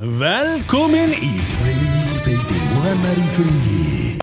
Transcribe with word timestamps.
Velkomin 0.00 1.10
í 1.12 1.26
Freyfeiti 1.58 2.60
og 2.72 2.84
hennar 2.86 3.18
í 3.20 3.24
fríi 3.34 4.14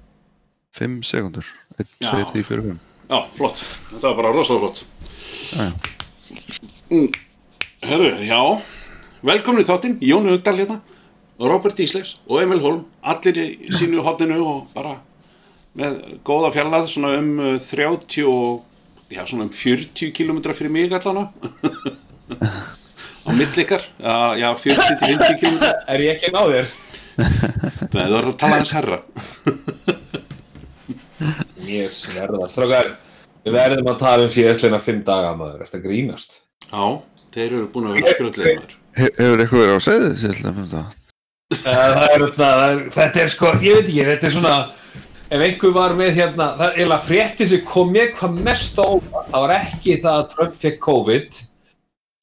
5 0.74 0.96
sekundur 1.06 1.46
1, 1.78 1.92
Já. 2.02 2.08
2, 2.16 2.24
3, 2.32 2.42
4, 2.48 2.64
5 2.66 2.80
Já, 3.12 3.20
flott. 3.36 3.62
Þetta 3.92 4.02
var 4.08 4.16
bara 4.18 4.32
rosalega 4.34 4.64
flott. 4.66 4.80
Mm. 6.90 7.06
Herru, 7.86 8.10
já. 8.26 8.40
Velkomin 9.30 9.62
í 9.62 9.68
þáttinn, 9.70 10.00
Jón 10.02 10.26
Hugdal 10.32 10.56
hérna, 10.58 10.80
Robert 11.38 11.78
Ísleifs 11.86 12.16
og 12.26 12.42
Emil 12.42 12.64
Holm, 12.66 12.82
allir 13.06 13.38
í 13.44 13.48
sínu 13.70 14.02
hotninu 14.08 14.40
og 14.42 14.66
bara 14.74 14.96
með 15.78 16.02
góða 16.26 16.56
fjallað, 16.58 16.90
svona 16.90 17.14
um 17.22 17.32
uh, 17.38 17.54
30 17.62 18.26
og, 18.26 18.66
já, 19.14 19.22
svona 19.30 19.46
um 19.46 19.54
40 19.54 20.10
km 20.10 20.42
fyrir 20.58 20.74
mig 20.74 20.98
allana. 20.98 21.30
Á 23.28 23.30
milli 23.36 23.64
ykkar, 23.66 23.84
já, 24.00 24.16
já 24.40 24.48
40 24.56 25.00
til 25.02 25.18
50 25.18 25.40
km. 25.42 25.58
Er 25.94 26.04
ég 26.06 26.16
ekki 26.16 26.30
að 26.32 26.38
ná 26.38 26.44
þér? 26.54 26.70
Nei, 27.18 28.06
þú 28.08 28.18
ert 28.22 28.30
að 28.30 28.38
tala 28.44 28.60
hans 28.62 28.72
herra. 28.78 29.00
Ég 31.68 31.92
sverða, 32.00 32.48
strákar 32.52 32.94
Við 33.48 33.56
verðum 33.56 33.88
að 33.94 34.00
tala 34.02 34.26
um 34.28 34.32
síðastleina 34.34 34.80
fimm 34.84 35.04
daga 35.08 35.30
maður, 35.40 35.68
að 35.72 35.84
grínast? 35.86 36.40
Já, 36.68 36.84
þeir 37.32 37.46
eru 37.48 37.68
búin 37.72 37.86
að 37.92 38.00
vera 38.00 38.16
skröldlega 38.16 38.56
maður. 38.60 38.74
He- 38.98 39.12
Hefur 39.18 39.44
eitthvað 39.44 39.62
verið 39.64 39.78
á 39.78 39.82
segðið 39.88 40.18
síðan 40.24 40.58
fyrir 40.58 40.72
það? 40.74 40.96
Það 41.58 42.02
er, 42.08 42.26
það 42.36 42.64
er, 42.66 42.82
þetta 42.98 43.22
er 43.24 43.30
sko, 43.32 43.52
ég 43.64 43.78
veit 43.78 43.86
ekki, 43.88 44.04
þetta 44.10 44.28
er 44.32 44.36
svona 44.36 44.56
Ef 45.28 45.42
einhver 45.44 45.74
var 45.76 45.92
með 46.00 46.14
hérna, 46.16 46.46
það 46.56 46.70
er 46.70 46.78
eiginlega 46.78 47.04
frétti 47.04 47.46
sem 47.52 47.64
kom 47.68 47.90
mér 47.92 48.14
hvað 48.16 48.36
mest 48.46 48.78
á 48.80 48.84
óvart. 48.88 49.26
Það 49.34 49.42
var 49.44 49.54
ekki 49.58 49.96
það 50.06 50.14
að 50.22 50.30
Trump 50.34 50.54
fekk 50.64 50.78
COVID 50.86 51.40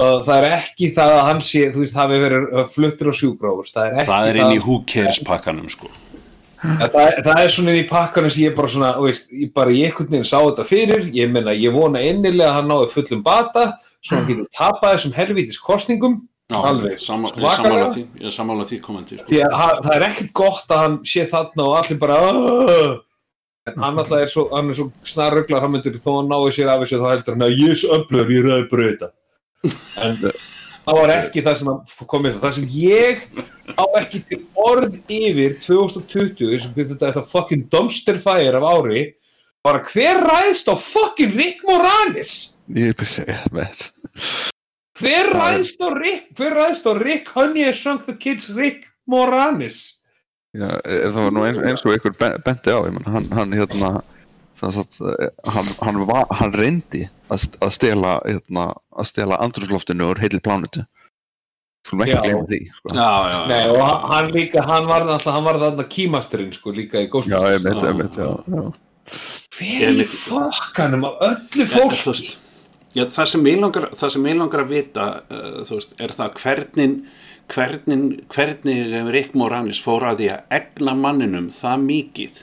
og 0.02 0.24
það 0.26 0.38
er 0.42 0.56
ekki 0.58 0.88
það 0.96 1.12
að 1.14 1.24
hann 1.28 1.40
sé, 1.46 1.60
þú 1.74 1.82
veist, 1.84 1.94
hafi 1.98 2.16
verið 2.22 2.46
uh, 2.50 2.64
fluttur 2.66 3.10
á 3.10 3.14
sjúgrófus 3.14 3.70
Það 3.74 3.86
er 3.86 3.94
ekki 4.00 4.10
Það 4.10 4.28
er 4.30 4.38
inn 4.42 4.54
í 4.56 4.60
who 4.64 4.80
cares 4.90 5.20
pakkanum, 5.22 5.68
sko. 5.70 5.90
Ja, 6.64 6.88
það, 6.88 7.00
er- 7.04 7.22
það 7.28 7.40
er 7.44 7.50
svona 7.54 7.72
inn 7.74 7.82
í 7.84 7.88
pakkanum 7.88 8.30
sem 8.34 8.44
ég 8.48 8.54
bara 8.56 8.68
svona, 8.72 8.92
veist, 9.04 9.26
ég 9.30 9.52
bara 9.54 9.70
ég 9.76 9.90
einhvern 9.92 10.10
veginn 10.10 10.26
sá 10.26 10.38
þetta 10.40 10.64
fyrir, 10.66 11.08
ég 11.14 11.30
menna, 11.30 11.52
ég 11.54 11.74
vona 11.76 12.00
innilega 12.02 12.50
að 12.50 12.56
hann 12.58 12.70
náði 12.72 12.90
fullum 12.94 13.22
bata, 13.26 13.66
svo 14.02 14.16
hann 14.18 14.26
getur 14.30 14.46
tapað 14.56 14.96
þessum 14.96 15.14
helvítis 15.18 15.60
kostningum, 15.62 16.22
Já, 16.52 16.58
alveg, 16.60 16.98
sama, 17.00 17.28
ég 17.30 17.38
er 17.38 17.40
svakalega. 17.40 17.56
sammála 17.56 17.90
því, 17.94 18.02
ég 18.20 18.26
er 18.28 18.34
sammála 18.34 18.64
því 18.68 18.78
komandi, 18.84 19.18
sko. 19.20 19.38
að 19.46 19.82
það 19.86 19.94
er 19.94 20.06
ekkert 20.10 20.32
gott 20.36 20.72
að 20.74 20.82
hann 20.82 20.96
sé 21.08 21.24
þarna 21.30 21.64
og 21.68 21.76
allir 21.78 21.98
bara, 22.02 22.18
"Ugh." 22.32 22.98
en 23.66 23.78
hann 23.80 23.96
alltaf 23.98 24.20
er 24.20 24.28
svo, 24.28 24.42
hann 24.52 24.68
er 24.68 24.74
svo 24.76 24.90
snarruglar, 25.08 25.60
hann 25.64 25.72
myndir 25.72 25.94
þó 25.96 26.18
hann 26.20 26.28
náði 26.28 26.50
sér 26.52 26.68
af 26.68 26.82
þessu 26.82 26.98
þá 27.00 27.06
heldur 27.14 27.32
hann 27.36 27.46
að 27.46 27.54
ég 27.62 27.70
er 27.70 27.78
svo 27.80 27.96
öflur, 27.96 28.28
ég 28.34 28.44
ræði 28.44 28.66
bara 28.70 28.88
þetta. 28.90 29.08
En 30.04 30.16
það 30.84 30.98
var 31.00 31.12
ekki 31.14 31.42
það 31.44 31.58
sem 31.60 31.68
hann 31.70 32.06
kom 32.10 32.24
með 32.26 32.38
það, 32.42 32.56
sem 32.58 32.66
ég 32.76 33.22
á 33.80 33.84
ekki 34.00 34.20
til 34.28 34.40
orð 34.60 34.96
yfir 35.08 35.54
2020 35.64 36.58
sem 36.64 36.74
þetta, 36.76 36.98
þetta 37.06 37.24
fucking 37.30 37.68
dumpster 37.72 38.18
fire 38.20 38.60
af 38.60 38.66
ári 38.74 39.04
bara 39.64 39.80
hver 39.88 40.20
ræðst 40.28 40.68
á 40.68 40.74
fucking 40.76 41.32
Rick 41.38 41.62
Moranis? 41.64 42.34
Ég 42.76 42.92
er 42.92 43.00
að 43.00 43.08
segja 43.14 43.38
það 43.46 43.56
með. 43.60 43.84
Hver 45.00 45.30
ræðst 45.34 45.80
á 45.80 45.88
Rick 45.96 46.28
hver 46.38 46.54
ræðst 46.60 46.84
á 46.86 46.92
Rick 47.00 47.30
Honey 47.34 47.64
I 47.70 47.72
Shrunk 47.74 48.04
the 48.06 48.14
Kids 48.20 48.50
Rick 48.54 48.84
Moranis? 49.08 50.02
Já, 50.54 50.68
e- 50.84 51.00
það 51.08 51.16
var 51.18 51.32
nú 51.34 51.42
eins, 51.48 51.58
eins 51.66 51.82
og 51.82 51.96
ykkur 51.96 52.12
be- 52.20 52.36
benti 52.44 52.70
á, 52.70 52.78
ég 52.84 52.92
menn, 52.94 53.08
hann, 53.10 53.24
hann 53.34 53.56
hérna, 53.56 53.88
sagt, 54.60 55.00
eh, 55.00 55.30
hann, 55.54 55.70
hann, 55.82 56.00
var, 56.08 56.26
hann 56.38 56.54
reyndi 56.54 57.04
að, 57.32 57.48
að 57.64 57.72
stela, 57.74 58.16
hérna, 58.24 58.68
að 58.94 59.10
stela 59.10 59.40
andrúsloftinu 59.44 60.12
úr 60.12 60.22
heilli 60.22 60.42
plánutu. 60.44 60.84
Skulum 61.84 62.04
ekki 62.06 62.14
Já. 62.14 62.22
gleyma 62.24 62.44
því, 62.48 62.60
sko. 62.78 62.94
Já, 62.96 63.10
já, 63.28 63.38
Nei, 63.50 63.64
og 63.68 63.82
hann, 63.84 64.06
hann 64.12 64.30
líka, 64.32 64.62
hann 64.64 64.86
var 64.88 65.04
náttúrulega 65.04 65.36
hann 65.36 65.48
var 65.48 65.58
þarna 65.60 65.84
kýmasturinn 65.96 66.54
sko 66.56 66.72
líka 66.72 67.02
í 67.04 67.10
já. 67.28 68.72
hver 69.54 70.00
í 70.00 70.06
fokkanum 70.08 71.04
af 71.08 71.20
öllu 71.28 71.66
fólk 71.68 72.32
já, 72.94 73.04
það 73.04 73.28
sem 73.32 73.50
ég 73.50 73.60
langar, 73.60 73.90
það 73.98 74.14
sem 74.14 74.26
ég 74.30 74.38
langar 74.38 74.64
að 74.64 74.72
vita 74.72 75.04
uh, 75.28 75.60
veist, 75.68 75.94
er 76.00 76.14
það 76.14 76.40
hvernig 76.40 76.96
hvernig, 77.52 78.24
hvernig 78.32 78.96
Rick 79.12 79.36
Moranis 79.36 79.82
fór 79.84 80.06
að 80.08 80.22
því 80.22 80.32
að 80.34 80.58
egna 80.58 80.96
manninum 80.98 81.50
það 81.52 81.86
mikið 81.90 82.42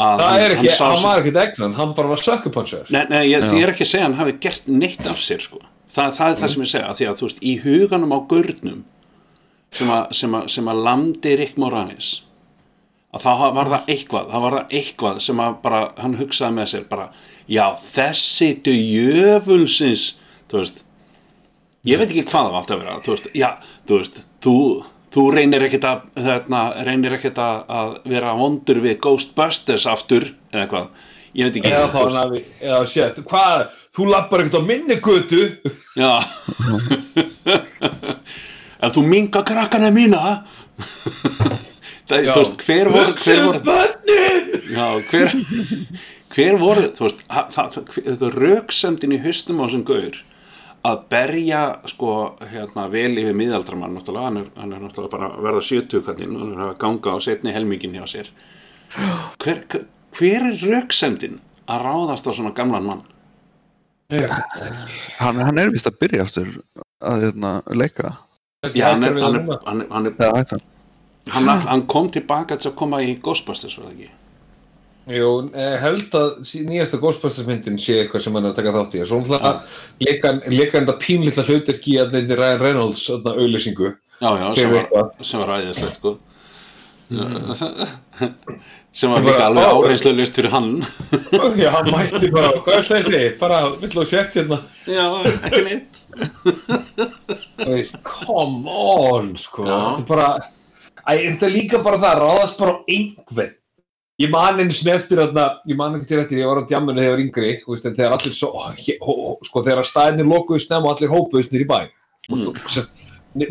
að 0.00 0.22
það 0.22 0.42
er 0.46 0.54
ekki, 0.56 0.70
hann 0.78 0.96
sem- 0.96 1.04
var 1.04 1.20
ekkert 1.22 1.36
egnan 1.42 1.74
hann 1.76 1.94
bara 1.94 2.08
var 2.08 2.16
sökkupuncher. 2.24 2.90
Nei, 2.90 3.04
nei 3.10 3.22
ég, 3.30 3.42
ég 3.44 3.62
er 3.66 3.72
ekki 3.74 3.84
að 3.84 3.90
segja 3.92 4.04
að 4.06 4.08
hann 4.10 4.18
hafi 4.22 4.32
gert 4.40 4.68
neitt 4.68 5.06
af 5.06 5.18
sér 5.20 5.40
sko. 5.44 5.60
Þa, 5.92 6.06
það 6.16 6.30
er 6.30 6.36
það 6.40 6.48
sem 6.54 6.62
ég 6.62 6.70
segja 6.72 6.88
af 6.88 6.96
því 6.98 7.06
að 7.10 7.16
þú 7.20 7.26
veist, 7.28 7.42
í 7.42 7.52
huganum 7.62 8.12
á 8.16 8.18
gurnum 8.28 8.84
sem 9.72 9.88
að, 9.92 10.12
sem 10.16 10.34
að, 10.34 10.46
sem 10.48 10.68
að 10.68 10.82
landi 10.86 11.36
Rick 11.36 11.58
Moranis 11.60 12.22
að 13.12 13.20
þá 13.26 13.52
var 13.52 13.68
það 13.68 13.90
eitthvað 13.92 14.30
það 14.32 14.40
var 14.46 14.52
það 14.56 14.72
eitthvað 14.78 15.18
sem 15.20 15.40
að 15.44 15.56
bara 15.62 15.80
hann 16.00 16.14
hugsaði 16.16 16.54
með 16.56 16.66
sér 16.72 16.84
bara, 16.88 17.06
já 17.48 17.66
þessi 17.76 18.48
djöfulsins 18.64 20.06
þú 20.48 20.62
veist. 20.62 20.84
Ég 21.84 21.98
veit 21.98 22.08
ekki 22.12 22.24
hvað 22.24 22.32
það 22.46 22.50
var 22.52 22.60
allt 22.62 22.70
að 22.72 22.82
vera 22.84 22.96
þú 23.04 23.14
veist, 23.16 23.28
já, 23.36 23.48
þú 23.88 23.98
veist, 24.00 24.20
þú 24.44 24.56
þú 25.12 25.24
reynir 25.34 25.66
ekkert 25.66 25.86
að 25.88 26.02
þarna, 26.26 26.62
reynir 26.88 27.16
ekkert 27.18 27.38
að, 27.42 27.96
vera 28.08 28.34
vondur 28.38 28.80
við 28.84 28.98
Ghostbusters 29.04 29.86
aftur 29.90 30.28
eða 30.52 30.66
hvað, 30.70 30.88
ég 31.38 31.48
veit 31.48 31.60
ekki. 31.60 31.72
Eða 31.72 31.90
þá 31.92 32.00
hann 32.00 32.18
hafi, 32.22 32.42
eða 32.62 32.82
shit, 32.94 33.22
hvað? 33.28 33.66
Þú 33.92 34.08
lappar 34.08 34.44
ekkert 34.44 34.60
á 34.60 34.62
minni 34.64 34.96
götu? 35.04 35.42
Já. 36.00 36.12
Ef 38.82 38.96
þú 38.96 39.04
minga 39.06 39.44
krakkana 39.46 39.92
mína. 39.94 40.42
Það, 42.08 42.24
Já. 42.26 42.32
þú 42.32 42.40
veist, 42.40 42.64
hver 42.66 42.88
voru 42.92 43.12
hver 43.22 43.42
voru, 43.46 43.60
já, 44.72 44.86
hver, 45.12 45.36
hver 46.34 46.58
voru 46.60 46.88
þú 46.96 47.06
veist, 47.06 47.22
það, 47.30 47.52
það, 47.54 47.76
það 48.18 48.36
röksemdin 48.42 49.14
í 49.16 49.20
haustum 49.22 49.60
á 49.62 49.64
þessum 49.64 49.84
gaur 49.86 50.18
að 50.88 51.02
berja 51.12 51.60
sko 51.86 52.12
hérna 52.50 52.88
vel 52.90 53.12
yfir 53.22 53.36
miðaldramann 53.38 53.94
náttúrulega, 53.94 54.26
hann 54.28 54.40
er, 54.40 54.48
hann 54.58 54.72
er 54.74 54.80
náttúrulega 54.82 55.12
bara 55.12 55.28
að 55.30 55.44
verða 55.46 55.62
70 55.68 56.02
kallinn, 56.08 56.36
hann 56.40 56.52
er 56.56 56.62
að 56.70 56.78
ganga 56.82 57.14
á 57.14 57.18
setni 57.22 57.54
helmingin 57.54 57.94
hjá 57.98 58.06
sér. 58.10 58.30
Hver, 59.42 59.62
hver 60.18 60.48
er 60.50 60.58
röksemdin 60.66 61.38
að 61.70 61.84
ráðast 61.86 62.26
á 62.26 62.30
svona 62.34 62.50
gamlan 62.56 62.88
mann? 62.88 63.04
Hann, 64.12 65.38
hann 65.40 65.58
er 65.62 65.70
vist 65.72 65.86
að 65.88 65.96
byrja 66.02 66.26
aftur 66.26 66.50
að, 67.00 67.22
hérna, 67.28 67.52
leika. 67.72 68.16
Já, 68.74 68.90
hann, 68.92 69.06
er, 69.06 69.16
hann, 69.22 69.38
er, 69.38 69.46
hann, 69.66 69.80
er, 69.80 69.88
hann, 69.90 70.06
er, 70.10 70.16
Það 70.18 70.36
hætti 70.40 70.58
hann. 70.58 71.46
hann, 71.48 71.68
all- 71.76 71.86
kom 71.90 72.10
tilbaka 72.14 72.58
til 72.60 72.70
að 72.72 72.76
koma 72.82 73.00
í 73.02 73.14
Ghostbusters 73.22 73.78
var 73.78 73.88
það 73.88 73.94
ekki 73.96 74.10
Jú, 75.10 75.50
eh, 75.50 75.76
held 75.82 76.12
að 76.14 76.36
nýjasta 76.68 76.98
Ghostbusters 77.02 77.46
myndin 77.48 77.78
sé 77.82 77.96
eitthvað 78.04 78.22
sem 78.22 78.36
hann 78.38 78.44
er 78.46 78.52
að 78.52 78.58
taka 78.60 78.74
þátt 78.76 78.92
í. 78.94 79.06
Svo 79.06 79.18
hann 79.18 79.62
leika 79.98 80.30
leika 80.46 80.78
enda 80.78 80.94
pínlítla 80.94 81.42
hlutverki 81.48 81.96
að 81.98 82.12
neyndi 82.14 82.36
Ryan 82.38 82.62
Reynolds 82.62 83.08
þarna 83.10 83.32
auðlýsingu 83.34 83.88
já, 84.22 84.30
já, 84.38 84.54
sem 84.54 84.70
sem 85.26 85.42
var 85.42 85.48
ræðislegt 85.50 85.96
sko. 85.98 86.12
sem 88.92 89.10
var 89.10 89.20
líka 89.26 89.34
Bara, 89.34 89.48
alveg 89.50 89.66
ó, 89.66 89.82
áreinslu 89.82 90.12
list 90.16 90.38
fyrir 90.38 90.54
hann. 90.54 90.70
Já, 91.60 91.68
hann 91.74 91.90
mætti 91.92 92.30
bara, 92.32 92.54
hvað 92.62 92.78
er 92.78 92.86
þessi? 92.88 93.20
Bara, 93.42 93.58
vill 93.82 93.90
þú 93.92 94.04
sért 94.08 94.38
hérna? 94.38 94.58
Já, 94.88 95.04
ekki 95.34 95.60
neitt. 95.66 95.92
Come 98.06 98.64
on, 98.70 99.34
sko. 99.36 99.66
Já. 99.66 99.76
Þetta 99.98 100.06
er 100.06 100.08
bara 100.08 100.30
Æ, 101.02 101.12
þetta 101.18 101.48
er 101.48 101.52
líka 101.56 101.82
bara 101.82 101.98
það, 101.98 102.20
ráðast 102.22 102.60
bara 102.62 102.78
á 102.78 102.86
einhvern 102.86 103.52
Ég 104.20 104.28
man 104.30 104.58
einu 104.60 104.72
sem 104.76 104.92
eftir 104.92 105.16
þarna, 105.18 105.46
ég 105.66 105.76
man 105.76 105.94
ekki 105.96 106.06
til 106.10 106.18
eftir, 106.20 106.38
ég 106.42 106.46
var 106.46 106.60
á 106.60 106.68
djamminu 106.68 107.00
þegar 107.00 107.08
ég 107.08 107.14
var 107.16 107.22
yngri, 107.24 107.52
þú 107.64 107.72
veist, 107.72 107.86
þegar 107.96 108.12
allir 108.18 108.34
svo, 108.36 108.50
ó, 108.60 109.12
sko, 109.48 109.62
þegar 109.64 109.88
staðinni 109.88 110.26
lokuðu 110.28 110.60
snemma 110.60 110.90
og 110.90 110.96
allir 110.98 111.10
hópuðust 111.14 111.54
nýr 111.54 111.64
í 111.64 111.68
bæ, 111.70 111.78
sérst, 112.68 112.92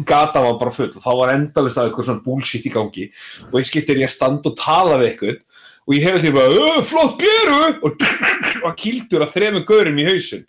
gata 0.05 0.44
var 0.45 0.59
bara 0.61 0.71
full 0.71 0.91
og 0.94 1.01
þá 1.01 1.09
var 1.17 1.33
endalist 1.33 1.79
að 1.81 1.89
eitthvað 1.89 2.06
svona 2.12 2.24
bullshit 2.24 2.65
í 2.69 2.71
gangi 2.71 3.07
og 3.50 3.56
ég 3.57 3.65
skiptir 3.65 3.97
ég 3.97 4.06
að 4.06 4.13
standa 4.13 4.51
og 4.51 4.57
tala 4.62 5.00
við 5.01 5.07
eitthvað 5.09 5.39
og 5.81 5.95
ég 5.97 6.03
hefði 6.06 6.21
því 6.21 6.33
bara, 6.36 6.50
"Ö, 6.53 6.83
flott 6.86 7.15
gleru 7.18 7.62
og, 7.81 8.06
og 8.69 8.75
kildur 8.77 9.25
að 9.25 9.33
þremu 9.33 9.63
gaurum 9.65 9.97
í 9.97 10.06
hausinn 10.06 10.45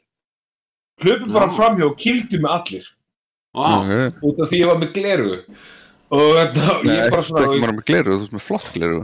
hlupum 1.02 1.32
bara 1.32 1.48
Já. 1.48 1.54
framhjá 1.56 1.87
og 1.88 1.96
kildur 1.98 2.44
með 2.44 2.52
allir 2.58 2.84
Vá, 3.56 3.64
Ok. 3.81 4.20
út 4.28 4.38
af 4.44 4.48
því 4.52 4.60
ég 4.60 4.66
var 4.69 4.76
með 4.81 4.92
gleru 4.92 5.32
og 6.12 6.28
þetta, 6.37 6.69
og 6.76 6.84
Nei, 6.84 6.92
ég 6.92 7.10
bara 7.10 7.22
ekki 7.22 7.28
svona 7.32 7.42
ekki 7.46 7.56
þú 7.56 7.64
bara 7.64 7.76
með 7.81 7.84
gleru, 7.88 8.12
þú 8.12 8.20
veist 8.20 8.32
með 8.37 8.44
flott 8.46 8.69
gleru. 8.76 9.00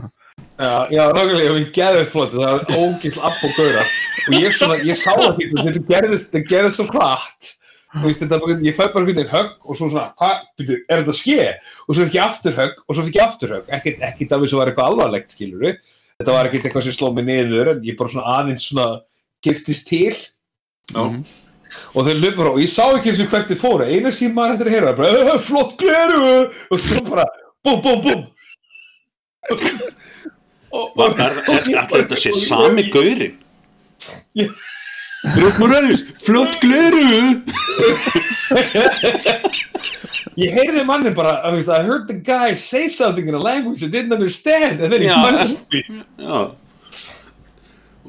Já, 0.59 1.03
nákvæmlega, 1.15 1.45
ég 1.45 1.53
var 1.55 1.69
geðið 1.77 2.09
flott 2.11 2.33
það 2.33 2.41
var 2.45 2.65
ógill 2.75 3.19
app 3.29 3.43
og 3.47 3.53
gaura 3.55 3.83
og 4.27 4.35
ég 4.35 4.51
svona, 4.57 4.75
ég 4.83 4.97
sá 4.99 5.11
það 5.15 5.29
ekki, 5.29 5.47
þetta 5.55 5.83
gerðist 5.93 6.33
þetta 6.33 6.49
gerðist 6.51 6.79
svo 6.81 6.85
hratt. 6.91 7.47
Þú 7.89 8.03
veist, 8.05 8.21
þetta, 8.21 8.57
ég 8.67 8.75
fæ 8.77 8.83
bara 8.93 9.05
hvernig 9.07 9.29
högg 9.31 9.53
og 9.65 9.77
svo 9.79 9.87
svona, 9.89 10.09
hvað, 10.19 10.41
byrju, 10.59 10.75
er 10.91 10.99
þetta 11.01 11.15
ske? 11.17 11.45
Og 11.87 11.95
svo 11.95 12.03
fikk 12.05 12.17
ég 12.19 12.25
aftur 12.27 12.53
högg 12.59 12.83
og 12.85 12.95
svo 12.97 13.05
fikk 13.07 13.15
ég 13.17 13.23
aftur 13.25 13.53
högg. 13.55 13.71
Ekkert, 13.79 14.03
ekkert 14.11 14.35
af 14.35 14.43
þessu 14.43 14.59
var 14.59 14.69
eitthvað 14.69 14.91
alvarlegt, 14.91 15.33
skilur 15.33 15.63
þetta 16.19 16.35
var 16.35 16.49
ekkert 16.49 16.67
eitthvað 16.67 16.83
sem 16.85 16.93
sló 16.99 17.09
mig 17.15 17.25
niður 17.25 17.71
en 17.71 17.81
ég 17.87 17.95
bara 17.97 18.11
svona 18.11 18.35
aðeins 18.35 18.67
svona 18.69 18.87
giftist 19.41 19.87
til. 19.87 20.11
Já, 20.91 20.99
Mhm. 20.99 21.23
og 21.95 22.05
þau 22.05 22.13
löpur 22.19 22.49
á, 22.51 22.53
ég 22.59 22.69
sá 22.69 22.83
ekki 22.93 23.09
eins 23.13 23.21
og 23.23 23.29
hvert 23.31 23.47
þið 23.47 23.61
fóru. 23.63 23.87
Eina 23.87 24.11
sem 24.11 24.33
maður 24.35 24.53
eftir 24.57 24.67
að 24.67 24.75
heyra 24.75 24.95
bara, 24.97 25.07
"Eh, 25.33 25.39
flott 25.39 25.77
gleru! 25.77 26.51
Og 26.69 26.79
svo 26.79 26.99
bara, 27.09 27.25
búm, 27.63 27.81
búm, 27.81 28.01
búm 28.03 28.27
er, 30.97 31.37
er, 31.49 31.69
er 31.75 31.87
þetta 31.93 32.17
sé 32.19 32.31
sami 32.35 32.87
gaurinn? 32.93 33.37
Ég- 34.39 34.53
Rúkmur 35.35 35.67
Ræðis, 35.73 36.05
flott 36.23 36.53
gleru 36.63 37.01
ég 40.39 40.53
heyrði 40.55 40.83
mannin 40.87 41.15
bara, 41.17 41.33
I, 41.51 41.59
heard 41.83 42.07
the 42.07 42.15
guy 42.23 42.55
say 42.55 42.87
something 42.87 43.27
in 43.27 43.35
a 43.35 43.39
language 43.41 43.83
I 43.83 43.89
didn't 43.91 44.13
understand 44.15 44.79
and 44.81 44.93
then 44.93 45.01
he 45.01 45.07
Já. 45.09 45.19
punched 45.19 45.65
me 45.73 45.83
Já 46.17 46.51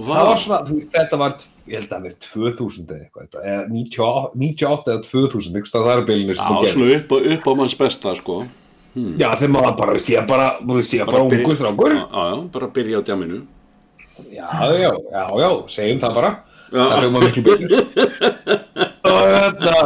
það 0.00 0.26
var 0.30 0.38
svona, 0.40 0.60
þetta 0.94 1.18
var 1.20 1.34
ég 1.70 1.74
held 1.80 1.90
að 1.90 1.90
það 1.90 2.04
verið 2.06 2.20
2000 2.24 2.94
eða 2.94 3.00
eitthvað 3.04 3.42
eða 3.50 3.64
98, 3.74 4.30
98 4.44 4.94
eða 4.94 5.02
2000 5.10 5.50
einhvers 5.58 5.72
staðar 5.74 5.90
þar 5.90 6.00
á 6.00 6.08
bilinu 6.08 6.36
sem 6.38 6.44
Já, 6.46 6.48
það 6.50 6.62
gerðist. 6.62 6.78
svona 6.78 6.94
upp, 7.00 7.10
á- 7.10 7.26
upp 7.34 7.44
á 7.50 7.52
manns 7.60 7.76
besta 7.82 8.14
sko 8.16 8.38
Já, 8.94 9.28
þegar 9.38 9.52
maður 9.54 9.74
bara, 9.78 9.94
veist, 9.94 10.10
ég 10.10 10.26
bara, 10.26 10.46
þú 10.58 10.76
veist, 10.80 10.94
ég 10.96 11.06
bara 11.06 11.22
ungur 11.22 11.58
strákur. 11.58 11.94
Já, 11.94 12.06
já, 12.10 12.36
bara 12.56 12.68
byrja 12.74 12.98
á 12.98 13.02
djaminu 13.06 13.40
Já, 14.28 14.48
já, 14.76 14.90
já, 14.90 15.22
já, 15.40 15.50
segjum 15.72 16.00
það 16.02 16.16
bara. 16.18 16.30
Já. 16.70 16.80
Það 16.80 16.96
fyrir 16.96 17.12
maður 17.14 17.28
miklu 17.28 17.42
betur. 17.46 17.70
og 19.10 19.22
hérna, 19.34 19.76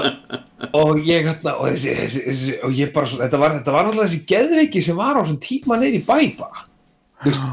og 0.80 1.02
ég 1.06 1.28
hérna, 1.28 1.52
og 1.60 1.68
þessi, 1.70 1.94
þessi, 2.00 2.56
og 2.66 2.74
ég 2.76 2.94
bara, 2.94 3.10
þetta 3.12 3.40
var, 3.40 3.58
þetta 3.58 3.74
var 3.76 3.86
náttúrulega 3.86 4.08
þessi 4.10 4.24
geðveiki 4.32 4.82
sem 4.84 4.98
var 4.98 5.20
á 5.20 5.22
svona 5.22 5.44
tíma 5.44 5.78
neyri 5.80 6.00
bæ 6.04 6.16
bara. 6.40 6.66
Þú 7.22 7.30
veist, 7.30 7.46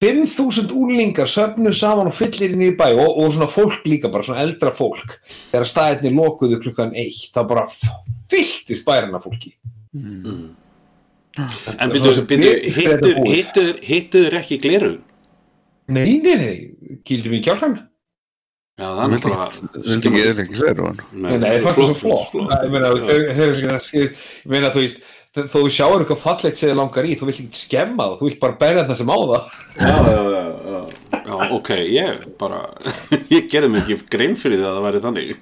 5.000 0.00 0.76
úlingar 0.80 1.28
söfnu 1.28 1.72
saman 1.76 2.08
og 2.08 2.16
fyllir 2.16 2.54
inn 2.54 2.68
í 2.68 2.72
bæ 2.76 2.86
og, 2.92 3.18
og 3.20 3.34
svona 3.34 3.50
fólk 3.52 3.84
líka, 3.88 4.12
bara 4.12 4.24
svona 4.26 4.44
eldra 4.46 4.72
fólk. 4.76 5.18
Þegar 5.50 5.68
staðinni 5.68 6.14
lokuðu 6.16 6.60
klukkan 6.62 6.94
eitt, 6.96 7.26
það 7.34 7.50
bara 7.54 7.66
fylltist 8.30 8.86
bærina 8.86 9.20
fólki. 9.22 9.56
En 11.38 11.92
er 11.92 12.64
hittuður 13.28 13.78
hittuður 13.86 14.40
ekki 14.40 14.58
gleru? 14.64 14.96
Nei, 15.90 16.18
nei, 16.22 16.34
nei, 16.38 16.98
kýldum 17.06 17.38
í 17.38 17.40
kjálfan. 17.44 17.78
Já, 18.80 18.86
það 18.86 19.00
er 19.02 19.10
náttúrulega 19.12 19.46
vildi 19.84 20.10
ekki 20.10 20.20
eða 20.24 20.42
ekki 20.44 20.60
hann 20.80 21.00
Nei, 21.12 21.32
nei, 21.36 21.48
ég 21.58 21.64
fannst 21.66 21.80
það 21.80 21.88
svo 21.90 21.96
flott. 22.00 22.36
Ég 22.64 22.70
meina, 22.72 22.92
það 24.70 24.76
þú 24.76 24.84
veist, 24.84 25.02
þó 25.36 25.42
þú 25.52 25.64
sjáur 25.74 26.04
eitthvað 26.04 26.22
fallegt 26.22 26.60
sem 26.60 26.70
þið 26.70 26.78
langar 26.78 27.08
í, 27.08 27.16
þú 27.18 27.28
vilt 27.28 27.42
ekki 27.42 27.60
skemma 27.60 28.06
það, 28.06 28.14
þú 28.20 28.28
vilt 28.30 28.40
bara 28.40 28.56
berja 28.62 28.86
það 28.88 29.00
sem 29.02 29.12
á 29.12 29.18
það. 29.20 29.58
Já, 29.76 29.92
já, 30.06 30.22
já, 30.30 30.40
já, 30.70 30.80
já, 31.18 31.34
ok, 31.58 31.70
ég 31.92 32.24
bara, 32.40 32.62
ég 33.36 33.50
gerði 33.52 33.72
mig 33.74 33.84
ekki 33.84 34.08
grein 34.16 34.38
fyrir 34.40 34.62
því 34.62 34.70
að 34.70 34.78
það 34.78 34.86
væri 34.88 35.04
þannig. 35.04 35.36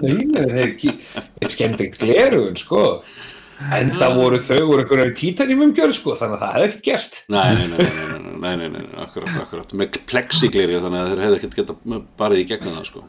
Nei, 0.00 0.16
nei, 0.32 0.46
þeir 0.54 0.64
ekki, 0.64 0.96
þeir 1.42 1.54
skemmdi 1.58 1.88
ekkert 1.90 2.06
glerugun, 2.06 2.58
sko. 2.62 2.82
Enda 3.70 4.08
ah. 4.08 4.14
voru 4.16 4.38
þau 4.42 4.60
úr 4.72 4.82
einhverjum 4.82 5.14
títanjumum 5.18 5.72
gjörð 5.76 5.94
sko, 5.96 6.14
þannig 6.18 6.36
að 6.36 6.42
það 6.42 6.54
hefði 6.56 6.68
ekkert 6.68 6.86
gæst. 6.88 7.18
Nei, 7.32 7.50
nei, 7.56 7.66
nei, 7.70 7.78
nei, 8.42 8.54
nei, 8.58 8.68
nei, 8.74 8.84
akkurat, 9.04 9.34
akkurat. 9.42 9.74
Með 9.78 9.98
plexiglir 10.10 10.72
ég 10.74 10.84
þannig 10.84 11.00
að 11.02 11.10
þeir 11.12 11.22
hefði 11.26 11.38
ekkert 11.40 11.58
geta 11.60 11.74
barið 12.20 12.42
í 12.42 12.46
gegna 12.50 12.74
það 12.78 12.86
sko. 12.90 13.04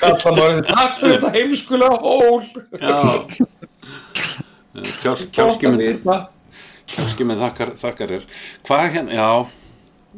Kalla 0.00 0.32
maður, 0.36 0.60
takk 0.68 0.98
fyrir 1.00 1.14
þetta 1.16 1.30
heimskulega 1.36 1.96
hól. 2.04 2.42
Já, 2.80 2.98
eh, 4.76 4.90
kjálkjum 6.90 7.30
með 7.30 7.46
þakkar 7.46 8.10
er. 8.18 8.26
Hvað 8.66 8.84
hérna, 8.96 9.12
já, 9.14 9.30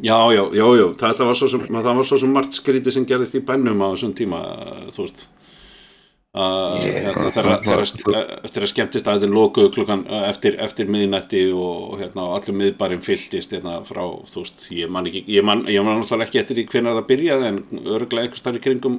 já, 0.02 0.18
já, 0.36 0.42
já, 0.58 0.66
já, 0.80 0.86
það 1.02 1.28
var 1.28 2.04
svo 2.08 2.18
sem 2.18 2.34
margt 2.34 2.58
skrítið 2.58 2.98
sem 2.98 3.06
gerðist 3.08 3.38
í 3.38 3.44
bennum 3.46 3.84
á 3.84 3.88
þessum 3.92 4.16
tíma, 4.18 4.40
eh, 4.40 4.90
þú 4.94 5.06
veist 5.06 5.26
eftir 8.46 8.64
að 8.64 8.70
skemmtist 8.70 9.08
aðeins 9.10 9.34
lokuðu 9.36 9.68
klukkan 9.74 10.06
uh, 10.08 10.22
eftir, 10.30 10.54
eftir 10.64 10.88
miðnætti 10.88 11.42
og 11.52 11.98
hérna, 12.00 12.24
og 12.24 12.38
allur 12.38 12.56
miðbærin 12.56 13.02
fylltist 13.04 13.52
hérna, 13.52 13.82
frá, 13.84 14.00
þú 14.32 14.40
veist, 14.40 14.62
ég 14.72 14.88
man 14.88 15.10
ekki 15.10 15.26
ég 15.28 15.44
man, 15.44 15.66
ég 15.68 15.84
man 15.84 16.00
náttúrulega 16.00 16.30
ekki 16.30 16.40
eftir 16.40 16.56
því 16.56 16.64
hvenær 16.72 16.96
það 16.96 17.10
byrjaði 17.10 17.50
en 17.50 17.58
örgulega 17.82 18.24
einhvers 18.24 18.46
þar 18.46 18.56
í 18.56 18.62
kringum 18.64 18.96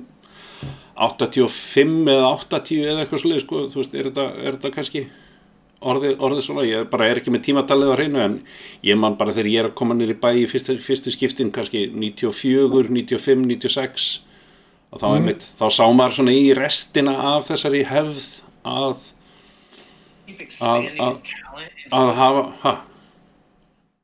85 1.08 2.12
eða 2.14 2.28
80 2.36 2.84
eða 2.84 3.02
eitthvað 3.02 3.24
svolítið, 3.24 3.46
sko, 3.48 3.62
þú 3.74 3.82
veist, 3.82 3.96
er 3.98 4.10
þetta, 4.12 4.26
er 4.38 4.58
þetta 4.60 4.72
kannski 4.76 5.02
orðið, 5.82 6.14
orðið 6.28 6.46
svona, 6.46 6.68
ég 6.70 6.86
bara 6.92 7.08
er 7.10 7.22
ekki 7.24 7.34
með 7.34 7.48
tímatalið 7.48 7.96
á 7.96 7.98
hreinu 7.98 8.22
en 8.22 8.36
ég 8.86 9.00
man 9.02 9.18
bara 9.18 9.34
þegar 9.34 9.50
ég 9.50 9.64
er 9.64 9.72
að 9.72 9.76
koma 9.82 9.98
nýr 9.98 10.14
í 10.14 10.20
bæ 10.22 10.30
í 10.44 10.46
fyrstu, 10.54 10.78
fyrstu 10.86 11.16
skiptin 11.18 11.50
kannski 11.56 11.88
94, 11.90 12.94
95, 12.94 13.50
96 13.56 14.12
og 14.94 15.02
þá, 15.02 15.08
mm. 15.08 15.18
einmitt, 15.18 15.46
þá 15.58 15.66
sá 15.74 15.84
maður 15.90 16.18
svona 16.20 16.38
í 16.38 16.48
restina 16.58 17.14
af 17.34 17.48
þessari 17.50 17.84
hefð 17.90 18.24
að 18.64 19.10
að, 20.64 20.90
að, 21.04 21.22
að 21.92 22.12
hafa 22.20 22.44
ha, 22.62 22.74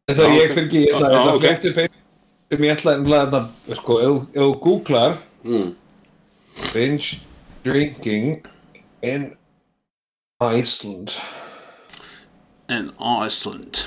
Þetta 0.10 0.26
er 0.26 0.32
ég 0.34 0.54
fyrir 0.56 0.66
ekki, 0.66 0.80
ég 0.88 0.96
ætla 0.98 1.10
að 1.22 1.44
einu 1.46 1.90
sem 2.50 2.64
ég 2.66 2.72
ætla 2.74 3.20
að, 3.22 3.36
sko, 3.78 3.98
ef 4.02 4.24
þú 4.34 4.48
googlar 4.64 5.20
mm, 5.46 5.68
binge 6.74 7.20
drinking 7.62 8.48
in 9.06 9.36
Iceland. 10.42 11.14
In 12.70 12.90
Iceland. 12.98 13.84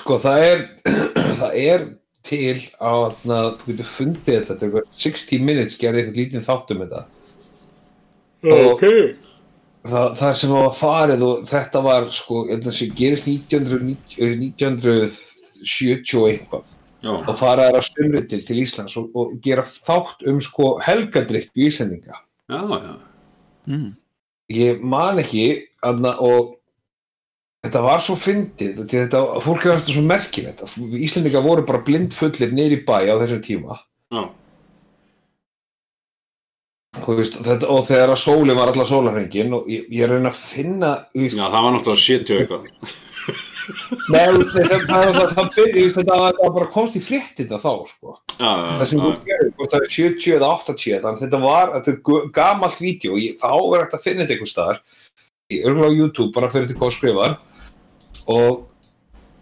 Sko 0.00 0.18
það 0.22 0.46
er 0.46 0.64
það 1.42 1.60
er 1.60 1.86
til 2.26 2.56
að 2.82 3.16
þú 3.22 3.70
getur 3.70 3.90
fundið 3.92 4.34
þetta 4.34 4.52
þetta 4.52 4.66
er 4.66 4.68
eitthvað 4.68 5.00
60 5.06 5.46
minutes 5.46 5.80
gerði 5.80 6.02
eitthvað 6.02 6.20
lítinn 6.20 6.46
þátt 6.46 6.72
um 6.74 6.84
þetta. 6.84 7.02
Og 8.46 8.86
það, 9.86 10.08
það 10.20 10.32
sem 10.40 10.54
var 10.56 10.72
farið 10.76 11.26
og 11.26 11.44
þetta 11.50 11.84
var 11.86 12.08
sko 12.14 12.42
ég 12.46 12.56
held 12.56 12.70
að 12.72 12.78
sem 12.80 12.96
gerist 12.98 13.30
1990, 13.30 14.18
eh, 14.18 14.34
1970 14.42 16.18
og 16.20 16.32
eitthvað. 16.32 16.72
Já, 17.04 17.12
og 17.12 17.34
fara 17.38 17.68
þær 17.68 17.78
að 17.78 17.86
stumri 17.86 18.22
til 18.26 18.40
til 18.46 18.62
Íslands 18.62 18.96
og, 18.98 19.10
og 19.14 19.34
gera 19.44 19.62
þátt 19.68 20.24
um 20.30 20.38
sko 20.42 20.70
helgadrykku 20.82 21.66
Íslandinga 21.68 22.16
já, 22.48 22.60
já. 22.80 22.94
Ég 24.48 24.80
man 24.80 25.18
ekki 25.20 25.66
aðna, 25.84 26.14
og 26.22 26.56
þetta 27.66 27.84
var 27.84 28.02
svo 28.06 28.16
fyndið 28.20 28.82
þetta, 28.88 29.20
fólk 29.44 29.66
er 29.66 29.76
alltaf 29.76 29.92
svo 29.92 30.06
merkilegt. 30.06 30.64
Að 30.64 30.98
Íslandinga 31.06 31.44
voru 31.44 31.66
bara 31.68 31.84
blindfullir 31.86 32.56
í 32.56 32.82
bæ 32.86 32.98
á 33.10 33.20
þessum 33.20 33.44
tíma. 33.44 33.78
Já, 34.14 34.24
Þú 36.96 37.16
veist, 37.18 37.40
þetta, 37.44 37.68
og 37.72 37.82
þegar 37.86 38.12
að 38.14 38.22
sólin 38.22 38.56
var 38.58 38.70
allar 38.72 38.88
sólarhengin 38.88 39.56
og 39.56 39.66
ég, 39.70 39.88
ég 39.92 40.08
reyna 40.08 40.30
að 40.32 40.38
finna 40.40 40.92
veist, 41.14 41.36
já, 41.36 41.44
það 41.44 41.66
var 41.66 41.74
náttúrulega 41.74 42.04
70 42.04 42.38
eitthvað. 42.40 42.94
Nei, 44.14 44.20
það, 44.22 44.46
það, 44.46 44.86
það, 44.86 45.16
það, 45.18 45.48
það, 45.56 45.88
þetta 45.96 46.50
bara 46.54 46.68
komst 46.72 46.96
í 46.96 47.02
fréttina 47.02 47.58
þá 47.58 47.72
sko. 47.90 48.14
já, 48.38 48.46
já, 48.46 48.68
það 48.78 48.86
sem 48.92 49.02
já, 49.02 49.08
þú 49.08 49.50
hvort 49.58 49.74
það 49.74 49.80
er 49.80 49.92
70 49.96 50.36
eða 50.36 50.52
80 50.54 51.02
þannig 51.02 51.24
þetta 51.24 51.42
var, 51.42 51.74
þetta 51.74 51.92
er 51.92 52.30
gamalt 52.38 52.80
vídeo 52.84 53.16
og 53.16 53.42
þá 53.42 53.50
er 53.50 53.82
hægt 53.82 53.98
að 53.98 54.06
finna 54.06 54.24
þetta 54.24 54.36
einhvers 54.36 54.54
staðar. 54.56 54.80
Í 55.46 55.60
örgulega 55.62 55.92
á 55.92 55.98
YouTube, 56.00 56.32
bara 56.34 56.50
fyrir 56.50 56.70
til 56.70 56.78
hvað 56.78 56.96
skrifar 56.96 57.36
og 58.32 58.66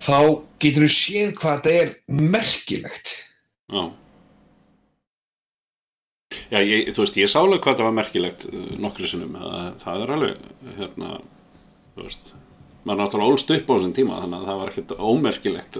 þá 0.05 0.19
getur 0.63 0.87
þú 0.87 0.93
séð 0.93 1.35
hvað 1.41 1.61
þetta 1.61 1.75
er 1.83 1.93
merkilegt. 2.35 3.13
Já. 3.73 3.85
Já, 6.51 6.59
ég, 6.61 6.91
þú 6.93 7.05
veist, 7.05 7.19
ég 7.21 7.31
sá 7.31 7.39
alveg 7.41 7.63
hvað 7.65 7.79
það 7.79 7.89
var 7.89 7.99
merkilegt 7.99 8.47
uh, 8.51 8.71
nokkru 8.83 9.09
sinnum, 9.09 9.37
það, 9.39 9.69
það 9.81 10.03
er 10.03 10.15
alveg 10.17 10.49
hérna, 10.79 11.13
þú 11.95 12.09
veist 12.09 12.35
maður 12.85 13.01
náttúrulega 13.01 13.33
ólst 13.33 13.53
upp 13.55 13.71
á 13.71 13.75
þessum 13.75 13.95
tíma 13.97 14.19
þannig 14.21 14.41
að 14.43 14.49
það 14.49 14.59
var 14.61 14.73
ekkert 14.73 14.91
ómerkilegt. 15.01 15.79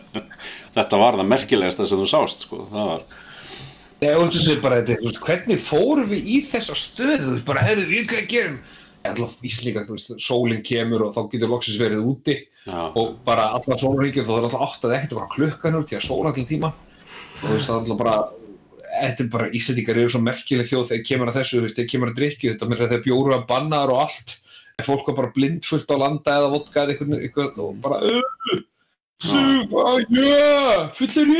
Þetta 0.74 0.98
var 0.98 1.18
það 1.20 1.28
merkilegasta 1.30 1.86
sem 1.86 2.00
þú 2.00 2.08
sást 2.10 2.42
sko, 2.46 2.64
það 2.72 2.88
var 2.90 3.04
Nei, 4.00 4.10
þú 4.10 4.24
veist 4.34 4.64
bara 4.64 4.80
þetta, 4.82 5.12
hvernig 5.24 5.60
fórum 5.62 6.08
við 6.10 6.26
í 6.28 6.40
þessa 6.44 6.74
stöðu, 6.76 7.36
bara, 7.46 7.62
herðu, 7.64 7.84
við 7.88 8.08
hvað 8.10 8.26
gerum 8.28 8.56
alltaf 9.10 9.34
íslíka, 9.44 9.84
þú 9.84 9.96
veist, 9.96 10.14
sólinn 10.22 10.62
kemur 10.64 11.04
og 11.06 11.14
þá 11.14 11.20
getur 11.32 11.50
loksins 11.52 11.80
verið 11.80 12.06
úti. 12.08 12.36
Já, 12.64 12.78
og 12.96 13.18
bara 13.26 13.50
allar 13.58 13.80
sólarhengir, 13.80 14.24
þá 14.24 14.38
er 14.38 14.46
alltaf 14.46 14.64
átt 14.64 14.86
að 14.88 14.96
ekkert 14.96 15.18
hvað 15.18 15.34
klukkan 15.34 15.76
úr 15.76 15.84
til 15.88 15.98
að 15.98 16.06
sóla 16.06 16.32
allir 16.32 16.48
tíma 16.48 16.70
og 16.72 17.42
þú 17.42 17.52
veist, 17.52 17.68
það 17.68 17.74
er 17.74 17.80
alltaf 17.82 18.00
bara 18.00 18.16
þetta 18.94 19.20
er 19.24 19.28
bara, 19.32 19.48
Íslandingar 19.58 19.98
eru 20.00 20.12
svo 20.14 20.20
merkileg 20.22 20.68
þjóð 20.70 20.88
þegar 20.90 21.08
kemur 21.08 21.28
að 21.30 21.38
þessu, 21.40 21.54
þú 21.56 21.64
veist, 21.66 21.78
þegar 21.78 21.92
kemur 21.92 22.10
að 22.12 22.18
drikki 22.20 22.50
þetta 22.52 22.68
með 22.68 22.76
þess 22.78 22.86
að 22.86 22.92
þeir 22.94 23.06
bjóru 23.08 23.30
að 23.36 23.48
bannar 23.50 23.88
og 23.92 23.98
allt. 24.04 24.30
En 24.74 24.88
fólk 24.88 25.04
var 25.10 25.18
bara 25.20 25.34
blindfullt 25.34 25.94
á 25.94 25.96
landa 26.00 26.30
eða 26.38 26.52
vodka 26.54 26.78
eða 26.82 26.90
eitthvað, 26.94 27.10
eitthvað 27.20 27.54
og 27.62 27.70
bara 27.82 27.96
uh, 28.02 28.08
Sug, 29.24 29.68
oh 29.78 29.98
yeah, 30.10 30.78
fullir 30.94 31.28
í 31.30 31.32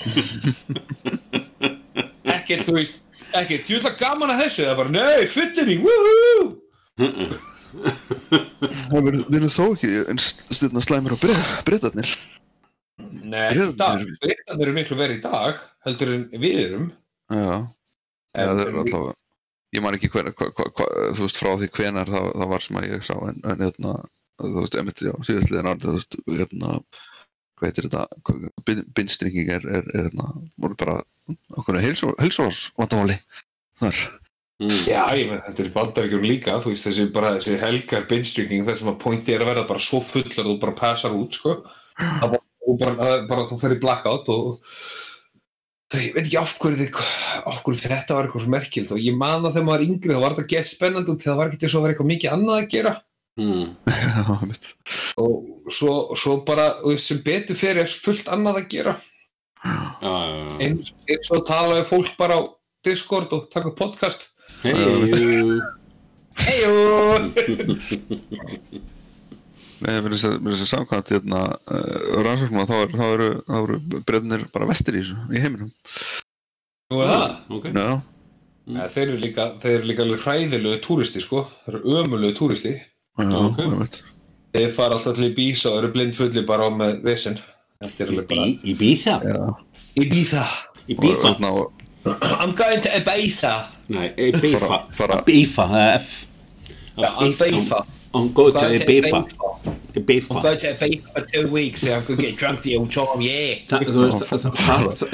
ekkert, 2.34 2.64
þú 2.68 2.72
veist 2.76 2.96
ekkert, 3.38 3.70
ég 3.70 3.78
ætla 3.80 3.92
gaman 4.00 4.32
að 4.34 4.42
þessu 4.44 4.62
það 4.64 4.72
er 4.72 4.78
bara, 4.80 4.94
nei, 4.96 5.26
fullir 5.30 5.70
í, 5.70 5.76
woo 5.84 6.44
Það 8.90 9.04
verður- 9.06 9.48
þó 9.54 9.64
ekki 9.76 9.90
eins 10.10 10.26
stundna 10.50 10.82
slæmur 10.84 11.14
á 11.14 11.18
breytarnir 11.66 12.10
Nei, 13.00 13.46
ekki 13.54 13.72
Breitarnir 14.20 14.66
eru 14.66 14.74
miklu 14.76 14.96
verið 14.98 15.20
í 15.20 15.24
dag 15.24 15.60
heldur 15.86 16.10
en 16.18 16.24
við 16.42 16.56
erum. 16.66 16.88
Já, 17.32 17.54
En- 18.36 18.50
það 18.50 18.60
er 18.60 18.68
en- 18.72 18.80
alltaf 18.82 19.14
ég 19.72 19.82
man 19.84 19.94
ekki 19.96 20.10
hva, 20.10 20.88
þú 21.14 21.22
veist 21.24 21.38
frá 21.40 21.52
því 21.60 21.68
hvenar 21.78 22.10
það, 22.10 22.26
var 22.50 22.60
sem 22.66 22.76
að 22.80 22.88
ég 22.90 23.06
sá 23.06 23.14
en, 23.30 23.38
en 23.46 23.62
hérna, 23.64 23.94
þú 24.42 24.56
veist, 24.64 24.76
emitt 24.82 25.00
já, 25.06 25.12
síðastliðin 25.30 25.70
árið, 25.70 25.86
þú 25.86 25.94
veist, 25.96 26.18
hérna 26.40 26.74
hvað 27.60 27.68
heitir 27.70 27.86
þetta, 27.88 28.02
bindstrynging 28.98 29.48
er, 29.54 29.64
er, 29.78 29.88
er 29.94 30.08
hérna, 30.08 30.26
voru 30.60 30.76
bara 30.80 30.98
okkur 31.56 31.80
heilsóðars 31.80 32.62
vandamáli 32.78 33.16
þar, 33.80 33.98
mm. 34.62 34.78
Já, 34.86 35.02
ég 35.18 35.30
með, 35.30 35.42
þetta 35.48 35.64
er 35.64 35.72
bandaríkjum 35.76 36.28
líka, 36.28 36.60
þú 36.62 36.74
veist, 36.74 36.86
þessi 36.88 37.08
bara, 37.14 37.34
þessi 37.38 37.58
helgar 37.62 38.06
binge-drinking, 38.10 38.64
þess 38.68 38.86
að 38.86 39.00
pointi 39.02 39.34
er 39.34 39.44
að 39.44 39.52
verða 39.54 39.66
bara 39.72 39.84
svo 39.84 40.02
full 40.04 40.26
að 40.28 40.46
þú 40.46 40.56
bara 40.62 40.78
passar 40.78 41.16
út, 41.16 41.36
sko. 41.38 41.60
Það 41.98 42.38
bara, 42.80 42.96
bara, 43.28 43.42
er 43.42 43.50
þú 43.50 43.60
fer 43.60 43.76
í 43.76 43.82
blackout 43.82 44.28
og 44.30 44.58
ég 45.98 46.12
veit 46.14 46.22
ekki 46.22 46.38
af 46.38 46.52
hverju, 46.62 46.90
af 47.50 47.62
hverju 47.66 47.82
þetta 47.82 48.14
var 48.14 48.28
eitthvað 48.28 48.44
svo 48.44 48.52
merkilt 48.52 48.92
og 48.94 49.00
ég 49.02 49.16
man 49.18 49.42
að 49.42 49.56
þegar 49.56 49.64
maður 49.66 49.72
var 49.72 49.86
yngri 49.88 50.14
þá 50.14 50.20
var 50.22 50.36
þetta 50.36 50.52
gett 50.52 50.68
spennandi 50.70 51.10
út 51.10 51.24
þegar 51.24 51.32
það 51.32 51.40
var 51.40 51.50
ekki 51.50 51.62
þess 51.64 51.78
að 51.78 51.82
vera 51.82 51.94
eitthvað 51.96 52.10
mikið 52.12 52.34
annað 52.36 52.60
að 52.60 52.68
gera 52.76 52.92
Mm. 53.38 53.76
og 55.22 55.70
svo, 55.70 55.92
svo 56.18 56.40
bara, 56.46 56.72
þú 56.80 56.92
veist, 56.92 57.08
sem 57.08 57.20
betur 57.24 57.58
fyrir 57.58 57.84
er 57.84 57.92
fullt 57.92 58.28
annað 58.32 58.62
að 58.62 58.68
gera. 58.74 58.94
Eins, 59.64 60.94
eins 61.08 61.30
og 61.34 61.44
tala 61.48 61.80
við 61.80 61.88
fólk 61.90 62.14
bara 62.18 62.38
á 62.40 62.42
Discord 62.84 63.32
og 63.36 63.48
taka 63.52 63.70
podcast. 63.76 64.30
Hey, 64.62 64.74
Heyo! 66.40 67.18
Nei, 69.80 69.94
mér 69.96 70.10
finnst 70.12 70.26
að- 70.28 70.40
mér 70.44 70.52
finnst 70.54 70.64
að 70.66 70.72
samkvæmt 70.74 71.10
hérna, 71.14 71.40
uh, 71.72 72.22
rannsóknum 72.24 72.62
að 72.62 72.70
þá, 72.70 72.76
er, 72.84 72.88
þá 73.00 73.04
eru, 73.14 73.28
þá 73.48 73.54
eru 73.62 73.78
breyðnir 74.08 74.42
bara 74.52 74.66
vestir 74.68 74.98
í 75.00 75.02
í 75.36 75.40
heiminum. 75.40 75.70
Nú 76.90 77.00
er 77.04 77.08
það. 77.14 77.36
Ok. 77.58 77.64
Já, 77.74 78.00
Ja, 78.70 78.84
þeir 78.92 79.08
eru 79.08 79.18
líka, 79.18 79.44
þeir 79.58 79.78
eru 79.80 79.86
líka 79.88 80.02
alveg 80.04 80.20
hræðilegu 80.22 80.80
túristi 80.84 81.20
sko, 81.24 81.40
þeir 81.64 81.74
eru 81.80 81.94
ömulegu 82.04 82.36
túristi. 82.38 82.74
Já, 83.18 83.34
Ok. 83.34 83.96
þeir 84.54 84.72
fara 84.76 84.94
alltaf 84.94 85.16
til 85.16 85.24
Ibiza 85.30 85.70
og 85.72 85.78
eru 85.82 85.92
blindfulli 85.92 86.44
bara 86.46 86.68
á 86.68 86.70
með 86.70 87.02
vesen 87.02 87.38
Ibiza, 89.96 90.44
hérna, 90.88 91.48
og- 91.50 91.72
I'm 92.40 92.52
going 92.54 92.82
to 92.82 92.88
Ibiza. 92.96 93.52
Nei, 93.88 94.12
bara- 94.98 95.22
Bífa, 95.24 95.64
það 95.66 95.80
er 95.80 95.94
F. 95.98 96.26
Ibiza. 96.98 97.86
I'm 98.12 98.32
going 98.34 98.52
to 98.52 98.60
Going 98.60 98.78
to 98.80 98.84
Bífa. 98.84 99.24
I'm 100.36 100.42
going 100.42 100.58
to 100.58 100.68
Ibiza 100.74 101.12
for 101.12 101.20
two 101.32 101.48
weeks 101.48 101.80
so 101.80 101.94
I 101.96 102.00
could 102.00 102.18
get 102.18 102.36
drunk 102.36 102.60
the 102.60 102.76
old 102.76 102.92
time, 102.92 103.20
yeah 103.22 103.54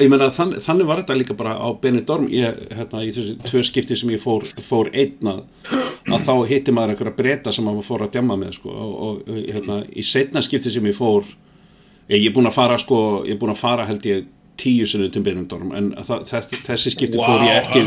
ég 0.03 0.09
meina 0.09 0.29
þann, 0.29 0.53
þannig 0.59 0.85
var 0.91 0.97
þetta 1.03 1.17
líka 1.21 1.37
bara 1.37 1.55
á 1.55 1.67
Benidorm. 1.81 2.27
Ég, 2.27 2.51
hérna, 2.75 2.99
í 3.07 3.13
þessu 3.15 3.37
tvö 3.47 3.63
skipti 3.63 3.95
sem 3.95 4.09
ég 4.09 4.19
fór, 4.19 4.43
fór 4.59 4.91
einn 4.93 5.23
að, 5.23 5.43
að 6.11 6.19
þá 6.27 6.33
hitti 6.51 6.71
maður 6.75 6.97
einhverja 6.97 7.15
breyta 7.15 7.51
sem 7.55 7.63
maður 7.65 7.87
fór 7.93 8.01
að 8.09 8.11
djamma 8.17 8.35
með 8.43 8.57
sko, 8.59 8.69
og, 8.75 8.95
og 9.07 9.35
hérna, 9.37 9.85
í 9.95 10.03
setna 10.03 10.41
skipti 10.43 10.73
sem 10.73 10.83
ég 10.91 10.97
fór 10.99 11.23
ég, 12.09 12.21
ég 12.21 12.29
er 12.29 12.35
búinn 12.35 12.49
að 12.49 12.57
fara 12.57 12.79
sko, 12.81 12.99
ég 13.27 13.35
er 13.35 13.41
búinn 13.41 13.55
að 13.55 13.61
fara 13.61 13.87
held 13.87 14.05
ég 14.09 14.25
tíu 14.57 14.87
sinni 14.89 15.09
til 15.13 15.23
Benidorm 15.25 15.73
en 15.77 15.91
þessi 16.01 16.93
skipti 16.93 17.19
fór 17.21 17.43
ég 17.45 17.59
ekki 17.61 17.83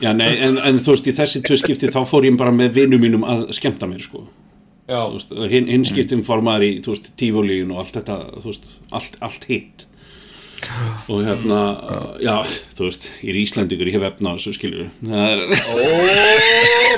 já, 0.00 0.12
nei, 0.16 0.30
en, 0.40 0.56
en 0.56 0.80
þú 0.80 0.94
veist, 0.94 1.10
í 1.10 1.16
þessi 1.16 1.42
tvö 1.44 1.58
skipti 1.60 1.90
þá 1.92 2.00
fór 2.08 2.28
ég 2.28 2.38
bara 2.40 2.54
með 2.54 2.78
vinum 2.80 3.02
mínum 3.02 3.26
að 3.28 3.50
skemmta 3.56 3.88
mér 3.90 4.00
sko. 4.04 4.24
Hinn, 4.90 5.68
hinn 5.70 5.84
skiptum 5.86 6.24
fór 6.26 6.40
maður 6.42 6.66
í 6.66 6.70
tífólíun 7.20 7.74
og 7.74 7.84
allt 7.84 8.00
þetta 8.00 8.16
veist, 8.42 8.66
allt, 8.90 9.20
allt 9.22 9.46
hitt 9.50 9.84
og 11.10 11.22
hérna 11.26 11.60
já, 12.22 12.34
þú 12.76 12.86
veist, 12.88 13.08
ég 13.24 13.32
er 13.32 13.40
Íslandingur 13.40 13.90
ég 13.90 13.96
hef 13.98 14.06
efna 14.10 14.32
á 14.32 14.36
þessu 14.36 14.54
skiljur 14.56 14.86
en, 15.08 15.44
oh, 15.74 16.04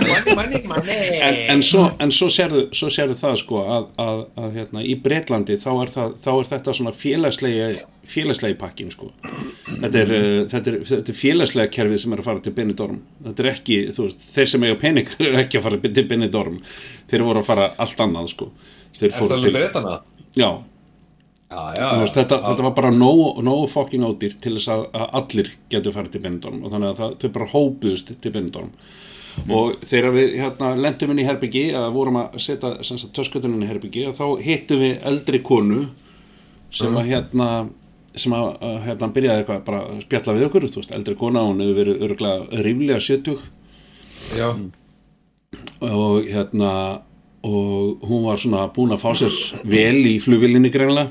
money, 0.08 0.34
money, 0.36 0.62
money 0.68 1.22
en, 1.52 1.62
svo, 1.66 1.86
en 2.02 2.12
svo 2.14 2.28
sérðu 2.32 2.66
svo 2.74 2.90
sérðu 2.92 3.16
það 3.20 3.38
sko 3.44 3.62
að, 3.62 3.88
að, 4.02 4.22
að 4.44 4.58
hérna, 4.58 4.84
í 4.84 4.96
Bretlandi 5.02 5.58
þá 5.62 5.70
er, 5.74 5.94
það, 5.96 6.14
þá 6.24 6.30
er 6.34 6.52
þetta 6.52 6.76
svona 6.78 6.94
félagslegi 6.96 7.66
félagslegi 8.08 8.56
pakkin 8.58 8.90
sko. 8.90 9.10
Þetta 9.68 10.00
er, 10.00 10.10
uh, 10.10 10.38
þetta 10.50 10.72
er, 10.72 10.78
þetta 10.88 11.12
er 11.12 11.18
félagslega 11.18 11.72
kerfið 11.76 12.02
sem 12.02 12.14
er 12.16 12.22
að 12.22 12.28
fara 12.28 12.42
til 12.42 12.54
Benidorm. 12.56 12.98
Þetta 13.28 13.44
er 13.44 13.50
ekki, 13.52 13.78
þú 13.94 14.08
veist, 14.08 14.24
þeir 14.34 14.50
sem 14.52 14.66
eiga 14.66 14.78
pening 14.80 15.12
er 15.28 15.38
ekki 15.44 15.60
að 15.60 15.68
fara 15.68 15.80
til 15.86 16.06
Benidorm. 16.10 16.58
Þeir 17.12 17.26
voru 17.28 17.42
að 17.42 17.48
fara 17.52 17.68
allt 17.82 18.02
annað 18.02 18.32
sko. 18.34 18.50
Þeir 18.98 19.08
Er 19.08 19.16
það 19.16 19.36
alveg 19.36 19.46
til, 19.46 19.54
breytana? 19.60 19.94
já, 20.38 20.48
Já, 21.52 21.62
já, 21.76 21.86
veist, 22.00 22.16
þetta, 22.16 22.38
þetta 22.46 22.64
var 22.64 22.74
bara 22.76 22.90
nógu 22.94 23.42
no 23.44 23.54
fucking 23.68 24.04
ódýrt 24.06 24.38
til 24.40 24.54
þess 24.56 24.70
að, 24.72 24.84
að 24.96 25.16
allir 25.20 25.50
getur 25.72 25.92
farið 25.92 26.14
til 26.14 26.22
Benidorm 26.24 26.62
og 26.62 26.72
þannig 26.72 26.92
að 26.92 27.00
það, 27.02 27.16
þau 27.20 27.32
bara 27.34 27.48
hópuðust 27.52 28.12
til 28.22 28.32
Benidorm 28.32 28.70
og 29.52 29.84
þegar 29.88 30.14
við 30.16 30.34
hérna, 30.40 30.72
lendum 30.80 31.12
inn 31.12 31.20
í 31.22 31.26
herbyggi 31.26 31.64
að 31.76 31.90
vorum 31.96 32.18
að 32.22 32.40
setja 32.44 32.72
töskutunum 33.16 33.58
inn 33.58 33.66
í 33.66 33.70
herbyggi 33.70 34.06
og 34.08 34.16
þá 34.16 34.24
hittum 34.44 34.82
við 34.82 34.98
eldri 35.12 35.42
konu 35.44 35.84
sem 36.72 36.96
að 36.96 37.08
hérna 37.12 37.48
sem 38.16 38.34
að, 38.36 38.50
hérna 38.86 39.08
byrjaði 39.12 39.42
eitthvað 39.42 39.62
bara 39.68 39.80
að 39.88 40.02
spjalla 40.04 40.36
við 40.36 40.46
okkur, 40.48 40.68
þú 40.68 40.82
veist, 40.82 40.92
eldri 40.96 41.16
kona 41.20 41.46
hún 41.48 41.62
hefur 41.64 41.78
verið 41.80 42.04
örgulega 42.08 42.62
ríflega 42.66 43.00
70 43.00 43.40
já. 44.36 44.48
og 45.88 46.28
hérna 46.28 46.72
og 47.42 48.04
hún 48.06 48.28
var 48.28 48.38
svona 48.38 48.68
búin 48.72 48.94
að 48.94 49.02
fá 49.02 49.10
sér 49.18 49.38
vel 49.66 50.04
í 50.06 50.18
flugvillinni 50.22 50.70
greinlega 50.72 51.10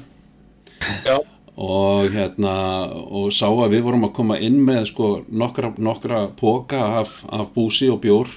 Já. 1.06 1.18
og 1.62 2.12
hérna 2.14 2.54
og 2.90 3.32
sá 3.36 3.48
að 3.50 3.76
við 3.76 3.84
vorum 3.86 4.08
að 4.08 4.16
koma 4.18 4.38
inn 4.42 4.60
með 4.66 4.86
sko 4.92 5.10
nokkra, 5.30 5.74
nokkra 5.78 6.22
póka 6.40 6.80
af, 7.02 7.22
af 7.30 7.52
búsi 7.56 7.90
og 7.92 8.02
bjór. 8.06 8.32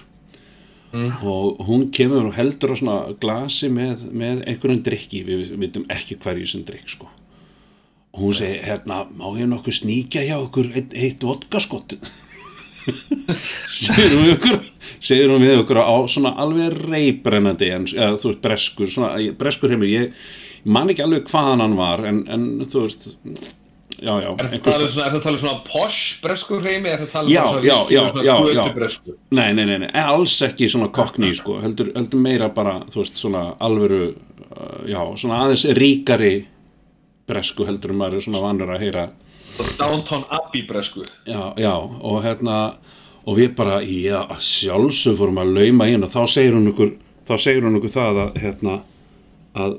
Og 0.94 1.58
hún 1.66 1.88
kemur 1.90 2.28
og 2.28 2.36
heldur 2.36 2.70
á 2.70 2.76
svona 2.78 2.98
glasi 3.18 3.66
með, 3.66 4.04
með 4.14 4.44
einhverjum 4.46 4.82
drikki, 4.86 5.24
við 5.26 5.48
veitum 5.58 5.88
ekki 5.90 6.20
hverju 6.22 6.46
sem 6.46 6.62
drikk 6.66 6.92
sko. 6.92 7.08
Og 8.14 8.20
hún 8.22 8.36
segi, 8.38 8.60
hérna, 8.62 9.00
má 9.10 9.26
ég 9.34 9.48
nokkuð 9.50 9.80
sníkja 9.80 10.22
hjá 10.22 10.36
okkur 10.38 10.70
eitt, 10.70 10.94
eitt 10.94 11.26
vodkaskott 11.26 11.96
segir 13.74 14.12
hún 14.12 14.26
við 14.26 14.32
okkur 14.36 14.58
segir 15.02 15.32
hún 15.32 15.44
við 15.44 15.62
okkur 15.62 15.80
á 15.80 15.96
svona 16.10 16.34
alveg 16.40 16.74
reybrennandi 16.84 17.70
en, 17.74 17.86
eða, 17.90 18.18
þú 18.20 18.30
veist, 18.30 18.42
breskur 18.44 18.90
svona, 18.90 19.12
breskur 19.38 19.72
heimur, 19.72 19.88
ég, 19.88 20.12
ég 20.12 20.43
man 20.64 20.90
ekki 20.92 21.04
alveg 21.04 21.28
hvaðan 21.30 21.60
hann 21.64 21.76
var 21.78 22.04
en, 22.08 22.22
en 22.30 22.44
þú 22.64 22.82
veist 22.86 23.08
já, 24.00 24.14
já, 24.20 24.30
Er 24.34 24.48
það 24.48 24.54
einhvers 24.56 24.64
talað 24.64 24.86
um 24.86 24.94
svona, 24.94 25.38
svona 25.42 25.58
posh 25.68 25.98
bresku 26.22 26.58
hreimi, 26.60 26.90
er 26.92 27.02
það 27.04 27.10
talað 27.12 27.34
Já, 27.34 27.42
um 27.44 27.50
svona 27.50 27.66
já, 27.66 27.76
svona 28.08 28.24
já, 28.24 28.34
götu 28.40 28.56
já. 28.58 28.64
bresku? 28.78 29.16
Nei, 29.30 29.50
nei, 29.56 29.64
nei, 29.70 29.78
nei, 29.84 29.90
alls 30.04 30.36
ekki 30.48 30.68
svona 30.72 30.88
kokni 30.94 31.30
sko, 31.36 31.58
heldur, 31.62 31.92
heldur 31.96 32.24
meira 32.24 32.48
bara, 32.54 32.78
þú 32.90 33.02
veist, 33.02 33.20
svona 33.20 33.44
alvöru, 33.64 34.00
uh, 34.50 34.80
já, 34.90 35.00
svona 35.20 35.44
aðeins 35.44 35.66
ríkari 35.78 36.34
bresku 37.28 37.64
heldur 37.68 37.94
maður 37.96 38.18
er 38.18 38.26
svona 38.26 38.42
vanur 38.44 38.74
að 38.74 38.84
heyra 38.84 39.06
Downtown 39.78 40.24
Abbey 40.34 40.64
bresku. 40.66 41.04
já, 41.26 41.52
já, 41.56 41.72
og 41.78 42.24
hérna 42.24 42.74
og 43.24 43.38
við 43.38 43.54
bara, 43.56 43.78
já, 43.86 44.24
sjálfsög 44.42 45.16
fórum 45.16 45.38
að 45.40 45.54
lauma 45.56 45.86
inn 45.88 46.04
og 46.04 46.10
þá 46.12 46.24
segir 46.28 46.56
hún 46.58 46.68
okkur 46.74 46.90
þá 47.24 47.34
segir 47.40 47.64
hún 47.64 47.78
okkur 47.78 47.94
það 47.94 48.18
að 48.26 48.34
hérna, 48.42 48.74
að 49.54 49.78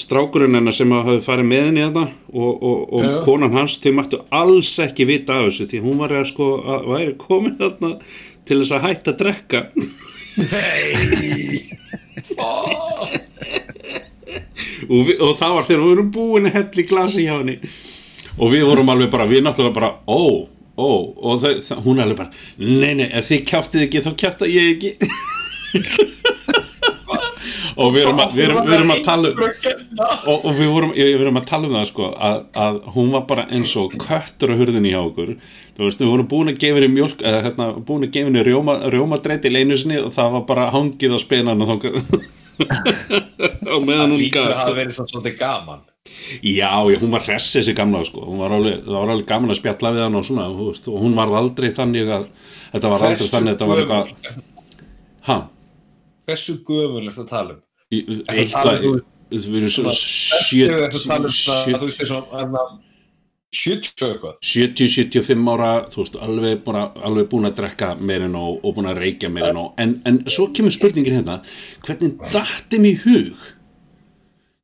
strákurinn 0.00 0.56
hennar 0.58 0.74
sem 0.76 0.92
hafi 0.94 1.20
farið 1.24 1.48
með 1.50 1.64
henni 1.68 1.82
þetta 1.84 2.04
og, 2.32 2.52
og, 2.52 2.78
og 2.98 3.04
Já. 3.06 3.14
konan 3.26 3.56
hans, 3.56 3.76
þau 3.82 3.92
mættu 3.98 4.20
alls 4.34 4.72
ekki 4.84 5.06
vita 5.08 5.38
af 5.38 5.48
þessu, 5.48 5.68
því 5.70 5.82
hún 5.84 6.00
var 6.02 6.14
að 6.14 6.28
sko 6.32 6.48
að 6.74 6.88
væri 6.92 7.14
komin 7.20 7.58
þarna 7.60 7.92
til 8.44 8.60
þess 8.60 8.74
að 8.76 8.84
hætta 8.88 9.14
að 9.14 9.20
drekka. 9.22 9.60
Og, 14.84 15.00
við, 15.08 15.14
og 15.22 15.36
það 15.38 15.54
var 15.54 15.68
þegar 15.68 15.80
við 15.80 15.86
vorum 15.88 16.10
búin 16.12 16.48
að 16.50 16.56
hella 16.58 16.82
í 16.82 16.88
glasi 16.88 17.24
hjá 17.24 17.36
henni. 17.38 17.56
Og 18.34 18.50
við 18.52 18.66
vorum 18.68 18.90
alveg 18.92 19.12
bara, 19.12 19.28
við 19.30 19.44
náttúrulega 19.46 19.76
bara 19.78 19.92
ó, 20.10 20.44
ó, 20.76 20.90
og 21.14 21.40
þau, 21.42 21.52
það, 21.62 21.82
hún 21.86 22.02
alveg 22.02 22.18
bara 22.18 22.30
nei, 22.58 22.94
nei, 22.98 23.06
ef 23.14 23.30
þið 23.30 23.44
kjáftið 23.50 23.86
ekki 23.86 24.02
þá 24.04 24.10
kjáfta 24.24 24.50
ég 24.50 24.72
ekki 24.74 24.90
og 27.76 27.94
við 27.94 28.04
erum, 28.04 28.20
við, 28.34 28.44
erum, 28.46 28.60
við 28.68 28.76
erum 28.78 28.92
að 28.94 29.02
tala 29.06 29.30
um 29.30 29.42
og, 29.44 30.36
og 30.36 30.50
við 30.58 30.70
vorum, 30.74 30.92
við 30.96 31.24
erum 31.24 31.40
að 31.40 31.48
tala 31.50 31.68
um 31.68 31.76
það 31.78 31.88
sko, 31.90 32.10
að, 32.28 32.44
að 32.66 32.78
hún 32.96 33.10
var 33.14 33.24
bara 33.30 33.46
eins 33.54 33.74
og 33.80 33.96
köttur 34.00 34.54
á 34.54 34.58
hurðinni 34.60 34.92
hjá 34.94 35.00
okkur. 35.02 35.34
Þú 35.74 35.88
veist, 35.88 36.04
við 36.04 36.12
vorum 36.12 36.30
búin 36.30 36.52
að 36.52 36.60
gefa 36.62 36.78
henni 36.80 36.92
mjólk 36.94 37.24
eða 37.24 37.42
hérna, 37.48 37.70
búin 37.88 38.06
að 38.06 38.14
gefa 38.14 38.30
henni 38.30 38.46
rjóma, 38.46 38.78
rjómadreit 38.94 39.48
í 39.48 39.54
leinu 39.54 39.78
sinni 39.80 39.98
og 40.02 40.12
það 40.14 40.38
var 40.38 40.46
bara 40.52 40.70
hangið 40.74 41.16
á 41.16 41.18
þangað. 41.24 41.98
Og 43.74 43.82
meðan 43.82 44.12
hún 44.14 44.20
Lítur 44.20 44.44
að 44.44 44.52
gat. 44.52 44.60
hafa 44.60 44.76
verið 44.76 44.96
svolítið 45.00 45.36
gaman. 45.40 45.80
Já, 46.44 46.70
já, 46.92 46.98
hún 47.00 47.10
var 47.14 47.24
hress 47.24 47.54
þessi 47.56 47.72
gamla 47.76 48.02
sko. 48.04 48.26
hún 48.28 48.42
var 48.42 48.52
alveg, 48.52 48.82
það 48.84 48.98
var 48.98 49.12
alveg 49.14 49.28
gaman 49.28 49.54
að 49.54 49.58
spjalla 49.60 49.92
við 49.94 50.04
hann 50.04 50.18
og 50.18 50.26
svona, 50.28 50.46
þú 50.52 50.66
veist, 50.68 50.88
og 50.92 51.00
hún 51.00 51.16
var 51.16 51.32
aldrei 51.40 51.70
þannig 51.74 52.12
að 52.12 52.26
þetta 52.74 52.90
var 52.92 53.06
aldrei 53.08 53.30
þannig 53.32 53.48
að 53.48 53.54
þetta 53.54 53.68
var 53.70 53.82
eitthvað 53.82 54.42
ha, 55.28 55.38
Hversu 56.28 56.58
gömul 56.68 57.06
er 57.08 57.16
það 57.16 57.24
að 57.24 57.32
tala 57.32 57.56
um? 57.56 57.63
Er 58.02 58.40
eitthvað 58.44 58.88
við 59.34 59.60
erum 59.60 59.72
svona 59.74 59.94
Ég 60.54 60.68
er 60.70 60.88
að 60.88 60.98
tala 61.08 61.24
um 61.24 61.32
svona, 61.34 61.62
sjö- 61.64 61.78
þú 61.78 61.88
veist, 61.88 62.02
þessum, 62.02 62.82
70 63.54 64.02
og 64.02 64.12
eitthvað. 64.12 64.36
70-75 64.42 65.50
ára 65.54 65.72
þú 65.90 66.00
veist, 66.02 66.16
alveg, 66.26 66.62
bara, 66.66 66.84
alveg 67.06 67.28
búin 67.30 67.48
að 67.48 67.58
drekka 67.60 67.92
meir 68.00 68.24
en 68.26 68.34
og, 68.38 68.60
og 68.66 68.74
búin 68.76 68.90
að 68.90 69.00
reykja 69.04 69.30
meir 69.30 69.50
en 69.52 69.60
og 69.62 69.82
en, 69.82 69.92
en 70.08 70.16
svo 70.26 70.48
kemur 70.54 70.74
spurningin 70.74 71.20
hérna 71.20 71.36
hvernig 71.86 72.16
datti 72.34 72.80
mér 72.82 72.96
í 72.96 73.02
hug? 73.04 73.44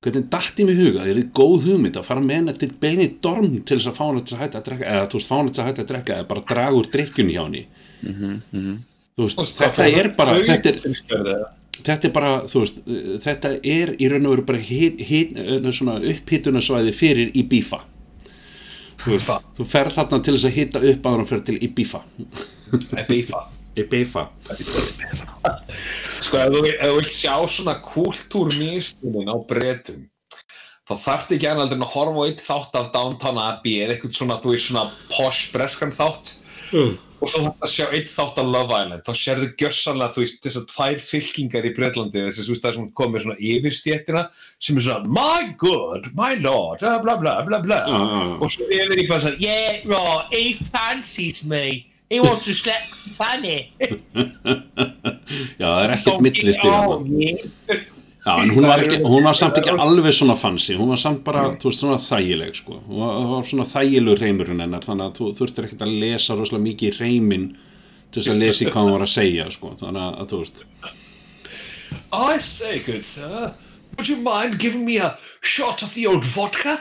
Hvernig 0.02 0.26
datti 0.32 0.66
mér 0.66 0.74
í 0.74 0.80
hug 0.80 0.98
að 0.98 1.06
það 1.06 1.22
er 1.22 1.30
góð 1.38 1.68
hugmynd 1.68 2.00
að 2.00 2.08
fara 2.08 2.24
með 2.24 2.38
henni 2.40 2.56
til 2.58 2.70
beini 2.82 3.08
dorm 3.22 3.50
til 3.62 3.78
þess 3.78 3.90
að 3.92 3.98
fá 4.00 4.04
henni 4.08 4.24
til 4.26 4.36
að 4.36 4.42
hætta 4.44 4.60
að 4.62 4.68
drekka 4.70 4.90
eða 4.96 5.08
þú 5.12 5.20
veist, 5.20 5.30
fá 5.30 5.36
henni 5.38 5.54
til 5.54 5.62
að 5.62 5.70
hætta 5.70 5.84
að 5.84 5.90
drekka 5.92 6.18
eða 6.18 6.30
bara 6.32 6.46
draga 6.50 6.78
úr 6.80 6.90
drikkjunni 6.96 7.36
hjá 7.36 7.42
henni? 7.46 7.64
Þú 9.14 9.26
veist, 9.26 9.56
þetta 9.60 9.88
er 10.00 10.12
bara 10.18 10.38
þetta 10.40 10.74
er... 10.74 10.78
þetta 11.78 12.08
er 12.08 12.12
bara, 12.14 12.32
þú 12.48 12.64
veist, 12.64 12.82
þetta 13.24 13.54
er 13.66 13.94
í 13.96 14.08
raun 14.10 14.28
og 14.28 14.34
veru 14.36 14.46
bara 14.50 14.64
hit, 14.64 15.00
hit, 15.06 15.38
svona 15.76 15.98
upphitunarsvæði 16.12 16.92
fyrir 16.96 17.32
Ibiza. 17.38 17.80
Þú 19.00 19.14
veist, 19.14 19.48
þú 19.56 19.66
ferð 19.70 19.96
þarna 19.96 20.20
til 20.20 20.36
þess 20.36 20.48
að 20.50 20.58
hita 20.58 20.84
upp 20.92 21.08
áður 21.08 21.24
og 21.24 21.30
ferð 21.30 21.48
til 21.48 21.58
Ibiza. 21.64 22.02
Ibiza. 23.04 23.42
Ibiza. 23.80 24.26
Sko, 26.20 26.40
ef 26.40 26.52
þú, 26.52 26.62
ef 26.68 26.80
þú 26.84 26.94
vilt 26.98 27.14
sjá 27.16 27.34
svona 27.48 27.76
kultúrmístunin 27.86 29.30
á 29.30 29.36
bretum, 29.48 30.02
þá 30.90 30.94
þarftu 31.06 31.38
ekki 31.38 31.48
annað 31.48 31.76
að 31.78 31.86
horfa 31.94 32.26
á 32.26 32.26
eitt 32.26 32.42
þátt 32.44 32.80
af 32.80 32.90
Downtown 32.96 33.40
Abbey 33.40 33.78
eða 33.84 33.94
eitthvað 33.94 34.18
svona, 34.18 34.40
þú 34.42 34.52
veist, 34.52 34.68
svona 34.68 34.90
posh 35.08 35.54
breskan 35.54 35.94
þátt 35.96 36.34
og 37.20 37.28
svo 37.28 37.42
að 37.52 37.70
sjá 37.70 37.84
eitt 37.92 38.08
þátt 38.10 38.38
af 38.40 38.48
Love 38.48 38.78
Island, 38.80 39.04
þá 39.04 39.20
sérðu 39.20 39.48
gjörsanlega, 39.60 40.14
þú 40.14 40.24
veist, 40.24 40.40
þessar 40.44 40.64
tvær 40.70 41.02
fylkingar 41.04 41.68
í 41.68 41.72
Bretlandi, 41.76 42.24
þessi, 42.26 42.46
þú 42.46 42.54
veist, 42.54 42.64
það 42.64 42.70
er 42.70 42.78
svona 42.78 42.96
komið 43.00 43.24
svona 43.26 43.38
yfirstjættina 43.50 44.24
sem 44.60 44.80
er 44.80 44.86
svona, 44.86 45.12
my 45.18 45.52
good, 45.60 46.10
my 46.16 46.32
lord, 46.40 46.82
bla 47.04 47.16
bla 47.20 47.36
bla 47.46 47.60
bla 47.64 47.80
já. 47.84 48.00
og 48.40 48.48
svo 48.52 48.68
yfir 48.72 49.04
í 49.04 49.06
bara 49.10 49.24
svona, 49.26 49.38
yeah, 49.42 49.84
right, 49.90 50.34
he 50.34 50.70
fancies 50.72 51.44
me, 51.44 51.86
he 52.08 52.20
wants 52.24 52.48
to 52.48 52.56
slap 52.56 52.88
funny. 53.12 53.70
já, 55.60 55.68
það 55.68 55.84
er 55.84 55.96
ekkert 55.98 56.24
millistig 56.24 56.68
þarna 56.68 57.20
yeah. 57.20 57.88
Já, 58.26 58.32
en 58.42 58.52
hún 58.54 58.68
var, 58.68 58.84
ekki, 58.84 59.00
hún 59.04 59.24
var 59.24 59.36
samt 59.38 59.58
ekki 59.60 59.72
alveg 59.72 60.14
svona 60.16 60.36
fancy 60.38 60.76
hún 60.78 60.92
var 60.92 61.00
samt 61.00 61.24
bara, 61.24 61.46
þú 61.60 61.70
veist, 61.70 61.84
svona 61.84 61.98
þægileg 62.02 62.54
sko. 62.58 62.80
hún 62.88 63.02
var, 63.04 63.18
var 63.32 63.48
svona 63.48 63.66
þægilur 63.68 64.20
reymurinn 64.20 64.64
hennar 64.64 64.84
þannig 64.86 65.08
að 65.08 65.18
þú 65.20 65.32
þurftir 65.40 65.68
ekkert 65.68 65.86
að 65.86 65.96
lesa 66.04 66.36
rosalega 66.38 66.66
mikið 66.68 66.90
í 66.90 66.98
reyminn 66.98 67.48
til 68.10 68.20
þess 68.20 68.32
að 68.34 68.42
lesa 68.44 68.64
í 68.64 68.70
hvað 68.70 68.86
hún 68.86 68.96
var 68.96 69.06
að 69.06 69.14
segja 69.14 69.48
sko. 69.54 69.74
þannig 69.80 70.06
að, 70.08 70.30
þú 70.32 70.42
veist 70.44 70.64
I 72.10 72.38
say, 72.38 72.78
good 72.86 73.04
sir, 73.04 73.52
would 73.96 74.08
you 74.08 74.16
mind 74.16 74.58
giving 74.58 74.84
me 74.84 74.98
a 74.98 75.16
shot 75.40 75.82
of 75.82 75.94
the 75.94 76.06
old 76.06 76.24
vodka? 76.24 76.78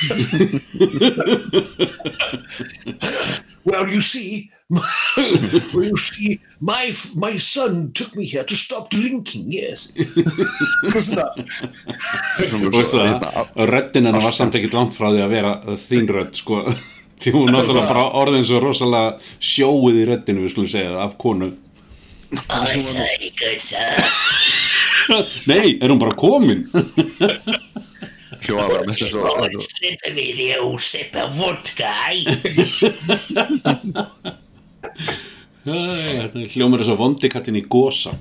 well, 3.64 3.88
you 3.88 4.00
see, 4.00 4.50
well, 4.70 5.84
you 5.84 5.96
see, 5.96 6.40
my 6.60 6.92
my 7.16 7.36
son 7.36 7.92
took 7.92 8.16
me 8.16 8.24
here 8.24 8.44
to 8.44 8.56
stop 8.56 8.90
drinking. 8.90 9.52
Yes. 9.52 9.92
Þú 10.82 10.90
veist 12.72 12.92
það, 12.92 13.24
röddinn 13.68 14.06
hennar 14.08 14.22
var 14.24 14.32
samt 14.36 14.54
ekkert 14.58 14.74
langt 14.76 14.94
frá 14.96 15.06
því 15.12 15.20
að 15.24 15.32
vera 15.32 15.52
þín 15.80 16.06
rödd 16.18 16.34
sko, 16.36 16.56
því 17.22 17.30
hún 17.36 17.52
náttúrulega 17.54 17.90
bara 17.90 18.04
orðin 18.20 18.46
svo 18.46 18.58
rosalega 18.62 19.16
sjóið 19.40 19.96
í 20.02 20.04
röddinu 20.12 20.40
við 20.44 20.52
skulum 20.54 20.72
segja 20.74 20.92
það, 20.92 21.02
af 21.08 21.14
konu 21.20 21.48
I 22.28 22.76
say, 22.84 23.32
good 23.40 23.60
sir. 23.64 23.96
Nei, 25.48 25.80
er 25.80 25.88
hún 25.88 25.96
bara 25.96 26.12
komin? 26.12 26.68
Eins 28.46 29.02
og 29.12 29.26
Oh, 29.28 29.48
slip 29.60 30.00
me 30.14 30.32
the 30.38 30.50
old 30.58 30.80
sip 30.80 31.14
of 31.16 31.34
vodka? 31.36 31.92
Þetta 35.68 36.46
hljómar 36.54 36.80
þess 36.82 36.94
að 36.94 37.00
vondi 37.02 37.28
kallin 37.32 37.60
í 37.60 37.64
gósa 37.68 38.14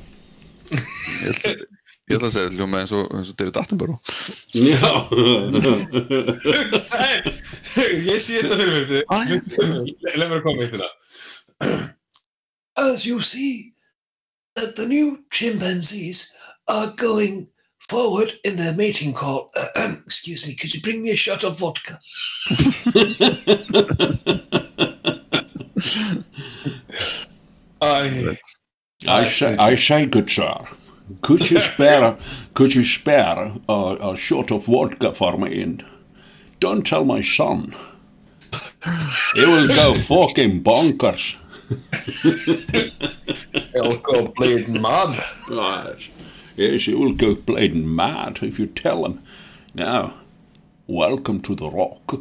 ég 2.08 2.16
ætla 2.16 2.30
að 2.30 2.36
segja 2.36 2.52
hljóma 2.56 2.82
eins 2.82 2.94
og, 2.96 3.08
eins 3.16 3.32
og 3.32 3.38
David 3.40 3.58
Attenborough. 3.60 4.00
Já. 4.56 4.92
Ég 8.08 8.20
sé 8.24 8.40
þetta 8.40 8.58
fyrir 8.60 8.72
mér 8.74 9.04
Leð 10.16 10.24
mér 10.24 10.38
að 10.40 10.46
koma 10.46 10.64
í 10.64 10.70
þetta 10.72 10.90
As 12.78 13.06
you 13.08 13.20
see 13.20 13.74
that 14.56 14.76
the 14.78 14.86
new 14.88 15.20
chimpanzees 15.32 16.36
are 16.68 16.94
going 16.98 17.48
forward 17.90 18.34
in 18.44 18.56
their 18.58 18.76
mating 18.76 19.14
call. 19.14 19.50
Uh, 19.56 19.96
excuse 20.06 20.46
me, 20.48 20.54
could 20.56 20.74
you 20.74 20.82
bring 20.82 21.04
me 21.04 21.12
a 21.12 21.16
shot 21.16 21.44
of 21.44 21.60
vodka? 21.60 22.00
Æ, 27.82 28.38
I 29.08 29.26
say, 29.26 29.56
I 29.58 29.76
say 29.76 30.08
good 30.08 30.30
sir 30.32 30.56
Could 31.22 31.52
you 31.52 31.60
spare 31.60 32.18
Could 32.56 32.74
you 32.74 32.84
spare 32.84 33.54
a, 33.70 33.98
a 34.02 34.16
shot 34.16 34.52
of 34.52 34.66
vodka 34.66 35.14
for 35.14 35.38
me 35.38 35.62
and 35.62 35.86
don't 36.60 36.86
tell 36.86 37.06
my 37.06 37.22
son? 37.22 37.76
He 39.36 39.46
will 39.46 39.68
go 39.68 39.94
fucking 40.12 40.64
bonkers. 40.64 41.38
I'll 43.76 43.98
go 43.98 44.28
bleeding 44.28 44.82
mad. 44.82 45.24
Yes, 45.50 46.10
yes, 46.58 46.86
he 46.86 46.94
will 46.96 47.14
go 47.14 47.36
bleeding 47.36 47.96
mad 47.96 48.40
if 48.42 48.60
you 48.60 48.66
tell 48.66 49.06
him. 49.06 49.22
Now, 49.74 50.14
welcome 50.88 51.40
to 51.42 51.56
the 51.56 51.70
rock. 51.70 52.16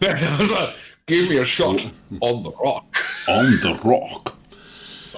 Give 1.06 1.28
me 1.28 1.38
a 1.38 1.44
shot 1.44 1.92
on 2.20 2.42
the 2.44 2.52
rock 2.52 2.86
On 3.28 3.50
the 3.60 3.74
rock. 3.84 4.36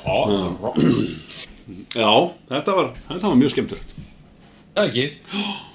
On 0.05 0.29
the 0.29 0.51
rock 0.59 0.79
Já, 1.93 2.13
þetta 2.49 2.75
var, 2.75 2.89
þetta 3.09 3.29
var 3.29 3.37
mjög 3.39 3.53
skemmtilegt. 3.53 3.93
Það 4.75 4.89
ekki 4.89 5.05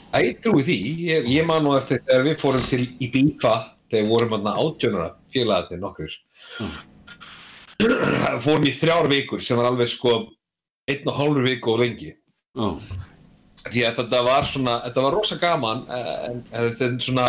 Æ, 0.07 0.17
ég 0.23 0.39
trúi 0.41 0.63
því, 0.65 0.75
ég, 1.05 1.29
ég 1.31 1.47
man 1.47 1.63
nú 1.63 1.75
eftir 1.77 2.01
þegar 2.07 2.25
við 2.25 2.37
fórum 2.41 2.65
til 2.65 2.83
Ibiza 3.03 3.53
þegar 3.91 4.03
við 4.03 4.11
vorum 4.11 4.49
átjónara 4.51 5.09
félagarnir 5.33 5.81
nokkur 5.83 6.17
fórum 8.45 8.65
í 8.67 8.73
þrjár 8.75 9.09
vikur 9.11 9.43
sem 9.43 9.59
var 9.59 9.69
alveg 9.71 9.91
sko 9.91 10.15
einn 10.87 11.09
og 11.09 11.19
hálfur 11.19 11.45
viku 11.45 11.75
og 11.75 11.83
lengi. 11.83 12.13
Já, 12.57 12.67
því 13.67 13.83
að 13.85 13.99
þetta 14.01 14.23
var 14.25 14.47
svona, 14.47 14.79
þetta 14.87 15.03
var 15.05 15.15
rosa 15.17 15.37
gaman 15.41 15.83
eh, 15.91 16.11
en, 16.29 16.41
en 16.51 16.69
þetta 16.71 16.87
er 16.87 16.99
svona 17.03 17.27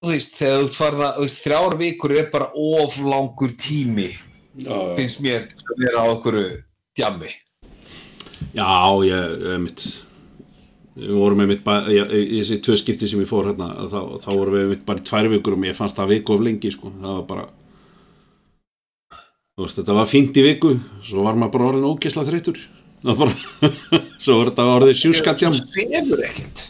þú 0.00 0.12
veist, 0.14 0.36
þegar 0.38 0.62
þú 0.64 0.76
farin 0.78 1.06
að 1.10 1.30
þrjár 1.34 1.78
vikur 1.80 2.16
er 2.16 2.28
bara 2.32 2.50
of 2.56 2.98
langur 3.04 3.52
tími 3.60 4.08
já, 4.10 4.76
finnst 4.96 5.20
mér 5.24 5.48
að 5.50 5.82
vera 5.84 6.04
á 6.04 6.06
okkur 6.14 6.38
djammi. 6.96 7.32
Já 8.56 8.70
ég, 9.04 9.44
mitt, 9.62 9.84
við 10.96 11.12
vorum 11.20 11.42
með 11.42 11.52
mitt, 11.52 11.68
í 11.92 12.40
þessi 12.40 12.60
tvö 12.64 12.78
skipti 12.80 13.08
sem 13.10 13.20
ég 13.20 13.28
fór 13.28 13.50
hérna, 13.52 13.68
þá, 13.92 14.00
þá 14.24 14.30
vorum 14.32 14.56
við 14.56 14.70
mitt 14.72 14.86
bara 14.88 15.02
í 15.02 15.08
tvær 15.10 15.30
vikur 15.34 15.58
og 15.58 15.62
mér 15.66 15.76
fannst 15.76 16.00
það 16.00 16.14
viku 16.16 16.36
of 16.36 16.44
lengi, 16.48 16.72
sko, 16.74 16.94
það 16.96 17.18
var 17.18 17.26
bara, 17.28 17.46
þú 19.60 19.66
veist, 19.66 19.76
þetta 19.82 19.96
var 20.00 20.08
fínt 20.08 20.38
í 20.40 20.44
viku, 20.46 20.70
svo 21.04 21.24
var 21.28 21.36
maður 21.36 21.52
bara 21.58 21.68
orðin 21.74 21.88
ógesla 21.92 22.24
þreyttur, 22.24 22.56
það 23.04 23.10
var 23.10 23.20
bara, 23.20 23.72
svo 24.24 24.38
var 24.40 24.48
þetta 24.54 24.66
orðið 24.78 24.98
sjúskatjam. 25.04 25.52
þú 25.60 25.68
sefur 25.76 26.24
ekkert 26.30 26.66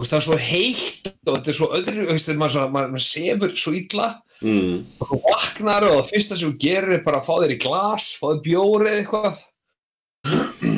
það 0.00 0.16
er 0.16 0.24
svo 0.24 0.36
heitt 0.40 1.08
og 1.28 1.34
þetta 1.36 1.50
er 1.52 1.56
svo 1.58 1.66
öðru 1.76 2.04
veist, 2.08 2.30
maður, 2.40 2.52
svona- 2.56 2.72
maður, 2.72 2.92
maður 2.96 3.06
sefur 3.10 3.56
svo 3.60 3.76
illa 3.76 4.10
Mm. 4.40 4.78
og 4.96 5.10
þú 5.10 5.16
vaknar 5.20 5.84
og 5.84 5.90
það 5.98 6.06
fyrsta 6.14 6.36
sem 6.40 6.48
þú 6.48 6.60
gerir 6.62 6.92
er 6.94 7.02
bara 7.04 7.18
að 7.20 7.26
fá 7.26 7.34
þér 7.42 7.50
í 7.52 7.56
glas 7.60 8.06
fá 8.16 8.22
þér 8.30 8.38
bjóri 8.46 8.86
eða 8.88 9.00
eitthvað 9.02 9.42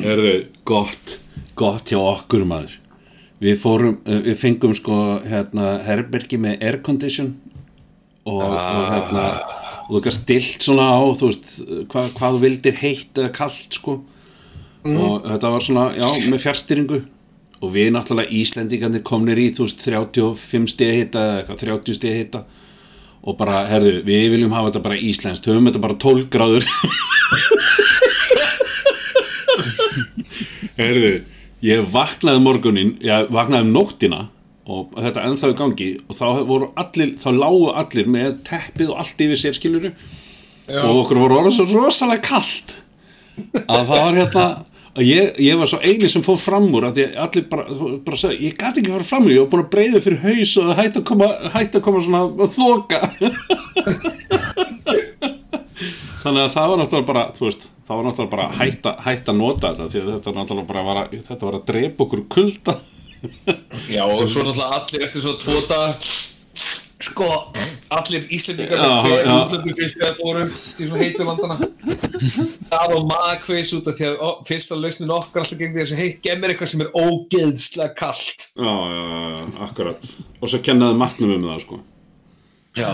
Herðu, 0.03 0.33
gott, 0.67 1.13
gott 1.55 1.93
hjá 1.93 2.01
okkur 2.01 2.43
maður. 2.51 2.75
Við 3.39 3.61
fórum, 3.63 4.01
uh, 4.03 4.19
við 4.27 4.37
fengum 4.41 4.75
sko 4.75 4.97
hérna 5.31 5.77
herbergi 5.87 6.41
með 6.43 6.59
aircondition 6.73 7.31
og, 8.27 8.43
og 8.43 8.91
hérna 8.97 9.25
og 9.93 9.99
þú 9.99 10.05
gæst 10.07 10.23
stilt 10.25 10.65
svona 10.65 10.87
á 10.89 11.05
þú 11.21 11.27
veist, 11.29 11.51
hvað, 11.93 12.07
hvað 12.17 12.33
þú 12.33 12.39
vildir 12.41 12.77
heitt 12.81 13.19
eða 13.21 13.33
kallt 13.37 13.77
sko. 13.77 13.99
Og 14.89 15.27
þetta 15.27 15.51
var 15.53 15.63
svona, 15.63 15.85
já, 15.95 16.09
með 16.33 16.41
fjárstýringu 16.47 16.99
og 17.63 17.69
við 17.75 17.93
náttúrulega 17.95 18.33
Íslendingarnir 18.41 19.05
komnir 19.07 19.39
í 19.39 19.51
þú 19.53 19.69
veist 19.69 19.85
35 19.85 20.73
stiga 20.73 20.97
hita 20.97 21.21
eða 21.21 21.37
eitthvað 21.43 21.61
30 21.67 21.99
stiga 21.99 22.17
hita. 22.23 22.41
Og 23.23 23.37
bara, 23.39 23.61
herðu, 23.69 24.01
við 24.09 24.33
viljum 24.33 24.57
hafa 24.57 24.73
þetta 24.73 24.87
bara 24.89 24.99
íslenskt, 24.99 25.47
höfum 25.47 25.69
þetta 25.69 25.85
bara 25.85 26.01
12 26.03 26.27
gráður. 26.33 26.65
Herðu, 30.81 31.13
ég 31.63 31.85
vaknaði 31.93 32.41
morgunin, 32.43 32.97
ég 33.05 33.29
vaknaði 33.31 33.69
um 33.69 33.75
nóttina 33.77 34.25
og 34.71 34.93
þetta 34.95 35.25
ennþá 35.27 35.51
í 35.51 35.57
gangi 35.59 35.89
og 36.07 36.19
þá 36.19 36.27
voru 36.47 36.69
allir, 36.79 37.15
þá 37.19 37.31
lágu 37.35 37.71
allir 37.83 38.11
með 38.15 38.37
teppið 38.47 38.93
og 38.93 39.01
allt 39.03 39.25
yfir 39.27 39.41
sér 39.41 39.57
skiluru 39.59 39.91
og 40.71 41.01
okkur 41.03 41.23
voru 41.25 41.41
orðið 41.41 41.57
svo 41.59 41.67
rosalega 41.73 42.23
kallt 42.29 42.77
að 43.67 43.89
það 43.89 43.97
var 43.97 44.21
hérna 44.21 44.47
að 44.93 45.09
ég, 45.09 45.39
ég 45.41 45.57
var 45.59 45.69
svo 45.71 45.81
eini 45.83 46.09
sem 46.11 46.25
fór 46.25 46.39
fram 46.41 46.69
úr 46.77 46.85
að 46.91 47.01
ég 47.03 47.15
allir 47.21 47.47
bara, 47.51 47.65
bara 48.05 48.19
sagði, 48.21 48.49
ég 48.49 48.57
gæti 48.61 48.83
ekki 48.83 48.93
fara 48.93 49.09
fram 49.09 49.27
úr 49.27 49.35
ég 49.35 49.43
var 49.45 49.51
búin 49.55 49.65
að 49.65 49.73
breyða 49.73 50.03
fyrir 50.05 50.21
haus 50.27 50.53
og 50.61 50.75
hætti 50.79 51.01
að 51.01 51.07
koma 51.09 51.29
hætti 51.55 51.81
að 51.81 51.85
koma 51.87 52.03
svona 52.05 52.23
þoka. 52.53 52.99
Þannig 56.23 56.43
að 56.45 56.53
það 56.55 56.67
var 56.71 56.79
náttúrulega 56.79 57.09
bara 57.09 57.23
þú 57.35 57.43
veist, 57.49 57.65
það 57.89 57.97
var 57.99 58.05
náttúrulega 58.07 58.35
bara 58.37 58.47
að 58.47 58.53
hætta 59.09 59.33
að 59.33 59.39
nota 59.41 59.73
þetta 59.73 59.89
því 59.89 60.03
að 60.03 60.11
þetta 60.13 60.35
náttúrulega 60.37 60.69
bara 60.69 60.85
var 60.87 61.01
að, 61.01 61.17
þetta 61.31 61.49
var 61.49 61.57
að 61.59 61.67
drepa 61.73 62.05
okkur 62.05 62.23
kulda 62.37 62.77
Já, 63.93 64.03
og 64.05 64.27
svo 64.31 64.43
náttúrulega 64.47 64.79
allir 64.81 65.05
eftir 65.07 65.23
svo 65.25 65.37
tvo 65.41 65.61
dag 65.69 66.03
Sko, 67.03 67.27
allir 67.91 68.29
Íslendingar 68.31 68.79
Já, 68.79 68.91
já. 69.27 69.33
útlöndu 69.43 69.75
fyrst 69.79 69.97
þegar 69.99 70.15
fórum 70.19 70.51
til 70.77 70.87
svo 70.89 71.01
heitu 71.01 71.27
landana 71.27 71.57
Það 72.71 72.95
og 72.97 73.09
magkveis 73.11 73.73
út 73.77 73.89
af 73.91 73.97
því 73.99 74.07
að 74.09 74.21
ó, 74.23 74.29
fyrsta 74.49 74.79
lausnin 74.79 75.11
okkar 75.13 75.43
alltaf 75.43 75.59
gengið 75.61 75.81
þessu 75.83 75.99
heitt 75.99 76.21
gemur 76.25 76.53
eitthvað 76.55 76.71
sem 76.73 76.85
er 76.85 76.93
ógeðslega 76.97 77.97
kalt. 77.99 78.47
Já, 78.55 78.71
já, 78.71 79.03
já, 79.03 79.25
já, 79.35 79.43
akkurat. 79.67 80.07
Og 80.39 80.53
svo 80.53 80.61
kennaði 80.65 80.99
matnum 81.03 81.35
um 81.37 81.49
það 81.51 81.61
sko. 81.67 81.81
Já. 82.79 82.93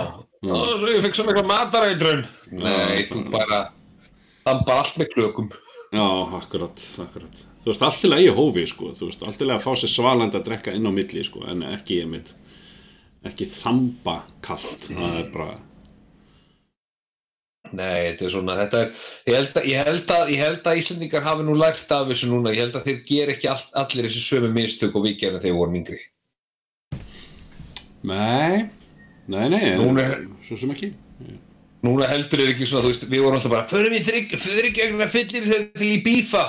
Og 0.49 0.87
ég 0.88 1.05
fekk 1.05 1.19
svona 1.19 1.33
eitthvað 1.35 1.51
matarætrun 1.53 2.25
Nei, 2.64 3.05
þú 3.11 3.25
bara 3.33 3.61
Það 4.47 4.64
bara 4.67 4.83
allt 4.83 4.99
með 4.99 5.12
klökum. 5.14 5.49
Já, 5.93 6.05
akkurat, 6.41 6.85
akkurat 7.05 7.45
Þú 7.62 7.71
veist, 7.73 7.83
allt 7.83 8.01
til 8.01 8.12
að 8.14 8.23
ég 8.25 8.37
hófi, 8.38 8.66
sko. 8.71 8.92
Þú 8.97 9.09
veist, 9.11 9.23
allt 9.27 9.38
til 9.40 9.49
að 9.51 9.62
fá 9.64 9.73
sér 9.77 9.90
svalandi 9.92 10.38
að 10.38 10.44
drekka 10.47 10.75
inn 10.79 10.87
á 10.87 10.92
milli, 10.94 11.25
sko 11.27 11.42
En 11.51 11.64
ekki, 11.73 12.03
ég 12.03 12.11
mynd 12.12 12.31
Ekki 13.27 13.49
þamba 13.51 14.21
kalt. 14.47 14.87
Það 14.94 15.16
er 15.18 15.33
bara 15.35 15.57
Nei, 17.68 18.14
þetta 18.14 18.25
er 18.25 18.31
svona, 18.33 18.55
þetta 18.62 18.79
er, 18.81 18.92
ég 19.29 19.35
held 19.37 19.59
að, 19.61 19.66
ég 19.68 19.88
held 19.88 20.12
að, 20.14 20.31
ég 20.33 20.40
held 20.40 20.68
að 20.71 20.79
Íslandingar 20.81 21.25
hafi 21.27 21.44
nú 21.44 21.57
lært 21.59 21.90
af 21.92 22.07
þessu 22.09 22.31
núna, 22.31 22.53
ég 22.55 22.62
held 22.64 22.79
að 22.79 22.87
þeir 22.88 23.03
ger 23.11 23.33
ekki 23.35 23.51
all, 23.53 23.64
allir 23.83 24.07
þessi 24.09 24.23
sömu 24.25 24.49
minnstök 24.55 24.97
og 24.97 25.05
við 25.05 25.18
gerum 25.21 25.42
þegar 25.42 25.53
við 25.53 25.59
vorum 25.59 25.77
yngri. 25.83 25.99
Nei, 28.09 28.71
nei, 29.29 29.44
nei 29.53 29.61
Núna 29.77 30.07
er- 30.07 30.25
Svo 30.47 30.57
sem 30.57 30.73
ekki. 30.73 30.92
Núna 31.85 32.09
heldur 32.09 32.40
er 32.40 32.55
ekki 32.55 32.66
svona, 32.66 32.87
þú 32.87 32.92
veist, 32.94 33.05
við 33.11 33.23
vorum 33.27 33.37
alltaf 33.37 33.53
bara, 33.53 33.68
förum 33.68 33.92
við 33.92 34.09
þryggjögnuna 34.33 35.11
fyllir 35.12 35.44
þeir 35.51 35.66
til 35.77 35.90
í 35.92 36.01
bífa 36.07 36.44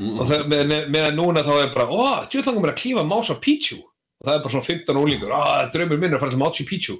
og 0.00 0.24
það, 0.28 0.44
með, 0.52 0.76
meðan 0.92 1.18
núna 1.18 1.44
þá 1.46 1.52
er 1.58 1.72
bara, 1.74 1.88
ó, 1.88 2.24
tjóðlangum 2.32 2.68
er 2.68 2.74
að 2.74 2.80
klífa 2.82 3.04
Mása 3.06 3.36
Pítsjú 3.42 3.78
og 3.82 4.28
það 4.28 4.34
er 4.36 4.44
bara 4.44 4.54
svona 4.54 4.68
15 4.70 5.02
ólíkur, 5.02 5.34
ó, 5.34 5.40
það 5.72 5.80
er 5.82 5.92
minn 5.96 6.16
að 6.16 6.22
fara 6.22 6.34
til 6.34 6.42
Mása 6.42 6.68
Pítsjú. 6.68 6.96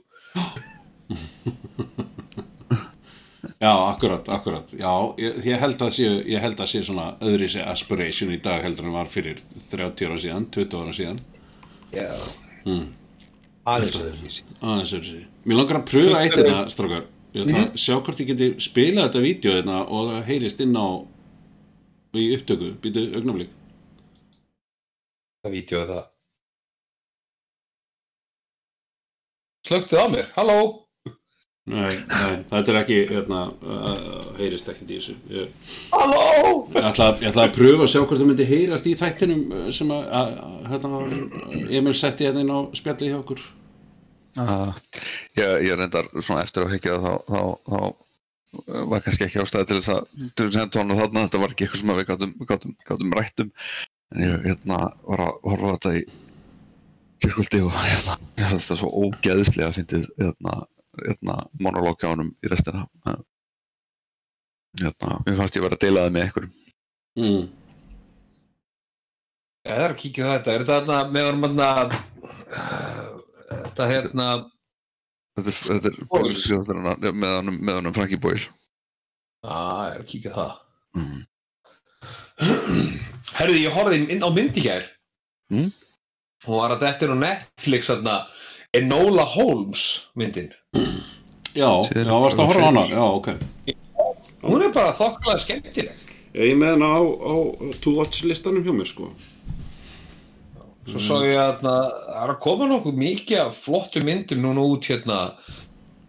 Já, 3.63 3.89
akkurat, 3.91 4.29
akkurat 4.29 4.73
Já, 4.79 5.15
ég, 5.19 5.37
ég 5.47 5.61
held 5.63 5.83
að 5.83 5.93
sé 5.95 6.07
Ég 6.31 6.43
held 6.43 6.59
að 6.63 6.71
sé 6.73 6.81
svona 6.87 7.13
öðri 7.23 7.47
sé 7.53 7.63
aspiration 7.63 8.33
í 8.35 8.41
dag 8.43 8.65
heldur 8.65 8.89
en 8.89 8.97
var 8.97 9.11
fyrir 9.11 9.39
30 9.55 10.09
ára 10.09 10.19
síðan 10.19 10.47
20 10.55 10.81
ára 10.83 10.95
síðan 10.97 11.21
Já. 11.93 12.09
Mm. 12.67 12.89
Aðeins 13.69 13.99
öðruvísi. 14.01 14.47
aðeins 14.59 14.95
öðru 14.99 15.11
sér 15.13 15.27
Mér 15.47 15.61
langar 15.61 15.79
að 15.79 15.87
pröfa 15.93 16.23
eitt 16.25 16.39
hérna, 16.39 16.65
strákar 16.75 17.05
Ég 17.33 17.47
ætla 17.47 17.63
að 17.65 17.79
sjá 17.81 17.95
hvort 17.97 18.23
ég 18.25 18.33
geti 18.33 18.49
spilað 18.61 19.07
þetta 19.09 19.25
vídeo 19.25 19.55
hérna 19.57 19.79
og 19.87 20.11
það 20.11 20.27
heyrist 20.33 20.65
inn 20.67 20.75
á 20.77 20.87
í 22.19 22.29
upptöku, 22.37 22.73
býtu 22.83 23.07
augnaflik 23.17 23.51
Það 25.43 25.55
vítjóðu 25.57 25.87
það. 25.91 26.03
Slögtuð 29.67 30.03
á 30.03 30.07
mér, 30.13 30.29
halló? 30.37 30.59
Nei, 31.73 31.87
nei, 31.95 32.37
þetta 32.51 32.73
er 32.73 32.77
ekki 32.81 32.97
hérna, 33.07 33.41
uh, 33.63 34.23
heyrist 34.35 34.67
ekkert 34.73 34.89
í 34.91 34.97
þessu 34.99 35.13
Ég, 35.31 35.53
Halló? 35.93 36.23
ég, 36.75 36.79
ætla, 36.89 37.07
ég 37.23 37.29
ætla 37.31 37.45
að 37.47 37.53
pröfa 37.55 37.85
að 37.87 37.91
sjá 37.93 38.01
hvort 38.01 38.19
það 38.19 38.31
myndi 38.33 38.47
heyrast 38.49 38.89
í 38.91 38.95
þættinum 38.99 39.43
uh, 39.55 39.69
sem 39.75 39.93
að, 39.95 40.09
að, 40.19 40.33
að 40.43 40.73
hérna, 40.73 41.03
Emil 41.79 41.95
setti 41.95 42.27
hérna 42.27 42.43
inn 42.43 42.51
á 42.51 42.61
spjalli 42.79 43.13
hjá 43.13 43.19
okkur 43.23 43.45
Uh, 44.41 44.71
ég, 45.37 45.67
ég 45.69 45.75
reyndar 45.77 46.07
svona 46.25 46.41
eftir 46.41 46.65
að 46.65 46.71
hekja 46.73 46.95
þá, 47.03 47.11
þá, 47.29 47.41
þá 47.69 47.81
var 48.53 49.01
kannski 49.05 49.27
ekki 49.27 49.41
ástæði 49.43 49.69
til 49.69 49.79
þess 49.79 49.93
að 49.95 50.11
til 50.37 50.49
þess 50.49 50.61
að 50.63 50.79
honum 50.83 51.01
þarna, 51.01 51.25
þetta 51.27 51.41
var 51.43 51.55
ekki 51.55 51.67
eitthvað 51.67 51.83
sem 51.83 51.93
að 51.93 52.01
við 52.01 52.09
gátum, 52.11 52.35
gátum, 52.51 52.75
gátum 52.89 53.17
rætt 53.17 53.45
um. 53.45 53.51
En 54.13 54.25
ég 54.27 54.45
hérna 54.45 54.79
var 55.09 55.25
að 55.25 55.39
horfa 55.49 55.73
þetta 55.77 55.95
í 55.97 56.03
kyrkuldi 57.23 57.63
og 57.65 57.73
hérna 57.79 58.19
ég 58.37 58.51
fannst 58.51 58.69
þetta 58.69 58.79
svo 58.83 58.91
ógeðslega 59.07 59.71
að 59.71 59.79
fyndið 59.79 60.07
hérna, 60.21 60.57
hérna 61.01 61.37
honum 62.13 62.33
í 62.43 62.53
restina. 62.53 62.85
Uh, 63.09 63.21
hérna, 64.83 65.19
mér 65.25 65.41
fannst 65.41 65.57
ég 65.57 65.65
vera 65.65 65.79
að 65.79 65.85
deila 65.87 66.07
það 66.07 66.17
með 66.17 66.27
einhverjum. 66.27 66.55
Mm. 67.23 67.51
Það 69.63 69.85
er 69.87 69.93
að 69.95 70.01
kíkja 70.03 70.31
þetta. 70.35 70.53
Er 70.53 70.65
þetta 70.65 70.79
þarna 70.81 71.01
með 71.15 71.29
honum 71.31 71.49
þarna, 71.49 71.69
þetta 73.53 73.89
hérna, 73.93 74.29
þetta 75.47 75.53
er, 75.53 75.79
þetta 75.79 75.91
er. 75.91 75.99
Boys. 76.11 76.47
með 77.13 77.37
honum, 77.39 77.61
með 77.61 77.79
honum 77.81 77.95
Frankie 77.97 78.21
Boyle 78.23 78.43
Já, 79.43 79.59
ég 79.89 79.95
er 79.97 80.03
að 80.03 80.09
kíkja 80.13 80.33
á 80.33 80.39
það. 80.39 80.53
mm. 81.01 81.21
Herðu, 83.39 83.59
ég 83.63 83.75
horfði 83.75 83.99
inn 84.13 84.23
á 84.23 84.31
myndi 84.35 84.63
hér. 84.65 84.85
Mm. 85.53 85.71
Hún 86.47 86.59
var 86.59 86.75
að 86.75 86.85
þetta 86.87 87.07
er 87.07 87.15
á 87.15 87.19
Netflix 87.23 87.91
þarna, 87.91 88.17
Enola 88.77 89.25
Holmes 89.35 89.85
myndin. 90.19 90.51
Já, 91.53 91.69
já, 91.93 92.09
varst 92.09 92.41
að 92.41 92.49
horfa 92.49 92.65
á 92.65 92.69
hana 92.71 92.83
Já, 92.89 93.03
ok 93.05 93.29
Hún 94.43 94.63
er 94.65 94.71
bara 94.73 94.95
þokkalega 94.97 95.43
skemmtileg. 95.45 95.99
Ég 96.33 96.57
með 96.57 96.79
hana 96.79 96.89
á, 96.97 97.01
á 97.05 97.35
to 97.85 97.93
watch 97.99 98.25
listanum 98.25 98.65
hjá 98.65 98.73
mér 98.75 98.89
sko 98.89 99.11
Svo 100.83 100.99
sá 100.99 101.15
ég 101.23 101.37
að 101.39 101.53
þarna, 101.61 101.75
það 102.09 102.23
er 102.25 102.31
að 102.33 102.41
koma 102.43 102.67
nokkuð 102.67 102.97
mikið 102.99 103.53
flottu 103.55 104.01
myndum 104.03 104.41
núna 104.43 104.65
út 104.67 104.89
hérna 104.91 105.19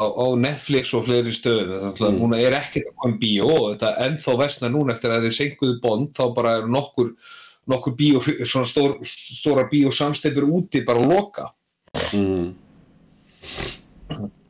á, 0.01 0.05
á 0.09 0.25
Netflix 0.39 0.93
og 0.97 1.05
fleiri 1.05 1.33
stöðum. 1.35 1.75
Þannig 1.77 2.07
að 2.07 2.17
núna 2.17 2.41
er 2.41 2.57
ekkert 2.57 2.89
að 2.89 2.97
koma 3.03 3.19
bíó 3.21 3.51
þetta 3.67 3.93
ennþá 4.07 4.35
vestna 4.41 4.71
núna 4.73 4.95
eftir 4.95 5.13
að 5.13 5.27
þið 5.27 5.37
senkuðu 5.37 5.77
bond 5.83 6.17
þá 6.17 6.23
bara 6.33 6.57
er 6.57 6.67
nokkur, 6.73 7.13
nokkur 7.69 7.97
bíó, 7.99 8.23
svona 8.23 8.69
stór, 8.69 8.97
stóra 9.05 9.67
bíó 9.69 9.93
samstefur 9.93 10.49
úti 10.49 10.83
bara 10.87 11.05
að 11.05 11.13
loka. 11.13 11.49
mm. 12.17 12.51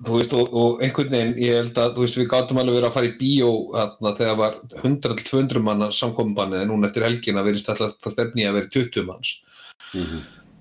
þú 0.08 0.20
veist, 0.20 0.34
og, 0.40 0.56
og 0.56 0.84
einhvern 0.84 1.12
veginn, 1.12 1.38
ég 1.44 1.60
held 1.60 1.78
að, 1.84 1.98
þú 1.98 2.06
veist, 2.06 2.20
við 2.22 2.30
gátum 2.32 2.60
alveg 2.62 2.80
verið 2.80 2.88
að 2.90 2.96
fara 2.96 3.12
í 3.12 3.18
bíó 3.20 3.52
þarna 3.74 4.14
þegar 4.22 4.40
var 4.40 4.60
100-200 4.80 5.64
manna 5.68 5.92
samkominbanni 5.92 6.64
en 6.64 6.72
núna 6.72 6.88
eftir 6.88 7.04
helgina 7.08 7.44
verðist 7.44 7.72
alltaf 7.74 8.00
það 8.00 8.16
stefni 8.16 8.48
að 8.48 8.62
vera 8.62 8.72
20 8.80 9.12
manns. 9.12 9.42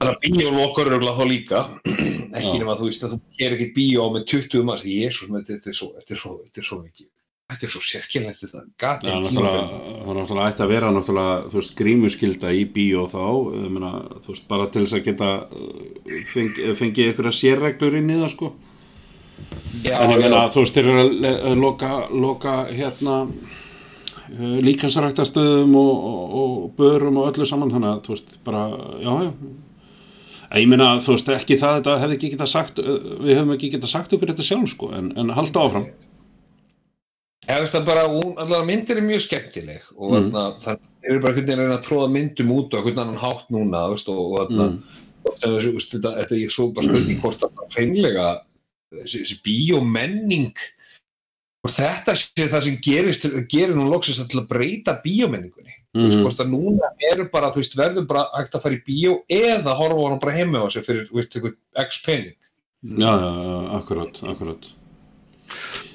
Þannig 0.03 0.17
að 0.17 0.23
bíó 0.27 0.51
lokar 0.51 0.91
örgulega 0.91 1.15
þá 1.15 1.27
líka, 1.31 1.59
ekki 2.39 2.59
nema 2.59 2.75
þú 2.79 2.89
veist 2.89 3.05
að 3.07 3.13
þú 3.15 3.19
gerir 3.39 3.57
ekkert 3.59 3.75
bíó 3.77 4.07
með 4.11 4.25
20 4.33 4.65
manns, 4.67 4.87
jésús, 4.89 5.29
þetta 5.31 5.57
þetta 5.57 5.71
er 5.71 5.79
svo, 5.79 5.91
þetta 5.99 6.17
er 6.17 6.21
svo, 6.23 6.33
þetta 6.43 6.63
er 6.63 6.67
svo 6.67 6.79
mikið, 6.81 7.09
þetta 7.53 7.69
er 7.69 7.75
svo 7.75 7.83
sérkennlegt 7.87 8.43
þetta, 8.43 8.65
gatið 8.83 9.13
það 9.13 9.21
er 9.21 10.19
náttúrulega 10.19 10.49
ætti 10.49 10.67
að 10.67 10.75
vera 10.75 10.91
náttúrulega, 10.97 11.39
þú 11.53 11.61
veist, 11.61 11.75
grímuskylda 11.79 12.53
í 12.59 12.67
bíó 12.75 13.07
þá, 13.13 13.23
ég 13.63 13.71
meina, 13.77 13.95
þú 14.27 14.35
veist, 14.35 14.49
bara 14.51 14.69
til 14.75 14.85
þess 14.85 14.99
að 14.99 15.07
geta 15.07 15.31
uh, 15.47 16.21
fengi, 16.35 16.69
fengið 16.83 17.13
einhverja 17.13 17.37
sérreglur 17.39 17.99
inn 18.01 18.11
í 18.11 18.21
það, 18.25 18.31
sko. 18.35 18.53
Já, 19.87 19.97
en 20.03 20.17
ég 20.17 20.25
meina, 20.27 20.43
já, 20.43 20.53
þú 20.57 20.67
veist, 20.67 20.79
þeir 20.81 20.91
eru 20.91 21.33
að 21.33 21.63
loka, 21.63 21.93
loka 22.11 22.57
hérna, 22.75 23.21
líkansræktastöðum 24.69 25.75
og, 25.77 26.07
og, 26.09 26.37
og 26.43 26.71
börum 26.79 27.19
og 27.23 27.33
öllu 27.33 27.47
saman, 27.49 27.73
þannig 27.73 27.91
að, 27.91 28.01
þú 28.07 28.15
veist, 28.17 28.39
bara, 28.47 28.63
já, 29.03 29.13
já. 29.27 29.33
Ég 30.61 30.69
meina, 30.69 30.89
þú 31.01 31.15
veist, 31.17 31.29
ekki 31.33 31.57
það, 31.61 31.79
þetta 31.81 31.99
hefði 32.03 32.17
ekki 32.19 32.31
getað 32.35 32.51
sagt, 32.53 32.81
uh, 32.83 32.97
við 33.25 33.37
hefum 33.39 33.53
ekki 33.57 33.71
getað 33.73 33.93
sagt 33.95 34.17
okkur 34.17 34.33
þetta 34.33 34.47
sjálf, 34.49 34.73
sko, 34.75 34.91
en, 34.99 35.13
en 35.19 35.35
halda 35.37 35.67
áfram. 35.67 35.87
ég 37.49 37.61
veist 37.65 37.75
að 37.79 37.87
bara, 37.89 38.07
allavega 38.07 38.65
myndir 38.69 39.01
er 39.01 39.07
mjög 39.07 39.25
skemmtileg 39.27 39.87
og 39.97 40.19
Mm. 40.21 40.59
það 40.63 40.77
er 41.03 41.19
bara 41.21 41.35
veginn 41.35 41.59
að 41.59 41.63
reyna 41.65 41.79
að 41.79 41.87
tróða 41.89 42.11
myndum 42.13 42.53
út 42.55 42.75
og 42.75 42.79
einhvern 42.79 43.01
annan 43.03 43.23
hátt 43.23 43.49
núna, 43.51 43.81
veist, 43.91 44.09
og, 44.09 44.37
sem 45.39 45.57
þessu, 45.57 45.73
veist, 45.75 45.97
þetta, 45.97 46.37
er 46.37 46.53
svo 46.55 46.69
bara 46.75 46.87
spurning 46.87 47.21
hvort 47.23 47.43
að 47.43 47.65
hreinlega 47.75 48.29
þessi, 49.03 49.41
bíómenning 49.43 50.53
og 51.63 51.71
þetta 51.71 52.15
sé 52.19 52.49
það 52.51 52.65
sem 52.67 52.77
gerist 52.83 53.27
gerir 53.53 53.77
nú 53.79 53.87
loksins 53.91 54.19
til 54.29 54.41
að 54.43 54.49
breyta 54.51 54.97
bíómenningunni. 55.05 55.79
Mm 55.93 56.09
Mhm. 56.09 56.23
hvort 56.25 56.39
að 56.41 56.49
núna 56.49 56.89
eru 57.13 57.27
bara, 57.29 57.51
þú 57.53 57.61
veist, 57.61 57.75
verður 57.77 58.07
bara 58.09 58.25
hægt 58.33 58.55
að 58.57 58.63
fara 58.63 58.75
í 58.75 58.83
bíó 58.87 59.19
eða 59.29 59.75
horfa 59.77 59.99
á 60.01 60.09
hann 60.09 60.19
bara 60.19 60.33
heima 60.33 60.63
á 60.65 60.67
sig 60.73 60.85
fyrir, 60.87 61.07
þú 61.09 61.19
veist, 61.21 61.35
einhvern 61.37 61.57
x 61.85 61.99
pening. 62.07 62.37
Já, 62.83 63.13
já, 63.21 63.31
já, 63.45 63.59
akkurat, 63.77 64.23
akkurat. 64.25 64.71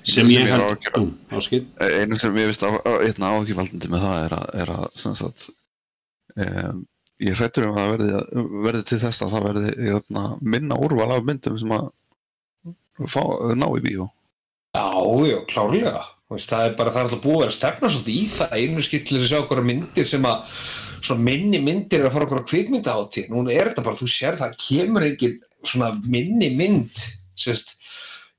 Sem 0.03 0.27
Sem 0.27 0.27
ég 0.27 0.47
held, 0.47 0.87
um, 0.97 1.17
einu 1.31 2.15
sem 2.15 2.35
ég 2.37 2.45
veist 2.45 2.61
á, 2.61 2.69
á, 2.69 2.91
einna 3.01 3.31
áhugivaldandi 3.33 3.89
með 3.89 4.05
það 4.05 4.25
er 4.25 4.35
að, 4.37 4.45
er 4.61 4.67
að 4.75 4.85
sem 4.93 5.15
sagt, 5.15 5.49
um, 6.37 6.85
ég 7.19 7.33
hrættur 7.35 7.65
um 7.67 7.75
að 7.81 7.97
verði, 7.97 8.21
verði 8.63 8.83
til 8.85 8.99
þess 9.01 9.21
að 9.25 9.33
það 9.33 9.47
verði 9.49 9.73
hérna, 9.81 10.37
minna 10.41 10.77
úrval 10.77 11.11
af 11.17 11.25
myndum 11.25 11.57
sem 11.59 11.73
að 11.73 11.89
fá, 13.09 13.23
ná 13.57 13.65
í 13.65 13.81
bíó 13.81 14.11
Já, 14.77 14.87
já, 15.31 15.37
klárlega. 15.49 16.03
Veist, 16.27 16.51
það 16.51 16.65
er 16.67 16.73
bara, 16.77 16.91
það 16.91 17.01
er 17.01 17.07
alltaf 17.07 17.23
búið 17.23 17.37
að 17.37 17.45
vera 17.45 17.55
stefna 17.55 17.89
svolítið 17.89 18.17
í 18.17 18.25
það. 18.35 18.57
Einu 18.57 18.83
skill 18.83 19.03
til 19.07 19.15
þess 19.15 19.25
að 19.25 19.31
sjá 19.31 19.39
okkur 19.45 19.63
myndir 19.65 20.07
sem 20.07 20.27
að 20.27 20.59
svona 21.01 21.23
minni 21.23 21.59
myndir 21.63 22.01
er 22.01 22.09
að 22.09 22.15
fara 22.15 22.27
okkur 22.27 22.43
á 22.43 22.49
kvikmynda 22.49 22.95
átti 22.97 23.25
núna 23.31 23.53
er 23.53 23.71
þetta 23.71 23.85
bara, 23.85 23.99
þú 23.99 24.09
sér 24.11 24.37
það 24.39 24.55
kemur 24.63 25.05
ekki 25.07 25.31
svona 25.61 25.91
minni 26.05 26.51
mynd 26.57 27.03
sérst, 27.37 27.75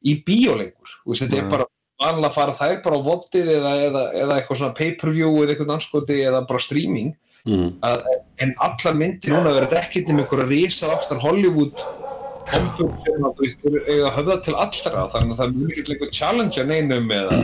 í 0.06 0.18
bíóleikur 0.26 0.96
veist, 1.06 1.24
þetta 1.24 1.40
er 1.40 1.50
bara 1.52 1.68
vanlega 1.98 2.30
að 2.30 2.36
fara 2.36 2.56
þær 2.58 2.82
bara 2.84 2.98
á 2.98 3.06
vottið 3.08 3.52
eða, 3.56 3.72
eða, 3.86 4.02
eða 4.22 4.36
eitthvað 4.38 4.60
svona 4.60 4.78
pay-per-view 4.78 5.30
eða 5.42 5.54
eitthvað 5.54 5.74
anskoti 5.74 6.20
eða 6.22 6.44
bara 6.50 6.62
streaming. 6.62 7.16
Mm. 7.48 7.68
að, 7.86 8.02
en 8.44 8.50
allar 8.60 8.96
myndir 8.98 9.32
núna 9.32 9.54
verður 9.54 9.78
ekkert 9.78 10.10
um 10.12 10.18
einhverja 10.20 10.48
risavakstar 10.50 11.20
Hollywood 11.22 11.80
kompur 12.52 12.90
sem 13.04 13.26
að 13.28 13.38
þú 13.38 13.72
eiga 13.84 14.08
að 14.08 14.16
höfða 14.18 14.36
til 14.46 14.54
allra 14.64 15.04
þannig 15.14 15.32
að 15.34 15.38
það 15.40 15.46
er 15.46 15.54
mjög 15.58 15.68
mikið 15.72 15.92
eitthvað 15.94 16.14
challenge 16.20 16.62
að 16.62 16.70
neinum 16.72 17.12
eða 17.18 17.38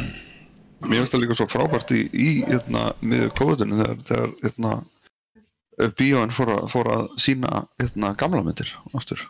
Mér 0.85 0.99
finnst 1.01 1.15
það 1.15 1.23
líka 1.23 1.37
svo 1.39 1.47
frábært 1.49 1.93
í, 1.97 2.01
í 2.13 2.31
hérna, 2.45 2.81
með 3.01 3.23
kóðunum 3.39 3.79
þegar, 3.81 4.01
þegar 4.09 4.33
hérna, 4.45 4.73
bíóin 5.97 6.35
fór, 6.35 6.51
að- 6.59 6.67
fór 6.75 6.91
að 6.93 7.07
sína 7.25 7.63
hérna, 7.81 8.11
gamla 8.21 8.43
myndir 8.45 8.69
aftur. 8.99 9.23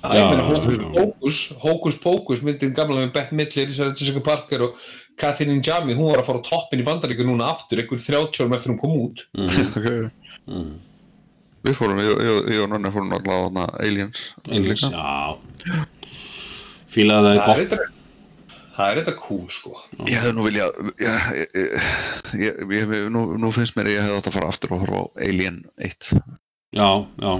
Það 0.00 0.16
meina 0.16 0.40
Já, 0.40 0.48
Hókus. 0.48 0.80
Pókus, 0.96 1.38
Hókus 1.62 1.98
Pókus 2.02 2.42
myndin 2.42 2.74
gamla 2.74 3.04
með 3.04 3.12
Beth 3.14 3.32
Midler, 3.36 3.70
Jessica 3.70 4.20
Parker 4.24 4.64
og 4.66 4.82
Catherine 5.20 5.60
Njami, 5.60 5.94
hún 5.94 6.10
var 6.10 6.22
að 6.24 6.30
fara 6.30 6.40
á 6.42 6.48
toppin 6.48 6.80
í 6.82 6.86
bandaríku 6.88 7.26
núna 7.28 7.52
aftur, 7.52 7.78
einhver 7.84 8.00
30 8.00 8.40
árum 8.42 8.56
eftir 8.56 8.72
hún 8.72 8.80
kom 8.80 8.96
út 9.04 9.26
Okay. 9.78 10.10
Við 11.60 11.76
fórum, 11.76 11.98
ég, 12.00 12.12
ég, 12.24 12.52
ég 12.54 12.62
og 12.64 12.70
Nonni 12.72 12.92
fórum 12.94 13.12
alltaf 13.12 13.34
á 13.36 13.40
hana, 13.44 13.66
Aliens. 13.84 14.30
Líka. 14.48 14.88
já 14.94 15.88
fílaði 16.90 17.30
það 17.30 17.38
er 17.38 17.48
bótt 17.48 17.64
þetta 17.64 17.88
Það 18.70 18.90
er 18.90 18.98
þetta 19.00 19.14
cool 19.20 19.46
sko 19.52 19.72
Ég 20.08 20.22
hefði 20.22 20.34
nú 20.36 20.44
viljað, 20.46 20.78
ég, 21.02 21.26
ég, 21.36 21.56
ég, 22.40 22.60
ég, 22.72 22.76
ég, 22.80 23.08
nú, 23.12 23.24
nú 23.40 23.50
finnst 23.54 23.76
mér 23.76 23.90
að 23.90 23.96
ég 23.96 24.06
hefði 24.06 24.20
átt 24.20 24.30
að 24.30 24.36
fara 24.38 24.52
aftur 24.52 24.74
og 24.76 24.84
horfa 24.84 25.02
á 25.02 25.06
Alien 25.26 25.58
1. 25.84 26.12
Já, 26.70 26.86
já, 27.18 27.32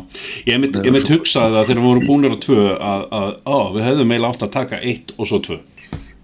ég 0.50 0.58
mitt, 0.58 0.76
ég 0.82 0.94
mitt 0.94 1.10
hugsaði 1.12 1.54
það 1.54 1.68
þegar 1.68 1.80
við 1.80 1.86
vorum 1.86 2.08
búinir 2.08 2.34
á 2.34 2.38
tvö 2.42 2.64
að, 2.74 3.04
að 3.14 3.30
á, 3.46 3.58
við 3.76 3.86
hefðum 3.86 4.14
eiginlega 4.14 4.34
átt 4.34 4.44
að 4.46 4.52
taka 4.56 4.80
eitt 4.82 5.14
og 5.16 5.30
svo 5.30 5.40
tvö 5.46 5.58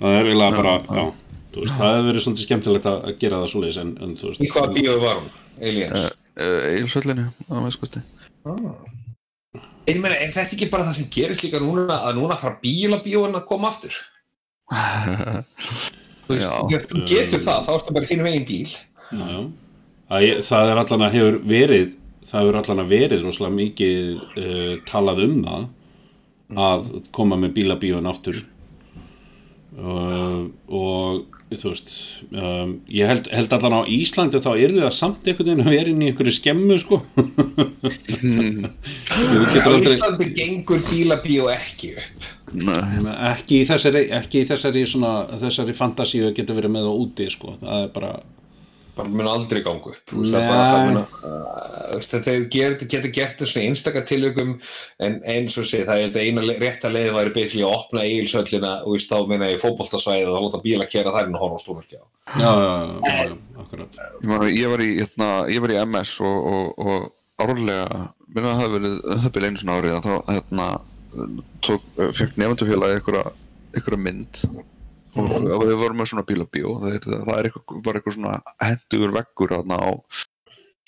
það 0.03 0.19
er 0.19 0.31
eiginlega 0.33 0.59
bara, 0.59 0.75
já, 0.83 1.05
þú 1.55 1.63
veist, 1.63 1.79
það 1.79 1.95
hefur 1.95 2.09
verið 2.11 2.25
svolítið 2.27 2.49
skemmtilegt 2.49 2.91
að 2.93 3.11
gera 3.23 3.43
það 3.45 3.81
en 3.87 4.17
þú 4.19 4.33
Í 4.33 4.35
veist, 4.35 4.57
hvaða 4.57 4.75
bíói 4.75 4.97
var 5.07 5.21
hún? 5.23 5.35
Aliens 5.63 6.09
Uh, 6.11 6.26
Eilsvöllinni, 6.37 7.27
á 7.49 7.55
meðskosti. 7.65 8.03
Ég 9.87 10.01
meina, 10.03 10.17
er 10.19 10.33
þetta 10.35 10.57
ekki 10.57 10.69
bara 10.73 10.85
það 10.89 10.99
sem 10.99 11.11
gerist 11.15 11.45
líka 11.47 11.61
núna 11.63 12.01
að 12.09 12.19
núna 12.19 12.37
fara 12.41 12.59
bílabíóin 12.63 13.39
að 13.39 13.47
koma 13.49 13.71
aftur? 13.71 13.95
Þú 16.27 16.35
veist, 16.35 16.49
Já. 16.49 16.81
þú 16.91 17.05
getur 17.07 17.43
það, 17.43 17.61
þá 17.63 17.71
ertu 17.77 17.95
bara 17.95 18.07
í 18.07 18.11
þínum 18.11 18.27
eigin 18.27 18.47
bíl 18.49 18.73
já, 19.15 19.37
að 20.11 20.25
það 20.49 20.71
er 20.73 20.81
allan 20.83 21.05
að 21.07 21.15
hefur 21.15 21.37
verið 21.47 21.93
það 22.27 22.41
hefur 22.43 22.59
allan 22.61 22.83
að 22.83 22.93
verið 22.97 23.23
rosalega 23.23 23.59
mikið 23.61 24.09
uh, 24.43 24.73
talað 24.89 25.23
um 25.27 25.37
það 25.47 25.69
að 26.67 26.91
koma 27.15 27.39
með 27.39 27.55
bílabíun 27.61 28.11
aftur 28.11 28.41
uh, 29.79 30.43
og 30.67 31.36
þú 31.55 31.71
veist 31.71 31.91
um, 32.35 32.73
ég 32.91 33.07
held, 33.07 33.29
held 33.31 33.53
allan 33.55 33.77
á 33.79 33.83
Íslandi 33.87 34.41
þá 34.43 34.49
er 34.55 34.73
það 34.75 34.95
samt 34.97 35.29
einhvern 35.29 35.47
veginn 35.47 35.63
að 35.63 35.77
vera 35.77 35.93
inn 35.93 36.03
í 36.03 36.09
einhverju 36.11 36.35
skemmu 36.35 36.79
sko. 36.83 36.99
Getur 39.55 39.71
aldrei 39.71 39.93
Íslandi 39.93 40.31
gengur 40.35 40.83
bílabíó 40.89 41.47
ekki 41.55 41.93
upp. 41.95 42.31
Ekki 43.31 43.61
í 43.61 43.69
þessari, 43.69 44.03
ekki 44.19 44.43
í 44.43 44.49
þessari, 44.49 44.83
svona, 44.91 45.13
þessari 45.39 45.75
fantasíu 45.77 46.29
að 46.29 46.37
geta 46.41 46.57
verið 46.57 46.75
með 46.75 46.91
á 46.91 46.93
úti 46.95 47.29
sko. 47.31 47.55
það 47.63 47.87
er 47.87 47.95
bara 47.95 48.13
bara 48.97 49.13
mun 49.13 49.29
aldrei 49.31 49.63
ganga 49.65 49.93
upp 49.93 50.11
Þú 50.11 50.23
veist, 50.23 50.33
það 50.35 50.43
Nei. 50.43 50.51
bara 50.51 50.67
það 50.73 50.87
mun 50.87 51.01
að 52.83 52.87
geta 52.93 53.11
gert 53.17 53.41
það 53.41 53.51
svona 53.53 53.71
einstaka 53.71 54.03
tilökum 54.09 54.55
en 55.07 55.19
eins 55.35 55.57
og 55.61 55.67
sé 55.69 55.83
það 55.87 56.05
er 56.07 56.19
eina 56.25 56.45
le- 56.47 56.59
rétta 56.63 56.91
leið 56.93 57.13
væri 57.17 57.35
basically 57.37 57.65
að 57.67 57.77
opna 57.77 58.05
eigilsöllina 58.07 58.73
og 58.85 58.97
þá 59.13 59.17
meina 59.31 59.51
ég 59.53 59.63
fótboltasvæðið 59.63 60.33
og 60.33 60.47
láta 60.47 60.63
bíla 60.65 60.89
kera 60.91 61.13
þær 61.15 61.29
en 61.31 61.37
að 61.39 61.45
horfa 61.45 61.61
á 61.61 61.65
já, 61.93 62.03
já, 62.43 62.51
já, 63.07 63.37
ég, 64.57 64.69
var 64.73 64.83
í, 64.83 64.91
hérna, 65.01 65.31
ég 65.53 65.63
var 65.63 65.75
í 65.77 65.81
MS 65.87 66.17
og, 66.27 66.51
og, 66.57 66.87
og 66.87 67.47
árlega, 67.47 68.07
mér 68.35 68.49
að 68.51 68.61
það 68.63 68.73
það 69.23 69.33
byrja 69.37 69.51
einu 69.53 69.63
svona 69.63 69.77
árið 69.81 69.97
að 69.97 70.07
þá 70.07 70.15
hérna, 70.35 70.69
tók, 71.67 71.85
fekk 72.19 72.41
nefndufélagi 72.41 72.99
einhverja, 72.99 73.25
einhverja 73.77 74.03
mynd 74.09 74.43
og, 75.17 75.35
og 75.57 75.65
við 75.65 75.77
vorum 75.81 76.01
með 76.01 76.11
svona 76.13 76.27
bílabíó 76.29 76.77
það 76.83 76.97
er, 76.97 77.09
það 77.11 77.35
er 77.37 77.49
eitthvað, 77.49 77.83
bara 77.87 78.01
eitthvað 78.01 78.17
svona 78.17 78.35
hendugur 78.63 79.15
veggur 79.17 79.55
þarna 79.57 79.79
á, 79.81 79.91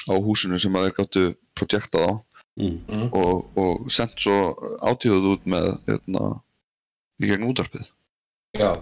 á 0.09 0.15
húsinu 0.25 0.61
sem 0.63 0.79
að 0.79 0.89
þeir 0.89 0.97
gáttu 1.01 1.25
projektað 1.59 2.09
á. 2.09 2.13
Mm. 2.59 3.05
og, 3.15 3.45
og 3.55 3.85
sendt 3.95 4.19
svo 4.19 4.51
átíðuð 4.83 5.27
út 5.31 5.45
með 5.47 5.69
hérna, 5.87 6.23
í 7.23 7.29
gegn 7.31 7.45
útarpið 7.47 7.85
Já, 8.59 8.73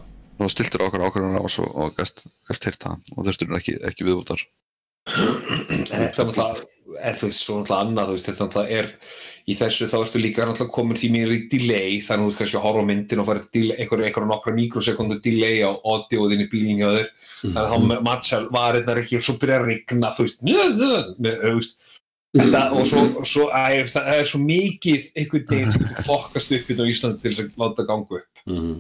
og 0.41 0.53
stiltur 0.53 0.87
okkar 0.87 1.05
ákvarðan 1.05 1.37
á 1.37 1.45
og, 1.45 1.67
og 1.77 1.93
gæst, 1.99 2.25
gæst 2.49 2.65
heyrt 2.65 2.81
það. 2.87 3.03
Og 3.13 3.27
þurftur 3.27 3.53
ekki, 3.59 3.75
ekki 3.85 4.07
viðbútar 4.09 4.47
þetta 5.07 6.23
er 6.23 6.31
náttúrulega 6.31 6.65
er 6.97 7.19
þú 7.19 7.29
veist, 7.29 7.43
svo 7.43 7.59
náttúrulega 7.61 7.85
annað, 7.85 8.09
þú 8.09 8.17
veist, 8.17 8.29
þetta 8.31 8.47
náttúrulega 8.47 8.81
er 8.81 8.91
í 9.47 9.55
þessu 9.55 9.87
þá 9.91 9.97
ertu 10.01 10.21
líka 10.21 10.47
náttúrulega 10.47 10.75
komin 10.75 10.99
því 10.99 11.11
mér 11.15 11.33
í 11.35 11.41
delay, 11.51 12.01
þannig 12.03 12.23
að 12.23 12.27
þú 12.27 12.33
ert 12.33 12.41
kannski 12.41 12.59
að 12.59 12.65
horfa 12.67 12.83
á 12.83 12.89
myndin 12.91 13.23
og 13.23 13.29
fara 13.29 13.45
einhverju 13.55 14.27
nokkra 14.27 14.55
mikrosekundu 14.57 15.19
delay 15.23 15.63
á 15.63 15.71
audioðin 15.71 16.43
í 16.43 16.49
bílinn 16.51 16.83
hjá 16.83 16.89
þér. 16.97 17.11
Þannig 17.45 17.61
að 17.63 17.73
þá 17.73 18.03
matcha 18.09 18.41
varirnar 18.51 19.03
ekki 19.03 19.21
og 19.21 19.27
svo 19.27 19.37
byrja 19.39 19.61
að 19.61 19.69
rigna, 19.71 20.15
þú 20.17 20.27
veist, 20.27 20.41
þú 20.43 21.75
Þetta, 22.37 22.63
og 22.77 22.85
svo, 22.89 23.03
svo 23.25 23.47
það 23.49 24.11
er 24.13 24.27
svo 24.29 24.41
mikið 24.43 25.07
einhvern 25.17 25.47
veginn 25.49 25.73
sem 25.73 25.87
getur 25.87 26.05
fokkast 26.05 26.53
upp 26.53 26.67
hérna 26.69 26.85
á 26.85 26.91
Íslandi 26.93 27.23
til 27.23 27.33
þess 27.33 27.45
að 27.47 27.63
láta 27.63 27.87
ganga 27.89 28.19
upp. 28.19 28.43
Mm. 28.51 28.75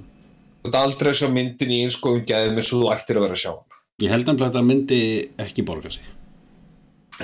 þú 0.61 0.69
ert 0.69 0.79
aldrei 0.83 1.13
sjá 1.17 1.29
myndin 1.33 1.73
í 1.73 1.81
eins 1.87 1.97
góðum 2.03 2.27
gæðum 2.29 2.61
eins 2.61 2.73
og 2.75 2.83
þú 2.83 2.93
ættir 2.93 3.21
að 3.21 3.25
vera 3.25 3.39
að 3.39 3.43
sjá 3.45 3.51
hana. 3.55 3.81
Ég 4.03 4.13
held 4.13 4.29
að 4.29 4.43
þetta 4.43 4.65
myndi 4.67 5.01
ekki 5.47 5.65
borga 5.65 5.95
sig 5.95 6.16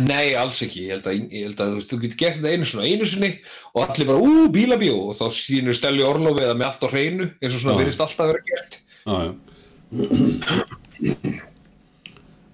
Nei, 0.00 0.32
alls 0.40 0.62
ekki, 0.64 0.86
ég 0.86 0.94
held 0.94 1.06
að, 1.10 1.18
ég 1.28 1.42
held 1.50 1.58
að 1.60 1.72
þú, 1.74 1.80
þú 1.90 1.96
getur 2.06 2.20
gert 2.22 2.38
þetta 2.38 2.52
einu 2.54 2.68
svona 2.68 2.88
einu 2.88 3.04
sinni 3.08 3.28
og 3.74 3.82
allir 3.84 4.08
bara, 4.08 4.22
ú, 4.24 4.46
bílabíó 4.54 4.94
og 5.10 5.18
þá 5.18 5.26
sýnur 5.36 5.76
Stelli 5.76 6.04
Orlofi 6.06 6.46
eða 6.46 6.56
með 6.56 6.68
allt 6.70 6.86
á 6.86 6.88
hreinu 6.94 7.26
eins 7.42 7.56
og 7.58 7.60
svona 7.60 7.74
Já. 7.76 7.80
virðist 7.82 8.04
alltaf 8.06 8.30
vera 8.30 8.44
gert. 8.48 8.78
Já, 9.04 9.16
já. 9.26 9.32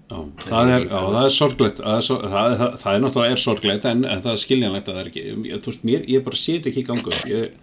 Það 0.09 0.71
er, 0.73 0.85
já, 0.89 0.97
það 0.97 1.19
er 1.21 1.33
sorglegt. 1.35 1.79
Það 1.85 1.95
er, 1.95 2.05
svo, 2.09 2.17
það, 2.23 2.53
það, 2.59 2.75
það 2.81 2.95
er 2.95 3.03
náttúrulega 3.05 3.35
er 3.37 3.41
sorglegt 3.43 3.87
en, 3.87 4.03
en 4.09 4.23
það 4.25 4.31
er 4.33 4.41
skiljanlegt 4.43 4.89
að 4.89 4.95
það 4.97 5.01
er 5.03 5.11
ekki. 5.11 5.25
Ég, 5.29 5.63
þú 5.63 5.71
veist, 5.71 5.87
mér, 5.87 6.05
ég 6.09 6.25
bara 6.25 6.39
set 6.41 6.69
ekki 6.71 6.81
í 6.83 6.87
gangu 6.87 7.15
ég, 7.29 7.57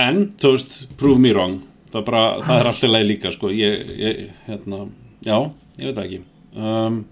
en, 0.00 0.20
þú 0.40 0.52
veist, 0.56 0.76
prove 1.00 1.22
me 1.22 1.34
wrong. 1.36 1.60
Það, 1.92 2.04
bara, 2.06 2.24
það 2.46 2.60
er 2.62 2.70
alltaf 2.72 2.94
leið 2.94 3.08
líka 3.10 3.34
sko. 3.34 3.50
ég, 3.54 3.94
ég, 4.00 4.20
hérna, 4.48 4.82
já, 5.26 5.36
ég 5.76 5.90
veit 5.90 6.02
ekki. 6.06 6.22
Um, 6.56 7.02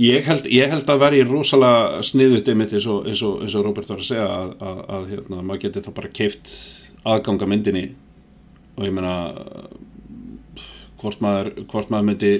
Ég 0.00 0.24
held, 0.24 0.46
ég 0.48 0.70
held 0.72 0.88
að 0.88 1.02
vera 1.02 1.18
í 1.18 1.24
rosalega 1.28 2.00
sniðut 2.06 2.48
einmitt 2.48 2.72
eins 2.72 2.86
og, 2.88 3.04
eins 3.10 3.20
og, 3.26 3.42
eins 3.44 3.56
og 3.58 3.66
Robert 3.66 3.90
var 3.92 4.00
að 4.00 4.08
segja 4.08 4.28
að, 4.28 4.54
að, 4.64 4.78
að 4.96 5.10
hérna, 5.12 5.42
maður 5.42 5.64
geti 5.66 5.84
þá 5.84 5.90
bara 5.98 6.12
keift 6.16 6.54
aðganga 7.04 7.48
myndinni. 7.50 7.84
Og 8.78 8.86
ég 8.88 8.94
menna 8.96 9.16
hvort 11.02 11.22
maður, 11.22 11.50
hvort 11.68 11.92
maður 11.92 12.08
myndi 12.08 12.32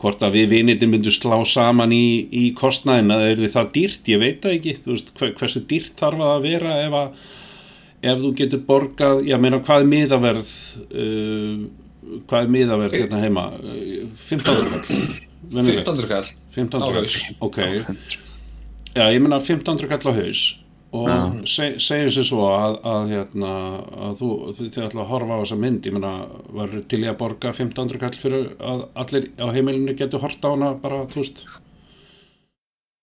hvort 0.00 0.22
að 0.24 0.38
við 0.38 0.52
vinnitin 0.56 0.92
myndum 0.92 1.14
slá 1.14 1.36
saman 1.48 1.94
í, 1.94 2.26
í 2.32 2.44
kostnæðin 2.56 3.14
að 3.14 3.26
er 3.30 3.42
það 3.54 3.72
dýrt? 3.76 4.12
Ég 4.12 4.22
veit 4.22 4.40
það 4.44 4.56
ekki, 4.58 4.76
þú 4.84 4.94
veist 4.94 5.12
hversu 5.22 5.64
dýrt 5.68 6.00
þarf 6.00 6.24
að 6.26 6.48
vera 6.48 6.78
ef 6.84 6.96
að 7.00 7.26
ef 8.06 8.22
þú 8.22 8.32
getur 8.38 8.64
borgað, 8.66 9.22
ég 9.26 9.40
meina 9.42 9.62
hvað 9.64 9.84
er 9.84 9.92
miðaverð 9.92 10.50
uh, 10.86 11.54
hvað 12.26 12.42
er 12.42 12.52
miðaverð 12.56 12.98
hérna 13.00 13.22
heima? 13.24 13.46
15 14.26 14.52
ára 14.52 15.25
1500 15.52 16.10
kall. 16.10 16.30
1500 16.54 17.02
kall, 17.02 17.40
ok. 17.46 17.58
Já, 18.96 19.04
ég 19.12 19.20
minna 19.20 19.40
1500 19.42 19.90
kall 19.92 20.08
á 20.08 20.14
haus. 20.16 20.46
Og 20.96 21.08
ja. 21.10 21.18
se, 21.48 21.66
segjum 21.82 22.12
sér 22.14 22.24
svo 22.24 22.46
að, 22.48 22.76
að, 22.86 23.10
hérna, 23.10 23.52
að 24.06 24.20
þú, 24.20 24.30
þið 24.56 24.82
ætla 24.86 25.02
að 25.02 25.10
horfa 25.10 25.36
á 25.36 25.42
þessa 25.42 25.58
mynd, 25.60 25.88
ég 25.88 25.96
minna 25.96 26.12
var 26.56 26.74
til 26.88 27.00
ég 27.02 27.10
að 27.12 27.18
borga 27.20 27.52
1500 27.52 28.02
kall 28.02 28.18
fyrir 28.20 28.46
að 28.62 28.84
allir 29.02 29.26
á 29.42 29.46
heimilinu 29.52 29.96
getur 29.98 30.22
horta 30.22 30.52
á 30.52 30.54
hana 30.54 30.70
bara, 30.80 31.02
þú 31.10 31.24
veist? 31.24 31.42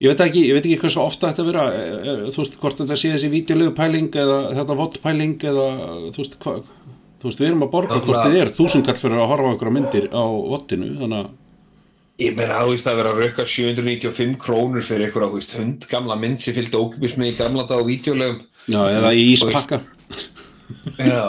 Ég 0.03 0.13
veit 0.13 0.23
ekki, 0.25 0.45
ég 0.47 0.57
veit 0.57 0.65
ekki 0.65 0.79
hvað 0.81 0.95
svo 0.95 1.05
ofta 1.11 1.29
þetta 1.29 1.45
vera 1.51 1.67
er, 1.75 1.93
er, 1.99 2.23
þú 2.33 2.41
veist, 2.41 2.57
hvort 2.63 2.81
þetta 2.81 2.99
sé 2.99 3.13
þessi 3.13 3.29
videolegu 3.35 3.75
pæling 3.77 4.09
eða 4.23 4.39
þetta 4.61 4.79
vott 4.79 4.97
pæling 5.03 5.45
eða 5.51 5.67
þú 6.15 6.23
veist, 6.23 6.39
hvað, 6.43 6.73
þú 7.19 7.29
veist, 7.29 7.43
við 7.43 7.51
erum 7.51 7.67
að 7.67 7.73
borga 7.75 8.01
hvort 8.01 8.25
þið 8.25 8.41
er, 8.41 8.51
þúsund 8.57 8.87
kall 8.87 8.99
fyrir 8.99 9.21
að 9.21 9.31
horfa 9.35 9.47
á 9.47 9.51
einhverja 9.53 9.75
myndir 9.77 10.09
á 10.11 10.23
vottinu, 10.23 10.89
þannig 11.03 11.19
að 11.21 11.31
Ég 12.21 12.35
meina, 12.37 12.59
þú 12.61 12.75
veist, 12.75 12.87
að 12.89 12.99
vera 12.99 13.11
að 13.15 13.23
rauka 13.23 13.43
795 13.49 14.35
krónur 14.41 14.85
fyrir 14.85 15.07
einhverja, 15.07 15.31
þú 15.31 15.39
veist, 15.39 15.55
hund 15.57 15.87
gamla 15.89 16.17
mynd 16.21 16.43
sem 16.43 16.53
fylgdi 16.53 16.77
ókipis 16.77 17.15
með 17.17 17.31
í 17.31 17.37
gamla 17.39 17.65
dag 17.69 17.81
á 17.81 17.87
vídeolegum 17.87 18.43
já, 18.69 18.79
eða 18.85 19.13
í 19.17 19.23
íspakka. 19.33 19.81
Já, 21.01 21.25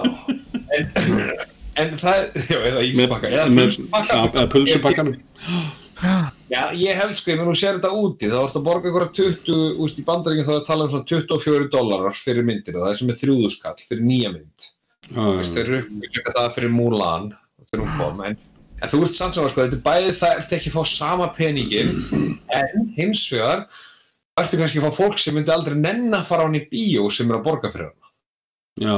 en 0.77 0.91
en 1.81 1.97
það, 1.99 2.21
já, 2.51 2.59
eða 2.59 2.83
með, 2.83 2.91
íspakka 2.91 3.33
eða 3.33 3.49
pulsupakka. 3.57 4.21
eða 4.29 4.47
pulsupakkanum. 4.53 5.17
Já, 6.53 6.63
ég 6.77 6.99
held 7.01 7.17
sko, 7.19 7.33
ef 7.33 7.43
þú 7.49 7.57
sér 7.59 7.79
þetta 7.79 7.91
úti 8.05 8.29
þá 8.31 8.39
ertu 8.43 8.61
að 8.61 8.67
borga 8.69 8.91
ykkur 8.91 9.07
20, 9.17 9.61
úst, 9.83 10.01
í 10.01 10.07
bandaríkjum 10.07 10.47
þá 10.47 10.53
er 10.53 10.61
að 10.61 10.67
tala 10.69 10.87
um 10.87 10.93
svona 10.93 11.09
24 11.11 11.69
dólarar 11.73 12.19
fyrir 12.19 12.47
myndina, 12.47 12.83
það 12.83 12.93
er 12.93 12.99
sem 13.01 13.13
er 13.15 13.21
þrjúðuskall 13.23 13.79
fyrir 13.81 14.05
nýja 14.05 14.33
mynd. 14.35 14.67
Veist, 15.15 15.57
þeir 15.57 15.65
eru 15.65 15.81
uppbyggja 15.85 16.35
það 16.35 16.51
fyrir 16.59 16.75
Mulan 16.75 17.31
þegar 17.71 17.83
hún 17.85 17.97
kom, 17.99 18.23
en, 18.29 18.39
en 18.85 18.93
þú 18.93 19.03
ert 19.07 19.19
samt 19.19 19.37
sem 19.37 19.45
að 19.45 19.53
sko, 19.53 19.65
þetta 19.67 19.81
er 19.81 19.85
bæði 19.89 20.15
það 20.21 20.39
ertu 20.41 20.59
ekki 20.59 20.73
að 20.73 20.79
fá 20.79 20.93
sama 20.95 21.31
peningin 21.37 21.95
en 22.61 22.89
hins 22.99 23.27
vegar 23.33 23.67
ertu 24.41 24.61
kannski 24.61 24.83
að 24.83 24.89
fá 24.91 25.01
fólk 25.03 25.23
sem 25.23 25.37
myndi 25.37 25.55
aldrei 25.55 25.79
nenn 25.79 26.13
að 26.15 26.29
fara 26.29 26.45
á 26.45 26.47
hann 26.47 26.59
í 26.59 26.67
bíó 26.71 27.09
sem 27.13 27.31
er 27.31 27.41
að 27.41 27.47
borga 27.49 27.73
fyrir 27.75 27.91
hann 27.91 28.05
já, 28.85 28.97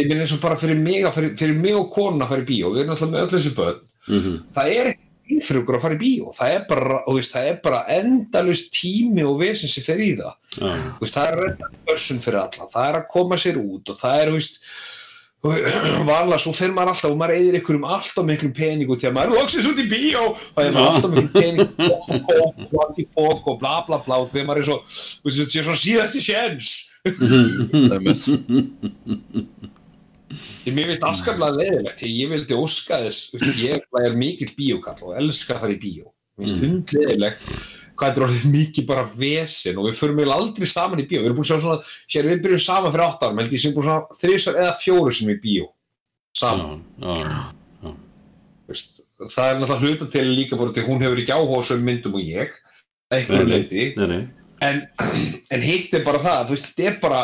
ég 0.00 0.08
minn 0.08 0.22
eins 0.22 0.34
og 0.34 0.42
bara 0.42 0.58
fyrir 0.60 0.78
mig, 0.78 1.04
að 1.04 1.16
fyrir, 1.18 1.36
fyrir 1.38 1.60
mig 1.60 1.76
og 1.76 1.90
konun 1.94 2.24
að 2.24 2.34
fara 2.34 2.44
í 2.44 2.48
bíó, 2.48 2.72
við 2.72 2.82
erum 2.82 2.94
alltaf 2.94 3.12
með 3.12 3.24
öll 3.24 3.32
þessu 3.34 3.54
börn. 3.56 3.80
Mhm, 4.10 4.36
það 4.56 4.72
er 4.74 4.90
ekki 4.90 5.40
fyrir 5.46 5.62
okkur 5.62 5.78
að 5.78 5.84
fara 5.84 5.96
í 5.96 6.00
bíó 6.00 6.32
það 6.34 6.54
er 6.54 6.62
bara, 6.70 7.00
veist, 7.06 7.34
það 7.34 7.50
er 7.50 7.58
bara 7.64 7.82
endalust 7.96 8.72
tími 8.74 9.26
og 9.26 9.36
vesen 9.40 9.72
sem 9.72 9.86
fer 9.86 10.00
í 10.02 10.12
það. 10.18 10.38
Þú 10.56 11.04
veist, 11.04 11.18
það 11.18 11.28
er 11.28 11.42
redda 11.44 11.70
börsun 11.88 12.24
fyrir 12.24 12.40
alla 12.42 12.70
það 12.72 12.88
er 12.88 13.00
að 13.00 13.10
koma 13.14 13.40
sér 13.40 13.60
út 13.60 13.92
og 13.92 14.00
það 14.00 14.24
er 14.24 14.32
veist, 14.36 14.60
vanlega 16.10 16.36
svo 16.42 16.52
fer 16.52 16.72
maður 16.76 16.90
alltaf 16.92 17.12
og 17.14 17.16
maður 17.20 17.38
eyðir 17.38 17.56
ykkur 17.62 17.78
um 17.78 17.86
alltaf 17.88 18.26
miklum 18.28 18.52
pening 18.52 18.90
út 18.92 19.00
því 19.00 19.08
að 19.08 19.14
maður 19.16 19.38
loksins 19.38 19.68
út 19.70 19.80
í 19.80 19.86
bíó. 19.88 20.24
Það 20.52 20.66
er 20.66 20.74
maður 20.76 20.90
alltaf 20.90 21.10
miklum 21.14 21.32
pening 21.32 21.68
og 21.86 21.96
og 23.16 23.48
og 23.48 23.56
bla 23.62 23.74
bla 23.86 23.98
bla. 24.04 24.20
Og 24.20 24.28
þegar 24.34 24.48
maður 24.50 24.60
er 24.60 24.68
svo, 24.68 24.78
veist, 25.24 25.56
er 25.56 25.64
svo 25.64 25.76
síðasti. 25.80 26.20
Ég 30.68 30.74
mér 30.76 30.92
finnst 30.92 31.08
afskaplega 31.08 31.56
leiðilegt 31.56 32.02
því 32.02 32.10
ég 32.18 32.28
vildi 32.34 32.60
óska 32.60 33.00
þess, 33.06 33.32
ég 33.64 33.80
er 34.04 34.20
mikill 34.20 34.52
bíókall 34.58 35.00
og 35.08 35.16
elska 35.22 35.56
að 35.56 35.62
fara 35.64 35.74
í 35.74 35.80
bíó. 35.80 36.12
Mér 36.36 36.44
finnst 36.52 36.60
hund 36.66 36.92
leiðilegt 36.98 37.79
hvað 38.00 38.10
þetta 38.10 38.22
er 38.22 38.26
orðið 38.26 38.46
mikið 38.54 38.86
bara 38.88 39.04
vesen 39.12 39.80
og 39.80 39.88
við 39.88 39.98
förum 39.98 40.22
eiginlega 40.22 40.40
aldrei 40.40 40.70
saman 40.70 41.02
í 41.02 41.06
bíó, 41.06 41.20
við 41.20 41.28
erum 41.28 41.38
búin 41.38 41.46
að 41.46 41.50
sjá 41.50 41.64
svona 41.66 41.92
sér 42.14 42.30
við 42.30 42.42
byrjum 42.46 42.64
saman 42.64 42.94
fyrir 42.94 43.06
8 43.06 43.28
árum, 43.28 43.42
held 43.42 43.54
ég 43.54 43.62
sem 43.62 43.76
búin 43.76 43.86
svona 43.88 44.18
þrísar 44.22 44.60
eða 44.64 44.74
fjóru 44.80 45.14
sem 45.16 45.32
í 45.32 45.36
bíó 45.44 45.68
saman, 46.40 46.82
já, 46.96 47.14
já, 47.20 47.92
þú 48.64 48.74
veist 48.74 49.00
það 49.20 49.50
er 49.50 49.60
náttúrulega 49.60 49.86
hluta 49.86 50.10
til 50.14 50.26
líka 50.30 50.56
bara 50.56 50.72
til 50.72 50.86
hún 50.86 51.02
hefur 51.04 51.20
ekki 51.20 51.36
áhuga 51.36 51.60
á 51.60 51.68
söm 51.68 51.84
myndum 51.84 52.16
og 52.16 52.24
ég 52.24 52.54
eitthvað 53.12 53.50
leiti 53.50 53.90
en, 54.64 54.80
en 55.50 55.64
hitt 55.64 55.94
er 55.96 56.04
bara 56.06 56.22
það, 56.22 56.42
þú 56.48 56.56
veist, 56.56 56.72
þetta 56.72 56.88
er 56.88 56.98
bara 57.02 57.22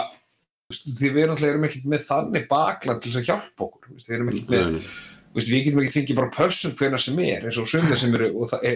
þú 0.67 0.75
veist, 0.75 0.89
því 0.99 1.11
við 1.15 1.29
erum 1.51 1.69
ekkert 1.69 1.91
með 1.93 2.07
þannig 2.09 2.49
bakland 2.51 3.03
til 3.03 3.12
þess 3.12 3.23
að 3.23 3.29
hjálpa 3.31 3.67
okkur. 3.69 3.93
Við 4.01 4.17
erum 4.17 4.33
ekkert 4.33 4.55
með 4.55 4.89
veist, 5.37 5.51
við 5.53 5.62
getum 5.66 5.81
ekki 5.83 5.96
fengið 6.01 6.18
bara 6.20 6.35
pössun 6.35 6.77
hvena 6.79 6.99
sem 7.01 7.16
er 7.25 7.40
eins 7.46 7.59
og 7.61 7.66
sumir 7.70 7.99
sem 8.01 8.12
eru, 8.18 8.27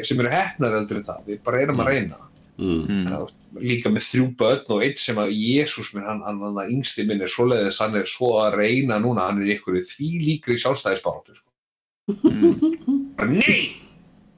sem 0.07 0.21
eru 0.21 0.31
hefnar 0.33 0.73
eldur 0.81 0.99
en 1.01 1.09
það, 1.09 1.21
við 1.31 1.39
bara 1.47 1.63
erum 1.65 1.83
að 1.83 1.91
reyna 1.95 2.19
Mm. 2.61 2.83
Mm. 2.85 3.05
Það, 3.09 3.23
líka 3.65 3.89
með 3.89 4.05
þrjú 4.05 4.25
börn 4.37 4.69
og 4.75 4.83
eitt 4.85 4.99
sem 5.01 5.17
að 5.21 5.31
Jésús 5.33 5.89
minn, 5.95 6.05
hann, 6.05 6.21
hann, 6.27 6.41
hann 6.45 6.73
yngsti 6.75 7.03
minn 7.09 7.23
er 7.25 7.31
svoleiðis, 7.33 7.81
hann 7.81 7.97
er 7.97 8.05
svo 8.11 8.29
að 8.43 8.57
reyna 8.61 8.99
núna, 9.01 9.25
hann 9.31 9.41
er 9.41 9.49
ykkur 9.55 9.79
því 9.81 10.09
líkri 10.27 10.57
sjálfstæðisbaráttu 10.61 11.33
sko. 11.39 11.49
Mm. 12.11 12.53
bara 13.17 13.31
nei 13.33 13.63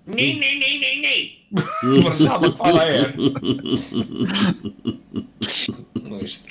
Nei, 0.02 0.34
nei, 0.34 0.58
nei, 0.58 0.82
nei, 0.82 0.98
nei. 0.98 1.46
þú 1.78 2.02
bara 2.02 2.18
sama 2.18 2.50
hvað 2.58 2.74
það 2.74 2.90
er 2.90 3.06
Þú 6.02 6.18
veist, 6.18 6.50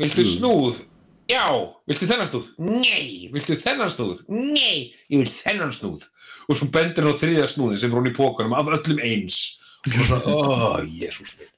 viltu 0.00 0.24
snúð? 0.28 0.78
Já, 1.26 1.46
viltu 1.90 2.06
þennan 2.06 2.28
snúð? 2.30 2.50
Nei, 2.62 3.28
viltu 3.34 3.56
þennan 3.58 3.90
snúð? 3.90 4.20
Nei, 4.30 4.94
ég 5.10 5.24
vil 5.24 5.30
þennan 5.30 5.72
snúð. 5.74 6.06
Og 6.46 6.58
svo 6.58 6.68
bendir 6.74 7.02
hann 7.02 7.16
á 7.18 7.20
þriðja 7.20 7.48
snúðin 7.50 7.80
sem 7.82 7.90
er 7.90 7.98
hún 7.98 8.10
í 8.10 8.14
pókunum 8.14 8.54
af 8.54 8.70
öllum 8.78 9.00
eins. 9.02 9.38
Og 9.86 10.02
svo, 10.06 10.18
ó, 10.22 10.82
jésús 10.86 11.34
minn. 11.40 11.52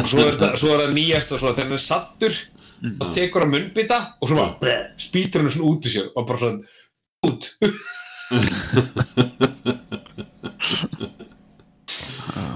Og 0.00 0.06
svo 0.10 0.26
er 0.26 0.36
það, 0.40 0.94
nýjast 0.94 1.34
og 1.34 1.42
svo 1.42 1.54
þegar 1.54 1.68
hann 1.68 1.78
er 1.78 1.84
sattur 1.84 2.34
þá 2.80 3.04
tekur 3.14 3.44
hann 3.44 3.52
munnbita 3.52 3.98
og 4.20 4.30
svo 4.30 4.36
bara 4.38 4.54
bleh, 4.60 4.84
spýtur 5.00 5.42
hann 5.44 5.52
svona 5.52 5.70
út 5.70 5.84
í 5.84 5.90
sér 5.92 6.06
og 6.14 6.22
bara 6.28 6.40
svona 6.40 6.60
út 7.28 7.42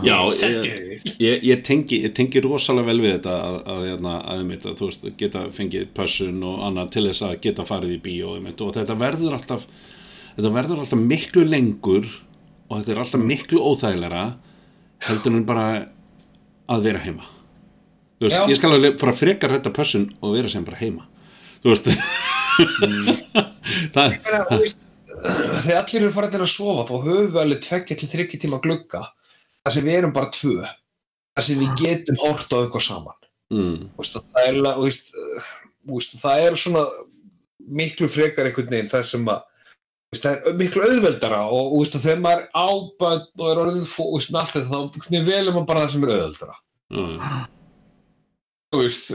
Já, 0.04 0.16
ég, 0.44 1.02
ég, 1.18 1.44
ég, 1.44 1.62
tengi, 1.64 2.00
ég 2.04 2.12
tengi 2.14 2.42
rosalega 2.44 2.90
vel 2.90 3.00
við 3.02 3.16
þetta 3.16 3.34
að, 3.34 3.56
að, 3.56 3.86
að, 3.94 4.06
að, 4.34 4.52
að, 4.54 4.76
þú 4.78 4.88
veist, 4.90 5.06
geta 5.20 5.42
fengið 5.54 5.88
pössun 5.96 6.44
og 6.46 6.62
annað 6.68 6.92
til 6.94 7.04
þess 7.08 7.24
að 7.26 7.34
geta 7.46 7.66
farið 7.68 7.96
í 7.96 8.00
bíó 8.04 8.34
og 8.36 8.74
þetta 8.76 8.96
verður 9.00 9.38
alltaf 9.38 9.66
þetta 10.36 10.52
verður 10.54 10.82
alltaf 10.84 11.00
miklu 11.00 11.46
lengur 11.48 12.08
og 12.68 12.78
þetta 12.78 12.94
er 12.94 13.02
alltaf 13.04 13.24
miklu 13.24 13.62
óþægilega 13.64 14.24
heldur 15.08 15.38
en 15.38 15.48
bara 15.48 15.66
að 16.70 16.86
vera 16.88 17.02
heima. 17.04 17.26
Veist, 18.22 18.38
ég 18.48 18.56
skal 18.56 18.72
alveg 18.72 18.96
bara 19.00 19.16
frekar 19.16 19.52
þetta 19.56 19.74
pössun 19.74 20.08
og 20.24 20.36
vera 20.38 20.50
sem 20.52 20.64
bara 20.64 20.80
heima. 20.80 21.06
Þú 21.64 21.74
veist. 21.74 21.90
Það, 23.94 24.12
meina, 24.22 24.44
þú 24.46 24.58
veist, 24.60 24.84
þegar 25.64 25.78
allir 25.80 26.00
eru 26.04 26.14
farin 26.14 26.44
að 26.44 26.50
sofa 26.52 26.84
þá 26.88 26.94
höfum 26.94 27.30
við 27.32 27.40
alveg 27.42 27.62
tveggja 27.64 27.96
til 27.98 28.08
þryggja 28.12 28.40
tíma 28.44 28.60
glugga 28.62 29.02
þar 29.64 29.76
sem 29.76 29.86
við 29.88 29.98
erum 29.98 30.14
bara 30.14 30.32
tvö. 30.34 30.58
Þar 31.34 31.46
sem 31.48 31.62
við 31.62 31.80
getum 31.80 32.20
hort 32.22 32.52
á 32.54 32.56
eitthvað 32.60 32.86
saman. 32.86 33.18
Mm, 33.54 33.88
veist, 33.98 34.14
það, 34.16 34.46
er, 34.48 34.60
veist, 34.80 35.10
þú 35.84 35.98
veist, 35.98 36.14
það 36.20 36.44
er 36.44 36.60
svona 36.60 36.84
miklu 37.80 38.08
frekar 38.12 38.48
einhvern 38.48 38.72
veginn 38.72 38.92
það 38.92 39.04
sem 39.10 39.26
að 39.30 39.42
það 40.14 40.46
er 40.48 40.56
miklu 40.58 40.84
auðveldara 40.86 41.40
og 41.50 41.74
veist, 41.78 41.98
þegar 42.00 42.22
maður 42.24 42.44
er 42.44 42.48
ábæð 42.54 43.26
og 43.42 43.50
er 43.50 43.60
orðið 43.64 43.84
fó, 43.90 44.00
þú 44.04 44.14
veist, 44.16 44.32
með 44.32 44.40
allt 44.40 44.56
þetta 44.56 44.70
þá 44.70 45.28
velum 45.28 45.58
maður 45.58 45.68
bara 45.70 45.84
það 45.84 45.94
sem 45.94 46.06
er 46.06 46.14
auðveldara. 46.14 46.58
Mm, 46.94 47.14
veist, 48.80 49.14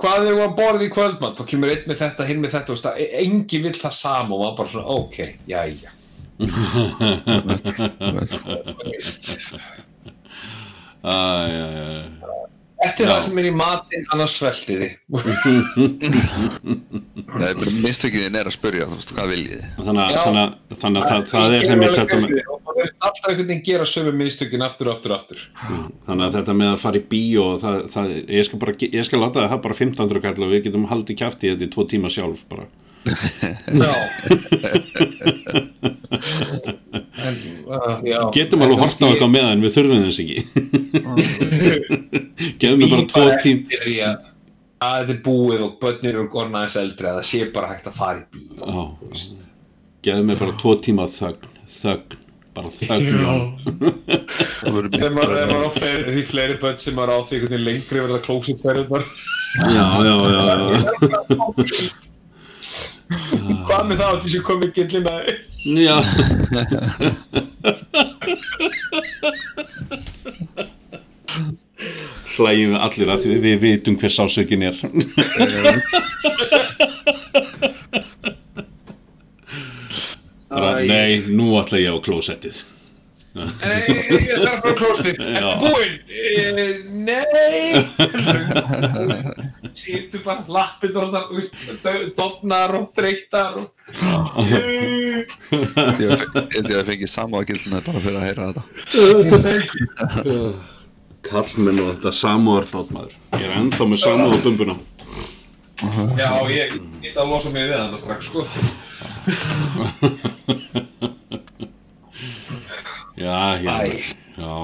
hvað 0.00 0.30
er 0.30 0.40
að 0.44 0.56
borða 0.60 0.86
í 0.86 0.92
kvöldmatt 0.92 1.40
þá 1.40 1.44
kemur 1.50 1.74
einn 1.74 1.90
með 1.90 2.00
þetta, 2.04 2.28
hinn 2.28 2.42
með 2.44 2.56
þetta 2.58 2.94
e- 3.00 3.10
enginn 3.24 3.68
vill 3.68 3.76
það 3.78 3.96
sama 3.96 4.36
og 4.36 4.42
maður 4.42 4.58
bara 4.60 4.74
svona, 4.74 4.98
ok, 5.00 5.20
jæja. 5.50 5.94
þú 5.94 6.03
Eftir 12.84 13.06
Já. 13.06 13.10
það 13.14 13.20
sem 13.24 13.38
er 13.40 13.46
í 13.48 13.52
matinn, 13.54 14.02
annars 14.12 14.34
sveltiði. 14.40 14.88
Það 17.34 17.46
er 17.46 17.56
bara 17.60 17.72
mistökiðin 17.84 18.36
er 18.38 18.46
að 18.50 18.56
spyrja, 18.56 18.88
þú 18.90 18.96
veist, 18.98 19.12
hvað 19.16 19.30
viljið 19.32 19.62
þannig 19.78 20.02
að, 20.04 20.10
það, 20.24 20.98
það 21.30 21.54
er 21.54 21.64
sem 21.64 21.84
ég 21.84 21.94
þetta 21.94 22.18
er 22.18 22.90
alltaf 22.98 23.28
einhvern 23.30 23.48
veginn 23.48 23.62
gera 23.66 23.86
sömu 23.88 24.12
mistökin 24.18 24.64
aftur 24.66 24.90
og 24.90 24.96
aftur 24.96 25.14
og 25.14 25.18
aftur. 25.20 25.38
þannig 26.06 26.24
að 26.26 26.36
þetta 26.38 26.56
með 26.60 26.70
að 26.72 26.82
fara 26.84 27.00
í 27.00 27.04
bíó 27.14 27.44
það, 27.62 27.76
það, 27.94 28.06
ég, 28.36 28.42
skal 28.48 28.58
bara, 28.64 28.76
ég 28.84 29.04
skal 29.08 29.20
láta 29.22 29.48
það 29.48 29.60
bara 29.66 29.78
1500 29.78 30.24
kall 30.26 30.46
og 30.46 30.54
við 30.54 30.64
getum 30.68 30.88
haldið 30.90 31.20
kæfti 31.22 31.52
þetta 31.52 31.66
í 31.68 31.72
tvo 31.74 31.86
tíma 31.94 32.12
sjálf 32.12 32.44
bara. 32.50 32.68
En, 37.24 37.36
uh, 37.68 38.00
já. 38.04 38.20
getum 38.32 38.62
alveg 38.64 38.78
hort 38.80 39.02
á 39.02 39.06
eitthvað 39.08 39.32
með 39.34 39.48
en 39.50 39.64
við 39.64 39.74
þurfum 39.76 40.04
þess 40.06 40.22
ekki 40.24 40.38
gefum 42.62 42.80
við 42.80 42.94
bara 42.94 43.08
tvo 43.12 43.24
tím 43.42 43.58
að 43.74 44.30
að 44.84 45.00
þetta 45.00 45.14
er 45.14 45.22
búið 45.24 45.64
og 45.64 45.72
börnir 45.82 46.12
eru 46.14 46.28
gorna 46.32 46.62
aðeins 46.62 46.78
eldri 46.80 47.10
að 47.10 47.18
það 47.20 47.28
sé 47.30 47.40
bara 47.54 47.70
hægt 47.72 47.88
að 47.88 47.98
fara 47.98 48.20
í 48.20 48.24
bíó. 48.34 48.60
Já, 48.64 48.82
gefum 50.08 50.32
við 50.32 50.40
bara 50.42 50.56
tvo 50.60 50.72
tíma 50.86 51.06
þögn 51.10 51.52
þögn, 51.74 52.16
bara 52.56 52.72
þögn 52.78 53.20
Jón. 53.24 53.44
Það 54.64 54.76
verður 54.78 54.90
Þegar 54.94 55.14
maður 55.18 55.54
á 55.54 55.70
fleiri, 55.74 56.04
því 56.08 56.24
fleiri 56.30 56.58
börn 56.62 56.80
sem 56.80 56.96
maður 56.96 57.14
á 57.14 57.18
því 57.28 57.60
lengri 57.60 58.00
verða 58.00 58.20
klóksupverðunar. 58.24 59.04
já, 59.74 59.86
já, 60.08 60.14
já, 60.34 60.42
já. 60.48 61.88
Hvað 63.08 63.82
með 63.88 63.98
það 64.00 64.10
að 64.10 64.20
þessi 64.24 64.40
komið 64.46 64.70
gillina? 64.78 65.14
já. 65.64 65.96
hlægjum 72.34 72.74
við 72.74 72.80
allir 72.86 73.12
að 73.14 73.24
því 73.24 73.38
við 73.44 73.56
vitum 73.62 73.98
hver 74.00 74.12
sásökin 74.12 74.64
er 74.70 74.76
Æ. 80.54 80.86
nei, 80.86 81.22
nú 81.30 81.54
ætla 81.60 81.80
ég 81.82 81.94
á 81.94 81.98
klósettið 82.02 82.62
Nei, 83.34 83.86
ég 84.14 84.38
þarf 84.38 84.60
bara 84.62 84.74
klóstið. 84.78 85.16
Já. 85.18 85.48
Ertu 85.50 85.66
búinn? 85.74 85.94
Nei. 87.04 87.74
Sýttu 89.80 90.20
bara 90.22 90.44
lappið 90.54 90.98
og 91.00 91.08
það, 91.14 91.96
dofnar 92.14 92.76
og 92.78 92.84
þreyttar 92.94 93.58
og... 93.58 93.66
Ég 94.44 95.26
held 95.98 96.70
ég 96.70 96.78
að 96.78 96.86
fengi 96.92 97.08
samúðagildina 97.10 97.82
bara 97.84 98.02
fyrir 98.04 98.18
að 98.20 98.26
heyra 98.28 98.48
þetta 98.52 98.62
Kallmenn 101.28 101.82
og 101.82 101.88
þetta 101.94 102.12
samúðardótt 102.16 102.90
maður 102.94 103.14
Ég 103.34 103.46
er 103.48 103.56
ennþá 103.58 103.84
með 103.90 103.98
samúðarbumbuna 104.04 104.76
Já, 106.16 106.30
ég, 106.54 106.78
ætla 107.02 107.20
að 107.26 107.30
losa 107.34 107.50
mig 107.52 107.66
við 107.66 107.76
hann 107.76 107.98
strax, 107.98 108.30
sko. 108.30 108.40
Já, 113.14 113.38
já 113.62 114.54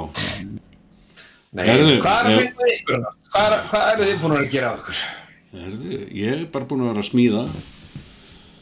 Nei, 1.51 1.65
Heyrðu, 1.67 1.95
hvað 2.03 2.29
er 2.31 2.37
finna 2.39 2.67
ykkur? 2.71 2.95
hérna? 2.95 3.11
Hvað 3.31 3.55
hvað 3.71 3.89
er 3.93 4.01
þið 4.05 4.19
búin 4.23 4.35
að 4.39 4.45
gera 4.53 4.69
að 4.71 4.81
ykkur? 4.81 4.99
Herðu, 5.61 5.97
ég 6.15 6.35
er 6.37 6.45
bara 6.55 6.67
búin 6.71 6.83
að 6.85 6.91
vera 6.93 7.03
að 7.03 7.09
smíða. 7.09 7.41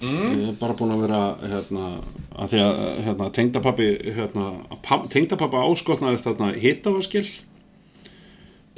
Ég 0.08 0.44
er 0.48 0.54
bara 0.60 0.76
búin 0.78 0.94
að 0.94 1.02
vera 1.04 1.18
hérna, 1.42 1.88
að 2.38 2.52
því 2.54 2.62
að 2.64 2.78
hérna, 3.08 3.28
tengdapappi 3.38 3.88
hérna, 4.16 4.46
pa- 4.86 5.04
tengdapappa 5.12 5.64
áskotnaðist 5.68 6.28
þarna 6.30 6.48
hittavaskil 6.62 7.24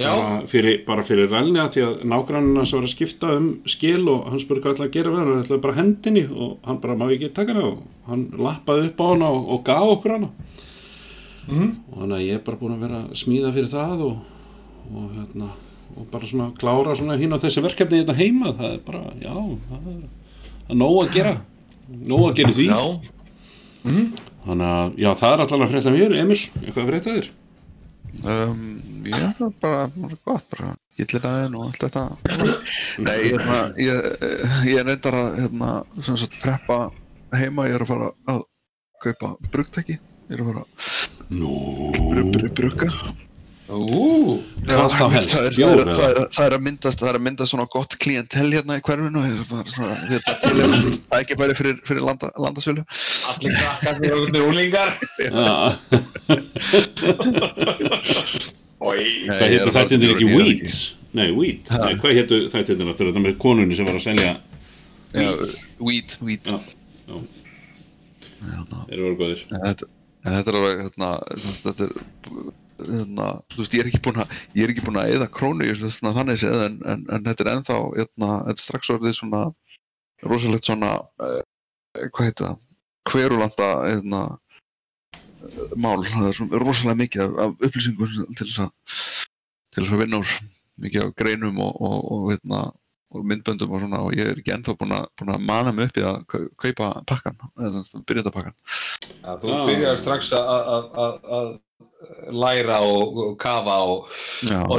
Já, 0.01 0.09
bara 0.17 0.41
fyrir, 0.49 0.79
bara 0.87 1.03
fyrir 1.05 1.29
rælni 1.29 1.59
að 1.61 1.75
því 1.75 1.81
að 1.85 1.99
nágrannina 2.09 2.63
sem 2.65 2.79
var 2.81 2.87
að 2.87 2.93
skipta 2.95 3.29
um 3.37 3.49
skil 3.69 4.01
og 4.09 4.31
hann 4.33 4.41
spurði 4.41 4.63
hvað 4.65 4.73
ætlaði 4.79 4.89
að 4.89 4.95
gera 4.97 5.11
við 5.13 5.19
hann 5.21 5.43
ætlaði 5.43 5.61
bara 5.67 5.77
hendinni 5.77 6.23
og 6.33 6.55
hann 6.65 6.79
bara 6.81 6.95
má 6.97 7.05
ekki 7.13 7.29
taka 7.37 7.53
hana? 7.53 7.67
Og 7.69 8.09
hann 8.09 8.23
lappaði 8.41 8.89
upp 8.89 8.99
á 8.99 9.05
hana 9.13 9.29
og, 9.29 9.45
og 9.55 9.63
gaf 9.69 9.91
okkur 9.93 10.15
hana 10.17 10.31
mm. 11.47 11.73
og 11.91 11.97
þannig 11.97 12.15
að 12.17 12.23
ég 12.27 12.39
er 12.39 12.45
bara 12.47 12.61
búin 12.61 12.77
að 12.77 12.85
vera 12.87 13.01
smíða 13.23 13.51
fyrir 13.55 13.71
það 13.71 14.07
og, 14.07 14.39
og 14.91 15.11
hérna 15.17 15.51
og 15.97 16.07
bara 16.11 16.27
svona 16.27 16.49
klára 16.57 16.95
svona 16.95 17.17
hinn 17.19 17.35
á 17.35 17.41
þessi 17.41 17.63
verkefni 17.63 18.01
þetta 18.01 18.17
heima, 18.17 18.51
það 18.57 18.75
er 18.75 18.81
bara, 18.85 19.01
já 19.19 19.33
það 19.33 19.87
er, 19.91 20.03
það 20.61 20.73
er 20.75 20.79
nóg 20.81 20.99
að 21.01 21.15
gera. 21.15 21.33
Nóg 22.11 22.27
að 22.29 22.37
gera 22.39 22.55
því. 22.57 22.67
Já. 22.71 22.81
þannig 24.45 24.67
að, 24.67 24.93
já 25.01 25.09
það 25.19 25.33
er 25.33 25.43
alltaf 25.43 25.65
að 25.65 25.73
frétta 25.73 25.95
mér, 25.95 26.15
Emil, 26.21 26.39
eitthvað 26.61 26.83
að 26.83 26.91
frétta 26.91 27.15
þér? 27.17 27.29
Um, 28.21 28.63
já, 29.07 29.19
það 29.37 29.45
er 29.47 29.53
bara, 29.63 29.83
bara 29.95 30.19
gott, 30.27 30.47
bara 30.53 30.71
gillir 30.99 31.27
aðeins 31.27 31.57
og 31.57 31.67
allt 31.67 31.85
þetta. 31.85 32.05
Nei, 33.01 33.15
ég, 33.25 33.35
hérna, 33.35 33.59
ég, 33.81 34.09
ég 34.69 34.81
er 34.81 34.89
reyndar 34.89 35.17
að 35.17 35.39
hérna, 35.41 35.71
sem 35.99 36.19
sagt, 36.21 36.37
preppa 36.43 36.81
heima, 37.35 37.67
ég 37.71 37.79
er 37.79 37.85
að 37.87 37.93
fara 37.93 38.11
að 38.31 38.43
kaupa 39.01 39.33
brugtæki, 39.49 39.97
ég 40.29 40.37
er 40.37 40.43
að 40.43 40.51
fara 40.51 40.65
að 40.67 41.10
brugga. 42.55 42.89
Ú, 43.71 44.41
Hvað 44.67 44.89
þá 44.91 45.05
helst? 45.13 45.31
Það 45.31 45.45
er, 45.47 45.53
Bjór, 45.55 45.69
það, 45.71 45.79
er, 45.79 45.95
það, 45.95 46.09
er, 46.11 46.17
það 46.35 46.45
er 46.45 46.53
að 46.57 46.63
myndast, 46.65 46.99
það 46.99 47.09
er 47.09 47.17
að 47.17 47.23
myndast 47.23 47.53
svona 47.53 47.67
gott 47.71 47.93
klientel 48.03 48.49
hérna 48.51 48.75
í 48.75 48.83
hverfinu 48.83 49.21
ég 49.23 49.31
er 49.31 49.37
hérna, 49.39 49.59
er 49.63 50.19
það 50.27 51.15
er 51.15 51.21
ekki 51.21 51.37
bara 51.39 51.55
fyrir, 51.55 51.77
fyrir 51.87 52.03
landa, 52.03 52.27
landasölu. 52.35 52.83
allir 53.31 53.51
krakkar 53.55 53.95
með 54.03 54.11
okkur 54.17 54.43
úlingar. 54.49 54.89
Hvað 58.81 59.53
héttu 59.53 59.71
þættindir 59.71 60.15
ekki 60.15 60.27
Weeds? 60.33 60.75
Nei, 61.13 61.29
Weed 61.35 61.69
Nei, 61.69 61.93
hvað 62.01 62.15
héttu 62.17 62.37
þættindir 62.49 62.89
aftur 62.89 63.09
þetta 63.11 63.21
með 63.21 63.35
konunni 63.41 63.75
sem 63.77 63.85
var 63.87 63.97
að 63.99 64.05
selja 64.07 64.31
Weed, 65.81 66.15
weed. 66.23 66.47
Já. 66.47 66.57
Eru 68.89 69.01
voru 69.05 69.17
góðir 69.19 69.43
Þetta, 69.51 69.89
en 70.21 70.35
þetta 70.35 70.51
er 70.51 70.57
alveg, 70.59 70.81
hérna, 70.85 71.09
þetta 71.35 71.87
er, 71.87 71.93
hérna, 72.81 73.27
þú 73.51 73.61
veist, 73.61 73.75
ég 73.75 73.83
er 73.83 73.89
ekki 73.89 74.01
búinn 74.05 74.21
að, 74.23 74.35
ég 74.57 74.65
er 74.65 74.73
ekki 74.73 74.85
búinn 74.85 74.99
að 75.01 75.15
eða 75.15 75.29
krónu 75.33 75.69
svona 75.79 76.13
þannig 76.17 76.41
séð, 76.41 76.65
en, 76.67 76.77
en, 76.93 77.05
en 77.15 77.25
þetta 77.27 77.45
er 77.45 77.51
ennþá, 77.55 77.79
hérna, 77.97 78.31
er 78.51 78.61
strax 78.61 78.93
orðið 78.93 79.17
svona, 79.17 79.43
rosalegt 80.29 80.69
svona, 80.69 80.93
uh, 81.21 81.41
hvað 82.03 82.29
heitir 82.29 82.47
það, 82.47 82.59
hverulanda, 83.11 83.69
hérna, 83.87 84.21
eh, 85.41 85.75
mál, 85.75 85.99
það 86.05 86.27
er 86.29 86.39
svona 86.39 86.63
rosalega 86.63 86.99
mikið 87.01 87.23
af, 87.25 87.37
af 87.45 87.67
upplýsingum 87.69 88.17
til 88.37 88.47
þess 88.47 88.63
að, 88.67 88.99
til 89.73 89.85
þess 89.85 89.95
að 89.95 90.03
vinna 90.05 90.21
úr, 90.21 90.35
mikið 90.81 91.07
af 91.07 91.15
greinum 91.17 91.61
og, 91.65 91.81
og, 91.81 91.97
og, 92.13 92.29
hérna, 92.35 92.61
og 93.11 93.25
myndböndum 93.27 93.73
og 93.75 93.81
svona, 93.83 93.99
og 94.05 94.13
ég 94.15 94.29
er 94.31 94.37
ekki 94.39 94.53
ennþá 94.55 94.75
búinn 94.79 94.93
að, 94.95 95.09
mana 95.43 95.71
mig 95.75 95.89
upp 95.89 95.97
í 95.99 96.05
að 96.07 96.21
kau- 96.31 96.47
kaupa 96.63 96.91
pakkan, 97.09 97.35
eða 97.59 97.71
sem 97.73 97.83
sagt, 97.89 98.05
byrja 98.07 98.23
þetta 98.23 98.35
pakkan. 98.37 98.55
Já, 99.23 99.35
þú 99.41 99.57
byrjar 99.67 99.99
strax 99.99 100.31
að- 100.37 100.71
að 100.75 100.85
að- 101.05 101.19
að 101.39 101.51
læra 102.33 102.79
og, 102.81 103.17
og 103.25 103.37
kafa 103.41 103.75
og, 103.85 104.07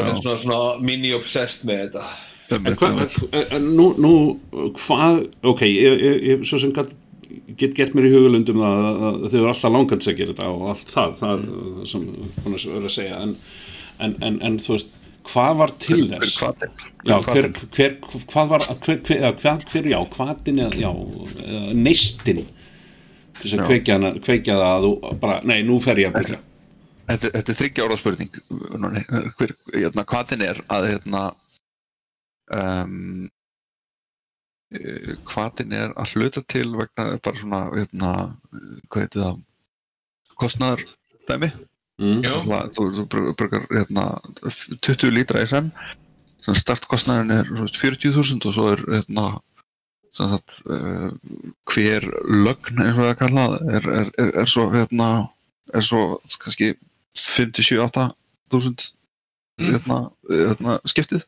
er 0.00 0.16
svona, 0.22 0.38
svona 0.42 0.80
mini-obsessed 0.82 1.66
með 1.68 1.84
þetta. 1.86 2.04
En 2.52 2.66
einmitt. 2.66 3.14
en 3.56 3.68
nú, 3.76 3.86
nú, 4.02 4.10
hvað, 4.76 5.22
ok, 5.42 5.62
ég, 5.68 6.02
ég, 6.02 6.16
ég 6.32 6.42
svo 6.48 6.58
sem 6.60 6.72
gat, 6.76 6.90
get 7.56 7.72
gert 7.78 7.94
mér 7.96 8.08
í 8.10 8.12
hugulundum 8.12 8.58
það 8.60 8.88
að, 8.90 9.20
þau 9.32 9.38
eru 9.38 9.48
alltaf 9.52 9.72
langans 9.72 10.08
að 10.10 10.18
gera 10.18 10.34
þetta 10.34 10.48
og 10.52 10.66
allt 10.74 10.90
það, 10.92 11.14
það 11.20 11.46
það 11.46 11.86
sem 11.92 12.08
hún 12.44 12.58
er 12.58 12.88
að 12.90 12.96
segja, 12.96 13.20
en, 13.24 13.36
en, 14.04 14.16
en, 14.28 14.36
en 14.50 14.58
þú 14.60 14.74
veist, 14.76 14.92
hvað 15.28 15.58
var 15.60 15.72
til 15.82 16.02
Hver 16.08 16.24
þess? 16.24 16.38
Já, 17.02 17.16
hver, 17.18 17.48
hvatinn? 17.48 17.70
hver, 17.76 17.94
hvað 18.30 18.50
var, 18.52 18.66
hver, 18.84 19.00
hver, 19.06 19.24
hver, 19.42 19.64
hver 19.72 19.88
já, 19.92 19.98
hvatin 20.16 20.62
eða, 20.62 20.78
já, 20.78 20.90
neistinn 21.74 22.44
til 23.42 23.50
þess 23.50 23.56
að 23.56 23.62
Já. 23.62 23.66
kveikja, 23.70 23.98
kveikja 24.22 24.56
það 24.60 24.72
að 24.72 24.86
þú 24.86 25.12
bara, 25.22 25.36
nei, 25.48 25.58
nú 25.66 25.78
fer 25.82 26.00
ég 26.02 26.10
að 26.12 26.18
byrja. 26.20 26.40
Þetta, 27.10 27.30
þetta 27.34 27.52
er 27.52 27.58
þryggja 27.58 27.86
ára 27.86 27.98
spurning 27.98 28.36
hver, 29.40 29.54
hérna, 29.74 30.04
hvaðin 30.12 30.44
er 30.46 30.60
að 30.72 30.88
hérna 30.92 31.22
um, 32.54 33.30
hvaðin 35.28 35.74
er 35.76 35.96
að 35.98 36.14
hluta 36.14 36.44
til 36.48 36.68
vegna 36.78 37.08
bara 37.24 37.40
svona 37.40 37.62
hérna, 37.74 38.12
hvað 38.88 39.04
heitir 39.04 39.24
það 39.26 39.42
kostnaðar 40.38 40.86
dæmi 41.28 41.50
Mm. 42.00 42.22
Þú, 42.74 42.86
þú 42.96 43.04
br- 43.12 43.32
brukar 43.38 43.66
hérna, 43.70 44.06
20 44.42 45.12
lítra 45.12 45.42
SM 45.44 45.68
sem 46.42 46.56
startkostnaðin 46.58 47.34
er 47.36 47.50
þú 47.50 47.66
veist, 47.66 47.76
40.000 47.78 48.48
og 48.48 48.56
svo 48.56 48.64
er 48.72 48.80
hérna, 48.88 49.26
sagt, 50.12 50.58
uh, 50.66 51.12
hver 51.70 52.08
lögn 52.26 52.80
eins 52.82 52.98
og 52.98 53.06
það 53.06 53.20
kallað 53.20 53.54
er, 53.76 53.86
er, 54.00 54.10
er, 54.24 54.32
er 54.42 54.50
svo 54.50 54.66
hérna, 54.72 55.10
er 55.72 55.86
svo 55.86 56.02
kannski 56.42 56.72
57-8.000 57.20 58.90
hérna, 59.62 60.02
hérna, 60.32 60.78
skiptið 60.88 61.24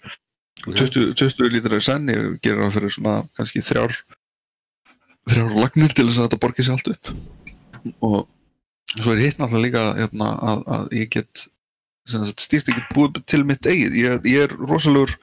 Ok. 0.65 0.79
20, 0.81 1.13
20 1.19 1.51
lítrar 1.53 1.77
í 1.77 1.85
senn 1.85 2.09
ég 2.09 2.39
gerir 2.41 2.63
það 2.65 2.77
fyrir 2.79 2.93
svona 2.95 3.15
kannski 3.37 3.61
þrjár 3.65 3.93
þrjár 5.29 5.57
lagnir 5.61 5.93
til 5.93 6.07
þess 6.09 6.21
að 6.23 6.29
þetta 6.29 6.39
borgi 6.41 6.65
sér 6.65 6.77
allt 6.79 6.93
upp 6.95 7.11
og 8.01 8.23
svo 9.01 9.15
er 9.15 9.23
hitt 9.25 9.41
náttúrulega 9.41 9.65
líka 9.65 9.85
hérna, 9.99 10.31
að, 10.53 10.65
að 10.77 10.95
ég 11.01 11.11
get 11.15 11.47
stýrt 12.39 12.69
ekki 12.69 12.85
búið 12.93 13.23
til 13.31 13.43
mitt 13.49 13.67
eigið. 13.67 13.97
Ég, 13.97 14.29
ég 14.29 14.47
er 14.47 14.55
rosalegur 14.61 15.15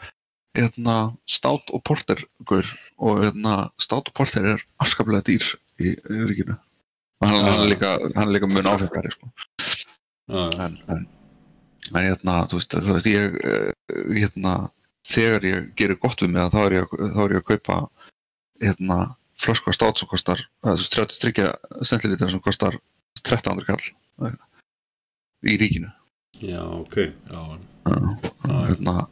hérna, 0.57 1.13
stát 1.30 1.72
og 1.72 1.84
porter 1.88 2.19
gaur, 2.49 2.67
og 2.99 3.22
hérna, 3.24 3.69
stát 3.82 4.09
og 4.09 4.17
porter 4.17 4.53
er 4.55 4.65
afskaplega 4.84 5.24
dýr 5.30 5.47
í, 5.80 5.95
ríkinu. 6.09 6.57
Og 7.22 7.30
hann, 7.30 7.45
hann, 7.45 7.63
er 7.63 7.72
líka, 7.72 7.95
hann 8.17 8.34
líka 8.34 8.49
mun 8.49 8.69
áfengari 8.69 9.13
sko. 9.13 9.32
Já. 10.32 10.47
en, 10.63 10.78
en, 10.89 11.07
en 11.91 12.05
hérna, 12.05 12.41
þú 12.49 12.59
veist, 12.59 12.76
þú 12.76 12.95
veist 12.97 13.09
ég, 13.09 13.39
eh, 13.45 13.95
hérna, 14.15 14.55
þegar 15.07 15.47
ég 15.47 15.72
gerir 15.80 15.99
gott 16.01 16.22
við 16.24 16.34
mig 16.36 16.45
að 16.45 16.53
þá 16.55 16.61
er 16.63 16.78
ég, 16.80 16.95
þá 17.15 17.19
er 17.24 17.36
ég 17.36 17.41
að 17.41 17.49
kaupa 17.49 17.80
hérna, 18.61 18.99
flösku 19.41 19.72
af 19.72 19.78
stát 19.78 19.99
sem 19.99 20.09
kostar, 20.09 20.43
það 20.61 20.78
er 20.78 20.89
33 20.95 21.47
centilítar 21.89 22.32
sem 22.32 22.43
kostar 22.43 22.78
1300 23.20 23.66
kall 23.68 24.38
í 25.51 25.57
ríkinu 25.57 25.89
já, 26.41 26.62
ok, 26.64 26.95
já. 27.32 27.41
Hérna, 28.45 29.07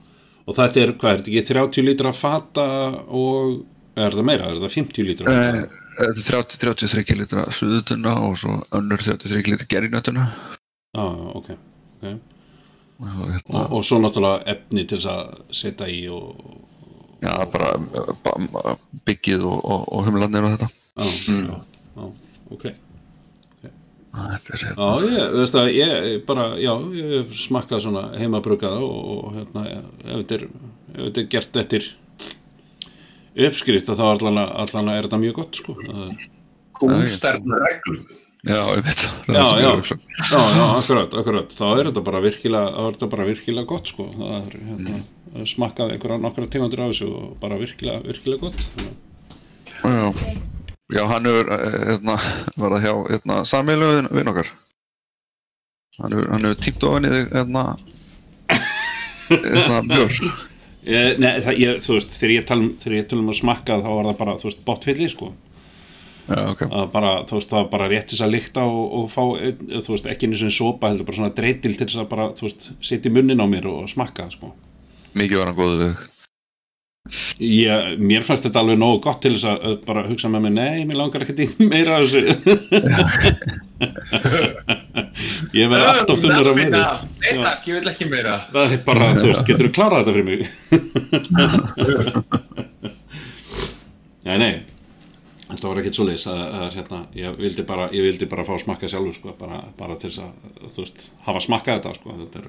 Og 0.49 0.55
þetta 0.57 0.81
er, 0.81 0.91
hvað 0.97 1.11
er 1.11 1.19
þetta 1.19 1.29
ekki, 1.29 1.41
30 1.53 1.85
lítra 1.85 2.11
fata 2.17 2.63
og, 3.13 3.59
er 3.93 4.15
það 4.17 4.25
meira, 4.25 4.47
er 4.49 4.61
það 4.63 4.73
50 4.79 5.05
lítra 5.05 5.33
eh, 5.33 5.59
fata? 5.59 5.83
þetta 5.99 6.09
er 6.09 6.29
30, 6.29 6.59
33 6.63 7.17
litra 7.19 7.43
suðutuna 7.53 8.15
og 8.25 8.37
svo 8.41 8.55
önnur 8.79 9.03
33 9.03 9.43
litra 9.53 9.69
gerinötuna 9.69 10.25
Já, 10.89 11.05
já, 11.05 11.27
ok. 11.37 11.49
okay. 11.99 12.15
og 12.99 13.29
hérna, 13.29 13.59
Og, 13.59 13.73
og 13.77 13.85
svo 13.85 13.99
náttúrulega 14.01 14.41
efni 14.55 14.87
til 14.89 14.97
þess 14.97 15.11
að 15.13 15.53
setja 15.61 15.89
í 15.93 15.99
og, 16.09 16.33
já, 17.21 17.33
bara 17.53 17.75
eh, 17.77 18.75
byggið 19.05 19.45
og, 19.45 19.59
og, 19.59 19.85
og 19.93 20.07
humlanir 20.09 20.47
og 20.49 20.55
þetta 20.57 20.69
já, 20.69 21.05
já, 21.29 21.59
já, 21.99 22.09
ok. 22.57 22.65
Hérna, 24.15 24.57
Já, 24.73 24.87
ég, 25.05 25.33
veist 25.37 25.53
það, 25.55 25.67
ég 25.75 26.23
bara, 26.27 26.45
já, 26.59 26.71
ég 26.97 27.11
hef 27.19 27.35
smakkað 27.37 27.83
svona 27.85 28.03
heimabrukaða 28.17 28.79
og, 28.85 29.09
og 29.27 29.35
hérna, 29.37 29.65
ef 30.03 30.15
þetta 30.21 30.37
er, 30.39 30.45
ef 30.95 31.03
þetta 31.03 31.21
er 31.23 31.27
gert 31.35 31.59
eftir 31.63 31.89
uppskrift 33.49 33.91
þá 33.93 34.01
allan, 34.09 34.39
allan 34.41 34.89
er 34.95 35.05
þetta 35.07 35.21
mjög 35.21 35.37
gott, 35.43 35.61
sko. 35.61 35.77
Það 35.85 36.01
er, 36.07 36.27
Kúnstærna 36.79 37.57
reglum. 37.59 38.03
já, 38.47 38.59
ég 38.71 38.83
veit 38.87 39.01
það 39.03 39.33
Já, 39.35 39.45
já. 39.59 39.69
að 39.69 39.89
já, 39.91 40.41
já, 40.55 40.65
akkurat, 40.79 41.15
akkurat, 41.21 41.55
þá 41.59 41.65
er 41.75 41.89
þetta 41.89 42.03
bara 42.09 42.21
virkilega, 42.23 42.69
þá 42.75 42.81
er 42.87 42.95
þetta 42.97 43.09
bara 43.13 43.27
virkilega 43.29 43.69
gott, 43.73 43.91
sko. 43.93 44.07
Það 44.15 44.37
er, 44.39 44.59
hérna, 44.69 45.01
smakkað 45.53 45.93
einhverja 45.95 46.21
nokkra 46.23 46.47
tegundir 46.49 46.81
af 46.85 46.93
þessu 46.93 47.09
og 47.19 47.33
bara 47.43 47.59
virkilega, 47.61 48.01
virkilega 48.09 48.47
gott. 48.47 48.65
Já, 49.83 49.91
já 49.91 50.58
hann 50.97 51.29
hefur 51.29 51.53
eh, 51.53 51.77
hérna, 51.91 52.17
verið 52.57 52.85
hjá 52.87 52.93
hérna, 53.11 53.39
sameilu 53.45 53.89
vinn 54.09 54.31
okkar 54.33 54.51
hann 55.99 56.15
hefur, 56.15 56.61
tímt 56.63 56.85
ofan 56.89 57.09
í 57.09 57.15
þig 57.15 57.33
hérna, 57.35 57.65
hérna 59.29 59.83
bjór 59.89 60.21
Ég, 60.89 61.17
nei, 61.21 61.37
það, 61.43 61.59
ég, 61.59 61.83
þú 61.83 61.97
veist, 61.97 62.15
þegar 62.15 62.33
ég 62.33 62.47
tala 62.49 62.65
um, 62.65 63.19
um 63.19 63.31
að 63.31 63.39
smakka 63.41 63.79
þá 63.83 63.89
var 63.89 64.09
það 64.09 64.19
bara, 64.21 64.35
þú 64.39 64.47
veist, 64.49 64.61
botfylli, 64.67 65.09
sko. 65.11 65.31
Já, 66.29 66.39
ok. 66.45 66.61
Það 66.61 66.75
var 66.77 66.91
bara, 66.93 67.11
þú 67.27 67.37
veist, 67.37 67.49
það 67.51 67.59
var 67.59 67.69
bara 67.73 67.89
rétt 67.91 68.13
þess 68.13 68.25
að 68.25 68.33
lykta 68.35 68.65
og, 68.69 68.85
og 68.99 69.09
fá, 69.11 69.23
þú 69.73 69.95
veist, 69.95 70.09
ekki 70.13 70.29
einu 70.29 70.39
sinni 70.39 70.55
sopa 70.55 70.91
heldur, 70.91 71.07
bara 71.09 71.19
svona 71.19 71.33
dreitil 71.35 71.73
til 71.73 71.87
þess 71.87 72.03
að 72.03 72.09
bara, 72.13 72.29
þú 72.37 72.47
veist, 72.47 72.69
setja 72.85 73.13
munnin 73.13 73.43
á 73.43 73.47
mér 73.49 73.67
og, 73.71 73.83
smakka, 73.91 74.29
sko. 74.33 74.53
Mikið 75.17 75.41
var 75.41 75.51
hann 75.51 75.59
góðu 75.59 75.81
við. 75.83 76.07
Ég, 77.39 77.95
mér 78.03 78.21
fannst 78.27 78.43
þetta 78.45 78.59
alveg 78.61 78.77
nógu 78.77 78.99
gott 79.05 79.21
til 79.23 79.31
þess 79.33 79.45
að 79.49 79.77
bara 79.87 80.03
hugsa 80.05 80.27
með 80.29 80.41
mig, 80.45 80.53
nei, 80.57 80.79
mér 80.85 80.97
langar 80.99 81.23
ekkert 81.23 81.39
í 81.41 81.47
meira 81.69 81.91
af 81.97 82.01
þessu. 82.05 82.19
ég 85.57 85.65
verði 85.71 85.85
alltaf 85.87 86.19
þunnur 86.21 86.49
af 86.51 86.55
mér. 86.59 86.69
Nei 86.75 87.33
takk, 87.39 87.61
ég 87.69 87.73
vil 87.79 87.89
ekki 87.93 88.05
meira 88.11 88.33
Það 88.51 88.73
er 88.75 88.79
bara, 88.85 89.05
þú 89.17 89.25
veist, 89.31 89.45
getur 89.47 89.65
þú 89.69 89.73
klárað 89.79 89.99
þetta 90.01 90.15
fyrir 90.17 90.27
mig? 90.27 90.39
nei, 94.27 94.37
nei, 94.43 94.53
þetta 95.47 95.65
var 95.65 95.77
ekkert 95.81 95.97
svo 96.01 96.05
leis 96.11 96.25
að, 96.29 96.41
að 96.59 96.67
hérna, 96.77 96.99
ég 97.23 97.29
vildi 97.39 97.63
bara, 97.71 97.85
ég 97.95 98.01
vildi 98.11 98.25
bara 98.29 98.45
fá 98.45 98.53
að 98.59 98.63
smakka 98.67 98.85
sjálfur, 98.91 99.15
sko, 99.17 99.29
bara, 99.39 99.57
bara 99.79 99.95
til 99.97 100.09
þess 100.11 100.21
að, 100.27 100.33
veist, 100.77 100.97
hafa 101.25 101.39
smakkað 101.47 101.75
þetta, 101.79 101.91
sko, 102.01 102.07
þetta 102.25 102.39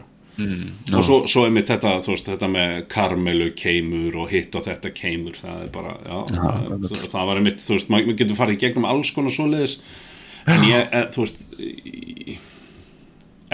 er, 0.44 0.96
og 0.96 1.04
svo, 1.06 1.18
svo 1.30 1.44
er 1.46 1.54
mitt 1.54 1.70
þetta, 1.70 1.96
veist, 2.06 2.28
þetta 2.28 2.50
með 2.50 2.76
karmelu 2.92 3.50
keimur 3.58 4.20
og 4.24 4.32
hitt 4.32 4.54
og 4.58 4.66
þetta 4.66 4.92
keimur, 4.96 5.36
það 5.40 5.66
er 5.66 5.74
bara, 5.74 5.96
já, 6.04 6.18
það, 6.36 6.70
það, 6.86 7.04
það 7.14 7.30
var 7.30 7.42
mitt, 7.46 7.64
þú 7.64 7.76
veist, 7.76 7.92
maður 7.92 8.18
getur 8.22 8.40
farið 8.40 8.62
gegnum 8.64 8.88
alls 8.90 9.12
konar 9.16 9.36
svoleiðis, 9.36 9.76
en 10.50 10.66
ég, 10.68 10.88
eh, 10.88 11.06
þú 11.14 11.26
veist, 11.26 11.46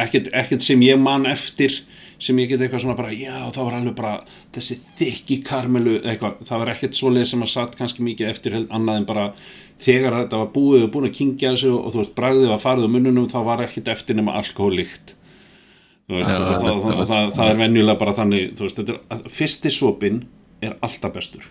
ekkert, 0.07 0.32
ekkert 0.37 0.66
sem 0.66 0.82
ég 0.87 1.01
man 1.01 1.28
eftir 1.30 1.80
sem 2.22 2.39
ég 2.41 2.49
get 2.49 2.62
eitthvað 2.64 2.80
svona 2.80 2.97
bara 2.97 3.12
já 3.12 3.51
það 3.53 3.66
var 3.66 3.74
alveg 3.76 3.97
bara 3.97 4.12
þessi 4.57 4.78
þykki 4.97 5.37
karmelu 5.45 5.99
eitthvað, 6.01 6.39
það 6.49 6.62
var 6.62 6.70
ekkert 6.72 6.97
svoleið 6.97 7.26
sem 7.28 7.45
að 7.45 7.53
satt 7.53 7.76
kannski 7.76 8.07
mikið 8.07 8.30
eftir 8.30 8.57
held 8.57 8.70
annað 8.72 9.01
en 9.01 9.09
bara 9.11 9.26
þegar 9.82 10.16
þetta 10.22 10.41
var 10.41 10.51
búið 10.55 10.87
og 10.87 10.93
búin 10.95 11.09
að 11.11 11.16
kingja 11.18 11.53
þessu 11.53 11.74
og 11.76 11.93
þú 11.93 12.01
veist 12.01 12.16
bragðið 12.16 12.53
var 12.55 12.62
farið 12.62 12.89
á 12.89 12.95
munnunum 12.95 13.28
þá 13.32 13.39
var 13.51 13.64
ekkert 13.66 13.93
eftir 13.93 14.16
nema 14.16 14.37
alkohólikt. 14.41 15.12
þú 15.12 15.15
veist, 16.12 16.30
og 16.30 16.61
það, 16.62 16.82
það, 16.82 17.00
það, 17.11 17.30
það 17.36 17.52
er 17.52 17.61
venjulega 17.62 18.00
bara 18.00 18.16
þannig 18.16 18.61
veist, 18.61 18.82
er, 18.82 19.24
fyrsti 19.38 19.72
sopin 19.74 20.20
er 20.64 20.76
alltaf 20.86 21.14
bestur. 21.16 21.48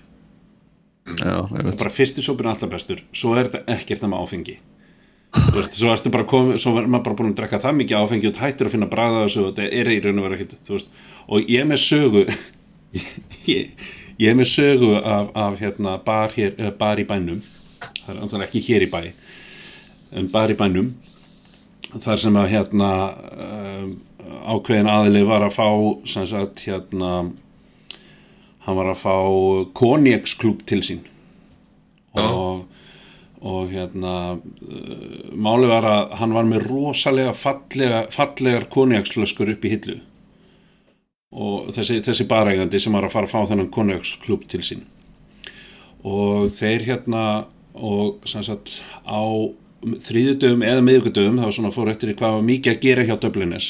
Já, 1.20 1.36
bara 1.45 1.91
fyrsti 1.93 2.24
sopin 2.26 2.47
er 2.47 2.56
alltaf 2.56 2.72
bestur 2.72 3.03
svo 3.14 3.36
er 3.36 3.49
þetta 3.49 3.76
ekkert 3.76 4.06
nema 4.06 4.22
áfengi. 4.24 4.58
Veist, 5.51 5.76
svo 5.76 5.91
komið 6.32 6.62
svo 6.64 6.78
er 6.80 6.88
maður 6.88 7.10
bara 7.10 7.20
búin 7.20 7.34
að 7.34 7.41
drekka 7.41 7.60
það 7.66 7.78
mikið 7.82 7.99
áfengi 7.99 8.30
og 8.30 8.39
hættur 8.39 8.70
að 8.70 8.76
finna 8.78 8.88
bragða 8.91 9.26
þessu 9.26 9.41
og 9.43 9.51
þetta 9.51 9.82
er 9.82 9.91
í 9.91 9.97
raun 10.06 10.22
og 10.22 10.28
vera 10.30 10.38
ekkert 10.39 10.86
og 11.26 11.51
ég 11.51 11.68
með 11.68 11.82
sögu 11.84 12.24
ég, 13.51 13.86
ég 14.22 14.38
með 14.39 14.49
sögu 14.53 14.93
af, 15.01 15.34
af 15.36 15.60
hérna 15.60 15.97
bar, 16.06 16.32
hér, 16.38 16.56
eh, 16.56 16.72
bar 16.72 17.01
í 17.01 17.08
bænum. 17.10 17.41
Það 18.06 18.14
er 18.14 18.22
antan 18.24 18.45
ekki 18.45 18.64
hér 18.70 18.88
í 18.88 18.89
bæ 18.91 19.01
en 20.16 20.32
bar 20.32 20.53
í 20.53 20.58
bænum. 20.58 20.93
Þar 21.95 22.22
sem 22.22 22.39
að 22.39 22.51
hérna 22.51 22.91
um, 23.36 23.91
ákveðin 24.46 24.90
aðili 24.90 25.26
var 25.28 25.46
að 25.46 25.56
fá 25.58 25.68
sem 26.10 26.26
sagt 26.30 26.66
hérna 26.68 27.12
hann 28.66 28.80
var 28.80 28.90
að 28.90 29.02
fá 29.04 29.16
konjaksklúb 29.78 30.64
til 30.66 30.82
sín. 30.86 31.04
Og, 32.16 32.66
og 33.46 33.72
hérna 33.74 34.16
uh, 34.40 35.32
máli 35.36 35.70
var 35.70 35.86
að 35.90 36.16
hann 36.22 36.36
var 36.36 36.48
með 36.50 36.68
rosalega 36.70 37.34
fallega, 37.36 38.06
fallegar 38.14 38.70
konjaksflöskur 38.74 39.52
upp 39.54 39.66
í 39.68 39.74
hillu. 39.76 39.98
Og 41.36 41.74
þessi, 41.76 42.00
þessi 42.06 42.28
barægandi 42.30 42.80
sem 42.80 42.96
var 42.96 43.06
að 43.06 43.18
fara 43.18 43.30
að 43.30 43.36
fá 43.36 43.52
þennan 43.52 43.74
konjaksklúb 43.76 44.48
til 44.50 44.64
sín. 44.66 44.86
Og 46.06 46.48
þeir 46.54 46.86
hérna 46.88 47.26
og 47.76 48.24
sem 48.30 48.44
sagt 48.46 48.80
á 49.04 49.22
þriðudöfum 49.86 50.64
eða 50.66 50.84
miðugudöfum 50.86 51.42
svona 51.52 51.74
fór 51.76 51.92
eftir 51.92 52.14
í 52.14 52.18
hvað 52.18 52.38
var 52.38 52.46
mikið 52.48 52.72
að 52.72 52.86
gera 52.86 53.06
hjá 53.06 53.18
Dublines 53.22 53.68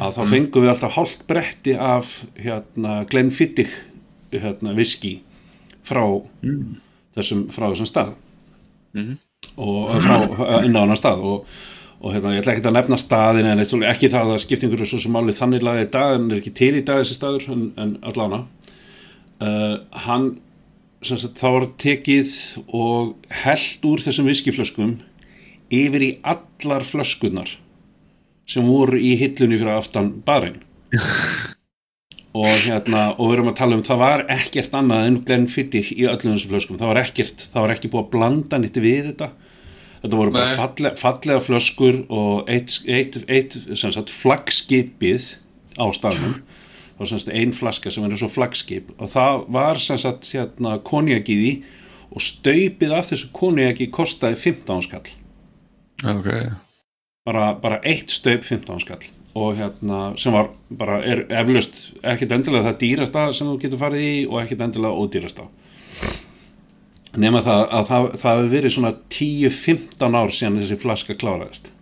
að 0.00 0.16
þá 0.16 0.22
fengum 0.30 0.64
við 0.64 0.72
alltaf 0.72 0.96
hálft 0.96 1.26
bretti 1.30 1.76
af 1.78 2.16
hérna 2.38 3.02
Glenfiddich 3.10 3.74
hérna 4.34 4.74
viski 4.74 5.18
frá 5.86 6.02
þessum 7.14 7.46
frá 7.52 7.68
þessum 7.68 7.90
stað. 7.90 8.14
Og 9.54 9.94
frá 10.02 10.16
inn 10.64 10.74
á 10.74 10.82
annan 10.82 10.98
stað. 10.98 11.22
Og, 11.22 11.54
og 12.04 12.12
hérna, 12.12 12.34
ég 12.34 12.42
ætla 12.42 12.56
ekki 12.56 12.66
að 12.68 12.76
nefna 12.78 12.98
staðin 13.00 13.50
en 13.52 13.62
ekki 13.62 14.10
það 14.12 14.34
að 14.34 14.42
skipta 14.42 14.66
einhverju 14.66 14.90
svo 14.90 15.02
sem 15.04 15.14
máli 15.14 15.36
þannig 15.36 15.64
lagði 15.64 15.86
í 15.86 15.92
dag 15.94 16.16
en 16.18 16.30
er 16.30 16.40
ekki 16.40 16.54
til 16.58 16.72
í 16.76 16.84
dag 16.84 17.00
þessi 17.00 17.16
staður 17.16 17.46
en, 17.54 17.62
en 17.80 17.94
allána 18.04 18.42
uh, 19.40 19.76
hann 20.04 20.34
sem 21.04 21.20
sagt, 21.20 21.40
þá 21.40 21.48
var 21.52 21.66
tekið 21.80 22.34
og 22.72 23.14
held 23.44 23.88
úr 23.88 24.02
þessum 24.04 24.28
viskiflöskum 24.28 24.96
yfir 25.72 26.04
í 26.04 26.10
allar 26.34 26.84
flöskunar 26.86 27.54
sem 28.48 28.66
voru 28.66 28.98
í 29.00 29.14
hillunni 29.20 29.58
fyrir 29.60 29.76
aftan 29.76 30.10
barinn. 30.26 30.60
Og 32.34 32.50
hérna 32.64 33.12
og 33.12 33.28
við 33.28 33.36
erum 33.36 33.48
að 33.52 33.58
tala 33.60 33.76
um 33.78 33.82
það 33.86 34.00
var 34.00 34.22
ekkert 34.34 34.72
annað 34.74 35.04
en 35.06 35.18
Glenfiddich 35.22 35.92
í 35.94 36.08
öllum 36.10 36.32
þessum 36.34 36.50
flöskum. 36.50 36.78
Það 36.80 36.90
var 36.90 36.98
ekkert, 37.04 37.44
það 37.52 37.62
var 37.62 37.72
ekki 37.76 37.90
búið 37.92 38.02
að 38.02 38.08
blanda 38.10 38.58
nýtti 38.58 38.82
við 38.82 39.04
þetta. 39.12 39.28
Þetta 40.00 40.18
voru 40.18 40.34
bara 40.34 40.56
falle, 40.58 40.92
fallega 40.98 41.44
flöskur 41.44 42.00
og 42.10 42.50
eitt, 42.50 42.80
eitt, 42.90 43.20
eitt 43.30 43.54
sagt, 43.78 44.10
flagskipið 44.10 45.28
á 45.78 45.86
staðnum. 45.94 46.34
Sem 46.98 47.22
sagt 47.22 47.30
ein 47.38 47.54
flaska 47.54 47.94
sem 47.94 48.02
er 48.06 48.18
svo 48.18 48.32
flagskip 48.32 48.90
og 48.98 49.14
það 49.14 49.46
var 49.54 49.78
sagt 49.86 50.26
hérna 50.34 50.74
konjakið 50.82 51.46
í 51.46 51.54
og 52.10 52.22
staupið 52.22 52.98
af 52.98 53.12
þessu 53.12 53.30
konjaki 53.34 53.92
kostaði 53.94 54.42
15 54.42 54.86
skall. 54.88 55.06
Ok. 56.02 56.30
Bara, 57.24 57.52
bara 57.60 57.78
eitt 57.88 58.10
staup 58.12 58.44
15 58.44 58.80
skall. 58.84 59.04
Og 59.34 59.56
hérna 59.58 60.12
sem 60.20 60.32
var 60.34 60.50
bara 60.70 61.00
er 61.02 61.24
eflaust 61.34 61.78
ekkit 62.06 62.32
endilega 62.36 62.68
það 62.68 62.80
dýrasta 62.84 63.24
sem 63.34 63.48
þú 63.50 63.56
getur 63.64 63.80
farið 63.80 64.04
í 64.06 64.16
og 64.28 64.40
ekkit 64.44 64.60
endilega 64.68 65.00
ódýrasta. 65.04 65.46
Nema 67.18 67.40
það 67.46 67.64
að 67.78 67.88
það, 67.90 68.06
það 68.18 68.36
hefur 68.38 68.52
verið 68.56 68.72
svona 68.74 68.92
10-15 69.14 70.18
ár 70.20 70.32
síðan 70.34 70.60
þessi 70.60 70.78
flaska 70.82 71.16
kláraðist. 71.18 71.70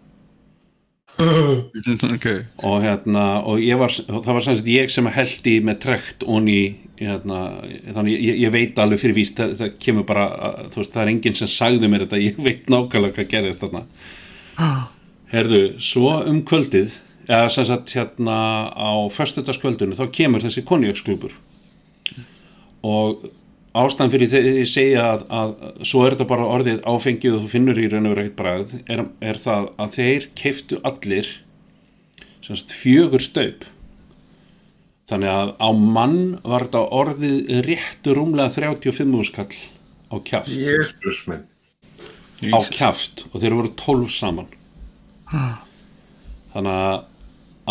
Ok. 1.22 2.24
og 2.64 2.78
hérna 2.82 3.22
og 3.46 3.60
ég 3.60 3.76
var, 3.78 3.92
það 3.92 4.30
var 4.32 4.44
sem 4.46 4.56
sagt 4.56 4.68
ég 4.72 4.90
sem 4.90 5.06
held 5.12 5.46
í 5.50 5.58
með 5.64 5.76
trekt 5.84 6.24
onni 6.24 6.56
hérna, 6.98 7.42
þannig 7.92 8.16
ég, 8.16 8.38
ég 8.46 8.52
veit 8.54 8.80
alveg 8.80 9.00
fyrir 9.02 9.16
víst 9.20 9.36
það, 9.38 9.52
það 9.60 9.74
kemur 9.84 10.06
bara, 10.08 10.24
að- 10.48 10.70
þú 10.72 10.80
veist, 10.80 10.92
það 10.96 11.02
er 11.04 11.10
enginn 11.12 11.36
sem 11.38 11.50
sagði 11.52 11.90
mér 11.92 12.04
þetta, 12.06 12.20
ég 12.24 12.40
veit 12.42 12.70
nákvæmlega 12.72 13.16
hvað 13.18 13.30
gerðist 13.34 13.62
þarna 13.62 13.84
Herðu, 15.32 15.62
svo 15.80 16.18
um 16.28 16.42
kvöldið 16.44 16.98
eða 17.24 17.48
sem 17.52 17.64
sagt 17.64 17.94
hérna 17.96 18.36
á 18.68 18.92
föstudagskvöldinu 19.12 19.96
þá 19.96 20.04
kemur 20.12 20.44
þessi 20.44 20.64
konjaksklúpur 20.68 21.32
og 22.84 23.22
ástæðan 23.72 24.12
fyrir 24.12 24.30
þegar 24.32 24.58
ég 24.60 24.68
segja 24.68 25.04
að, 25.14 25.22
að 25.32 25.52
svo 25.88 26.02
er 26.04 26.16
þetta 26.16 26.28
bara 26.34 26.48
orðið 26.56 26.82
áfengið 26.84 27.36
og 27.36 27.44
þú 27.44 27.52
finnur 27.54 27.80
í 27.80 27.88
raun 27.88 28.08
og 28.08 28.14
verið 28.14 28.26
ekkert 28.26 28.40
bragð 28.42 28.74
er, 28.84 29.04
er 29.24 29.40
það 29.40 29.68
að 29.80 29.94
þeir 29.96 30.28
keiftu 30.42 30.80
allir 30.84 31.30
sagt 32.42 32.74
fjögur 32.74 33.22
staup. 33.22 33.64
Þannig 35.08 35.30
að 35.32 35.52
á 35.62 35.68
mann 35.72 36.18
var 36.44 36.66
þetta 36.66 36.82
orðið 36.98 37.52
réttu 37.66 38.16
rúmlega 38.16 38.52
35 38.52 39.28
skall 39.30 39.56
á 40.12 40.16
minn. 41.30 41.46
Á 42.52 42.58
kjaft 42.68 43.28
og 43.30 43.38
þeir 43.40 43.56
voru 43.56 43.72
12 43.78 44.12
saman 44.12 44.50
þannig 46.52 46.76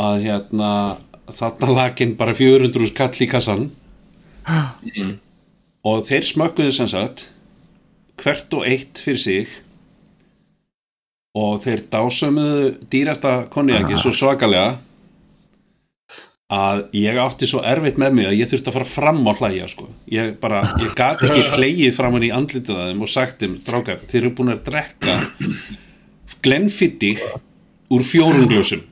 að, 0.02 0.16
hérna 0.26 0.72
þarna 1.32 1.76
laginn 1.78 2.16
bara 2.20 2.34
400 2.36 2.90
skall 2.90 3.14
í 3.22 3.28
kassan 3.30 3.68
og 5.82 6.06
þeir 6.08 6.28
smökkuðu 6.28 6.74
sem 6.76 6.90
sagt 6.92 7.28
hvert 8.22 8.54
og 8.54 8.66
eitt 8.70 9.02
fyrir 9.02 9.22
sig. 9.22 9.52
Og 11.38 11.62
þeir 11.64 11.86
dásömuðu 11.94 12.72
dýrasta 12.92 13.46
konjaki 13.54 13.96
svo 14.00 14.12
svakalega 14.12 14.80
að 16.52 16.82
ég 17.00 17.20
átti 17.24 17.48
svo 17.48 17.62
erfitt 17.64 18.00
með 18.02 18.18
mig 18.18 18.28
að 18.28 18.42
ég 18.42 18.50
þurfti 18.52 18.68
að 18.68 18.76
fara 18.76 18.90
fram 18.90 19.22
á 19.24 19.32
hlæja 19.40 19.70
sko. 19.72 19.86
ég 20.12 20.34
bara, 20.42 20.60
ég 20.84 20.92
gat 21.00 21.24
ekki 21.24 21.46
hlegið 21.56 21.96
framan 21.96 22.26
í 22.28 22.34
andlitið 22.36 22.76
að 22.76 22.90
þeim 22.90 23.06
og 23.06 23.12
sagt 23.14 23.40
þeim 23.40 23.56
þrákar, 23.64 24.04
þeir 24.12 24.20
eru 24.22 24.34
búin 24.36 24.52
að 24.52 24.66
drekka 24.68 25.16
Glenfiddich 26.44 27.24
úr 27.92 28.06
fjórum 28.08 28.48
glösum. 28.50 28.86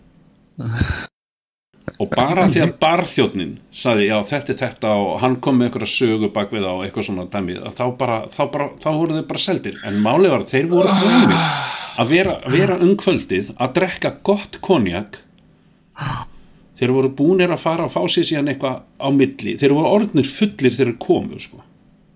Og 1.99 2.07
bara 2.13 2.45
því 2.47 2.61
að 2.63 2.75
barþjóðnin 2.79 3.55
saði 3.75 4.07
já 4.07 4.15
þetta 4.27 4.53
er 4.53 4.59
þetta 4.59 4.91
og 5.01 5.09
hann 5.23 5.35
kom 5.43 5.57
með 5.59 5.69
einhverja 5.69 5.91
sögu 5.91 6.29
bak 6.35 6.53
við 6.55 6.67
á 6.67 6.73
eitthvað 6.85 7.07
svona 7.09 7.25
dæmið 7.31 7.63
að 7.67 7.73
þá 7.79 7.85
bara, 7.99 8.19
þá 8.31 8.41
bara, 8.53 8.67
þá 8.79 8.89
voru 8.95 9.17
þeir 9.17 9.25
bara 9.31 9.43
seldir. 9.43 9.81
En 9.87 9.99
málið 10.05 10.33
var 10.35 10.45
að 10.45 10.53
þeir 10.53 10.69
voru 10.71 10.93
búinir 11.01 11.41
að 11.99 12.13
vera, 12.13 12.37
að 12.39 12.55
vera 12.55 12.77
um 12.85 12.93
kvöldið 12.99 13.51
að 13.57 13.75
drekka 13.79 14.13
gott 14.29 14.61
konjak. 14.63 15.19
Þeir 16.79 16.95
voru 16.95 17.11
búnir 17.11 17.51
að 17.51 17.63
fara 17.65 17.89
að 17.89 17.97
fá 17.97 18.01
sér 18.07 18.29
síðan 18.29 18.53
eitthvað 18.53 18.79
á 18.95 19.07
milli. 19.11 19.57
Þeir 19.59 19.75
voru 19.75 19.93
orðnir 19.97 20.31
fullir 20.31 20.75
þegar 20.75 20.93
þeir 20.93 20.97
komu 21.03 21.43
sko. 21.43 21.63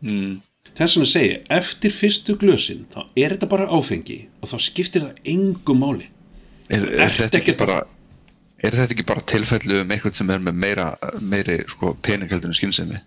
mm. 0.03 0.33
þess 0.77 1.03
segi, 1.11 1.33
ég, 1.33 1.43
eftir 1.51 1.91
fyrstu 1.91 2.37
glösin 2.39 2.87
þá 2.93 3.03
er 3.15 3.35
þetta 3.35 3.51
bara 3.51 3.67
áfengi 3.71 4.25
og 4.39 4.51
þá 4.51 4.57
skiptir 4.63 5.03
það 5.03 5.29
engu 5.33 5.75
máli 5.75 6.12
er, 6.73 6.85
er, 7.05 7.09
þetta 7.17 7.37
ekki 7.39 7.41
ekkert 7.53 7.61
bara 7.63 7.79
er 8.63 8.77
þetta 8.77 8.95
ekki 8.95 9.05
bara 9.09 9.23
tilfellu 9.33 9.81
um 9.83 9.91
eitthvað 9.95 10.15
sem 10.19 10.29
er 10.33 10.39
með 10.45 10.55
meira, 10.65 10.85
meiri 11.21 11.57
sko, 11.71 11.93
peninghaldunum 12.05 12.55
skynsemi 12.57 13.01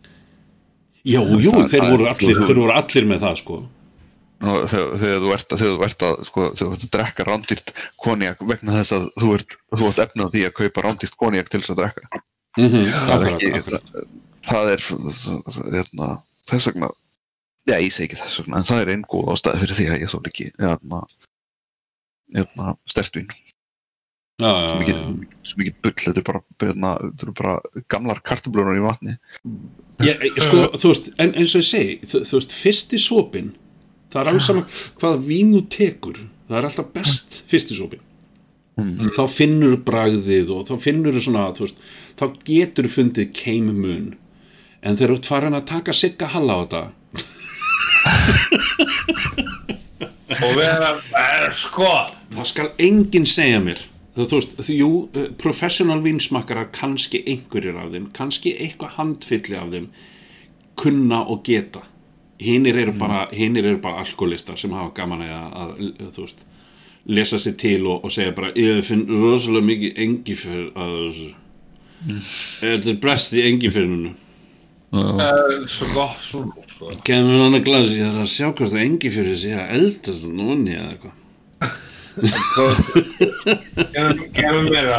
jú, 1.06 1.22
jú, 1.40 1.52
Það- 1.54 1.70
þeir 1.72 1.82
það 1.82 1.90
voru 1.94 2.04
er- 2.06 2.12
allir, 2.12 2.42
þeir 2.46 2.60
voru 2.60 2.76
allir 2.76 3.08
með 3.12 3.24
það 3.24 3.36
sko. 3.42 3.56
þegar, 4.42 4.96
þegar 5.00 5.20
þú 5.24 5.32
ert 5.36 5.52
að 5.54 5.60
þegar 5.62 5.76
þú 5.76 5.84
ert 5.88 6.02
að, 6.08 6.14
sko, 6.28 6.46
þegar 6.52 6.70
þú 6.70 6.76
ert 6.76 6.86
að 6.86 6.94
drekka 6.96 7.26
rándýrt 7.30 7.72
konjak 8.04 8.42
vegna 8.50 8.76
þess 8.80 8.92
að 8.98 9.06
þú 9.22 9.30
ert, 9.38 9.56
þú 9.72 9.88
ert 9.90 10.02
efna 10.06 10.26
á 10.26 10.32
því 10.34 10.42
að 10.48 10.56
kaupa 10.60 10.84
rándýrt 10.86 11.16
konjak 11.22 11.48
til 11.48 11.60
þess 11.62 11.72
að 11.72 11.80
drekka 11.82 12.20
mm 12.58 12.68
-hmm, 12.68 12.84
það 13.06 13.22
er 13.22 13.32
ekki 13.32 13.52
akkurat. 13.60 13.86
það, 13.92 14.06
það 14.50 14.66
er 14.74 14.80
hérna, 15.76 16.08
þess 16.50 16.66
vegna 16.70 16.88
já 17.66 17.76
ég 17.80 17.92
segi 17.92 18.04
ekki 18.10 18.20
þess 18.20 18.38
vegna 18.42 18.56
en 18.60 18.68
það 18.68 18.80
er 18.82 18.90
einn 18.92 19.06
góð 19.08 19.30
ástæði 19.32 19.60
fyrir 19.62 19.76
því 19.80 19.86
að 19.94 20.00
ég 20.04 20.10
þól 20.12 20.26
ekki 20.28 20.46
hérna, 20.60 21.00
hérna 22.36 22.76
stertvín 22.92 23.28
Já, 24.37 24.51
já, 24.53 24.80
já. 24.84 24.97
sem 25.49 25.62
ekki 25.64 25.74
bull 25.80 25.95
þetta 25.97 26.20
er 26.20 26.24
bara, 26.26 26.41
hérna, 26.61 26.91
þetta 27.01 27.24
eru 27.24 27.34
bara 27.39 27.84
gamlar 27.89 28.18
kartablónar 28.20 28.76
í 28.76 28.82
vatni. 28.84 29.14
Ég, 30.05 30.26
sko, 30.45 30.66
þú 30.76 30.91
veist, 30.91 31.07
en 31.16 31.32
eins 31.32 31.55
og 31.57 31.62
ég 31.62 31.68
segi 31.70 31.95
þú, 32.05 32.20
þú 32.28 32.41
veist, 32.41 32.53
fyrsti 32.53 33.01
sopin 33.01 33.55
það 34.12 34.20
er 34.20 34.30
alveg 34.32 34.45
saman 34.45 34.66
hvaða 35.01 35.22
vín 35.24 35.55
þú 35.55 35.62
tekur 35.72 36.18
það 36.49 36.59
er 36.59 36.68
alltaf 36.68 36.93
best 36.95 37.39
fyrsti 37.49 37.78
sopin 37.78 38.03
þá 39.16 39.22
finnur 39.32 39.78
bragðið 39.89 40.53
og 40.53 40.68
þá 40.68 40.74
finnur 40.84 41.16
svona, 41.16 41.49
þú 41.57 41.64
veist 41.64 41.80
þá 42.20 42.24
getur 42.45 42.91
fundið 42.93 43.32
keimmun 43.41 44.12
en 44.84 44.99
þegar 44.99 45.14
þú 45.14 45.18
ert 45.22 45.30
farin 45.32 45.57
að 45.57 45.68
taka 45.72 45.97
sigga 45.97 46.28
halla 46.37 46.61
á 46.61 46.62
þetta 46.66 46.82
og 50.37 50.53
vera, 50.59 50.91
er, 51.16 51.49
sko. 51.57 51.89
Það 52.37 52.49
skal 52.51 52.68
enginn 52.84 53.24
segja 53.28 53.61
mér 53.64 53.80
þú, 54.16 54.38
veist, 54.38 54.56
þú, 54.60 54.76
jú, 54.76 54.90
eh, 55.12 55.28
professional 55.40 56.00
vinsmakkarar 56.04 56.70
kannski 56.72 57.22
einhverjir 57.26 57.76
af 57.80 57.92
þeim 57.92 58.10
kannski 58.16 58.56
eitthvað 58.56 58.96
handfylli 58.96 59.60
af 59.60 59.70
þeim 59.74 59.88
kunna 60.76 61.22
og 61.24 61.44
geta. 61.44 61.84
Hinnir 62.40 62.76
eru 62.76 62.92
bara 63.00 63.26
hinnir 63.32 63.64
eru 63.64 63.78
bara 63.80 64.02
alkoholistar 64.04 64.58
sem 64.60 64.74
hafa 64.76 64.92
gaman 64.96 65.24
að, 65.24 65.32
að, 65.56 65.70
að 66.04 66.12
þú 66.16 66.26
veist 66.26 66.46
lesa 67.06 67.38
sér 67.38 67.56
til 67.56 67.86
og, 67.86 68.04
og 68.04 68.12
segja 68.12 68.34
bara 68.36 68.52
ég 68.58 68.82
finn 68.84 69.06
rosalega 69.08 69.68
mikið 69.70 70.00
engifyr 70.04 70.70
að 70.74 70.94
þessu 70.96 71.34
þetta 72.60 72.90
er 72.92 72.98
brest 73.02 73.36
í 73.36 73.44
svo 75.66 76.06
sko. 76.66 76.90
kemur 77.06 77.42
hann 77.44 77.58
að 77.58 77.66
glasi 77.66 78.00
það 78.00 78.10
er 78.10 78.20
að 78.22 78.32
sjá 78.32 78.46
hvort 78.48 78.72
að 78.72 78.84
engifyrir 78.84 79.38
sé 79.38 79.54
að 79.56 79.72
eldast 79.78 80.28
núni 80.30 80.76
eða 80.76 80.90
eitthvað 80.94 81.14
gefum 83.47 84.68
það 84.72 84.94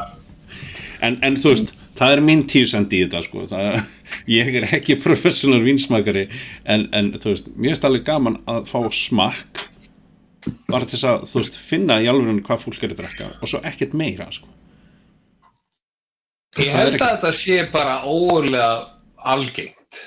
en, 1.05 1.17
en 1.23 1.37
þú 1.37 1.53
veist, 1.53 1.73
það 1.97 2.13
er 2.15 2.21
minn 2.25 2.43
tíusend 2.49 2.93
í 2.95 3.03
þetta 3.05 3.23
sko, 3.25 3.45
það 3.49 3.69
er, 3.71 3.79
ég 4.39 4.51
er 4.61 4.67
ekki 4.77 4.97
professional 5.03 5.61
vinsmakari 5.65 6.27
en, 6.65 6.87
en 6.95 7.11
þú 7.19 7.33
veist, 7.33 7.49
mér 7.55 7.75
er 7.75 7.89
alveg 7.89 8.05
gaman 8.07 8.39
að 8.49 8.67
fá 8.71 8.79
smakk 8.93 9.65
bara 10.69 10.87
til 10.87 10.95
þess 10.95 11.07
að, 11.11 11.25
þú 11.31 11.41
veist, 11.41 11.57
finna 11.59 11.99
í 12.03 12.07
alveg 12.11 12.43
hvað 12.47 12.63
fólk 12.63 12.83
er 12.87 12.93
að 12.95 13.01
drekka 13.01 13.31
og 13.41 13.51
svo 13.51 13.59
ekkert 13.67 13.95
meira 13.99 14.29
sko. 14.31 14.47
ég 16.57 16.71
held 16.73 16.95
ekki- 16.95 17.03
að 17.05 17.15
þetta 17.17 17.33
sé 17.35 17.57
bara 17.71 17.97
ólega 18.07 18.69
algengt. 19.27 19.99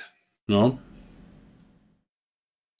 Já, 0.50 0.62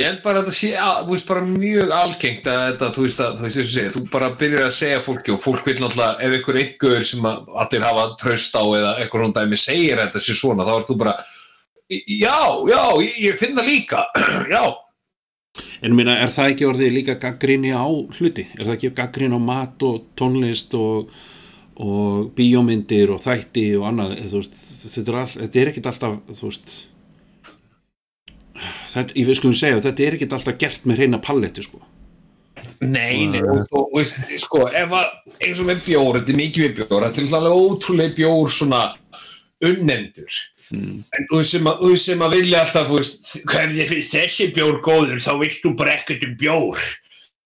Ég 0.00 0.06
held 0.08 0.20
bara 0.24 0.40
að 0.40 0.46
þetta 0.46 0.56
sé 0.56 0.68
að, 0.80 0.98
veist, 1.10 1.26
bara 1.28 1.40
mjög 1.44 1.90
algengt 1.92 2.46
að 2.48 2.60
þetta, 2.62 2.86
þú 2.94 3.02
veist, 3.04 3.18
að, 3.20 3.32
þú 3.36 3.44
veist, 3.44 3.56
þessu 3.58 3.72
segja, 3.74 3.90
þú 3.92 4.00
bara 4.14 4.30
byrjar 4.40 4.68
að 4.70 4.76
segja 4.78 5.00
fólki 5.04 5.32
og 5.34 5.40
fólk 5.42 5.66
vil 5.66 5.74
náttúrulega, 5.76 6.14
ef 6.24 6.36
einhver 6.36 6.58
einhver 6.62 7.04
sem 7.10 7.26
að 7.28 7.50
allir 7.64 7.84
hafa 7.84 8.04
tröst 8.22 8.56
á 8.56 8.64
eða 8.64 8.92
eitthvað 8.94 9.26
svona 9.26 9.36
dæmi 9.36 9.58
segir 9.60 10.00
þetta 10.00 10.22
sé 10.24 10.36
svona, 10.38 10.64
þá 10.64 10.72
er 10.78 10.86
þú 10.88 10.96
bara, 11.02 11.12
já, 11.90 12.38
já, 12.70 12.80
ég, 13.04 13.18
ég 13.26 13.36
finn 13.42 13.58
það 13.58 13.68
líka, 13.68 14.06
já, 14.54 14.62
en 15.84 15.98
minna, 15.98 16.16
er 16.24 16.32
það 16.32 16.54
ekki 16.54 16.68
orðið 16.70 16.96
líka 16.96 17.18
gaggrinni 17.20 17.74
á 17.76 17.84
hluti? 17.84 18.46
Er 18.56 18.64
það 18.64 18.76
ekki 18.78 18.92
gaggrinni 19.02 19.36
á 19.36 19.48
mat 19.50 19.84
og 19.84 20.06
tónlist 20.16 20.78
og, 20.80 21.12
og 21.76 22.30
bíómyndir 22.38 23.12
og 23.12 23.20
þætti 23.20 23.66
og 23.76 23.90
annað, 23.90 24.16
veist, 24.32 24.56
þetta 24.94 25.12
er, 25.12 25.20
all, 25.26 25.50
er 25.50 25.72
ekkit 25.74 25.92
alltaf, 25.92 26.22
þú 26.32 26.48
veist 26.48 26.78
þetta, 28.90 29.16
ég 29.16 29.30
við 29.30 29.40
skulum 29.40 29.56
segja, 29.58 29.80
þetta 29.86 30.06
er 30.06 30.18
ekkit 30.18 30.36
alltaf 30.36 30.60
gert 30.60 30.86
með 30.88 31.04
reyna 31.04 31.22
palletti, 31.22 31.64
sko 31.66 31.82
Nei, 32.80 33.26
nei, 33.28 33.42
og 33.44 33.66
þú 33.68 33.82
veist, 33.92 34.16
sko, 34.40 34.62
ef 34.72 34.94
að, 34.96 35.10
eins 35.36 35.58
og 35.60 35.66
með 35.68 35.82
bjór, 35.84 36.16
þetta 36.16 36.32
er 36.32 36.38
mikið 36.38 36.64
með 36.64 36.78
bjór, 36.78 37.04
þetta 37.06 37.20
er 37.22 37.34
alveg 37.36 37.58
ótrúlega 37.60 38.16
bjór 38.16 38.54
svona 38.56 38.80
unnendur. 39.68 40.38
En 40.72 41.26
þú 41.28 41.40
veist 41.40 41.56
sem 41.56 41.68
að, 41.68 41.82
þú 41.82 41.90
sem 42.00 42.24
að 42.24 42.34
vilja 42.38 42.62
alltaf, 42.64 42.88
þú 42.88 42.98
veist, 43.00 43.28
Hvernig 43.50 43.90
finnst 43.90 44.16
þessi 44.16 44.48
bjór 44.56 44.80
góður 44.84 45.22
þá 45.24 45.32
veist 45.42 45.64
þú 45.64 45.74
bara 45.80 45.96
ekkert 45.98 46.26
um 46.28 46.34
bjór. 46.40 46.84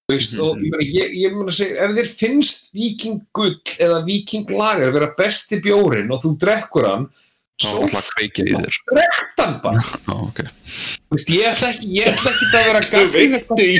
þú 0.05 0.15
veist, 0.15 0.37
og 0.45 0.63
ég 0.63 0.87
ég, 0.93 1.15
ég 1.23 1.35
meina 1.35 1.51
að 1.51 1.59
segja, 1.59 1.87
ef 1.87 1.97
þér 1.99 2.11
finnst 2.21 2.71
vikinggull 2.77 3.55
eða 3.81 4.03
vikinglager 4.07 4.95
vera 4.95 5.13
besti 5.19 5.61
bjórin 5.65 6.13
og 6.13 6.21
þú 6.23 6.35
drekkur 6.45 6.91
hann, 6.91 7.09
svo 7.63 7.85
alltaf 7.85 8.01
að 8.01 8.11
kveikja 8.19 8.45
í 8.45 8.55
þér. 8.57 8.75
Drekkt 8.91 9.39
hann 9.45 9.55
bara. 9.65 9.83
Já, 9.85 10.15
ok. 10.17 10.39
Þú 10.45 11.19
veist, 11.19 11.31
ég 11.35 11.45
ætla 11.53 11.69
ekki, 11.75 11.87
ég 11.99 12.07
ætla 12.13 12.31
ekki 12.35 12.47
að 12.49 12.55
vera 12.59 12.81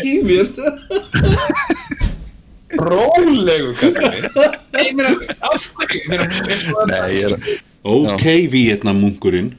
í 0.05 0.15
mér 0.29 0.47
rólegu 2.75 3.75
meina, 4.99 5.13
þú 5.15 5.67
hverju, 5.79 5.99
ég 6.01 6.09
meina, 6.11 6.27
eins 6.27 6.65
og 6.71 6.89
Nei, 6.91 7.11
ég 7.21 7.35
er, 7.35 7.59
Ok, 7.85 8.25
Vietnamungurinn 8.51 9.53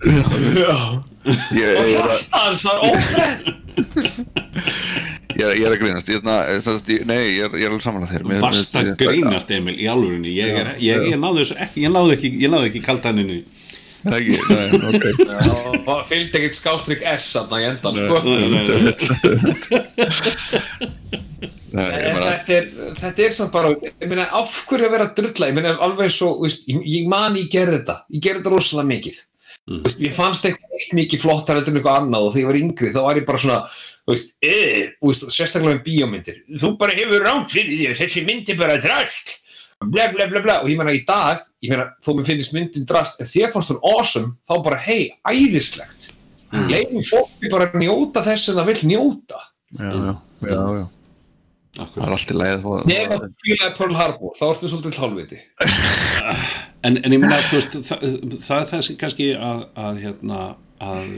Já. 0.00 0.76
Er, 1.24 2.00
að- 2.00 2.28
Hans 2.32 2.62
var 2.64 2.78
óbreytt. 2.86 3.42
ég, 5.36 5.44
er, 5.44 5.54
ég 5.56 5.64
er 5.66 5.72
að 5.74 5.80
grínast 5.82 6.08
ég, 6.12 6.22
na, 6.26 6.40
ég, 6.48 6.60
ég, 6.94 7.06
Nei, 7.08 7.20
ég 7.36 7.42
er, 7.46 7.50
ég 7.60 7.64
er 7.66 7.70
alveg 7.72 7.84
samanlega 7.84 8.12
þér. 8.16 8.22
Vast 8.42 8.76
að 8.80 8.92
grínast 9.00 9.50
Emil 9.56 9.76
í 9.80 9.86
alvörinni 9.90 10.32
ég, 10.36 10.52
er, 10.62 10.74
ég, 10.82 11.08
ég 11.12 11.18
náði 11.20 11.44
þessu 11.44 11.56
ekki 11.66 11.84
ég 11.86 11.90
náði 11.94 12.16
ekki, 12.18 12.30
ég 12.44 12.52
náði 12.54 12.70
ekki 12.72 12.82
kaltaninu 12.88 13.40
Það 14.00 14.14
er 14.16 14.20
ekki, 14.24 14.36
nei, 14.48 14.68
ok. 14.88 15.04
Það 15.86 15.98
fylgdi 16.08 16.38
ekkert 16.40 16.56
skástrygg 16.56 17.02
S 17.10 17.26
þarna 17.34 17.56
í 17.60 17.64
endan, 17.68 17.98
sko. 18.00 18.16
Nei, 21.70 21.84
þetta 22.24 22.54
er, 22.56 22.70
þetta 22.98 23.24
er 23.26 23.34
samt 23.36 23.52
bara, 23.54 23.74
ég 23.76 24.08
meina, 24.08 24.24
af 24.40 24.54
hverju 24.70 24.88
að 24.88 24.94
vera 24.96 25.06
að 25.10 25.12
drulla, 25.20 25.50
ég 25.50 25.58
meina, 25.58 25.74
alveg 25.84 26.10
svo, 26.14 26.32
þú 26.38 26.46
veist, 26.48 26.64
ég, 26.72 26.80
ég 26.96 27.10
man 27.12 27.36
ég 27.38 27.50
gerði 27.52 27.76
þetta, 27.82 27.96
ég 28.16 28.24
gerði 28.24 28.40
þetta 28.40 28.54
rosalega 28.56 28.90
mikið. 28.94 29.20
Mm. 29.70 29.82
Veist, 29.86 30.00
ég 30.02 30.14
fannst 30.16 30.44
eitthvað 30.48 30.80
eitt 30.80 30.94
mikið 30.98 31.20
flottar 31.22 31.60
en 31.60 31.62
eitthvað 31.70 31.98
annað 32.00 32.24
og 32.26 32.32
þegar 32.34 32.40
ég 32.42 32.48
var 32.50 32.58
yngri 32.60 32.88
þá 32.94 33.00
var 33.06 33.20
ég 33.20 33.26
bara 33.28 33.38
svona, 33.38 33.58
þú 34.02 34.14
veist, 34.16 34.32
Eh, 34.42 34.80
þú 34.98 35.10
veist, 35.12 35.26
sérstaklega 35.30 35.76
með 35.76 35.84
bíómyndir. 35.86 36.40
þú 36.58 36.72
bara 36.80 36.96
hefur 36.96 37.22
rámt 37.22 37.50
fyrir 37.54 37.76
því 37.78 37.94
þessi 38.00 38.24
mynd 38.26 38.48
er 38.50 38.56
bara 38.58 38.78
drasl. 38.82 39.36
Bla, 39.80 40.08
bla, 40.12 40.26
bla, 40.28 40.40
bla, 40.44 40.56
og 40.60 40.68
ég 40.68 40.76
meina 40.76 40.92
í 40.92 41.04
dag, 41.06 41.38
ég 41.62 41.70
meina, 41.70 41.86
þó 42.04 42.10
mér 42.18 42.26
finnst 42.26 42.52
myndin 42.52 42.84
drast, 42.84 43.20
ef 43.22 43.30
þér 43.32 43.52
fannst 43.54 43.70
hún 43.72 43.78
awesome, 43.94 44.34
þá 44.44 44.58
bara, 44.66 44.76
hei, 44.76 45.14
æðislegt. 45.24 46.10
Mm. 46.52 46.66
Leifum 46.68 47.06
fólki 47.06 47.48
bara 47.48 47.70
að 47.70 47.78
njóta 47.80 48.24
þess 48.26 48.44
sem 48.50 48.58
það 48.58 48.66
vil 48.72 48.88
njóta. 48.90 49.38
já, 49.78 49.92
já, 49.94 50.14
já, 50.50 50.58
já 50.82 50.88
Það 51.80 52.02
er 52.02 52.12
allt 52.16 52.30
í 52.30 52.34
leið 52.34 52.64
Nefn 52.90 53.12
að 53.14 53.20
þú 53.22 53.28
fílaði 53.46 53.74
Pearl 53.78 53.94
Harbor, 53.94 54.32
þá 54.34 54.44
ertu 54.50 54.68
svolítið 54.68 54.98
hálfviti. 55.00 55.38
en, 56.86 56.98
en 57.04 57.16
ég 57.16 57.26
veist, 57.26 57.76
það, 57.88 58.06
það 58.46 58.74
er 58.78 58.86
sem 58.86 58.98
kannski 59.00 59.30
að, 59.36 59.64
að 59.86 60.02
hérna 60.04 60.42
að 60.80 61.08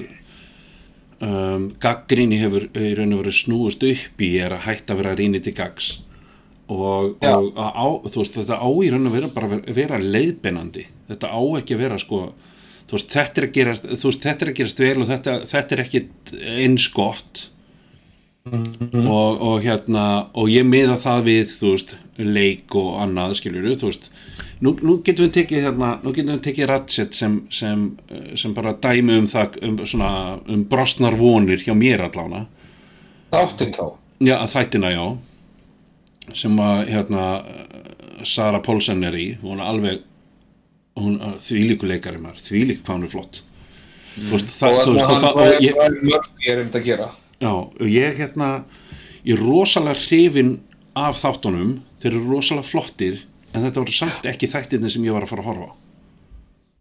um, 1.23 1.69
gaggrinni 1.83 2.41
hefur 2.43 2.69
í 2.75 2.95
raun 2.99 3.15
og 3.17 3.23
veru 3.23 3.35
snúist 3.37 3.85
upp 3.87 4.25
í 4.25 4.33
er 4.43 4.57
að 4.57 4.67
hætta 4.69 4.95
að 4.95 5.03
vera 5.03 5.19
rýni 5.19 5.43
til 5.43 5.55
gags 5.57 5.95
og, 6.73 7.19
og 7.21 7.53
á, 7.59 7.87
þú 8.07 8.23
veist, 8.23 8.39
þetta 8.39 8.59
á 8.63 8.69
í 8.71 8.91
raun 8.93 9.09
og 9.09 9.15
vera 9.17 9.31
bara 9.33 9.51
vera, 9.51 9.77
vera 9.77 10.01
leiðbeinandi. 10.01 10.87
Þetta 11.11 11.31
á 11.35 11.43
ekki 11.59 11.77
að 11.77 11.83
vera 11.85 11.99
sko 12.01 12.21
þú 12.89 12.99
veist, 12.99 13.15
þetta 13.15 13.41
er 13.41 13.47
að 13.47 13.57
gerast, 13.57 13.89
þú 13.89 14.11
veist, 14.11 14.27
þetta 14.27 14.45
er 14.45 14.53
að 14.53 14.59
gerast 14.61 14.83
vel 14.83 14.95
og 15.01 15.11
þetta, 15.11 15.35
þetta 15.49 15.77
er 15.77 15.83
ekki 15.87 16.05
eins 16.63 16.87
gott. 16.95 17.49
Og, 18.43 19.43
og 19.47 19.61
hérna 19.63 20.07
og 20.35 20.49
ég 20.51 20.67
miða 20.67 20.97
það 20.99 21.29
við 21.29 21.53
þú 21.53 21.75
veist, 21.77 21.97
leik 22.19 22.75
og 22.79 22.97
annað 23.05 23.37
skilur 23.39 23.69
þú 23.79 23.93
veist, 23.93 24.09
nú, 24.63 24.75
nú 24.83 24.97
getum 25.05 25.27
við 25.27 25.35
tekið 25.41 25.67
hérna, 25.67 25.91
nú 26.03 26.13
getum 26.15 26.37
við 26.37 26.45
tekið 26.47 26.71
Ratchet 26.71 27.19
sem, 27.19 27.41
sem, 27.51 27.85
eh, 28.09 28.33
sem 28.39 28.55
bara 28.55 28.75
dæmi 28.79 29.19
um 29.23 29.29
það 29.31 29.59
um, 29.67 29.77
svona, 29.89 30.13
um 30.47 30.65
brostnar 30.71 31.17
vonir 31.19 31.65
hjá 31.65 31.75
mér 31.77 32.07
allána 32.07 32.47
Þáttinn 33.33 33.73
þá. 33.75 33.85
já, 34.21 34.37
þættina 34.53 34.91
já. 34.93 35.05
Sem 36.37 36.59
að 36.63 36.83
hérna 36.93 37.23
Sara 38.29 38.61
Paulsen 38.63 39.03
er 39.05 39.17
í, 39.19 39.33
hún 39.43 39.59
er 39.59 39.71
alveg 39.71 40.03
hún 41.01 41.17
þvílíku 41.41 41.89
leikari 41.89 42.21
maður, 42.21 42.43
þvílíkt 42.45 42.85
hvað 42.85 42.99
hún 42.99 43.07
er 43.07 43.13
flott. 43.13 43.41
Þú 44.13 44.29
veist, 44.35 44.53
það, 44.53 44.79
og 44.93 45.01
hann 45.09 45.25
var 45.25 45.97
mörg 46.05 46.45
ég 46.45 46.53
er 46.53 46.61
um 46.61 46.69
þetta 46.69 46.81
að 46.83 46.89
gera. 46.91 47.09
Já, 47.41 47.53
og 47.57 47.89
ég 47.89 48.21
hérna 48.21 48.51
ég 49.25 49.35
er 49.39 49.43
rosalega 49.43 49.97
hrifin 50.05 50.53
af 50.93 51.17
þáttunum, 51.23 51.79
þeir 52.03 52.13
eru 52.13 52.35
rosalega 52.35 52.69
flottir 52.69 53.23
en 53.53 53.65
þetta 53.65 53.83
voru 53.83 53.95
samt 53.95 54.29
ekki 54.29 54.51
þættirni 54.51 54.91
sem 54.93 55.05
ég 55.07 55.17
var 55.17 55.27
að 55.27 55.35
fara 55.35 55.45
að 55.45 55.51
horfa 55.53 55.73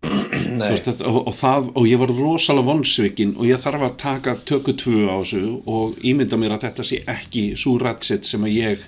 veist, 0.71 0.87
þetta, 0.87 1.07
og, 1.07 1.19
og, 1.29 1.33
það, 1.37 1.67
og 1.77 1.87
ég 1.89 1.99
var 2.01 2.13
rosalega 2.17 2.67
vonsvikin 2.71 3.35
og 3.37 3.45
ég 3.49 3.61
þarf 3.61 3.85
að 3.85 3.97
taka 4.01 4.37
tökku 4.49 4.73
tvö 4.79 5.03
á 5.13 5.15
þessu 5.21 5.43
og 5.69 5.99
ímynda 6.01 6.39
mér 6.41 6.55
að 6.55 6.65
þetta 6.67 6.85
sé 6.87 7.01
ekki 7.11 7.51
svo 7.59 7.75
rætsitt 7.81 8.25
sem 8.27 8.47
að 8.47 8.55
ég 8.55 8.87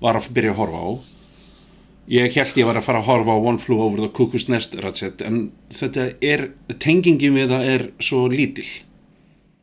var 0.00 0.18
að 0.18 0.30
byrja 0.36 0.54
að 0.54 0.62
horfa 0.62 0.80
á. 0.80 0.90
Ég 2.12 2.34
held 2.36 2.58
ég 2.60 2.68
var 2.68 2.76
að 2.76 2.86
fara 2.86 3.00
að 3.00 3.08
horfa 3.08 3.36
á 3.36 3.44
One 3.48 3.60
Flew 3.60 3.80
Over 3.80 4.02
the 4.04 4.10
Cuckoo's 4.12 4.48
Nest 4.52 4.76
rætsitt 4.80 5.24
en 5.24 5.46
þetta 5.72 6.10
er, 6.24 6.48
tengingin 6.80 7.36
við 7.36 7.52
það 7.52 7.70
er 7.74 7.86
svo 8.00 8.26
lítil. 8.32 8.66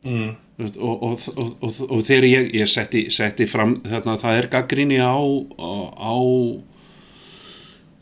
Mm. 0.02 0.32
og, 0.58 1.02
og, 1.06 1.12
og, 1.38 1.50
og, 1.62 1.76
og 1.86 2.00
þegar 2.02 2.24
ég, 2.26 2.48
ég 2.58 2.70
setti, 2.70 3.04
setti 3.14 3.46
fram 3.46 3.76
þarna, 3.86 4.16
það 4.18 4.38
er 4.40 4.48
gaggrinni 4.50 4.98
á, 4.98 5.14
á 5.14 6.14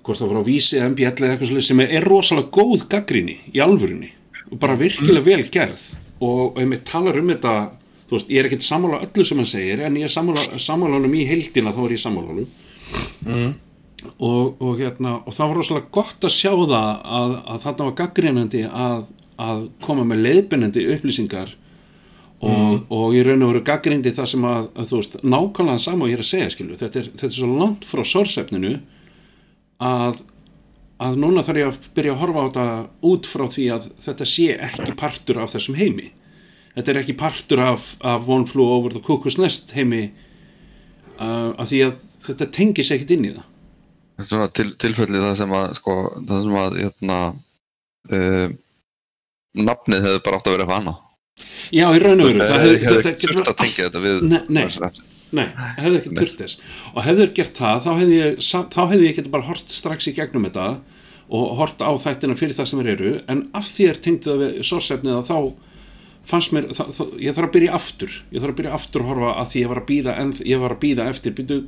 hvort 0.04 0.20
það 0.20 0.32
var 0.32 0.40
á 0.40 0.48
vísi 0.48 0.80
MBL 0.80 1.10
eða 1.10 1.32
eitthvað 1.34 1.50
svolítið 1.50 1.68
sem 1.68 1.82
er, 1.84 2.06
rosalega 2.06 2.52
góð 2.54 2.86
gaggrinni 2.90 3.36
í 3.52 3.62
alvörunni 3.62 4.12
og 4.50 4.58
bara 4.62 4.78
virkilega 4.78 5.26
vel 5.26 5.44
gerð. 5.52 5.82
Og 6.24 6.58
ef 6.60 6.68
mér 6.68 6.82
talar 6.88 7.18
um 7.20 7.30
þetta 7.32 7.54
þú 8.10 8.16
veist, 8.16 8.30
ég 8.32 8.42
er 8.42 8.48
ekkert 8.48 8.66
sammála 8.66 9.02
öllu 9.06 9.24
sem 9.26 9.40
hann 9.40 9.48
segir 9.48 9.82
en 9.86 9.98
ég 10.00 10.08
er 10.08 10.12
sammála, 10.12 10.58
sammála 10.58 10.98
honum 10.98 11.14
í 11.14 11.26
heildina 11.28 11.74
þá 11.74 11.82
er 11.84 11.94
ég 11.94 12.02
sammála 12.02 12.34
honum. 12.34 12.50
Og, 14.16 14.56
og 14.64 14.80
hérna 14.80 15.18
og 15.20 15.34
það 15.36 15.50
var 15.50 15.58
rosalega 15.60 15.92
gott 15.94 16.24
að 16.24 16.32
sjá 16.34 16.52
það 16.56 16.74
að, 17.20 17.34
að 17.52 17.64
þarna 17.66 17.88
var 17.90 17.96
gaggrinandi 18.00 18.62
að, 18.66 19.02
að 19.36 19.64
koma 19.84 20.06
með 20.08 20.22
leiðbennandi 20.24 20.86
upplýsingar 20.96 21.52
og, 22.40 22.86
og 22.88 23.16
í 23.16 23.20
raun 23.24 23.44
og 23.44 23.52
veru 23.52 23.62
gaggrindi 23.66 24.14
það 24.16 24.30
sem 24.32 24.46
að, 24.48 24.70
að 24.72 24.88
þú 24.88 25.00
veist, 25.02 25.18
nákvæmlega 25.20 25.82
sama 25.84 26.06
og 26.06 26.10
ég 26.10 26.16
er 26.16 26.24
að 26.24 26.30
segja 26.30 26.54
skilu, 26.54 26.78
þetta 26.80 27.02
er, 27.02 27.10
þetta 27.12 27.28
er 27.28 27.36
svo 27.36 27.50
langt 27.60 27.86
frá 27.88 28.02
sorsefninu 28.08 28.72
að, 29.80 30.22
að 31.00 31.18
núna 31.22 31.42
þarf 31.46 31.60
ég 31.62 31.68
að 31.72 31.90
byrja 31.96 32.14
að 32.14 32.20
horfa 32.22 32.40
á 32.40 32.46
þetta 32.48 32.66
út 33.10 33.28
frá 33.30 33.44
því 33.54 33.66
að 33.76 33.86
þetta 34.06 34.26
sé 34.32 34.48
ekki 34.68 34.96
partur 35.00 35.40
af 35.42 35.54
þessum 35.54 35.78
heimi. 35.80 36.10
Þetta 36.76 36.92
er 36.94 37.00
ekki 37.02 37.16
partur 37.18 37.62
af, 37.64 37.86
af 38.06 38.28
One 38.30 38.46
Flew 38.46 38.68
Over 38.76 38.92
the 38.94 39.02
Cuckoo's 39.04 39.38
Nest 39.40 39.72
heimi 39.74 40.04
uh, 41.18 41.50
af 41.58 41.66
því 41.70 41.80
að 41.88 42.02
þetta 42.28 42.50
tengis 42.54 42.92
ekkit 42.94 43.14
inn 43.16 43.28
í 43.30 43.34
það. 43.34 43.46
Þetta 44.20 44.26
er 44.26 44.30
svona 44.34 44.48
til, 44.60 44.68
tilfelli 44.84 45.20
það 45.24 45.36
sem 45.40 45.54
að 45.56 45.70
sko, 45.80 45.96
það 46.28 46.42
sem 46.46 46.58
að 46.60 46.76
hérna, 46.84 47.18
uh, 48.12 48.48
nafnið 49.66 50.04
hefði 50.06 50.22
bara 50.26 50.38
átt 50.40 50.50
að 50.50 50.54
vera 50.56 50.66
eitthvað 50.66 50.82
annað. 50.84 51.06
Já, 51.72 51.86
í 51.96 52.00
raun 52.04 52.20
og 52.20 52.28
veru 52.28 52.44
það 52.44 52.50
hefði 52.60 52.70
hefði- 52.70 52.84
hefði 52.84 52.96
þetta 53.00 53.10
ekki 53.14 53.28
þurft 53.30 53.48
að 53.50 53.58
tengja 53.62 53.86
þetta 53.88 54.00
við 54.04 54.16
Nei, 54.28 54.40
nei. 54.52 54.64
Nei, 55.36 55.46
hefði 55.78 56.00
ekki 56.00 56.14
þurft 56.18 56.40
þess. 56.42 56.60
Og 56.94 57.04
hefði 57.06 57.24
þeir 57.24 57.34
gert 57.38 57.60
það, 57.60 57.82
þá 57.84 57.90
hefði 58.00 58.16
ég 58.18 58.40
þá 58.74 58.80
ég 58.96 59.18
getið 59.18 59.34
bara 59.34 59.46
hort 59.46 59.74
strax 59.74 60.10
í 60.10 60.14
gegnum 60.16 60.46
þetta 60.48 60.68
og 61.30 61.52
hort 61.60 61.82
á 61.86 61.90
þættina 62.02 62.38
fyrir 62.38 62.56
það 62.58 62.70
sem 62.70 62.80
þeir 62.80 62.92
eru. 62.96 63.12
En 63.30 63.44
af 63.54 63.68
því 63.70 63.90
er 63.90 64.00
tengdu 64.02 64.32
það 64.32 64.42
við 64.44 64.56
sorsefnið 64.66 65.20
þá 65.28 65.36
fannst 66.30 66.54
mér 66.54 66.66
það, 66.74 66.90
það, 66.96 67.14
ég 67.22 67.36
þarf 67.36 67.48
að 67.48 67.54
byrja 67.56 67.76
aftur. 67.78 68.16
Ég 68.30 68.42
þarf 68.42 68.54
að 68.54 68.58
byrja 68.60 68.74
aftur 68.80 69.04
að 69.04 69.12
horfa 69.12 69.30
að 69.36 69.52
því 69.52 69.62
ég 69.62 69.70
var 69.70 69.80
að 69.80 69.88
býða 69.92 70.16
en 70.24 70.34
ég 70.50 70.64
var 70.64 70.74
að 70.74 70.82
býða 70.82 71.06
eftir. 71.12 71.36
Býtu, 71.38 71.60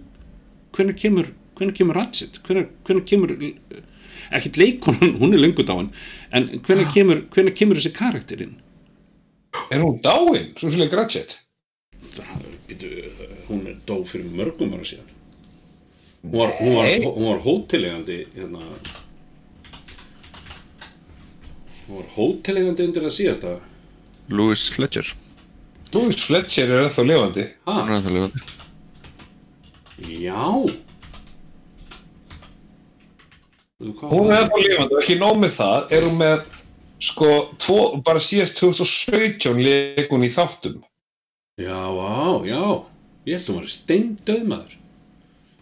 hvernig 0.77 0.99
kemur, 0.99 1.31
hvernig 1.59 1.79
kemur 1.79 1.99
Ratchet? 2.01 2.43
Hvernig, 2.47 2.75
hvernig 2.89 3.07
kemur 3.09 3.37
ekkert 4.33 4.59
leikonan, 4.61 5.17
hún 5.21 5.35
er 5.35 5.43
löngu 5.43 5.65
dáin 5.67 5.91
en 6.33 6.49
hvernig 6.67 6.91
kemur, 6.95 7.25
hvernig 7.35 7.57
kemur 7.59 7.79
þessi 7.79 7.95
karakterinn? 7.97 8.59
Er 9.73 9.83
hún 9.85 9.99
dáin, 10.05 10.53
svo 10.57 10.73
svolítið 10.73 10.99
Ratchet? 10.99 11.37
Það, 12.13 12.47
býtu, 12.69 12.91
hún 13.53 13.83
dó 13.87 14.01
fyrir 14.09 14.33
mörgum 14.33 14.73
ára 14.77 14.87
síðan. 14.89 15.13
Hún 16.23 16.39
var, 16.39 16.55
hún 16.61 16.77
var, 16.77 16.87
hún 17.17 17.29
var 17.29 17.41
hótelegandi 17.43 18.27
hérna. 18.35 18.59
Hún 21.89 21.97
var 21.97 22.07
hótelegandi 22.15 22.87
undir 22.87 23.03
það 23.03 23.15
síðasta. 23.17 23.57
Louis 24.31 24.69
Fletcher. 24.71 25.11
Louis 25.93 26.23
Fletcher 26.23 26.71
er 26.71 26.87
ennþá 26.87 27.05
lifandi. 27.09 27.49
Hún 27.67 27.75
ha, 27.75 27.83
er 27.83 27.97
ennþá 27.99 28.15
lifandi. 28.17 28.45
já. 30.23 30.47
Hún 33.83 34.31
er 34.31 34.45
ennþá 34.45 34.63
lifandi 34.63 34.95
og 34.95 35.03
ekki 35.03 35.19
nóg 35.19 35.43
með 35.43 35.59
það. 35.59 35.93
Er 35.99 36.07
hún 36.07 36.17
með 36.23 36.47
sko, 37.03 37.33
tvo, 37.59 37.83
bara 38.07 38.23
síðast 38.23 38.63
2017 38.63 39.59
leik 39.59 40.15
hún 40.15 40.23
í 40.23 40.31
þáttum. 40.31 40.79
Já, 41.59 41.83
á, 41.83 42.47
já 42.47 42.92
ég 43.27 43.35
held 43.37 43.49
hún 43.51 43.59
var 43.61 43.69
steindauð 43.71 44.45
maður. 44.51 44.73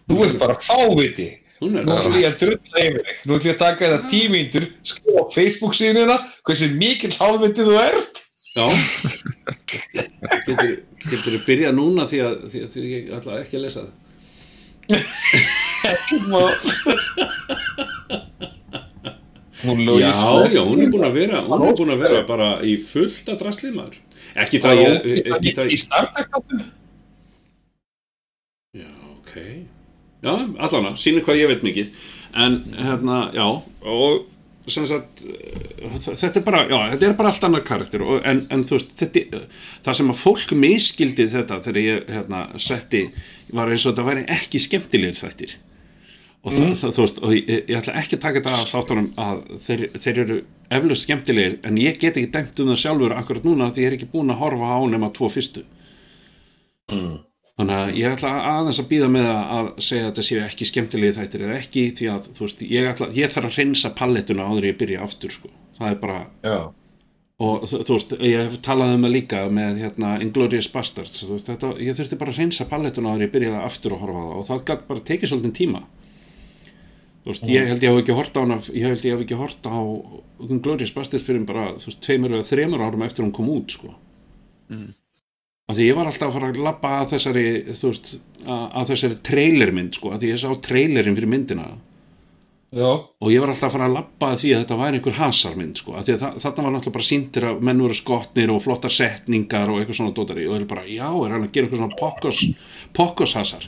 Þú 0.09 0.15
ert 0.25 0.37
bara 0.41 0.55
fáviti. 0.59 1.29
Hún 1.61 1.75
er 1.77 1.83
nú 1.85 1.93
ætlum 1.93 2.15
ég 2.17 2.25
að 2.31 2.39
drulla 2.41 2.77
yfir 2.81 3.01
þig. 3.05 3.17
Nú 3.21 3.31
ætlum 3.37 3.51
ég 3.51 3.53
að 3.53 3.61
taka 3.61 3.85
þetta 3.85 4.09
tímíndur 4.09 4.65
skrifa 4.91 5.19
á 5.21 5.23
Facebook 5.35 5.73
síðuna 5.77 6.15
hversu 6.47 6.67
mikill 6.73 7.17
hálfviti 7.19 7.61
þú 7.67 7.75
ert. 7.83 8.15
Já. 8.51 8.65
Getur, 10.47 10.71
getur 11.05 11.31
þú 11.35 11.39
byrjað 11.45 11.73
núna 11.77 12.03
því 12.09 12.19
að, 12.25 12.33
því 12.51 12.59
að, 12.65 12.69
að 12.81 12.85
ég 12.89 13.03
ætla 13.19 13.31
ekki 13.43 13.55
að 13.59 13.65
lesa 13.67 13.81
það? 13.85 13.95
Já, 19.61 19.69
já, 20.49 20.61
hún 20.65 20.81
er 20.81 20.89
búin 20.89 21.05
að 21.05 21.17
vera 21.19 21.43
hún 21.45 21.67
er 21.67 21.75
búin 21.77 21.93
að 21.93 21.99
vera 22.01 22.23
bara 22.25 22.47
í 22.65 22.81
fullt 22.81 23.27
að 23.29 23.43
draslið 23.43 23.75
maður. 23.75 23.99
Ekki 24.41 24.57
það 24.63 24.81
ég 24.81 25.05
í 25.69 25.77
Star 25.77 26.09
Trek 26.15 26.31
þáttum 26.33 26.63
já, 26.63 26.80
ok. 29.31 29.39
Já, 30.21 30.35
allana, 30.61 30.93
sýnir 30.99 31.23
hvað 31.25 31.39
ég 31.39 31.49
veit 31.49 31.65
mikið. 31.65 32.05
En 32.37 32.59
hérna, 32.77 33.23
já 33.33 33.47
og 33.47 34.27
sem 34.69 34.85
sagt 34.85 35.23
eh, 35.25 35.95
þetta 35.97 36.37
er 36.37 36.45
bara, 36.45 36.61
já, 36.69 36.77
þetta 36.93 37.07
er 37.07 37.17
bara 37.17 37.31
allt 37.33 37.47
annar 37.47 37.63
karakter 37.65 38.03
og, 38.05 38.19
en, 38.27 38.43
en 38.53 38.63
þú 38.67 38.77
veist, 38.77 38.93
þetta 38.99 39.41
það 39.87 39.97
sem 39.97 40.13
að 40.13 40.21
fólk 40.21 40.53
miskildi 40.53 41.25
þetta 41.31 41.57
þegar 41.65 41.81
ég 41.81 42.13
hérna, 42.13 42.43
setti, 42.61 43.07
var 43.49 43.71
eins 43.71 43.87
og 43.87 43.95
þetta 43.95 44.07
væri 44.11 44.25
ekki 44.37 44.61
skemmtilegir 44.61 45.17
þættir. 45.17 45.57
Og 46.41 46.53
það, 46.53 46.69
það, 46.77 46.93
þú 46.93 47.03
veist, 47.05 47.19
og 47.21 47.33
ég, 47.35 47.49
ég 47.57 47.81
ætla 47.81 47.97
ekki 48.01 48.17
að 48.17 48.23
taka 48.27 48.41
þetta 48.41 48.53
af 48.59 48.69
þáttunum 48.71 49.09
að 49.21 49.41
þeir, 49.65 49.83
þeir 50.05 50.21
eru 50.25 50.37
eflaust 50.77 51.07
skemmtilegir, 51.07 51.57
en 51.67 51.81
ég 51.81 51.99
get 52.01 52.21
ekki 52.21 52.31
dæmt 52.33 52.61
um 52.61 52.71
það 52.71 52.79
sjálfur 52.85 53.17
akkurat 53.17 53.49
núna 53.49 53.73
því 53.73 53.83
ég 53.83 53.91
er 53.91 53.97
ekki 53.97 54.13
búin 54.13 54.33
að 54.33 54.41
horfa 54.45 54.77
á 54.77 54.79
nema 54.93 55.11
tvo 55.17 55.29
fyrstu 55.33 55.65
þannig 57.61 57.77
að 57.77 57.95
ég 57.99 58.15
ætla 58.15 58.33
aðeins 58.51 58.81
að 58.81 58.89
býða 58.89 59.07
með 59.13 59.27
að 59.31 59.71
segja 59.77 60.03
að 60.03 60.07
þetta 60.09 60.25
séu 60.27 60.43
ekki 60.43 60.67
skemmtilegi 60.67 61.17
þættir 61.17 61.45
eða 61.45 61.57
ekki 61.59 61.83
því 61.97 62.11
að 62.11 62.29
þú 62.35 62.45
veist, 62.45 62.61
ég, 62.65 62.87
ætla, 62.89 63.07
ég 63.15 63.33
þarf 63.33 63.49
að 63.49 63.57
reynsa 63.59 63.91
pallettuna 63.97 64.47
áður 64.49 64.69
ég 64.71 64.77
byrja 64.79 65.01
aftur 65.05 65.35
sko. 65.35 65.51
það 65.77 65.93
er 65.93 65.99
bara, 66.01 66.19
já. 66.41 66.57
Og 67.41 67.63
þú, 67.65 67.79
veist, 67.95 68.11
ég 68.21 68.43
hef 68.43 68.59
talað 68.65 68.95
um 68.95 69.07
það 69.07 69.15
líka 69.15 69.39
með 69.49 69.79
hérna 69.81 70.11
Inglourious 70.21 70.67
Bastards. 70.69 71.23
Veist, 71.25 71.47
þetta, 71.49 71.71
ég 71.81 71.97
þurfti 71.97 72.19
bara 72.21 72.33
að 72.35 72.41
reynsa 72.41 72.67
pallettuna 72.69 73.15
áður 73.15 73.25
ég 73.25 73.33
byrjaði 73.33 73.63
aftur 73.65 73.95
að 73.95 74.03
horfa 74.03 74.25
það 74.25 74.35
og 74.35 74.47
það 74.49 74.61
gætt 74.69 74.85
bara 74.91 75.03
tekið 75.09 75.31
svolítið 75.31 75.55
tíma. 75.57 75.81
Þú 77.21 77.33
veist, 77.33 77.49
ég 77.49 77.67
held 77.69 77.85
ég 77.85 77.93
hef 77.95 78.03
ekki 78.03 78.17
hort 78.17 78.37
á 78.37 78.41
hana 78.41 78.59
ég 78.69 78.85
held 78.89 79.07
ég 79.09 79.15
hef 79.17 79.25
ekki 79.25 79.41
hort 79.41 79.69
á 79.69 79.77
Inglourious 80.49 80.93
Bastards 80.93 81.25
fyrir 81.25 81.45
bara, 81.49 81.71
þú 81.81 81.89
veist, 81.89 82.01
tveimur 82.05 82.37
eða 82.37 82.49
þremur 82.51 82.85
árum 82.85 83.05
eftir 83.09 83.25
hún 83.25 83.33
kom 83.33 83.49
út, 83.53 83.73
sko 83.73 83.93
af 85.71 85.77
því 85.77 85.85
ég 85.87 85.95
var 85.97 86.09
alltaf 86.11 86.27
að 86.29 86.35
fara 86.37 86.49
að 86.51 86.59
labba 86.67 86.91
að 87.01 87.13
þessari, 87.15 87.45
þú 87.71 87.91
veist, 87.93 88.11
að, 88.43 88.65
að 88.81 88.91
þessari 88.91 89.17
trailermynd, 89.31 89.95
sko, 89.97 90.11
af 90.15 90.21
því 90.21 90.29
ég 90.33 90.41
sá 90.43 90.51
trailerin 90.67 91.17
fyrir 91.17 91.31
myndina. 91.31 91.65
Já. 92.71 92.87
Og 93.19 93.27
ég 93.33 93.41
var 93.43 93.51
alltaf 93.51 93.67
að 93.67 93.73
fara 93.75 93.87
að 93.89 93.95
labba 93.97 94.27
að 94.31 94.37
því 94.43 94.51
að 94.55 94.61
þetta 94.63 94.75
væri 94.79 94.99
einhver 95.01 95.17
hasarmynd, 95.17 95.79
sko, 95.81 95.95
af 95.99 96.05
því 96.07 96.13
að 96.15 96.21
þa- 96.23 96.33
þarna 96.45 96.63
var 96.67 96.73
náttúrulega 96.77 96.95
bara 96.97 97.07
sýndir 97.09 97.47
að 97.49 97.65
menn 97.67 97.81
voru 97.83 97.97
skotnir 97.99 98.53
og 98.53 98.61
flottar 98.63 98.93
setningar 98.95 99.71
og 99.73 99.81
eitthvað 99.81 99.97
svona 99.99 100.13
dótari. 100.15 100.45
Og 100.47 100.55
ég 100.55 100.61
er 100.63 100.69
bara, 100.69 100.85
já, 100.87 101.07
er 101.11 101.35
hann 101.35 101.43
að 101.47 101.51
gera 101.57 101.67
eitthvað 101.67 101.81
svona 101.81 101.99
pokkos, 101.99 102.39
pokkos 102.95 103.35
hasar? 103.35 103.67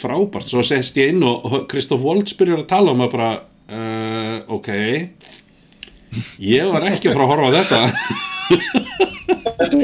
Frábært, 0.00 0.48
svo 0.50 0.62
sest 0.66 0.98
ég 0.98 1.12
inn 1.14 1.22
og, 1.28 1.46
Kristoff 1.70 2.02
Waltz 2.02 2.34
byrjar 2.38 2.64
að 2.64 2.68
tala 2.74 2.94
um 2.96 3.02
að 3.06 3.14
bara 3.14 3.30
uh, 3.38 4.36
ok. 4.56 4.70
Ég 6.42 6.66
var 6.74 6.88
ekki 6.90 7.10
að 7.10 7.14
fara 7.20 7.26
að 7.26 7.32
horfa 7.36 7.46
á 7.46 7.56
þetta 7.60 7.80
þetta 7.86 8.79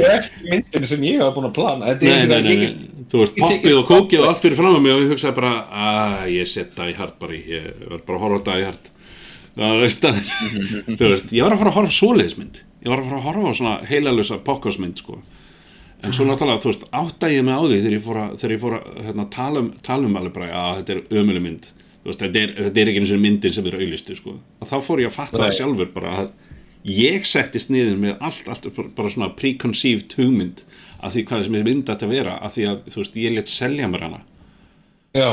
er 0.06 0.18
ekki 0.20 0.50
myndin 0.50 0.88
sem 0.90 1.06
ég 1.06 1.22
hafa 1.22 1.34
búin 1.36 1.48
að 1.48 1.56
plana. 1.56 1.92
Þetta 1.92 2.10
nei, 2.10 2.26
nei, 2.26 2.42
nei, 2.42 2.56
nei. 2.62 3.04
þú 3.10 3.22
veist, 3.22 3.38
ég 3.38 3.46
poppið 3.46 3.78
og 3.78 3.88
kókið 3.90 4.22
og 4.22 4.28
allt 4.30 4.44
fyrir 4.44 4.60
fram 4.60 4.76
að 4.76 4.84
mig 4.84 4.94
og 4.96 5.02
ég 5.04 5.14
hugsaði 5.14 5.38
bara, 5.38 5.54
að 5.86 6.28
ég 6.34 6.50
set 6.50 6.76
það 6.76 6.92
í 6.92 6.98
hart 7.00 7.18
bara, 7.22 7.40
ég 7.54 7.70
var 7.86 8.04
bara 8.08 8.18
að 8.18 8.24
horfa 8.26 8.42
það 8.50 8.62
í 8.62 8.68
hart. 8.70 8.92
Það 9.56 9.70
er 9.72 11.08
veist, 11.14 11.32
ég 11.32 11.46
var 11.46 11.56
að 11.56 11.62
fara 11.62 11.72
að 11.72 11.78
horfa 11.80 11.96
svoleiðismynd. 11.96 12.62
Ég 12.84 12.92
var 12.92 13.00
að 13.00 13.08
fara 13.08 13.20
að 13.22 13.26
horfa 13.30 13.50
á 13.50 13.58
svona 13.58 13.76
heilalösa 13.88 14.40
pokkosmynd 14.46 15.00
sko. 15.00 15.20
En 16.04 16.12
svo 16.12 16.26
náttúrulega, 16.28 16.60
þú 16.60 16.70
veist, 16.70 16.84
átta 16.94 17.30
ég 17.32 17.46
mig 17.46 17.56
á 17.56 17.62
því 17.64 17.78
þegar 17.80 17.96
ég 17.96 18.04
fór 18.04 18.18
að, 18.20 18.44
ég 18.52 18.60
fór 18.62 18.76
að 18.76 18.98
hérna, 19.06 19.24
tala, 19.32 19.62
um, 19.64 19.70
tala 19.86 20.10
um 20.10 20.18
alveg 20.20 20.34
bara, 20.36 20.50
að 20.60 20.82
þetta 20.82 20.94
er 20.94 21.22
ömuleg 21.22 21.44
mynd. 21.46 21.70
Þú 22.02 22.10
veist, 22.10 22.20
þetta, 22.22 22.42
er, 22.42 22.52
þetta 22.66 22.82
er 22.82 22.90
ekki 22.92 23.00
eins 23.02 23.14
og 23.16 23.22
myndin 23.24 23.54
sem 23.56 23.66
er 23.66 23.78
auðlistu 23.80 24.18
sko. 24.18 24.36
og 24.36 24.68
þá 24.70 24.76
fór 24.84 25.02
ég 25.02 25.08
að 25.10 25.16
fatta 25.16 25.40
það 25.40 25.56
sjálfur 25.56 25.88
bara 25.96 26.12
að 26.20 26.28
ég 26.86 27.26
settist 27.26 27.70
niður 27.72 28.00
með 28.02 28.16
allt, 28.24 28.48
allt 28.48 28.68
bara- 28.96 29.10
svona 29.12 29.32
preconceived 29.36 30.14
hugmynd 30.18 30.64
af 31.02 31.14
því 31.14 31.24
hvað 31.26 31.42
þessi 31.42 31.64
mynd 31.66 31.92
ætti 31.92 32.06
að 32.06 32.14
vera 32.14 32.38
af 32.40 32.56
því 32.56 32.66
að 32.70 32.82
þú 32.92 33.02
veist, 33.02 33.16
ég 33.20 33.34
let 33.34 33.48
selja 33.50 33.88
mér 33.90 34.06
hana. 34.06 34.20
Já, 35.16 35.30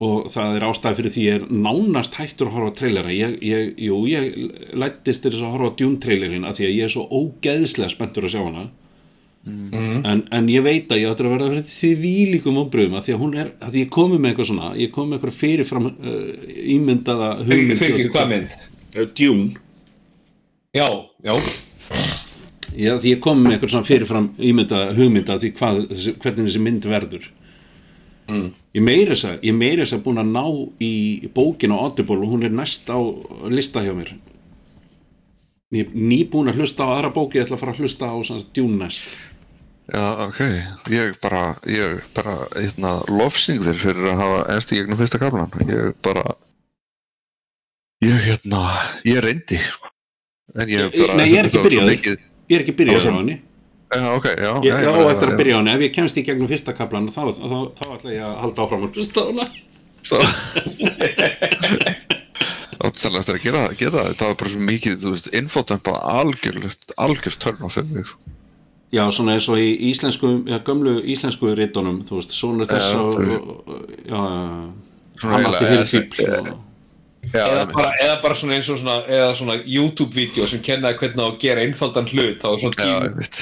og 0.00 0.26
það 0.32 0.56
er 0.56 0.64
ástæði 0.64 0.96
fyrir 0.96 1.12
því 1.14 1.24
ég 1.26 1.34
er 1.38 1.46
nánast 1.52 2.14
hættur 2.16 2.48
að 2.48 2.54
horfa 2.56 2.74
trailera. 2.78 3.12
Ég, 3.12 3.38
ég, 3.44 3.72
jú, 3.76 3.98
ég 4.08 4.28
lættist 4.72 5.22
til 5.22 5.32
þess 5.34 5.44
að 5.44 5.56
horfa 5.56 5.72
Dune 5.76 6.00
trailerin 6.00 6.46
af 6.48 6.56
því 6.56 6.68
að 6.68 6.76
ég 6.78 6.86
er 6.86 6.94
svo 6.94 7.04
ógeðslega 7.08 7.92
spenntur 7.92 8.28
að 8.28 8.34
sjá 8.34 8.44
hana. 8.46 8.70
En, 9.44 10.26
en 10.36 10.48
ég 10.52 10.60
veit 10.64 10.90
að 10.92 11.00
ég 11.00 11.12
áttur 11.12 11.30
að 11.30 11.34
verða 11.38 11.50
fyrir 11.54 11.68
því 11.72 11.90
vílíkum 12.02 12.58
ombröðum 12.60 12.96
af 12.98 13.06
því 13.06 13.14
að 13.14 13.22
hún 13.22 13.36
er, 13.40 13.52
af 13.64 13.70
því 13.72 13.84
ég 13.86 13.92
komi 13.96 14.18
með 14.20 14.34
eitthvað 14.34 14.48
svona 14.50 14.72
ég 14.76 14.90
komi 14.92 15.08
með 15.08 15.16
eitthvað 15.16 15.38
fyrirfram 15.38 15.86
uh, 15.88 16.26
ímyndaða 16.76 17.30
hugmynd. 17.46 17.72
fyrir 17.80 17.80
hjá 17.80 17.94
ekki 17.94 18.02
því 18.02 18.12
hvað 18.18 18.28
mynd? 18.34 18.56
Uh, 18.92 19.06
Dune 19.16 19.46
Já, 20.70 20.86
já, 21.26 21.34
Já, 22.78 22.94
því 23.02 23.10
ég 23.10 23.20
kom 23.22 23.40
með 23.42 23.56
eitthvað 23.56 23.72
svona 23.72 23.88
fyrirfram 23.88 24.26
ímynda 24.38 24.80
hugmynda 24.94 25.34
því 25.42 25.48
hvað, 25.58 25.80
hvernig 26.22 26.44
þessi 26.46 26.60
mynd 26.62 26.86
verður 26.86 27.24
mm. 28.30 28.44
ég 28.78 28.84
meiri 28.86 29.08
þess 29.10 29.26
að 29.32 29.48
ég 29.48 29.56
meiri 29.58 29.82
þess 29.82 29.96
að 29.96 30.04
búin 30.04 30.22
að 30.22 30.30
ná 30.36 30.44
í 30.86 30.92
bókin 31.34 31.74
á 31.74 31.82
Audible 31.82 32.20
og 32.22 32.36
hún 32.36 32.46
er 32.46 32.54
næst 32.54 32.86
á 32.86 32.98
lista 33.50 33.82
hjá 33.82 33.90
mér 33.98 34.14
ég 35.74 35.90
er 35.90 35.98
nýbúin 35.98 36.52
að 36.52 36.62
hlusta 36.62 36.86
á 36.86 36.94
aðra 36.94 37.10
bóki 37.18 37.40
ég 37.40 37.48
ætla 37.48 37.58
að 37.58 37.64
fara 37.64 37.74
að 37.74 37.82
hlusta 37.82 38.12
á 38.14 38.16
svona 38.30 38.46
djún 38.54 38.78
næst 38.78 39.10
Já, 39.90 40.06
ok, 40.28 40.40
ég 40.94 41.16
bara, 41.18 41.44
ég 41.66 42.04
bara, 42.14 42.36
hérna, 42.54 43.00
lofsing 43.10 43.58
þér 43.64 43.80
fyrir 43.80 44.12
að 44.12 44.20
hafa 44.22 44.42
ennst 44.54 44.70
í 44.70 44.76
gegnum 44.78 45.00
fyrsta 45.00 45.18
kaplan. 45.18 45.50
Ég 45.66 45.96
bara, 46.06 46.22
ég, 48.06 48.14
hérna, 48.28 48.60
ég 49.02 49.18
reyndi, 49.24 49.58
sko. 49.58 49.90
Nei, 51.16 51.28
ég 51.30 51.38
er 51.38 51.48
ekki 51.48 51.62
mikið- 51.90 52.20
ég 52.50 52.56
er 52.56 52.64
ekki 52.64 52.74
byrjað 52.80 53.06
á 53.06 53.18
henni 53.20 53.36
ég, 54.62 54.74
eftir 55.10 55.28
já. 55.28 55.32
að 55.34 55.38
byrja 55.40 55.54
á 55.54 55.58
henni 55.60 55.72
ef 55.74 55.80
ég 55.86 55.92
kemst 55.94 56.18
í 56.20 56.24
gegnum 56.26 56.50
fyrsta 56.50 56.74
kaplan 56.78 57.08
þá, 57.10 57.20
þá, 57.26 57.42
þá, 57.42 57.58
þá 57.78 57.84
ætla 57.96 58.10
ég 58.14 58.22
að 58.26 58.36
halda 58.44 58.62
áfram 58.66 58.84
að. 58.86 59.54
Áttsælega 62.80 63.20
eftir 63.22 63.38
að 63.38 63.44
gera, 63.44 63.62
gera 63.78 63.94
það, 63.96 64.12
það 64.20 64.26
var 64.30 64.36
bara 64.42 64.52
svo 64.54 64.60
mikið, 64.70 64.94
algjörlegt, 66.20 66.94
algjörst 66.96 67.42
törn 67.42 67.66
á 67.66 67.68
fyrir 67.70 67.90
mig, 67.96 68.06
sko. 68.10 68.36
Já, 68.90 69.04
svona 69.14 69.36
eins 69.36 69.46
og 69.46 69.60
í 69.62 69.68
íslensku, 69.90 70.30
gömlu 70.66 70.96
íslensku 71.12 71.52
rítunum, 71.54 72.00
svona 72.34 72.66
þess 72.66 72.90
já, 74.10 74.22
Svona 75.20 75.36
eiginlega, 75.36 76.56
Já, 77.30 77.44
eða 77.46 77.66
bara, 77.70 77.90
eða 78.02 78.16
bara 78.24 78.34
svona 78.38 78.56
eins 78.56 78.70
og 78.72 78.78
svona, 78.80 78.96
eða 79.06 79.34
svona 79.38 79.56
YouTube-vídeó 79.62 80.48
sem 80.50 80.62
kennaði 80.66 80.98
hvernig 81.02 81.24
að 81.26 81.36
gera 81.44 81.64
einfaldan 81.66 82.08
hlut, 82.10 82.40
þá 82.42 82.48
er 82.50 82.62
svona 82.64 82.76
Já, 82.76 82.82
tíma. 82.82 83.02
einmitt. 83.06 83.36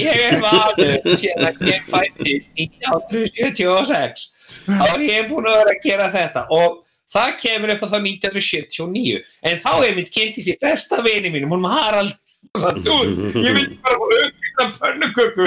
Ég 0.00 0.20
er 0.24 0.38
vanur 0.40 1.18
síðan 1.20 1.48
að 1.50 1.54
ég 1.68 1.82
fætti 1.90 2.32
1976 2.64 4.30
þá 4.64 4.86
er 4.94 5.02
ég 5.04 5.28
búin 5.28 5.48
að 5.50 5.58
vera 5.60 5.74
að 5.74 5.82
gera 5.84 6.06
þetta 6.14 6.46
og 6.56 6.78
það 7.12 7.30
kemur 7.42 7.72
upp 7.74 7.84
að 7.84 7.92
það 7.94 8.06
1979 8.08 9.20
en 9.50 9.60
þá 9.60 9.72
er 9.84 9.96
mitt 9.98 10.12
kynntist 10.14 10.48
í 10.48 10.56
besta 10.62 11.02
vini 11.04 11.32
mínum, 11.34 11.52
hún 11.52 11.68
Harald. 11.68 12.16
Og 12.56 12.62
sagði, 12.62 12.80
þú, 12.86 12.96
ég 13.44 13.52
vil 13.54 13.66
bara 13.84 13.96
auðvitað 14.00 14.70
pönnuköku. 14.80 15.46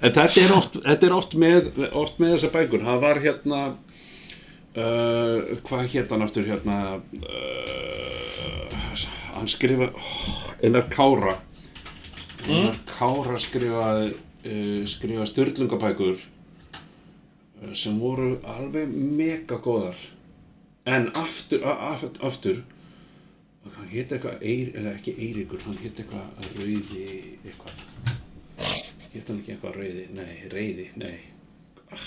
Þetta 0.00 0.26
er 0.44 0.54
oft, 0.56 0.78
þetta 0.84 1.08
er 1.08 1.14
oft 1.16 1.34
með 1.40 1.66
oft 1.90 2.20
með 2.22 2.36
þessa 2.36 2.50
bækur, 2.54 2.84
það 2.86 3.02
var 3.02 3.20
hérna 3.24 3.60
uh, 4.76 5.56
hvað 5.66 5.90
hétt 5.92 6.12
hann 6.12 6.24
aftur 6.24 6.46
hérna? 6.46 7.00
Uh, 7.20 8.76
hann 9.36 9.50
skrifa 9.50 9.90
oh, 9.92 10.54
einar 10.64 10.88
Kára. 10.92 11.36
Einar 12.46 12.78
Kára 12.88 13.40
skrifaði 13.42 14.14
uh, 14.14 14.82
skrifa 14.88 15.26
styrlungabækur 15.28 16.16
uh, 16.20 17.74
sem 17.74 17.98
voru 18.00 18.36
alveg 18.56 18.92
mega 18.92 19.60
góðar. 19.62 19.98
En 20.86 21.10
aftur, 21.18 21.64
aftur, 21.66 22.22
aftur 22.22 22.64
hann 23.74 23.88
hétt 23.90 24.12
eitthvað, 24.14 24.42
Eir, 24.46 24.68
eða 24.78 24.92
ekki 24.94 25.14
Eiríkur, 25.18 25.62
hann 25.66 25.78
hétt 25.82 26.02
eitthvað 26.02 26.50
Rauði 26.54 27.06
eitthvað. 27.42 27.80
Hétt 29.10 29.30
hann 29.32 29.40
ekki 29.40 29.56
eitthvað 29.56 29.78
Rauði, 29.80 30.04
nei, 30.14 30.34
Reyði, 30.52 30.90
nei. 31.02 31.16
Ah, 31.90 32.04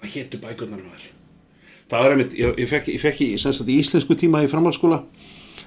hvað 0.00 0.14
héttu 0.14 0.40
bækurnar 0.42 0.84
var 0.86 1.08
það 1.90 2.04
var 2.04 2.14
einmitt, 2.14 2.36
ég, 2.38 2.54
ég 2.62 2.70
fekk, 2.70 2.90
ég 2.94 3.02
fekk 3.02 3.22
í, 3.26 3.30
í 3.34 3.78
íslensku 3.80 4.16
tíma 4.18 4.44
í 4.44 4.50
framhaldsskóla. 4.50 5.02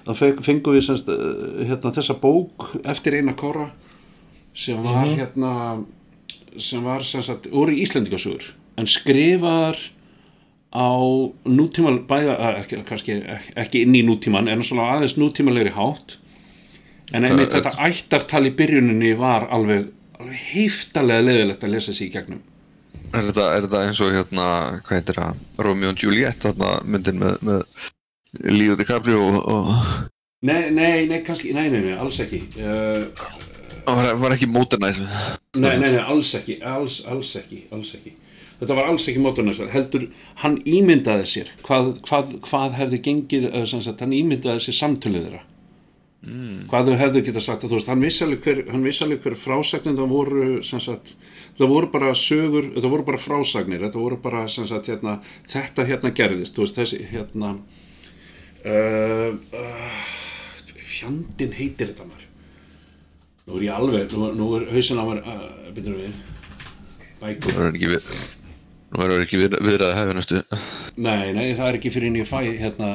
Þá 0.04 0.12
fengum 0.44 0.76
við 0.76 0.86
sem 0.88 1.00
sagt, 1.00 1.12
eh, 1.14 1.66
hérna, 1.70 1.94
þessa 1.96 2.16
bók 2.20 2.70
eftir 2.84 3.20
eina 3.20 3.36
kóra 3.40 3.70
sem 4.54 4.80
var 4.84 5.08
hérna 5.10 5.84
sem 6.60 6.84
var 6.84 7.04
sem 7.08 7.24
sagt, 7.26 7.48
úr 7.50 7.72
Íslendingasögur 7.74 8.52
en 8.78 8.90
skrifaðar 8.90 9.80
á 10.74 10.92
nútíma 11.46 11.96
bæða, 12.10 12.36
eh, 12.36 12.60
ekki, 12.62 12.84
kannski 12.86 13.18
ekki, 13.56 13.84
inn 13.86 13.96
í 13.96 14.04
nútíman 14.06 14.52
en 14.52 14.66
svona 14.66 14.92
aðeins 14.94 15.18
nútímalegri 15.18 15.74
hátt. 15.74 16.18
En 17.14 17.26
einmitt 17.26 17.54
þetta 17.54 17.76
ættartal 17.88 18.48
í 18.50 18.56
byrjuninni 18.58 19.14
var 19.18 19.48
alveg, 19.54 19.92
alveg 20.20 20.40
heiftalega 20.54 21.28
leðilegt 21.28 21.64
að 21.64 21.76
lesa 21.76 21.94
sig 21.94 22.10
í 22.10 22.14
gegnum 22.14 22.42
Er 23.14 23.28
þetta, 23.28 23.48
er 23.54 23.68
þetta 23.68 23.84
eins 23.86 24.02
og 24.02 24.16
hérna, 24.16 24.48
hvað 24.88 24.98
heitir 24.98 25.20
það, 25.20 25.42
Romeo 25.68 25.92
and 25.94 26.02
Juliet, 26.02 26.40
þarna 26.42 26.72
myndin 26.90 27.20
með, 27.22 27.36
með 27.46 28.48
Leo 28.50 28.78
DiCaprio 28.80 29.20
og, 29.22 29.40
og 29.54 29.74
nei, 30.42 30.72
nei, 30.74 31.06
nei, 31.10 31.20
kannski, 31.26 31.54
nei, 31.54 31.68
nei, 31.70 31.84
nei, 31.86 31.94
alls 31.94 32.18
ekki. 32.24 32.42
Uh, 32.58 33.06
og 33.84 34.00
var, 34.00 34.10
var 34.18 34.34
ekki 34.34 34.50
modernæð. 34.50 35.04
nei, 35.60 35.76
nei, 35.78 35.90
nei, 35.92 36.02
alls 36.02 36.34
ekki 36.40 36.58
alls, 36.66 37.04
alls 37.10 37.36
ekki, 37.38 37.66
alls 37.76 37.94
ekki. 38.00 38.16
Þetta 38.64 38.78
var 38.78 38.90
alls 38.90 39.06
ekki 39.12 39.22
mótornæst 39.22 39.66
heldur, 39.74 40.06
hann 40.40 40.60
ímyndaði 40.70 41.26
sér 41.28 41.50
hvað, 41.66 41.98
hvað, 42.06 42.38
hvað 42.46 42.78
hefði 42.80 43.00
gengið 43.08 43.48
sagt, 43.68 44.00
hann 44.00 44.14
ímyndaði 44.16 44.64
sér 44.64 44.78
samtölið 44.78 45.26
þeirra. 45.28 45.42
Hvað 46.72 46.90
þau 46.90 47.00
hefðu 47.02 47.24
geta 47.28 47.42
sagt 47.44 47.66
að 47.66 47.74
þú 47.74 47.80
veist, 47.80 47.90
hann 47.92 48.04
vissi 48.06 48.24
alveg 48.24 48.46
hver, 48.46 49.18
hver 49.26 49.36
frásagnir 49.36 49.98
það 49.98 50.14
voru 50.14 50.46
sem 50.64 50.80
sagt, 50.80 51.18
það 51.60 51.72
voru 51.74 51.90
bara 51.94 52.12
sögur 52.18 52.70
það 52.76 52.90
voru 52.96 53.08
bara 53.08 53.22
frásagnir, 53.22 53.84
þetta 53.86 54.02
voru 54.02 54.20
bara 54.24 54.44
sem 54.52 54.68
sagt, 54.70 54.90
hérna, 54.92 55.18
þetta 55.50 55.88
hérna 55.90 56.14
gerðist 56.18 56.58
þú 56.58 56.66
veist, 56.66 56.80
þessi 56.82 57.02
hérna 57.12 57.56
uh, 58.66 59.32
uh, 59.54 60.04
fjandinn 60.82 61.56
heitir 61.58 61.92
þetta 61.94 62.08
maður 62.10 62.30
nú 63.48 63.58
er 63.60 63.66
ég 63.68 63.76
alveg, 63.76 64.16
nú, 64.16 64.30
nú 64.38 64.52
er 64.60 64.70
hausin 64.74 65.02
á 65.02 65.06
mér 65.10 65.20
uh, 65.24 65.50
byrjum 65.76 66.00
við 66.00 66.22
bækur 67.24 67.52
Það 67.54 67.60
verður 67.60 67.76
ekki 67.78 67.92
við, 67.92 68.08
nú 68.94 69.02
verður 69.02 69.26
ekki 69.26 69.42
við, 69.42 69.58
viðræði 69.68 69.98
hefði 69.98 70.16
næstu. 70.20 70.42
Nei, 71.02 71.34
nei, 71.34 71.48
það 71.58 71.68
er 71.70 71.80
ekki 71.80 71.94
fyrir 71.96 72.12
en 72.12 72.20
ég 72.22 72.30
fæ 72.30 72.40
hérna 72.46 72.92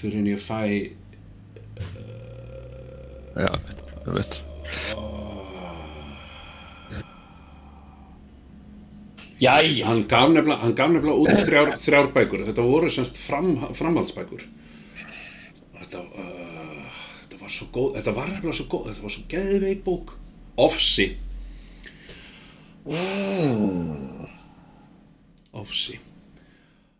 fyrir 0.00 0.20
en 0.20 0.30
ég 0.34 0.42
fæ 0.44 0.60
Já, 3.40 3.52
það 4.04 4.16
veit. 4.18 4.40
Jæja, 9.40 9.86
hann 9.88 10.02
gaf 10.08 10.28
nefnilega, 10.28 11.14
út 11.16 11.32
þrjár, 11.46 11.72
þrjár 11.80 12.10
bækur. 12.12 12.44
Þetta 12.50 12.64
voru 12.66 12.90
semst 12.92 13.16
fram, 13.20 13.54
framhaldsbækur. 13.76 14.44
Þetta, 15.78 16.02
uh, 16.04 16.98
þetta 17.22 17.40
var 17.40 17.54
svo 17.54 17.70
góð 17.72 17.94
þetta 17.96 18.14
var 18.18 18.28
nefnilega 18.28 18.58
svo 18.58 18.66
góð, 18.68 18.90
þetta 18.90 19.06
var 19.06 19.14
svo 19.14 19.24
geðveik 19.32 19.80
bók. 19.86 20.12
Ofsi. 20.60 21.06
Ofsi. 25.56 25.96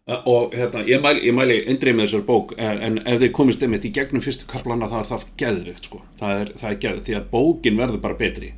Uh, 0.09 0.17
og 0.25 0.57
hérna, 0.57 0.87
ég 0.89 1.05
mæli, 1.05 1.27
ég 1.29 1.37
mæli 1.37 1.59
indrið 1.69 1.99
með 1.99 2.09
þessar 2.09 2.25
bók 2.31 2.57
en, 2.57 2.81
en 2.87 2.97
ef 3.05 3.21
þið 3.21 3.35
komist 3.37 3.67
einmitt 3.67 3.85
í 3.85 3.93
gegnum 3.95 4.25
fyrstu 4.25 4.49
kaplana 4.49 4.89
þá 4.89 4.97
er 5.03 5.11
það 5.13 5.29
geðvikt 5.45 5.91
sko. 5.91 6.01
Það 6.23 6.41
er, 6.41 6.55
það 6.63 6.73
er 6.73 6.81
geðvikt 6.87 7.11
því 7.11 7.19
að 7.21 7.29
bókin 7.37 7.79
verður 7.85 8.03
bara 8.09 8.19
betri. 8.25 8.55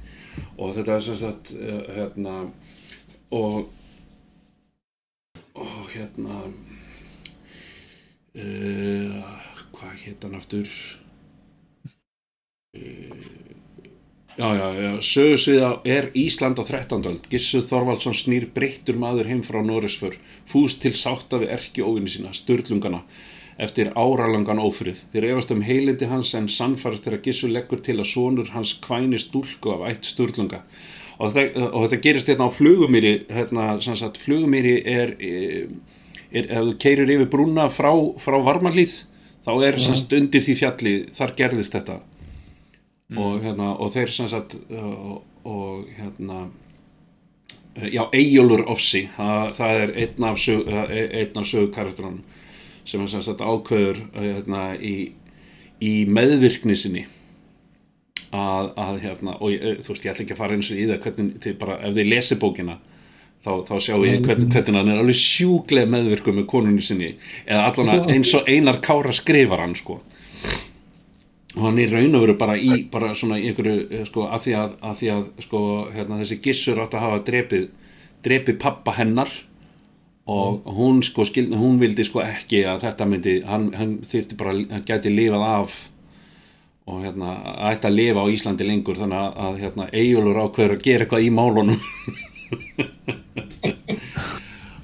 Og 0.54 0.70
þetta 0.78 0.94
er 0.94 1.04
sem 1.08 1.18
sagt 1.18 1.50
uh, 1.58 1.82
hérna 1.98 2.36
og 3.32 3.68
og 5.52 5.88
hérna 5.92 6.36
uh, 8.36 9.16
hvað 9.72 9.96
hétt 10.04 10.24
hann 10.24 10.36
aftur? 10.36 10.68
Uh, 12.76 13.24
já 14.36 14.48
já 14.56 14.68
já 14.84 14.92
sögursviða 15.00 15.70
er 15.84 16.10
Ísland 16.14 16.60
á 16.60 16.64
13. 16.64 17.04
öld. 17.04 17.28
Gissur 17.28 17.64
Þorvaldsson 17.64 18.16
snýr 18.16 18.48
breyttur 18.54 18.96
maður 18.96 19.28
heim 19.28 19.42
frá 19.44 19.60
Noresför 19.64 20.16
fúst 20.48 20.80
til 20.84 20.92
sátta 20.96 21.40
við 21.40 21.52
erki 21.56 21.84
óvinni 21.84 22.12
sína, 22.12 22.32
sturlungana 22.32 23.02
eftir 23.60 23.92
áralangan 23.92 24.60
ófrið. 24.60 25.04
Þeir 25.12 25.28
efast 25.32 25.52
um 25.52 25.60
heilindi 25.60 26.08
hans 26.08 26.32
en 26.34 26.48
sannfærast 26.48 27.04
þegar 27.04 27.24
Gissur 27.24 27.52
leggur 27.52 27.80
til 27.84 28.00
að 28.00 28.08
sonur 28.12 28.48
hans 28.56 28.72
kvæni 28.80 29.20
stúlku 29.20 29.76
af 29.76 29.88
ætt 29.92 30.08
sturlunga. 30.08 30.64
á 30.64 31.01
og 31.22 31.34
þetta, 31.34 31.66
og 31.70 31.84
þetta 31.84 32.00
gerist 32.02 32.30
hérna 32.30 32.48
á 32.50 32.56
flugumýri 32.56 33.12
hérna, 33.30 33.66
sem 33.84 33.96
sagt, 33.98 34.18
flugumýri 34.22 34.78
er, 34.90 35.14
er, 35.22 35.68
er 36.32 36.48
ef 36.48 36.68
þú 36.68 36.76
keirir 36.82 37.12
yfir 37.14 37.30
brúna 37.30 37.68
frá, 37.70 37.92
frá 38.18 38.38
varmalíð 38.42 38.96
þá 39.44 39.52
er 39.68 39.78
sem 39.82 39.98
sagt 39.98 40.16
undir 40.18 40.42
því 40.42 40.56
fjalli 40.58 40.94
þar 41.14 41.36
gerðist 41.38 41.76
þetta. 41.76 42.00
Og 43.12 43.42
hérna, 43.44 43.74
og 43.76 43.92
þeir 43.92 44.12
sem 44.14 44.28
sagt 44.30 44.56
og, 44.72 45.22
og 45.44 45.88
hérna 45.98 46.46
já, 47.92 48.06
Eyjólfur 48.12 48.66
Ofsi 48.72 49.06
það, 49.16 49.54
það 49.58 49.80
er 49.82 49.96
einn 50.04 50.28
af, 50.28 50.38
sög, 50.40 50.70
einn 50.72 51.42
af 51.42 51.48
sögukarakterunum 51.48 52.22
sem 52.82 53.02
er 53.02 53.10
sem 53.12 53.22
sagt 53.22 53.42
ákveður 53.44 54.00
hérna, 54.16 54.72
í, 54.76 55.12
í 55.82 55.92
meðvirkni 56.10 56.76
sinni 56.78 57.04
að, 58.32 58.70
að 58.80 58.96
hérna, 59.02 59.36
og 59.38 59.52
ég, 59.52 59.82
þú 59.84 59.92
veist, 59.92 60.06
ég 60.06 60.14
ætla 60.14 60.24
ekki 60.24 60.34
að 60.36 60.40
fara 60.40 60.56
eins 60.56 60.72
og 60.72 60.80
í 60.80 60.88
það 60.88 61.04
hvernig, 61.04 61.36
til 61.44 61.52
bara, 61.60 61.76
ef 61.84 61.94
þið 61.98 62.10
lesi 62.12 62.38
bókina 62.40 62.78
þá, 63.44 63.52
þá 63.68 63.74
sjáu 63.84 64.00
ég 64.06 64.24
hvernig, 64.24 64.48
hvernig 64.54 64.78
hann 64.78 64.90
er 64.94 65.02
alveg 65.02 65.20
sjúglega 65.20 65.92
meðvirku 65.92 66.34
með 66.36 66.48
konunni 66.50 66.84
sinni 66.86 67.12
eða 67.44 67.68
allan 67.68 68.10
eins 68.14 68.32
og 68.38 68.48
einar 68.48 68.80
kára 68.84 69.14
skrifar 69.16 69.64
hann 69.64 69.76
sko. 69.78 70.00
Og 71.52 71.64
hann 71.66 71.80
er 71.82 71.92
raun 71.92 72.16
og 72.16 72.24
veru 72.24 72.36
bara 72.40 72.56
í 72.56 72.86
bara 72.92 73.12
svona 73.18 73.36
í 73.36 73.50
einhverju 73.50 74.06
sko 74.08 74.24
að 74.32 74.46
því 74.46 74.58
að, 74.62 74.76
að, 74.80 74.98
því 75.00 75.10
að 75.12 75.24
sko 75.44 75.62
hérna 75.92 76.20
þessi 76.22 76.42
gissur 76.46 76.80
átt 76.80 76.96
að 76.96 77.04
hafa 77.04 77.24
drepið 77.28 77.66
drepið 78.24 78.60
pappa 78.62 78.94
hennar 78.96 79.32
og 80.32 80.68
hún 80.70 81.02
sko 81.04 81.26
skildi, 81.26 81.58
hún 81.58 81.80
vildi 81.82 82.06
sko 82.06 82.22
ekki 82.22 82.62
að 82.70 82.84
þetta 82.86 83.08
myndi, 83.10 83.34
hann, 83.44 83.72
hann 83.74 83.96
þyrfti 84.06 84.38
bara, 84.38 84.54
hann 84.70 84.84
gæti 84.86 85.10
lifað 85.10 85.48
af 85.48 85.74
og 86.86 87.02
hérna 87.04 87.36
ætti 87.70 87.88
að 87.88 87.96
lifa 87.98 88.24
á 88.26 88.32
Íslandi 88.32 88.66
lengur 88.66 88.98
þannig 88.98 89.18
að, 89.18 89.30
að 89.46 89.58
hérna 89.62 89.88
Eyjólfur 89.92 90.40
ákveður 90.42 90.76
að 90.76 90.84
gera 90.86 91.06
eitthvað 91.06 91.26
í 91.26 91.30
málunum. 91.34 91.80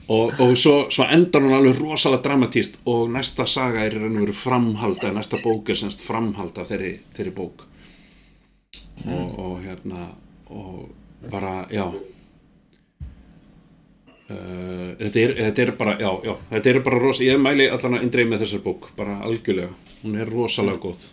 Og, 0.09 0.31
og 0.41 0.55
svo, 0.57 0.87
svo 0.89 1.05
endar 1.13 1.45
hún 1.45 1.53
alveg 1.53 1.83
rosalega 1.83 2.23
dramatíst 2.25 2.79
og 2.89 3.11
næsta 3.13 3.45
saga 3.45 3.83
er 3.85 3.93
raun 3.99 4.15
og 4.17 4.23
veru 4.23 4.33
framhald 4.33 5.03
eða 5.03 5.19
næsta 5.19 5.37
bók 5.43 5.69
er 5.69 5.77
semst 5.77 6.01
framhald 6.01 6.57
af 6.57 6.71
þeirri, 6.71 6.95
þeirri 7.13 7.33
bók. 7.37 7.67
Og, 9.05 9.35
og 9.37 9.59
hérna 9.67 10.07
og 10.49 10.89
bara, 11.29 11.67
já. 11.69 11.85
Uh, 14.29 14.97
þetta, 14.97 15.21
er, 15.27 15.37
þetta 15.43 15.63
er 15.67 15.75
bara 15.77 15.99
já, 16.01 16.09
já, 16.25 16.35
þetta 16.55 16.73
er 16.73 16.81
bara 16.89 17.05
rosalega 17.05 17.37
ég 17.37 17.45
mæli 17.45 17.69
allan 17.69 18.01
að 18.01 18.09
indreið 18.09 18.33
með 18.33 18.43
þessar 18.47 18.65
bók 18.65 18.91
bara 18.97 19.21
algjörlega, 19.29 19.77
hún 20.03 20.19
er 20.21 20.33
rosalega 20.33 20.83
góð 20.83 21.07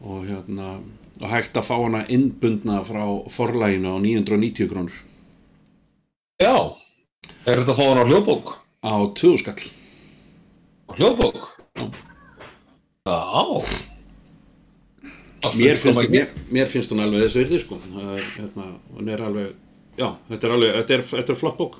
og 0.00 0.24
hérna 0.26 0.78
og 1.20 1.28
hægt 1.28 1.56
að 1.60 1.66
fá 1.68 1.76
hana 1.76 2.06
innbundna 2.08 2.80
frá 2.86 3.04
forlæginu 3.28 3.92
á 3.92 3.96
990 4.00 4.70
krónur. 4.70 4.96
Já, 6.40 6.56
er 7.44 7.60
þetta 7.60 7.74
að 7.74 7.78
fá 7.80 7.86
hann 7.90 8.00
á 8.00 8.08
hljóðbók? 8.08 8.56
á 8.80 8.94
tvöðskall 9.12 9.60
Á 10.88 10.92
hljóðbók? 10.96 11.40
Já. 13.06 13.62
Mér 15.56 15.76
finnst, 15.80 16.08
mér, 16.10 16.28
mér 16.52 16.68
finnst 16.68 16.90
hún 16.92 17.00
alveg 17.00 17.24
þess 17.24 17.38
virði 17.38 17.60
sko. 17.62 17.78
Er, 17.96 18.24
hérna, 18.36 18.66
hún 18.96 19.08
er 19.08 19.22
alveg 19.24 19.54
já, 19.96 20.08
þetta 20.28 20.48
er 20.48 20.54
alveg, 20.56 20.74
þetta 20.80 20.96
er, 20.96 21.04
þetta 21.12 21.32
er 21.32 21.38
flott 21.40 21.60
bók. 21.60 21.78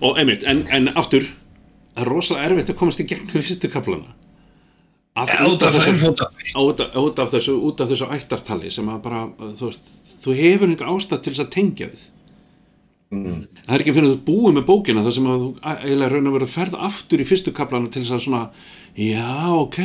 Og 0.00 0.20
einmitt, 0.20 0.46
en, 0.48 0.62
en 0.72 0.88
aftur 0.96 1.26
það 1.26 2.00
er 2.04 2.08
rosalega 2.08 2.48
erfitt 2.48 2.72
að 2.72 2.78
komast 2.80 3.02
í 3.02 3.08
gegnum 3.10 3.34
fyrstu 3.34 3.68
kaplana 3.72 4.14
út, 5.24 5.64
af 5.64 5.76
er 5.76 5.84
þessu, 7.34 7.56
út, 7.58 7.82
af, 7.82 7.90
þessu 7.90 8.08
ættartali 8.14 8.70
sem 8.72 8.88
að 8.90 9.02
bara 9.04 9.26
þú 9.58 9.68
veist, 9.68 9.90
þú 10.22 10.36
hefur 10.38 10.72
einhver 10.72 10.90
ástæð 10.94 11.22
til 11.24 11.34
þess 11.34 11.44
að 11.44 11.52
tengja 11.56 11.90
við. 11.90 12.06
Það 13.10 13.74
er 13.74 13.82
ekki 13.82 13.94
fyrir 13.96 14.06
að 14.06 14.12
þú 14.12 14.20
búið 14.28 14.52
með 14.54 14.66
bókina 14.68 15.02
þar 15.02 15.14
sem 15.16 15.24
að 15.26 15.40
þú 15.42 15.48
eiginlega 15.66 16.10
raun 16.12 16.30
að 16.30 16.34
vera 16.36 16.46
að 16.46 16.52
ferða 16.52 16.82
aftur 16.86 17.22
í 17.22 17.26
fyrstu 17.26 17.52
kaplana 17.56 17.90
til 17.90 18.04
þess 18.04 18.14
að 18.14 18.24
svona 18.26 18.42
já, 18.94 19.32
ok, 19.56 19.80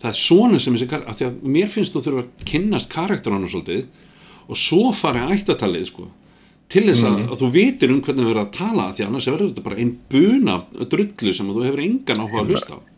það 0.00 0.08
er 0.10 0.18
svona 0.22 0.60
sem 0.64 0.78
þessi 0.78 1.00
af 1.02 1.18
því 1.18 1.26
að 1.28 1.42
mér 1.58 1.72
finnst 1.74 1.92
þú 1.92 2.04
þurfa 2.06 2.24
að 2.24 2.46
kynnast 2.48 2.94
karakterunum 2.94 3.52
svolítið 3.52 3.84
og 4.48 4.60
svo 4.60 4.94
fara 4.96 5.26
ættatalið 5.34 5.90
sko 5.90 6.08
til 6.72 6.86
þess 6.88 7.04
að, 7.04 7.20
að 7.28 7.42
þú 7.42 7.50
vitir 7.54 7.92
um 7.92 8.00
hvernig 8.04 8.24
við 8.24 8.32
erum 8.32 8.46
að 8.46 8.56
tala 8.56 8.88
því 8.96 9.06
annars 9.10 9.28
verður 9.28 9.52
þetta 9.52 9.66
bara 9.68 9.80
einn 9.84 9.92
buna 10.14 10.56
drullu 10.80 11.36
sem 11.36 11.50
að 11.50 11.58
þú 11.58 11.66
hefur 11.68 11.84
engan 11.84 12.24
áhuga 12.24 12.42
að 12.42 12.54
hlusta 12.54 12.78
á 12.80 12.93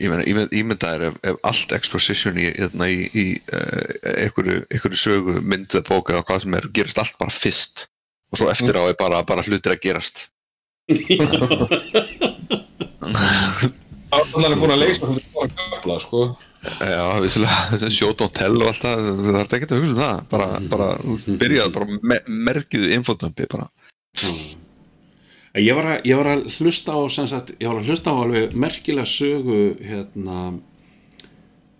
Ég 0.00 0.08
meina, 0.08 0.24
ímynd, 0.24 0.54
ímynda 0.56 0.94
er 0.96 1.02
ef, 1.10 1.16
ef 1.28 1.36
allt 1.44 1.72
exposition 1.76 2.38
í, 2.40 2.46
hérna, 2.56 2.86
í, 2.88 3.04
í 3.12 3.24
uh, 3.52 4.12
einhverju, 4.24 4.96
sögu 4.96 5.34
mynd 5.44 5.74
eða 5.74 5.84
bóka 5.90 6.14
eða 6.14 6.24
hvað 6.30 6.44
sem 6.46 6.56
er, 6.56 6.68
gerist 6.76 7.00
allt 7.02 7.18
bara 7.20 7.34
fyrst. 7.34 7.84
Og 8.32 8.40
svo 8.40 8.48
eftir 8.52 8.78
á 8.80 8.82
er 8.86 8.96
bara, 8.96 9.20
bara 9.28 9.44
hlutir 9.44 9.74
að 9.74 9.82
gerast. 9.84 10.30
Það 10.88 11.26
er 14.48 14.56
búin 14.62 14.72
að 14.72 14.82
leysa 14.86 15.04
hún 15.04 15.20
fyrir 15.20 15.52
kapla, 15.58 15.98
sko. 16.00 16.24
Já, 16.60 17.04
vissulega, 17.20 17.90
sjót 17.92 18.24
og 18.24 18.32
tell 18.36 18.56
og 18.56 18.68
allt 18.70 18.82
það, 18.84 19.06
það 19.20 19.38
er 19.42 19.54
ekki 19.58 19.68
að 19.68 19.78
hugsa 19.82 19.92
um 19.92 20.00
það. 20.00 20.24
Bara, 20.32 20.48
bara, 20.72 20.88
byrjaði 21.44 21.76
bara 21.76 22.00
me, 22.00 22.20
merkiðu 22.48 22.90
infodumpi 22.96 23.48
bara 23.52 23.68
ég 25.58 25.74
var, 25.74 25.88
að, 25.96 26.04
ég 26.06 26.20
var 26.20 26.28
að 26.30 26.44
hlusta 26.60 26.94
á 26.94 27.00
sagt, 27.10 27.54
ég 27.58 27.66
var 27.66 27.80
að 27.80 27.90
hlusta 27.90 28.12
á 28.14 28.22
alveg 28.22 28.54
merkilega 28.54 29.08
sögu 29.08 29.62
hérna 29.82 30.42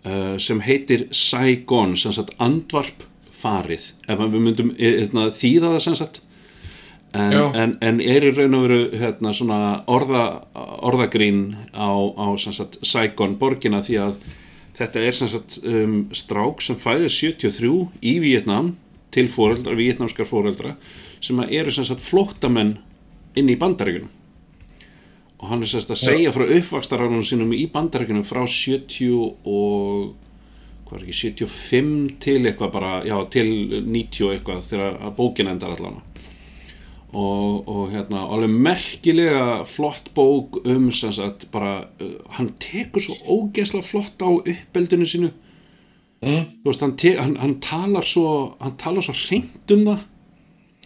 uh, 0.03 0.35
sem 0.41 0.59
heitir 0.65 1.07
Saigon, 1.15 1.95
sem 1.95 2.11
sagt 2.15 2.35
Andvarp 2.41 3.05
farið, 3.31 3.93
ef 4.11 4.19
við 4.19 4.43
myndum 4.43 4.75
hérna, 4.77 5.29
þýða 5.33 5.73
það 5.77 5.97
sagt. 6.01 6.21
En, 7.11 7.33
en, 7.59 7.73
en 7.83 7.97
er 7.99 8.23
í 8.23 8.29
raun 8.31 8.53
og 8.55 8.61
veru 8.69 8.83
hérna, 8.95 9.33
svona 9.35 9.57
orða, 9.91 10.45
orðagrín 10.87 11.57
á, 11.75 11.91
á 11.91 12.27
Saigon 12.39 13.35
borgina 13.39 13.81
því 13.83 13.97
að 13.99 14.21
þetta 14.77 15.03
er 15.03 15.17
um, 15.67 15.97
strák 16.15 16.63
sem 16.63 16.79
fæðir 16.79 17.11
73 17.11 17.73
í 17.99 18.13
Vietnam 18.23 18.77
til 19.11 19.27
fóreldra, 19.27 19.75
vietnamskar 19.75 20.29
fóreldra 20.29 20.77
sem 21.21 21.39
eru 21.49 21.73
flóttamenn 21.99 22.77
inn 23.35 23.51
í 23.51 23.59
bandaríkunum 23.59 24.17
og 25.41 25.49
hann 25.49 25.63
er 25.65 25.71
sagt 25.71 25.93
að 25.95 26.03
segja 26.03 26.33
frá 26.33 26.45
uppvakstararunum 26.45 27.23
sínum 27.25 27.53
í 27.57 27.63
bandaríkunum 27.73 28.25
frá 28.25 28.43
70 28.45 29.07
og 29.49 30.11
hvað 30.85 30.99
er 30.99 31.05
ekki, 31.07 31.47
75 31.47 32.19
til 32.21 32.41
eitthvað 32.45 32.73
bara, 32.75 32.91
já, 33.07 33.15
til 33.33 33.49
90 33.87 34.27
og 34.27 34.35
eitthvað 34.35 34.65
þegar 34.67 35.15
bókin 35.17 35.49
endar 35.49 35.73
allan. 35.73 35.97
Og, 37.11 37.67
og 37.67 37.89
hérna 37.91 38.27
alveg 38.31 38.53
merkilega 38.67 39.63
flott 39.67 40.11
bók 40.15 40.61
um 40.61 40.91
sem 40.95 41.11
sagt 41.15 41.47
bara, 41.51 41.87
uh, 42.03 42.13
hann 42.37 42.53
tekur 42.61 43.03
svo 43.03 43.17
ógeðslega 43.25 43.87
flott 43.87 44.21
á 44.21 44.29
uppeldinu 44.29 45.07
sínu. 45.09 45.31
Þú 46.21 46.67
veist, 46.67 46.85
hann, 46.85 46.93
hann, 47.17 47.37
hann 47.41 47.57
talar 47.65 48.05
svo 48.05 48.53
hann 48.61 48.77
talar 48.77 49.01
svo 49.01 49.15
hreint 49.17 49.73
um 49.73 49.87
það 49.87 50.03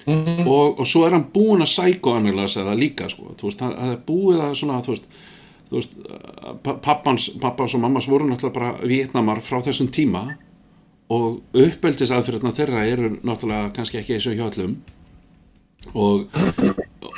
og, 0.07 0.79
og 0.79 0.85
svo 0.87 1.05
er 1.07 1.15
hann 1.17 1.27
búinn 1.33 1.63
að 1.65 1.71
psychoanalysa 1.71 2.65
það 2.67 2.81
líka 2.81 3.07
sko. 3.09 3.31
þú 3.39 3.47
veist, 3.49 3.63
hann 3.65 3.77
er 3.89 3.95
búið 4.05 4.41
að 4.45 4.55
svona 4.59 4.81
þú 4.85 4.93
veist, 4.93 5.07
þú 5.69 5.79
veist 5.79 5.95
pa- 6.63 6.77
pappans, 6.85 7.29
pappans 7.41 7.73
og 7.77 7.81
mammas 7.85 8.07
voru 8.11 8.27
náttúrulega 8.29 8.53
bara 8.59 8.75
vietnamar 8.85 9.41
frá 9.41 9.57
þessum 9.65 9.89
tíma 9.89 10.25
og 11.09 11.41
uppeldisaðfyrirna 11.53 12.53
þeirra 12.53 12.85
eru 12.89 13.09
náttúrulega 13.25 13.73
kannski 13.75 13.99
ekki 14.01 14.15
eins 14.17 14.27
og 14.29 14.37
hjá 14.37 14.45
öllum. 14.49 14.75
Og, 15.93 16.23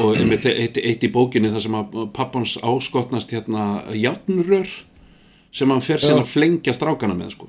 og 0.03 0.17
einmitt 0.19 0.43
eitt, 0.45 0.75
eitt 0.83 1.03
í 1.07 1.11
bókinni 1.11 1.47
þar 1.53 1.63
sem 1.63 1.75
að 1.79 1.93
pappans 2.15 2.57
áskotnast 2.67 3.31
hérna 3.31 3.83
játnrör 3.95 4.67
sem 5.55 5.71
hann 5.71 5.79
fer 5.81 6.03
síðan 6.03 6.19
að 6.25 6.33
flengja 6.33 6.73
strákana 6.75 7.15
með 7.15 7.31
sko 7.37 7.47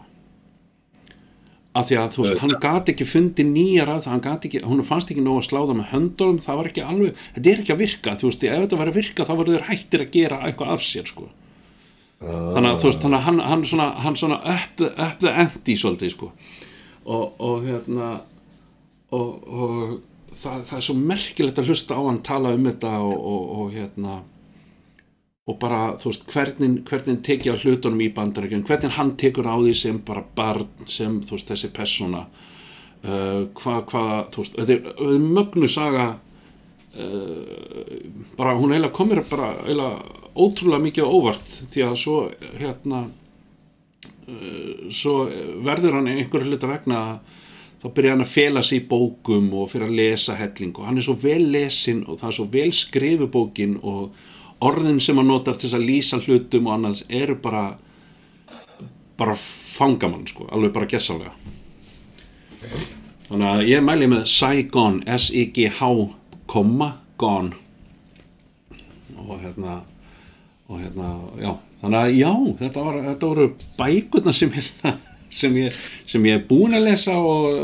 af 1.77 1.89
því 1.89 1.99
að 2.01 2.15
þú 2.15 2.25
veist, 2.25 2.39
hann 2.43 2.55
gat 2.63 2.91
ekki 2.93 3.07
fundið 3.07 3.51
nýjar 3.53 3.91
af 3.93 4.05
það, 4.05 4.13
hann 4.15 4.25
gat 4.25 4.47
ekki, 4.49 4.63
hún 4.65 4.85
fannst 4.87 5.13
ekki 5.13 5.25
nóg 5.25 5.43
að 5.43 5.49
slá 5.49 5.59
það 5.61 5.77
með 5.79 5.91
höndunum, 5.93 6.39
það 6.43 6.61
var 6.61 6.71
ekki 6.71 6.85
alveg 6.85 7.21
þetta 7.35 7.53
er 7.53 7.61
ekki 7.63 7.75
að 7.75 7.83
virka, 7.83 8.15
þú 8.19 8.31
veist, 8.31 8.47
ef 8.49 8.65
þetta 8.65 8.81
var 8.81 8.91
að 8.91 8.99
virka 8.99 9.27
þá 9.29 9.35
voru 9.41 9.55
þeir 9.55 9.67
hættir 9.69 10.05
að 10.05 10.17
gera 10.17 10.41
eitthvað 10.49 10.73
af 10.75 10.87
sér 10.87 11.11
sko. 11.11 11.29
þannig 12.19 12.71
að 12.71 12.81
þú 12.81 12.89
veist, 12.89 13.05
þannig 13.05 13.19
að 13.19 13.27
hann, 13.29 13.43
hann 13.51 13.67
svona, 13.69 13.89
hann 14.07 14.19
svona 14.19 14.59
the 15.21 15.35
ante 15.45 15.77
svolítið 15.79 16.15
sko 16.17 16.33
og, 17.09 17.37
og 17.39 17.69
hérna 17.69 18.09
og, 19.15 19.29
og 19.49 19.75
það, 20.33 20.65
það 20.69 20.75
er 20.81 20.87
svo 20.89 20.97
merkilegt 20.99 21.61
að 21.63 21.71
hlusta 21.71 21.97
á 21.97 22.03
hann 22.05 22.21
tala 22.27 22.53
um 22.57 22.67
þetta 22.69 22.97
og, 23.05 23.15
og, 23.17 23.47
og 23.61 23.77
hérna 23.77 24.19
og 25.49 25.57
bara, 25.57 25.81
þú 25.97 26.11
veist, 26.11 26.27
hvernig, 26.29 26.71
hvernig 26.89 27.23
tekja 27.25 27.57
hlutunum 27.57 28.03
í 28.05 28.11
bandarækjum, 28.13 28.67
hvernig 28.69 28.97
hann 28.99 29.15
tekur 29.21 29.49
á 29.49 29.57
því 29.57 29.75
sem 29.81 30.01
bara 30.05 30.25
barn, 30.37 30.69
sem, 30.85 31.21
þú 31.25 31.39
veist, 31.39 31.49
þessi 31.49 31.71
persóna? 31.73 32.27
Uh, 32.99 33.47
hvað, 33.57 33.79
hvað, 33.89 34.15
þú 34.35 34.45
veist, 34.45 34.59
þetta 34.59 34.77
er, 34.77 35.15
mögnu 35.39 35.71
saga. 35.73 36.09
Uh, 36.99 37.97
bara, 38.37 38.57
hún 38.59 38.75
eiginlega 38.75 38.97
komir 38.97 39.23
bara 39.31 39.55
eiginlega 39.63 40.19
ótrúlega 40.39 40.85
mikið 40.85 41.11
óvart 41.17 41.57
því 41.73 41.85
að 41.87 41.99
svo, 42.03 42.19
hérna 42.59 43.03
uh, 44.29 44.89
svo 44.95 45.19
verður 45.67 45.99
hann 45.99 46.11
einhverju 46.13 46.53
hluta 46.53 46.71
vegna 46.71 47.03
þá 47.79 47.87
byrja 47.95 48.15
hann 48.17 48.25
að 48.25 48.33
fela 48.33 48.65
sig 48.67 48.83
í 48.83 48.89
bókum 48.91 49.53
og 49.55 49.71
fyrir 49.71 49.87
að 49.87 49.99
lesa 50.01 50.35
helling 50.39 50.75
og 50.75 50.89
hann 50.89 50.99
er 50.99 51.07
svo 51.07 51.15
vel 51.23 51.45
lesin 51.53 52.03
og 52.07 52.19
það 52.19 52.31
er 52.31 52.37
svo 52.41 52.49
vel 52.57 52.73
skrifu 52.75 53.29
bókin 53.31 53.77
og 53.79 54.19
orðin 54.65 55.01
sem 55.01 55.19
hann 55.19 55.31
notar 55.31 55.59
til 55.59 55.71
að 55.75 55.87
lýsa 55.87 56.21
hlutum 56.23 56.67
og 56.69 56.79
annars 56.79 57.05
eru 57.09 57.37
bara 57.43 57.67
bara 59.19 59.35
fangamann 59.39 60.27
sko, 60.31 60.47
alveg 60.53 60.73
bara 60.75 60.91
gessálega 60.91 61.33
þannig 63.29 63.49
að 63.51 63.65
ég 63.69 63.85
mæli 63.85 64.09
með 64.11 64.27
Saigon 64.31 65.03
S-I-G-H 65.07 65.93
komma 66.49 66.93
Gone 67.19 67.55
og 69.29 69.39
hérna 69.43 69.81
og 70.69 70.83
hérna, 70.83 71.15
já. 71.41 71.55
Þannig 71.81 71.99
að 71.99 72.11
já, 72.19 72.33
þetta, 72.59 72.83
var, 72.85 72.97
þetta 73.07 73.29
voru 73.31 73.47
bækurna 73.79 74.35
sem 74.37 74.53
ég 74.59 74.69
sem 75.41 75.57
ég, 75.57 75.77
sem 76.09 76.25
ég 76.27 76.39
er 76.39 76.47
búin 76.49 76.77
að 76.77 76.89
lesa 76.89 77.15
og 77.21 77.55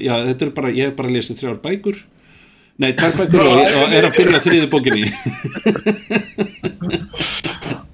já, 0.00 0.14
þetta 0.30 0.46
er 0.46 0.52
bara, 0.56 0.72
ég 0.74 0.90
hef 0.90 0.98
bara 0.98 1.12
lesið 1.12 1.42
þrjár 1.42 1.60
bækur 1.64 2.00
nei, 2.82 2.92
tvær 2.96 3.12
bækur 3.20 3.46
og, 3.50 3.60
er 3.96 4.08
að 4.08 4.16
byrja 4.18 4.40
þriði 4.44 4.68
bókinni. 4.72 5.04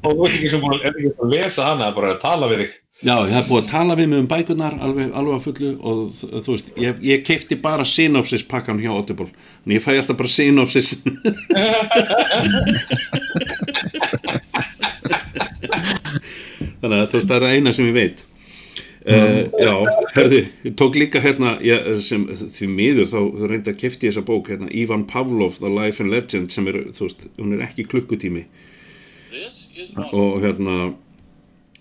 Og 0.02 0.16
þú 0.18 0.24
ert 0.26 0.34
ekki 0.34 0.48
sem 0.50 0.58
búin 0.62 0.72
að- 0.74 0.86
er 0.88 0.94
lesa 1.30 1.62
hana, 1.68 1.92
bara 1.94 2.08
að 2.16 2.22
tala 2.24 2.48
við 2.50 2.58
þig. 2.64 2.72
Já, 3.02 3.14
ég 3.26 3.32
hef 3.34 3.46
búið 3.50 3.62
að 3.62 3.68
tala 3.70 3.94
við 3.98 4.06
mig 4.10 4.18
um 4.22 4.26
bækurnar 4.30 4.74
alveg, 4.82 5.08
alveg 5.18 5.34
að 5.36 5.44
fullu 5.46 5.70
og 5.90 5.96
þú 6.42 6.50
veist, 6.56 6.68
ég, 6.78 6.98
ég 7.06 7.22
keipti 7.26 7.56
bara 7.62 7.86
synopsis 7.86 8.42
pakkan 8.46 8.78
hjá 8.82 8.90
Audible. 8.94 9.26
En 9.66 9.72
ég 9.76 9.82
fæ 9.82 9.94
alltaf 9.98 10.18
bara 10.18 10.30
synopsis. 10.30 10.92
Þannig 16.82 16.98
að 16.98 17.08
þú 17.10 17.18
veist, 17.18 17.28
það 17.30 17.36
er 17.36 17.44
það 17.46 17.56
eina 17.56 17.72
sem 17.76 17.88
ég 17.90 17.96
veit 17.96 18.22
Uh, 19.02 19.48
já, 19.58 19.72
herði, 20.14 20.40
ég 20.62 20.74
tók 20.78 20.94
líka 20.94 21.18
hérna 21.18 21.56
ég, 21.64 21.88
sem, 22.06 22.22
því 22.38 22.66
miður 22.70 23.08
þá, 23.10 23.16
þá 23.34 23.46
reyndi 23.50 23.72
að 23.72 23.80
kefti 23.80 24.06
þessa 24.06 24.22
bók 24.28 24.50
hérna, 24.52 24.68
Ivan 24.70 25.08
Pavlov, 25.10 25.56
The 25.58 25.70
Life 25.72 26.04
and 26.04 26.14
Legend 26.14 26.54
sem 26.54 26.68
er, 26.70 26.78
þú 26.94 27.08
veist, 27.08 27.24
hún 27.40 27.56
er 27.56 27.64
ekki 27.66 27.88
klukkutími. 27.90 28.44
Og 30.12 30.36
hérna 30.44 30.76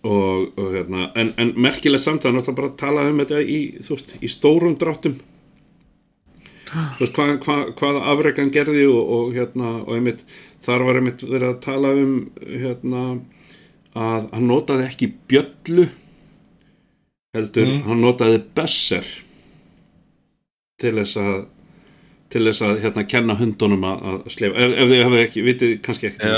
og, 0.02 0.58
og 0.58 0.72
hérna 0.74 1.12
en, 1.20 1.30
en 1.38 1.54
merkilegt 1.62 2.08
samt 2.08 2.26
að 2.26 2.40
náttúrulega 2.40 2.58
bara 2.58 2.74
tala 2.80 3.06
um 3.12 3.22
þetta 3.22 3.44
í, 3.46 3.60
þú 3.86 3.94
veist, 3.94 4.16
í 4.18 4.32
stórum 4.32 4.78
dráttum. 4.82 5.22
Þú 6.72 7.04
veist, 7.04 7.16
hvað, 7.20 7.38
hvað, 7.46 7.64
hvaða 7.78 8.06
afrekan 8.16 8.54
gerði 8.56 8.88
og, 8.90 9.02
og 9.20 9.34
hérna, 9.38 9.78
og 9.86 9.94
einmitt 10.00 10.26
þar 10.66 10.90
var 10.90 11.02
einmitt 11.04 11.26
verið 11.28 11.50
að 11.52 11.64
tala 11.70 11.94
um 12.02 12.16
hérna 12.48 13.08
að 13.92 14.32
hann 14.32 14.48
notaði 14.50 14.90
ekki 14.90 15.14
bjöllu 15.30 15.92
heldur, 17.36 17.70
hann 17.88 18.02
notaði 18.04 18.42
bösser 18.58 19.06
til 20.82 20.96
þess 20.98 21.18
að 21.22 21.36
til 22.32 22.42
þess 22.48 22.62
að 22.64 22.78
hérna 22.80 23.04
kenna 23.12 23.34
hundunum 23.36 23.82
að, 23.90 24.04
að 24.08 24.20
slefa, 24.32 24.56
ef, 24.64 24.74
ef 24.80 24.88
þið 24.92 25.02
hefur 25.04 25.20
ekki, 25.26 25.42
vitið 25.44 25.72
kannski 25.84 26.08
ekki 26.08 26.30
Já, 26.32 26.36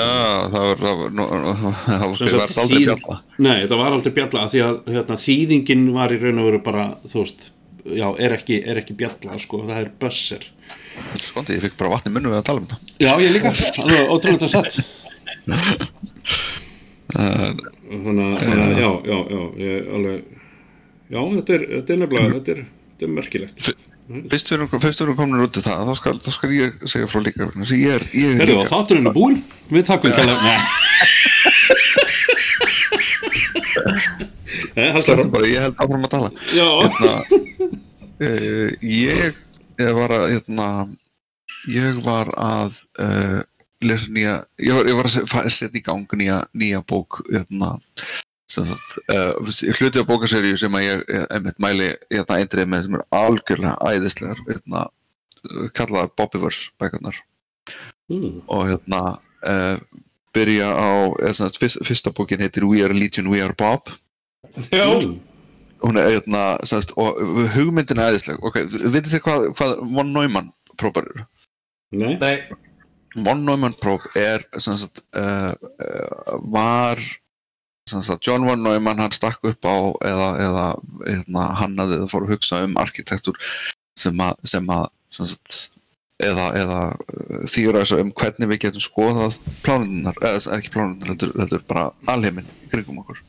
það 0.49 0.63
var, 0.69 0.79
það 0.81 0.95
var, 1.01 1.11
það 1.13 1.27
var, 1.27 2.15
það 2.17 2.33
var 2.33 2.45
aldrei 2.63 2.79
þýð- 2.79 2.87
bjalla. 2.87 3.17
Nei, 3.45 3.59
það 3.69 3.77
var 3.83 3.97
aldrei 3.97 4.13
bjalla 4.17 4.39
af 4.47 4.49
því 4.53 4.63
að 4.65 4.79
hérna, 4.95 5.17
þýðingin 5.25 5.83
var 5.93 6.15
í 6.15 6.17
raun 6.23 6.41
og 6.41 6.47
veru 6.49 6.61
bara 6.65 6.85
þú 7.05 7.17
veist, 7.21 7.45
já, 7.93 8.07
er 8.25 8.35
ekki, 8.39 8.57
er 8.73 8.81
ekki 8.81 8.97
bjalla 9.03 9.37
sko, 9.45 9.61
það 9.69 9.81
er 9.83 9.91
bösser 10.01 10.49
Skondi, 11.21 11.57
ég 11.59 11.63
fikk 11.67 11.77
bara 11.77 11.93
vatn 11.93 12.09
í 12.09 12.13
munnu 12.13 12.29
við 12.33 12.37
að 12.39 12.45
tala 12.49 12.61
um 12.61 12.67
það. 12.69 12.79
Já, 13.01 13.11
ég 13.21 13.31
líka, 13.33 13.49
alveg 13.81 14.11
ótrúlega 14.13 14.49
satt. 14.49 14.73
Þannig 17.13 18.23
að, 18.25 18.73
já, 18.77 18.89
já, 19.09 19.17
já 19.33 19.41
ég, 19.61 19.89
alveg, 19.97 20.19
já, 21.13 21.19
þetta 21.37 21.57
er, 21.57 21.65
þetta 21.77 21.95
er 21.95 21.99
nefnilega, 22.03 22.37
þetta 22.37 22.55
er, 22.57 22.63
þetta 22.93 23.09
er 23.09 23.17
merkilegt 23.17 23.65
Fyrst 24.03 24.49
við 24.51 24.57
erum, 24.57 25.15
komin 25.15 25.45
út 25.45 25.55
í 25.55 25.61
það, 25.63 25.85
þá 25.87 25.93
skal, 25.95 26.11
þá 26.19 26.31
skal 26.35 26.49
ég 26.51 26.81
segja 26.91 27.07
frá 27.07 27.21
líka. 27.23 27.45
vegna 27.47 27.63
að 27.63 27.71
Ég 27.79 27.93
er, 27.95 28.03
ég 28.11 28.33
er 28.33 28.41
Herðu, 28.41 28.57
og 28.57 28.65
líka. 28.65 28.71
þátturinn 28.73 29.07
er 29.07 29.15
búinn, 29.15 29.37
við 29.71 29.85
takkum 29.87 30.11
kæla 30.11 30.35
Nei 30.43 30.57
Nei, 34.73 34.89
halda 34.93 35.05
Það 35.05 35.21
er 35.23 35.31
bara, 35.33 35.49
ég 35.49 35.63
held 35.63 35.81
áfram 35.83 36.05
að 36.07 36.11
tala. 36.13 36.29
Já, 36.53 36.67
Hérna, 36.81 37.13
uh, 38.25 38.69
ég, 39.05 39.39
ég 39.81 39.97
var 39.99 40.13
að, 40.15 40.25
hérna, 40.33 40.67
ég 41.71 41.99
var 42.05 42.31
að 42.41 42.79
uh, 43.03 43.39
lesa 43.85 44.11
nýja, 44.13 44.37
ég 44.63 44.77
var, 44.79 44.89
ég 44.89 44.99
var 44.99 45.09
að 45.11 45.51
setja 45.53 45.79
í 45.79 45.83
gang 45.85 46.17
nýja, 46.19 46.41
nýja 46.57 46.81
bók, 46.89 47.21
hérna, 47.29 47.75
hluti 48.51 50.01
af 50.01 50.07
bókaseríu 50.07 50.57
sem 50.59 50.75
að 50.75 50.85
ég, 50.85 51.03
ég 51.15 51.27
einmitt 51.33 51.59
mæli, 51.63 51.89
hérna, 52.11 52.39
eindrið 52.39 52.69
með 52.69 52.85
sem 52.85 52.97
er 52.97 53.05
algjörlega 53.15 53.75
æðislegar, 53.89 54.41
hérna, 54.49 54.85
uh, 55.49 55.67
kallaðar 55.77 56.11
Bobbyverse 56.19 56.71
bækurnar. 56.81 57.19
Mm, 58.11 58.41
og 58.51 58.65
hérna 58.67 59.01
uh, 59.47 59.77
byrja 60.35 60.71
á, 60.75 60.91
eða 61.21 61.35
sem 61.37 61.47
sagt, 61.47 61.61
fyrst, 61.61 61.83
fyrsta 61.87 62.13
bókin 62.15 62.43
heitir 62.43 62.67
We 62.67 62.83
Are 62.83 62.95
Legion, 62.95 63.31
We 63.31 63.43
Are 63.43 63.55
Bob. 63.57 63.93
Já. 64.71 64.85
mm, 64.85 65.15
hún 65.83 65.99
er 65.99 66.11
hérna, 66.11 66.43
semst, 66.67 66.91
og 66.99 67.17
hugmyndin 67.55 68.01
er 68.03 68.11
æðisleg, 68.11 68.43
ok, 68.43 68.59
vitið 68.67 69.15
þið 69.15 69.25
hvað, 69.25 69.47
hvað 69.57 69.73
von 69.95 70.13
Neumann 70.13 70.51
prófar 70.77 71.07
eru? 71.07 71.25
Nei, 71.93 72.15
Nei, 72.17 72.37
Von 73.15 73.43
Neumann 73.45 73.75
próf 73.77 74.05
er, 74.17 74.41
uh, 74.57 74.73
uh, 75.13 75.53
var, 76.49 77.01
semst, 77.89 78.11
John 78.21 78.47
von 78.47 78.63
Neumann, 78.63 78.99
hann 78.99 79.11
stakk 79.11 79.43
upp 79.43 79.67
á, 79.67 79.75
eða, 80.07 80.29
eða, 80.39 80.65
hérna, 81.07 81.47
hann 81.59 81.77
hafði 81.79 81.99
það 82.01 82.11
fór 82.13 82.25
að 82.25 82.33
hugsa 82.33 82.63
um 82.63 82.79
arkitektur 82.81 83.39
sem 83.99 84.23
að, 84.23 84.39
sem 84.49 84.71
að, 84.73 84.87
semst, 85.13 85.59
eða, 86.23 86.47
eða 86.61 86.79
uh, 86.93 87.43
þýra 87.51 87.83
um 87.99 88.13
hvernig 88.15 88.51
við 88.53 88.63
getum 88.67 88.85
skoðað 88.85 89.37
plánunar, 89.65 90.17
eða 90.23 90.57
ekki 90.57 90.73
plánunar, 90.73 91.13
heldur, 91.13 91.35
heldur 91.39 91.63
bara 91.69 91.89
alheiminn 92.13 92.49
í 92.63 92.71
kringum 92.71 93.03
okkur. 93.03 93.21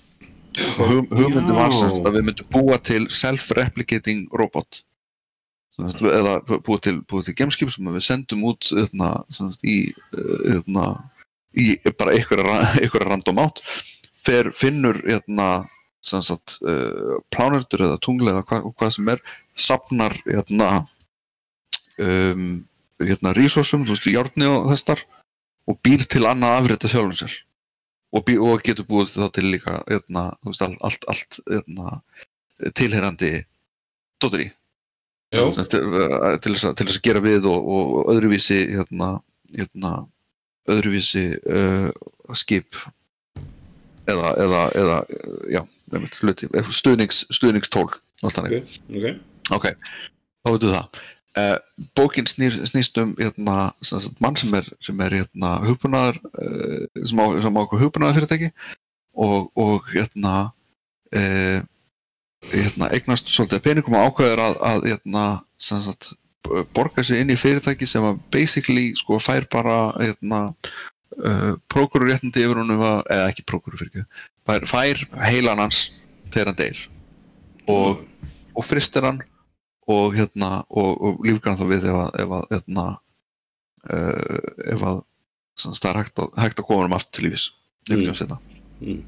Og 0.78 0.82
hug, 0.86 1.14
hugmyndin 1.18 1.56
var 1.56 1.72
semst 1.74 2.04
að 2.04 2.20
við 2.20 2.28
myndum 2.28 2.50
búa 2.54 2.78
til 2.78 3.08
self-replicating 3.10 4.28
robot 4.38 4.84
Sem 5.74 5.88
sagt, 5.90 6.04
eða 6.06 6.36
búa 6.46 6.78
til, 6.78 7.00
búa 7.10 7.24
til 7.26 7.34
gameskip 7.34 7.72
sem 7.74 7.88
við 7.90 8.04
sendum 8.06 8.44
út 8.46 8.68
eðna, 8.78 9.08
semst, 9.34 9.64
í, 9.66 9.88
eðna, 10.46 10.92
í 11.58 11.74
bara 11.98 12.14
einhverja 12.14 13.02
random 13.10 13.42
átt 13.42 13.64
fer, 14.24 14.50
finnur 14.56 15.00
eðna, 15.10 15.48
sagt, 16.04 16.58
uh, 16.68 17.18
plánertur 17.34 17.86
eða 17.86 18.00
tungli 18.04 18.32
eða 18.32 18.44
hva, 18.48 18.60
hvað 18.74 18.94
sem 18.96 19.10
er 19.14 19.22
sapnar 19.56 20.16
eðna, 20.28 20.70
um, 22.02 22.48
hérna, 23.02 23.34
resursum, 23.36 23.86
þú 23.86 23.96
veist, 23.96 24.10
járni 24.12 24.48
og 24.50 24.70
þessar 24.72 25.04
og 25.70 25.80
býr 25.84 26.04
til 26.10 26.26
annað 26.28 26.58
afrita 26.60 26.90
sjálfum 26.90 27.16
sér. 27.22 27.38
Og, 28.14 28.22
bý, 28.26 28.36
og 28.38 28.62
getur 28.62 28.86
búið 28.86 29.16
þá 29.16 29.30
til 29.34 29.48
líka 29.50 29.80
þú 29.88 30.52
veist, 30.52 30.62
allt, 30.62 30.82
allt, 30.86 31.08
allt 31.10 31.40
eðna, 31.60 31.98
tilherandi 32.78 33.32
já. 35.34 35.44
Semst, 35.52 35.74
uh, 35.74 36.36
til, 36.38 36.54
til 36.54 36.86
þess 36.86 36.98
að 37.00 37.06
gera 37.06 37.22
við 37.24 37.48
og, 37.50 37.70
og 37.76 38.12
öðruvísi 38.14 38.60
hérna, 38.74 39.16
hérna, 39.56 39.94
öðruvísi 40.70 41.26
uh, 41.50 41.90
skip 42.36 42.78
eða, 44.10 44.30
eða, 44.44 44.62
eða 44.80 44.98
já, 45.52 45.62
hluti, 46.20 46.48
eh, 46.52 46.70
stuðnings, 46.74 47.24
stuðningstól 47.34 47.88
allt 47.88 48.38
þannig. 48.38 48.70
ok, 49.54 49.68
þá 50.44 50.50
veitum 50.50 50.70
við 50.70 50.76
það. 50.78 51.02
Uh, 51.34 51.56
bókin 51.98 52.28
snýr, 52.30 52.54
snýst 52.68 52.98
um 53.02 53.16
hérna, 53.18 53.72
sem 53.82 53.98
sagt, 53.98 54.20
mann 54.22 54.36
sem 54.38 54.52
er, 54.54 54.68
sem 54.86 55.00
er 55.02 55.16
hérna, 55.18 55.56
hugbúnaðar, 55.66 56.20
uh, 56.38 56.84
sem 57.02 57.18
á, 57.18 57.26
sem 57.42 57.58
á 57.58 57.62
okkur 57.64 57.80
hugbúnaðar 57.82 58.20
fyrirtæki 58.20 58.52
og, 59.18 59.48
og 59.58 59.88
hérna, 59.90 60.34
uh, 61.10 61.58
hérna, 62.52 62.92
eignast 62.94 63.32
svolítið 63.34 63.64
peningum 63.66 63.98
og 63.98 64.12
ákveður 64.12 64.44
að, 64.44 64.60
að 64.70 64.86
hérna, 64.92 65.24
sem 65.58 65.82
sagt, 65.82 66.12
borga 66.76 67.02
sig 67.02 67.24
inn 67.24 67.32
í 67.34 67.38
fyrirtæki 67.40 67.88
sem 67.88 68.04
að 68.06 68.22
basically 68.30 68.92
sko 68.98 69.18
fær 69.22 69.48
bara 69.50 69.78
hérna, 69.96 70.40
uh, 71.18 71.54
prókururéttindi 71.72 72.44
yfir 72.44 72.60
honum 72.62 72.82
að, 72.84 73.00
eða 73.14 73.28
ekki 73.30 73.46
prókuru 73.48 73.80
fyrir 73.80 74.06
fær, 74.46 74.66
fær 74.68 75.04
heilan 75.24 75.62
hans 75.62 75.86
þegar 76.30 76.52
hann 76.52 76.60
deyr. 76.60 76.82
Og, 77.70 78.04
og 78.54 78.66
fristir 78.66 79.06
hann 79.06 79.22
og 79.90 80.14
hérna 80.16 80.62
og, 80.68 80.92
og 81.00 81.26
lífgar 81.26 81.54
hann 81.54 81.60
þá 81.60 81.68
við 81.70 81.88
ef 81.90 81.98
að 82.04 82.22
ef 82.24 82.36
að 82.38 82.46
hérna 82.54 82.86
uh, 83.90 84.48
ef 84.74 84.86
að 84.90 85.02
það 85.64 85.90
er 85.90 86.00
hægt 86.00 86.22
að, 86.24 86.32
hægt 86.42 86.64
koma 86.66 86.88
um 86.88 86.96
aftur 86.96 87.20
til 87.20 87.28
lífis 87.28 87.50
Mm. 87.84 88.00
mm. 88.80 89.00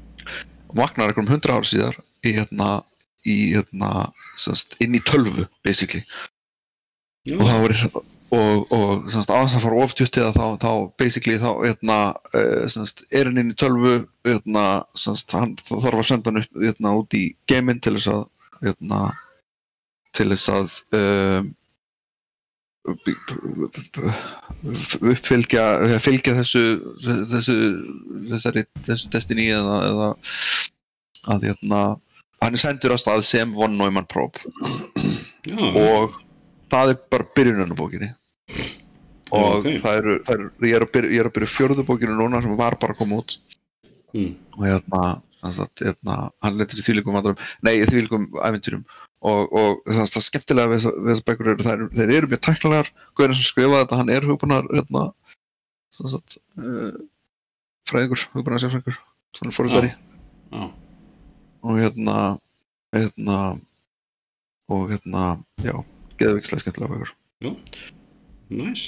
og 0.69 0.75
vaknar 0.77 1.09
einhverjum 1.09 1.31
hundra 1.31 1.55
ára 1.57 1.65
síðar 1.65 1.95
í 2.21 2.35
hérna 2.35 2.67
í 3.25 3.37
hérna 3.55 4.11
sem 4.37 4.55
sagt, 4.55 4.77
inn 4.83 4.95
í 4.95 5.01
tölvu 5.01 5.47
basically. 5.65 6.03
Já, 7.27 7.35
og 7.39 7.49
þá 7.49 7.55
er 7.57 7.73
og, 8.35 8.71
og 8.75 9.05
sem 9.11 9.21
sagt, 9.21 9.31
á 9.31 9.39
þess 9.39 9.57
að 9.59 9.65
fara 9.65 9.83
oftjútt 9.83 10.17
eða 10.19 10.33
þá, 10.35 10.45
þá 10.63 10.71
basically 10.99 11.37
þá 11.39 11.49
hérna, 11.63 11.99
uh, 12.33 12.65
sem 12.71 12.87
sagt, 12.87 13.05
er 13.15 13.29
hann 13.29 13.39
inn 13.41 13.53
í 13.53 13.59
tölvu 13.59 13.93
hérna, 14.27 14.65
sem 14.97 15.15
sagt, 15.15 15.35
hann 15.37 15.55
þarf 15.69 16.01
að 16.01 16.09
senda 16.09 16.33
hann 16.33 16.41
upp 16.43 16.65
hérna, 16.65 16.97
út 16.99 17.17
í 17.17 17.23
geiminn 17.51 17.79
til 17.83 17.95
þess 17.97 18.11
að 18.15 18.25
hérna, 18.65 19.01
til 20.17 20.29
þess 20.33 20.51
að 20.51 20.75
um, 20.97 21.53
uppfylgja 25.11 25.63
fylgja 25.99 26.37
þessu 26.37 26.61
þessu 27.03 27.55
þessari, 28.29 28.63
þessu 28.87 29.09
destiny 29.11 29.49
eða, 29.51 29.79
eða 29.89 30.07
að 31.33 31.49
hérna 31.49 31.81
hann 32.43 32.55
er 32.55 32.61
sendur 32.61 32.95
á 32.95 32.97
stað 33.01 33.25
sem 33.27 33.51
von 33.55 33.75
Neumann 33.75 34.07
Probe 34.07 34.39
og 35.83 36.15
það 36.73 36.93
er 36.93 36.99
bara 37.11 37.29
byrjunin 37.37 37.73
á 37.73 37.77
bókinni. 37.77 38.09
Og 39.35 39.59
ok. 39.59 39.69
það 39.83 39.99
eru, 39.99 40.17
það 40.23 40.35
eru 40.35 40.49
ég, 40.69 40.75
er 40.75 40.85
að 40.85 40.91
byrja, 40.95 41.13
ég 41.13 41.23
er 41.23 41.29
að 41.29 41.35
byrja 41.37 41.53
fjörðu 41.53 41.85
bókinu 41.87 42.15
núna 42.15 42.41
sem 42.43 42.59
var 42.59 42.77
bara 42.79 42.95
að 42.95 43.01
koma 43.01 43.21
út. 43.23 43.39
Mm. 44.15 44.37
og 44.55 45.23
sem 45.37 45.51
sagt, 45.53 45.83
hérna 45.83 46.31
hann 46.41 46.55
letur 46.57 46.79
í 46.79 46.83
þvílíkum 46.85 47.13
vandrum, 47.13 47.41
nei 47.61 47.75
í 47.77 47.83
þvílíkum 47.85 48.23
æventýrum 48.41 48.85
og, 49.27 49.51
og 49.51 49.83
það, 49.85 50.07
það 50.15 50.23
skemmtilega 50.25 50.71
við 50.71 50.87
þessar 50.87 51.25
bækur 51.27 51.51
eru, 51.51 51.65
þeir, 51.67 51.83
þeir 51.93 52.13
eru 52.15 52.29
mjög 52.31 52.41
tæknilegar. 52.47 52.89
Guðurinn 53.13 53.37
sem 53.37 53.49
skrifaði 53.49 53.83
þetta, 53.83 53.99
hann 53.99 54.13
er 54.15 54.27
hugbúnar 54.31 54.71
hérna, 54.71 55.03
uh, 56.07 56.97
fræðingur, 57.91 58.25
hugbúnar 58.33 58.63
sérfræðingur 58.63 58.97
svona 59.37 59.53
fórhundari 59.53 59.91
já, 60.51 60.63
og 61.61 61.77
hérna 61.77 62.17
hérna 62.95 63.37
og 64.67 64.89
hérna, 64.91 65.37
já, 65.63 65.75
geðvikslega 66.21 66.63
skemmtilega 66.63 66.93
bækur. 66.95 67.11
Næs 68.57 68.85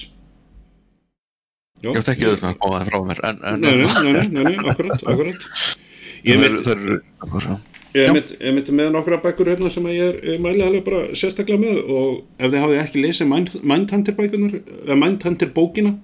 já, 1.79 1.89
ég 1.89 1.99
hef 1.99 2.11
ekki 2.11 2.27
auðvitað 2.27 2.49
að 2.51 2.61
koma 2.63 2.79
það 2.79 2.89
frá 2.91 2.99
mér 3.09 3.19
en, 3.29 3.41
en 3.49 3.61
nei, 3.63 3.73
nei, 3.79 4.13
nei, 4.29 4.43
nei, 4.43 4.55
akkurat, 4.71 5.03
akkurat. 5.03 5.49
Ég 6.27 6.35
Já. 7.89 8.11
mitt 8.53 8.67
með 8.69 8.91
nokkra 8.93 9.17
bækur 9.23 9.49
hérna 9.49 9.69
sem 9.73 9.87
ég 9.89 10.11
er 10.11 10.17
ég 10.35 10.41
mæli 10.43 10.61
alveg 10.61 10.83
bara 10.85 11.15
sérstaklega 11.17 11.57
með 11.57 11.79
og 11.89 12.11
ef 12.37 12.51
þið 12.51 12.61
hafið 12.61 12.81
ekki 12.83 13.01
lesið 13.01 13.31
Mindhunter 13.65 14.17
bækunar 14.17 14.59
eða 14.59 14.97
Mindhunter 14.99 15.49
bókina 15.55 15.95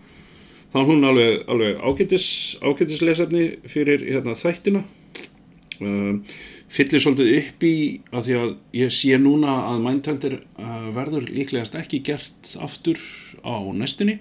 þá 0.74 0.80
er 0.82 0.88
hún 0.90 1.06
alveg, 1.12 1.44
alveg 1.52 1.84
ágætis 1.86 2.28
ágætis 2.66 3.04
lesefni 3.06 3.44
fyrir 3.70 4.02
hérna, 4.08 4.34
þættina. 4.40 4.82
Um, 5.78 6.24
fyllir 6.72 7.04
svolítið 7.04 7.36
upp 7.40 7.66
í 7.66 7.76
að 8.12 8.28
því 8.28 8.38
að 8.40 8.54
ég 8.80 8.94
sé 8.94 9.20
núna 9.22 9.58
að 9.70 9.84
Mindhunter 9.86 10.38
uh, 10.42 10.88
verður 10.96 11.28
líklegast 11.30 11.78
ekki 11.80 12.02
gert 12.06 12.56
aftur 12.64 13.00
á 13.46 13.56
næstunni. 13.76 14.20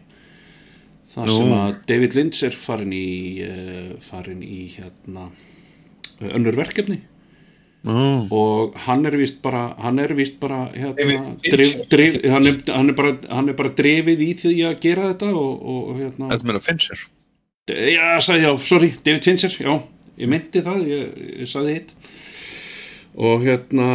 Þar 1.15 1.31
Nú. 1.31 1.39
sem 1.39 1.57
að 1.57 1.75
David 1.89 2.15
Lynch 2.19 2.45
er 2.47 2.57
farin 2.59 2.95
í 2.97 3.09
uh, 3.47 3.91
farin 4.03 4.45
í 4.45 4.67
hérna 4.75 5.31
önnur 6.25 6.57
verkefni. 6.59 7.01
Nú, 7.85 8.25
og 8.33 8.77
hann 8.87 9.05
er 9.05 9.13
vist 9.21 9.43
bara 9.45 9.75
hann 9.77 9.99
er 10.01 10.15
vist 10.17 10.39
bara 10.41 10.71
hérna, 10.73 11.35
drif, 11.45 11.75
drif, 11.93 12.15
hann, 12.33 12.47
er, 12.49 12.57
hann, 12.73 12.89
er 12.89 12.97
bara, 12.97 13.11
hann 13.29 13.51
er 13.53 13.59
bara 13.59 13.75
drefið 13.77 14.23
í 14.25 14.31
því 14.41 14.53
að 14.71 14.79
gera 14.81 15.11
þetta 15.11 15.29
og, 15.37 15.51
og, 15.61 15.83
og 15.91 15.99
hérna. 16.01 16.31
Þetta 16.33 16.49
meina 16.49 16.63
Fincher. 16.65 17.03
Já, 17.69 18.07
sagði 18.25 18.47
já, 18.47 18.51
sorry, 18.61 18.91
David 19.05 19.29
Fincher 19.29 19.53
já, 19.61 19.75
ég 20.21 20.33
myndi 20.33 20.65
það, 20.65 20.87
ég, 20.89 21.13
ég 21.45 21.51
sagði 21.53 21.77
hitt 21.77 21.93
og 23.15 23.45
hérna 23.47 23.89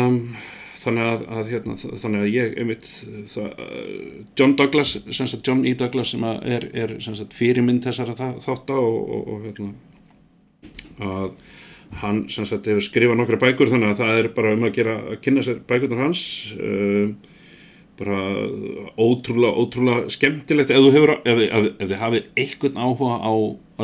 þannig 0.79 1.03
að, 1.11 1.23
að 1.35 1.49
hérna, 1.51 1.73
þannig 1.99 2.21
að 2.23 2.29
ég 2.31 2.53
einmitt 2.61 2.89
það, 3.27 3.49
John 4.39 4.53
Douglas 4.59 4.93
sagt 5.11 5.47
John 5.47 5.65
E. 5.67 5.73
Douglas 5.79 6.13
sem 6.15 6.23
er, 6.23 6.69
er 6.71 6.93
sagt 7.03 7.35
fyrirmynd 7.35 7.83
þessara 7.83 8.15
þa- 8.15 8.37
þátta 8.45 8.77
og, 8.79 8.99
og, 9.17 9.33
og 9.33 9.47
hérna 9.47 9.73
að 10.99 11.33
hann 11.99 12.21
sagt 12.29 12.67
hefur 12.69 12.83
skrifað 12.85 13.17
nokkra 13.19 13.39
bækur 13.41 13.71
þannig 13.73 13.91
að 13.91 14.01
það 14.03 14.19
er 14.21 14.31
bara 14.37 14.55
um 14.55 14.65
að 14.67 14.75
gera 14.77 14.95
að 15.09 15.19
kynna 15.25 15.43
sér 15.45 15.61
bækurnar 15.67 16.03
hans 16.05 16.23
uh, 16.55 17.09
bara 17.99 18.19
ótrúlega, 18.95 19.55
ótrúlega 19.59 20.11
skemmtilegt 20.13 20.71
ef 20.71 20.85
hefur, 20.93 21.17
ef, 21.19 21.41
ef, 21.49 21.71
ef 21.75 21.89
þið 21.89 21.97
hafið 22.03 22.29
einhvern 22.39 22.77
áhuga 22.85 23.17
á 23.19 23.33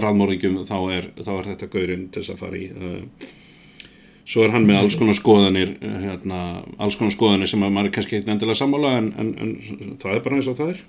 raðmóringum 0.06 0.62
þá 0.70 0.78
er, 0.96 1.10
þá 1.20 1.32
er 1.40 1.50
þetta 1.50 1.72
gaurinn 1.74 2.06
til 2.14 2.22
þess 2.24 2.36
að 2.38 2.44
fara 2.46 2.62
í 2.62 2.70
uh, 2.72 3.34
svo 4.26 4.46
er 4.46 4.54
hann 4.56 4.66
með 4.68 4.82
alls 4.82 4.98
konar 5.00 5.18
skoðanir 5.18 5.76
uh, 5.78 5.96
hérna, 6.02 6.42
alls 6.82 6.98
konar 7.00 7.14
skoðanir 7.14 7.50
sem 7.52 7.64
að 7.66 7.74
maður 7.78 7.96
kannski 7.98 8.20
ekki 8.20 8.34
endilega 8.34 8.60
sammála 8.60 8.96
en, 9.00 9.10
en, 9.22 9.34
en 9.42 9.98
það 10.02 10.18
er 10.18 10.24
bara 10.26 10.40
eins 10.40 10.52
og 10.52 10.60
það 10.60 10.74
er. 10.74 10.84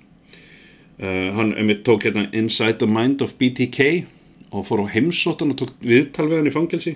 Uh, 0.97 1.27
hann 1.37 1.53
einmitt 1.53 1.83
tók 1.85 2.07
hérna 2.07 2.25
Inside 2.33 2.79
the 2.81 2.89
Mind 2.89 3.21
of 3.21 3.35
BTK 3.37 4.07
og 4.49 4.65
fór 4.65 4.85
á 4.87 4.93
heimsóttan 4.95 5.53
og 5.53 5.59
tók 5.61 5.73
viðtal 5.83 6.29
við 6.31 6.41
hann 6.41 6.49
í 6.49 6.55
fangelsi. 6.55 6.95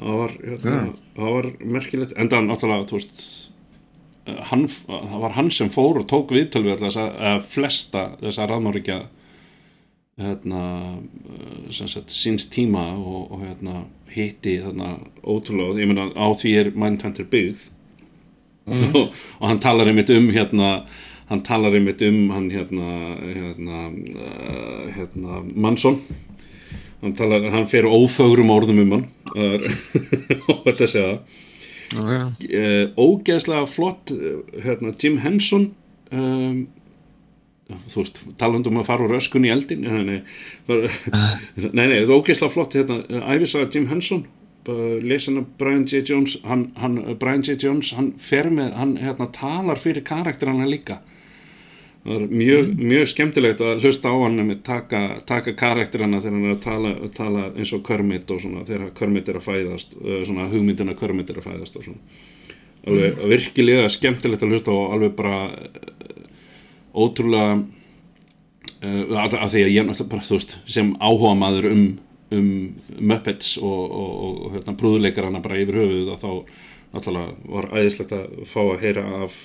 Það 0.00 0.18
var, 0.22 0.34
hérna, 0.40 0.82
það 1.16 1.34
var 1.36 1.48
merkilegt. 1.76 2.12
Enda 2.16 2.38
hann 2.38 2.48
náttúrulega 2.48 2.88
þú 2.88 3.00
veist 3.00 3.22
eh, 4.24 4.42
hann, 4.52 4.66
það 4.68 5.16
var 5.24 5.34
hann 5.36 5.50
sem 5.52 5.72
fór 5.72 6.00
og 6.00 6.06
tók 6.08 6.32
viðtal 6.36 6.62
við 6.64 6.86
að 6.88 7.42
flesta 7.48 8.12
þess 8.22 8.40
að 8.40 8.54
raðmáringja 8.54 9.00
hérna 10.20 10.62
eh, 11.00 11.72
sem 11.74 11.88
sagt 11.88 12.14
síns 12.14 12.48
tíma 12.52 12.90
og, 12.94 13.30
og 13.32 13.44
hérna 13.44 13.84
hitti 14.10 14.58
þarna 14.62 14.96
ótrúlega 15.22 15.80
ég 15.80 15.90
meina 15.90 16.08
á 16.14 16.26
því 16.34 16.54
er 16.60 16.72
Mindhunter 16.74 17.28
byggð. 17.30 17.68
Og, 18.70 18.96
og 19.40 19.46
hann 19.48 19.62
talar 19.62 19.90
einmitt 19.90 20.10
um 20.14 20.30
hérna 20.34 20.72
hann 21.30 21.44
talar 21.46 21.74
einmitt 21.74 22.02
um 22.06 22.30
hann 22.34 22.50
hérna 22.50 22.88
hérna, 23.22 23.84
uh, 23.90 24.88
hérna 24.96 25.44
Mansson 25.54 26.00
hann, 27.02 27.14
talar, 27.18 27.46
hann 27.54 27.68
fer 27.70 27.88
ófögrum 27.88 28.50
orðum 28.52 28.82
um 28.84 28.96
hann. 28.96 29.06
Og 30.50 30.64
þetta 30.66 30.88
sé 30.90 31.04
það 31.04 31.38
uh, 31.94 32.84
ógeðslega 32.98 33.66
flott 33.70 34.12
hérna, 34.64 34.94
Jim 34.98 35.20
Henson 35.22 35.70
um, 36.10 36.66
þú 37.90 38.02
veist, 38.02 38.20
talandi 38.40 38.70
um 38.70 38.80
að 38.80 38.88
fara 38.90 39.06
úr 39.06 39.16
öskun 39.18 39.46
í 39.48 39.52
eldin 39.52 39.86
nei, 39.90 40.20
nei, 40.68 41.86
það 41.86 41.96
er 41.96 42.14
ógeðslega 42.16 42.54
flott 42.54 42.76
hérna, 42.78 43.02
æfisaga 43.34 43.70
Jim 43.74 43.88
Henson 43.90 44.26
lesin 45.02 45.40
af 45.40 45.46
Brian 45.58 45.86
J. 45.88 46.02
Jones 46.04 46.36
hann, 46.44 46.70
hann, 46.76 46.98
Brian 47.18 47.42
J. 47.42 47.56
Jones, 47.62 47.94
hann 47.96 48.12
fer 48.20 48.50
með 48.52 48.74
hann 48.76 48.96
hérna, 49.00 49.30
talar 49.32 49.80
fyrir 49.80 50.04
karakterana 50.06 50.68
líka 50.68 51.00
það 52.04 52.14
er 52.16 52.26
mjög, 52.32 52.68
mjög 52.80 53.08
skemmtilegt 53.12 53.62
að 53.64 53.84
hlusta 53.84 54.12
á 54.12 54.16
hann 54.22 54.40
með 54.40 54.62
taka, 54.64 55.00
taka 55.28 55.54
karakterana 55.58 56.20
þegar 56.22 56.36
hann 56.36 56.48
er 56.48 56.56
að 56.56 56.62
tala, 56.64 56.92
tala 57.16 57.46
eins 57.54 57.72
og 57.76 57.82
Kermit 57.86 58.30
og 58.32 58.40
svona, 58.44 58.64
þegar 58.68 58.92
Kermit 58.96 59.28
er 59.28 59.40
að 59.40 59.48
fæðast 59.48 59.96
uh, 60.00 60.20
svona 60.28 60.48
hugmyndina 60.52 60.96
Kermit 60.96 61.32
er 61.32 61.40
að 61.42 61.50
fæðast 61.50 61.80
og 61.80 61.88
svona 61.88 62.28
alveg 62.88 63.18
virkilega 63.28 63.88
skemmtilegt 63.92 64.44
að 64.44 64.54
hlusta 64.54 64.72
og 64.72 64.94
alveg 64.94 65.16
bara 65.18 65.40
ótrúlega 66.94 67.58
uh, 67.60 69.04
að, 69.22 69.36
að 69.38 69.52
því 69.54 69.64
að 69.66 69.74
ég 69.74 69.86
náttúrulega 69.88 70.12
bara 70.14 70.28
þú 70.28 70.38
veist 70.38 70.58
sem 70.66 70.92
áhuga 71.00 71.36
maður 71.38 71.70
um, 71.70 71.86
um 72.34 72.50
Muppets 72.98 73.54
og, 73.60 73.80
og, 73.86 74.10
og, 74.24 74.50
hérna, 74.56 74.76
brúðleikarana 74.80 75.44
bara 75.44 75.60
yfir 75.62 75.80
höfuð 75.82 76.12
og 76.14 76.20
þá 76.20 76.30
náttúrulega 76.90 77.54
var 77.56 77.72
æðislegt 77.78 78.14
að 78.16 78.44
fá 78.50 78.60
að 78.64 78.78
heyra 78.84 79.06
af 79.24 79.40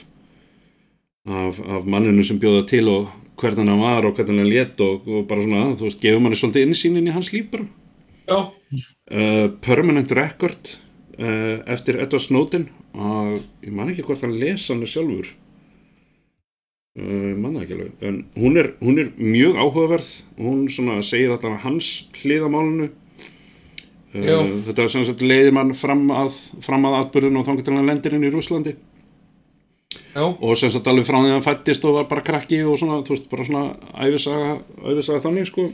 af, 1.25 1.59
af 1.59 1.85
manninu 1.89 2.23
sem 2.25 2.39
bjóða 2.41 2.65
til 2.69 2.85
og 2.91 3.13
hvernig 3.39 3.67
hann 3.67 3.81
var 3.81 4.05
og 4.05 4.17
hvernig 4.17 4.43
hann 4.43 4.51
létt 4.51 4.81
og, 4.85 5.07
og 5.09 5.25
bara 5.29 5.43
svona, 5.43 5.63
þú 5.77 5.87
veist, 5.87 6.01
gefur 6.03 6.21
manni 6.23 6.39
svolítið 6.39 6.67
innsýnin 6.67 7.09
í 7.09 7.15
hans 7.15 7.31
líf 7.33 7.49
bara. 7.51 7.65
Já, 8.25 8.37
uh, 8.41 9.47
Permanent 9.65 10.13
Record 10.17 10.75
uh, 11.19 11.61
eftir 11.71 11.99
Edward 12.01 12.23
Snowden 12.23 12.69
og 12.95 13.41
ég 13.65 13.73
man 13.73 13.91
ekki 13.91 14.05
hvort 14.07 14.23
hann 14.25 14.37
lesa 14.39 14.73
hann 14.73 14.85
sjálfur 14.87 15.33
uh, 16.99 17.23
ég 17.31 17.39
man 17.39 17.55
það 17.55 17.63
ekki 17.63 17.77
alveg. 17.77 17.95
En 18.09 18.19
hún 18.39 18.59
er, 18.61 18.71
hún 18.81 19.01
er 19.01 19.13
mjög 19.19 19.59
áhugaverð. 19.61 20.11
Hún 20.41 20.65
svona 20.73 21.01
segir 21.05 21.35
er 21.35 21.59
hans 21.65 21.93
hliðamálinu 22.21 22.91
Já. 24.15 24.39
uh, 24.39 24.51
þetta 24.69 24.85
er 24.85 24.91
sem 24.93 25.05
sagt 25.07 25.23
leiðir 25.25 25.55
mann 25.55 25.73
fram 25.75 26.05
að, 26.15 26.35
fram 26.63 26.85
að 26.87 26.99
atbyrðun 27.01 27.41
og 27.41 27.47
þangar 27.47 27.67
til 27.67 27.75
hann 27.75 27.89
lendir 27.89 28.15
inn 28.15 28.23
í 28.23 28.31
Rúslandi 28.31 28.75
já, 30.15 30.23
og 30.23 30.55
sem 30.59 30.71
sagt 30.71 30.87
alveg 30.87 31.07
frá 31.07 31.17
því 31.19 31.31
að 31.33 31.35
hann 31.35 31.45
fættist 31.45 31.87
og 31.87 31.97
var 31.99 32.07
bara 32.11 32.23
krakki 32.25 32.61
og 32.63 32.79
svona, 32.79 33.01
þú 33.03 33.15
veist, 33.15 33.27
bara 33.31 33.47
svona 33.47 33.65
æfisaga, 34.05 34.55
æfisaga 34.85 35.23
þannig 35.25 35.49
sko. 35.51 35.67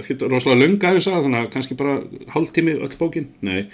Ekki 0.00 0.18
rosalega 0.24 0.60
löng 0.62 0.78
æfisaga 0.80 1.24
þannig 1.26 1.42
að 1.42 1.52
kannski 1.52 1.78
bara 1.78 1.98
hálftími 2.32 2.78
öll 2.86 2.96
bókin. 3.00 3.28
Nei, 3.44 3.66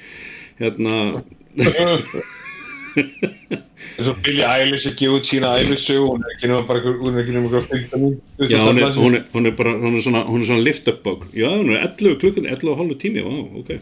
hérna 0.58 1.22
eins 2.92 4.08
og 4.10 4.20
Billie 4.24 4.46
Eilish 4.48 4.88
að 4.90 4.98
gefa 5.00 5.18
út 5.18 5.28
sína 5.28 5.52
æfisögu, 5.60 6.08
hún 6.12 6.24
er 6.26 6.34
ekki 6.34 6.50
nema 6.50 6.66
bara 6.68 6.82
hún 6.86 7.16
er 7.16 7.22
ekki 7.22 7.34
nema 7.36 7.48
einhver 7.48 7.66
15 7.66 8.02
mínútur 8.02 8.50
já, 8.50 8.60
hún 8.62 8.80
er, 8.80 8.92
hún 8.96 9.18
er, 9.18 9.24
hún 9.32 9.50
er 9.50 9.56
bara, 9.58 9.74
hún 9.78 9.96
er 9.98 10.04
svona, 10.04 10.24
hún 10.28 10.44
er 10.44 10.50
svona 10.50 10.66
lift 10.66 10.88
up 10.92 11.02
bók, 11.04 11.26
já, 11.36 11.48
hún 11.50 11.72
er 11.74 11.86
11 11.88 12.18
klukkun 12.22 12.48
11 12.48 12.72
og 12.72 12.80
hálfu 12.80 12.98
tími, 13.02 13.24
vá, 13.26 13.34
ok. 13.62 13.74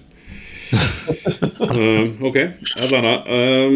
Um, 1.61 2.15
ok, 2.25 2.37
allan 2.81 3.07
um, 3.07 3.75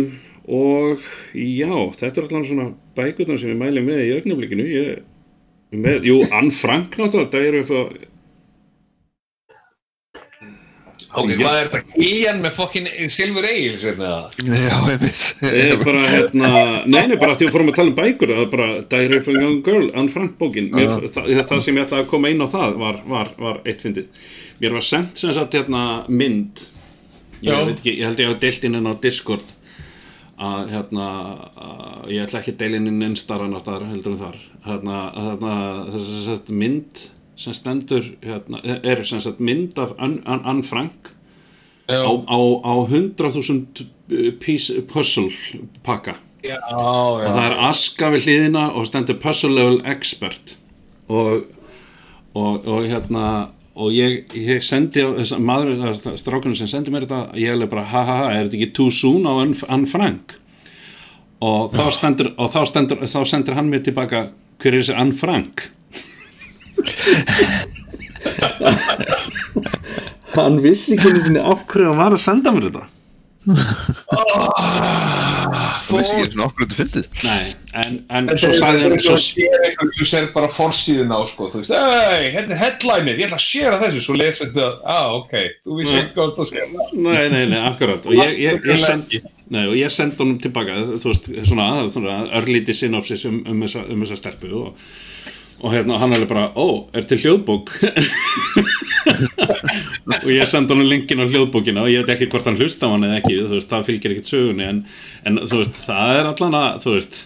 og 0.49 1.03
já, 1.35 1.73
þetta 1.99 2.21
er 2.21 2.27
allan 2.29 2.47
svona 2.49 2.67
bækurnar 2.97 3.39
sem 3.41 3.53
ég 3.53 3.59
mæli 3.61 3.83
með 3.85 4.01
í 4.03 4.15
augnablikinu. 4.17 4.65
Ég, 4.69 5.03
með, 5.75 6.09
jú, 6.09 6.17
Anne 6.31 6.55
Frank 6.55 6.97
náttúrulega, 6.99 7.31
það 7.35 7.49
eru 7.49 7.61
eitthvað 7.61 7.93
Ok, 11.15 11.31
hvað 11.39 11.57
er 11.61 11.69
þetta? 11.71 11.99
Ian 12.03 12.41
með 12.43 12.55
fokkin 12.57 12.89
Silfur 13.13 13.47
Egil 13.47 13.77
sem 13.79 13.99
það? 14.01 14.39
Já, 14.49 14.77
ég 14.91 15.01
veist 15.03 15.45
Ég 15.47 15.73
er 15.75 15.83
bara, 15.85 16.03
hérna, 16.11 16.51
neini, 16.91 17.19
bara 17.21 17.37
því 17.39 17.49
að 17.49 17.55
fórum 17.55 17.71
að 17.71 17.79
tala 17.79 17.93
um 17.93 17.97
bækur, 17.99 18.33
það 18.35 18.43
er 18.45 18.51
bara 18.55 18.69
Diary 18.95 19.21
of 19.21 19.31
a 19.31 19.37
Young 19.37 19.61
Girl, 19.67 19.89
Anne 19.95 20.15
Frank 20.15 20.37
bókin, 20.41 20.71
Mér, 20.75 20.95
það, 21.15 21.31
það 21.39 21.65
sem 21.67 21.79
ég 21.79 21.87
ætlaði 21.87 22.07
að 22.07 22.11
koma 22.11 22.33
inn 22.35 22.43
á 22.43 22.49
það 22.51 22.79
var, 22.83 23.01
var, 23.15 23.33
var 23.47 23.61
eitt 23.63 23.85
fyndið. 23.87 24.29
Mér 24.63 24.79
var 24.79 24.87
sendt 24.91 25.23
sem 25.23 25.35
sagt 25.39 25.59
hérna 25.59 25.85
mynd, 26.11 26.65
ég 27.45 27.53
Já. 27.53 27.61
veit 27.63 27.77
ekki, 27.79 27.95
ég 28.01 28.09
held 28.09 28.25
ég 28.25 28.33
hafa 28.33 28.43
deilt 28.43 28.67
inn 28.67 28.79
inn 28.81 28.91
á 28.91 28.95
Discord, 29.07 29.57
að 30.35 30.75
hérna, 30.75 31.09
að, 31.55 31.99
ég 32.11 32.27
ætla 32.27 32.43
ekki 32.43 32.57
að 32.57 32.63
deila 32.65 32.81
inn 32.83 32.91
inn 32.91 33.11
einstar 33.13 33.45
annar 33.45 33.63
staðar 33.63 33.87
heldur 33.93 34.17
en 34.17 34.23
þar, 34.25 34.41
hérna, 34.67 35.03
hérna, 35.15 35.59
þess 35.95 36.09
að 36.11 36.25
sagt 36.27 36.55
mynd 36.65 37.09
sem 37.37 37.55
stendur, 37.57 38.07
hérna, 38.23 38.61
er 38.63 39.03
sem 39.05 39.21
sagt 39.23 39.41
mynd 39.43 39.79
af 39.79 39.95
Anne 39.99 40.65
Frank, 40.67 41.11
á, 41.89 41.99
á, 42.05 42.39
á 42.63 42.75
100.000 42.87 44.39
piece 44.41 44.83
puzzle 44.93 45.31
pakka. 45.83 46.19
Já, 46.45 46.61
og 46.69 47.23
já. 47.25 47.29
það 47.33 47.45
er 47.47 47.59
aska 47.71 48.11
við 48.13 48.27
hliðina 48.27 48.65
og 48.77 48.87
stendur 48.87 49.17
puzzle 49.21 49.55
level 49.55 49.81
expert. 49.89 50.59
Og, 51.09 51.45
og, 52.37 52.67
og 52.69 52.89
hérna 52.89 53.49
og 53.75 53.91
ég, 53.91 54.29
ég 54.39 54.63
sendi 54.63 55.03
á 55.03 55.11
maður, 55.43 55.97
strákunum 56.21 56.55
sem 56.59 56.69
sendi 56.71 56.93
mér 56.95 57.09
þetta 57.09 57.39
ég 57.41 57.55
hefði 57.55 57.71
bara, 57.73 57.87
ha 57.91 58.03
ha 58.05 58.17
ha, 58.21 58.27
er 58.31 58.47
þetta 58.47 58.61
ekki 58.61 58.75
too 58.77 58.93
soon 58.95 59.27
á 59.27 59.33
Anne 59.41 59.89
Frank? 59.91 60.37
Og 61.45 61.73
þá 61.75 61.89
stendur, 61.93 62.31
og 62.39 62.53
þá 62.53 62.61
stendur 62.71 63.03
þá 63.03 63.21
sendir 63.29 63.59
hann 63.59 63.73
mér 63.73 63.83
tilbaka 63.85 64.29
hver 64.63 64.77
er 64.77 64.85
þessi 64.85 64.95
Anne 65.01 65.17
Frank 65.19 65.67
hann 70.35 70.63
vissi 70.65 70.97
ekki 70.97 71.09
einu 71.13 71.23
sinni 71.29 71.43
af 71.43 71.61
hverju 71.71 71.89
hann 71.91 72.03
var 72.03 72.13
að 72.17 72.23
senda 72.25 72.49
mér 72.55 72.69
þetta. 72.71 72.85
Þú 75.85 75.99
veist 75.99 76.15
ekki 76.15 76.31
svona 76.33 76.47
okkur 76.47 76.65
þetta 76.65 76.77
fyndið. 76.79 77.05
Nei, 77.27 77.45
en, 77.83 77.99
en 78.17 78.31
svo 78.41 78.51
sagði 78.57 78.87
hann 78.87 79.03
svo 79.05 79.17
eitthvað, 79.19 79.91
þú 79.99 80.05
sér 80.09 80.29
bara 80.35 80.49
forsíðun 80.53 81.13
á 81.13 81.21
sko, 81.29 81.49
þú 81.53 81.61
veist, 81.61 81.75
ei, 81.77 82.31
hérna 82.33 82.57
er 82.57 82.63
headlineið, 82.63 83.21
ég 83.21 83.29
ætla 83.29 83.41
að 83.41 83.45
séra 83.45 83.81
þessu, 83.83 84.01
svo 84.07 84.15
lesið 84.17 84.55
þetta, 84.55 84.69
á, 84.81 84.99
ok, 85.19 85.35
þú 85.67 85.79
vissi 85.81 85.95
Nei. 85.95 86.01
ekki 86.01 86.17
hvað 86.17 86.35
það 86.39 86.51
sér. 86.51 86.65
Nei, 86.95 87.25
nei, 87.35 87.45
nei, 87.53 87.61
akkurat. 87.61 88.09
Og 88.09 88.17
ég, 88.17 88.37
ég, 88.41 88.53
ég, 88.73 88.81
send, 88.81 89.19
nei, 89.53 89.65
og 89.67 89.77
ég 89.79 89.93
sendi 89.93 90.21
honum 90.23 90.39
tilbaka 90.41 90.81
þú 90.95 91.13
veist, 91.13 91.25
svona, 91.51 91.67
svona 91.93 92.21
örlítið 92.41 92.81
synopsis 92.81 93.27
um, 93.29 93.43
um, 93.45 93.61
þessa, 93.67 93.85
um 93.93 94.07
þessa 94.07 94.21
stelpu 94.23 94.55
og, 94.63 94.89
og 95.63 95.73
hérna, 95.73 95.99
hann 96.01 96.15
alveg 96.17 96.31
bara 96.31 96.49
ó, 96.57 96.89
er 96.97 97.07
til 97.09 97.21
hljóðbók? 97.23 97.73
Og 100.25 100.31
ég 100.33 100.49
sendi 100.49 100.75
honum 100.75 100.89
linkin 100.89 101.23
á 101.23 101.27
hljóðbókina 101.29 101.85
og 101.85 101.93
ég 101.93 102.03
veit 102.03 102.15
ekki 102.15 102.29
hvort 102.33 102.47
hann 102.49 102.59
hlusta 102.61 102.89
á 102.89 102.93
hann 102.93 103.07
eða 103.07 103.21
ekki, 103.21 103.39
þú 103.45 103.57
veist, 103.59 103.71
það 103.71 103.87
fylgir 103.89 104.15
ekkert 104.15 104.31
sögunni 104.31 104.67
en, 104.67 104.83
en 105.29 105.41
þú 105.45 105.61
veist, 105.63 105.81
það 105.87 106.19
er 106.19 106.29
allan 106.33 106.59
að 106.61 106.79
þú 106.85 106.95
veist, 106.97 107.19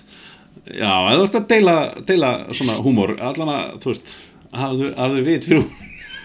já, 0.69 0.93
þú 0.93 1.21
veist 1.25 1.39
að 1.41 1.49
deila, 1.53 1.77
deila 2.11 2.33
svona 2.53 2.79
húmor 2.85 3.15
allan 3.31 3.53
að, 3.55 3.77
þú 3.85 3.93
veist, 3.93 4.15
hafðu, 4.63 4.91
hafðu 4.99 5.25
vit 5.29 5.49
fyrir 5.49 5.65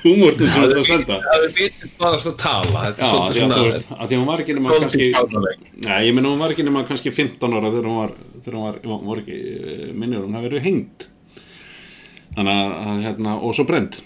húmortin 0.03 0.51
sem 0.51 0.59
þú 0.59 0.67
veist 0.67 0.81
að 0.81 0.89
senda. 0.89 1.19
Það 1.23 1.47
er 1.47 1.55
vitið 1.59 1.95
hvað 1.95 2.17
það 2.17 2.19
er 2.19 2.33
að 2.33 2.37
tala, 2.43 2.83
Já, 2.83 3.07
því 3.07 3.45
að 3.47 3.55
þú 3.55 3.63
veist, 3.69 3.87
að 3.95 4.03
því 4.03 4.17
að 4.17 4.19
hún 4.19 4.29
var 4.29 4.43
ekki 4.43 4.57
nema 4.59 4.81
kannski. 4.83 5.09
Nei, 5.87 5.97
ég 6.09 6.13
meina 6.17 6.33
hún 6.33 6.43
var 6.43 6.53
ekki 6.55 6.67
nema 6.67 6.85
kannski 6.89 7.15
15 7.15 7.57
ára 7.57 7.71
þegar 7.71 7.89
hún 7.89 7.99
var, 8.01 8.13
þegar 8.39 8.59
hún 8.59 8.67
var, 8.67 8.79
hún 8.91 9.09
var 9.09 9.23
ekki, 9.23 9.39
eh, 9.63 9.89
minnir 9.95 10.25
hún 10.25 10.37
Þannig 12.33 12.59
að, 12.59 13.01
hérna, 13.05 13.35
og 13.45 13.53
svo 13.57 13.65
brend 13.69 13.99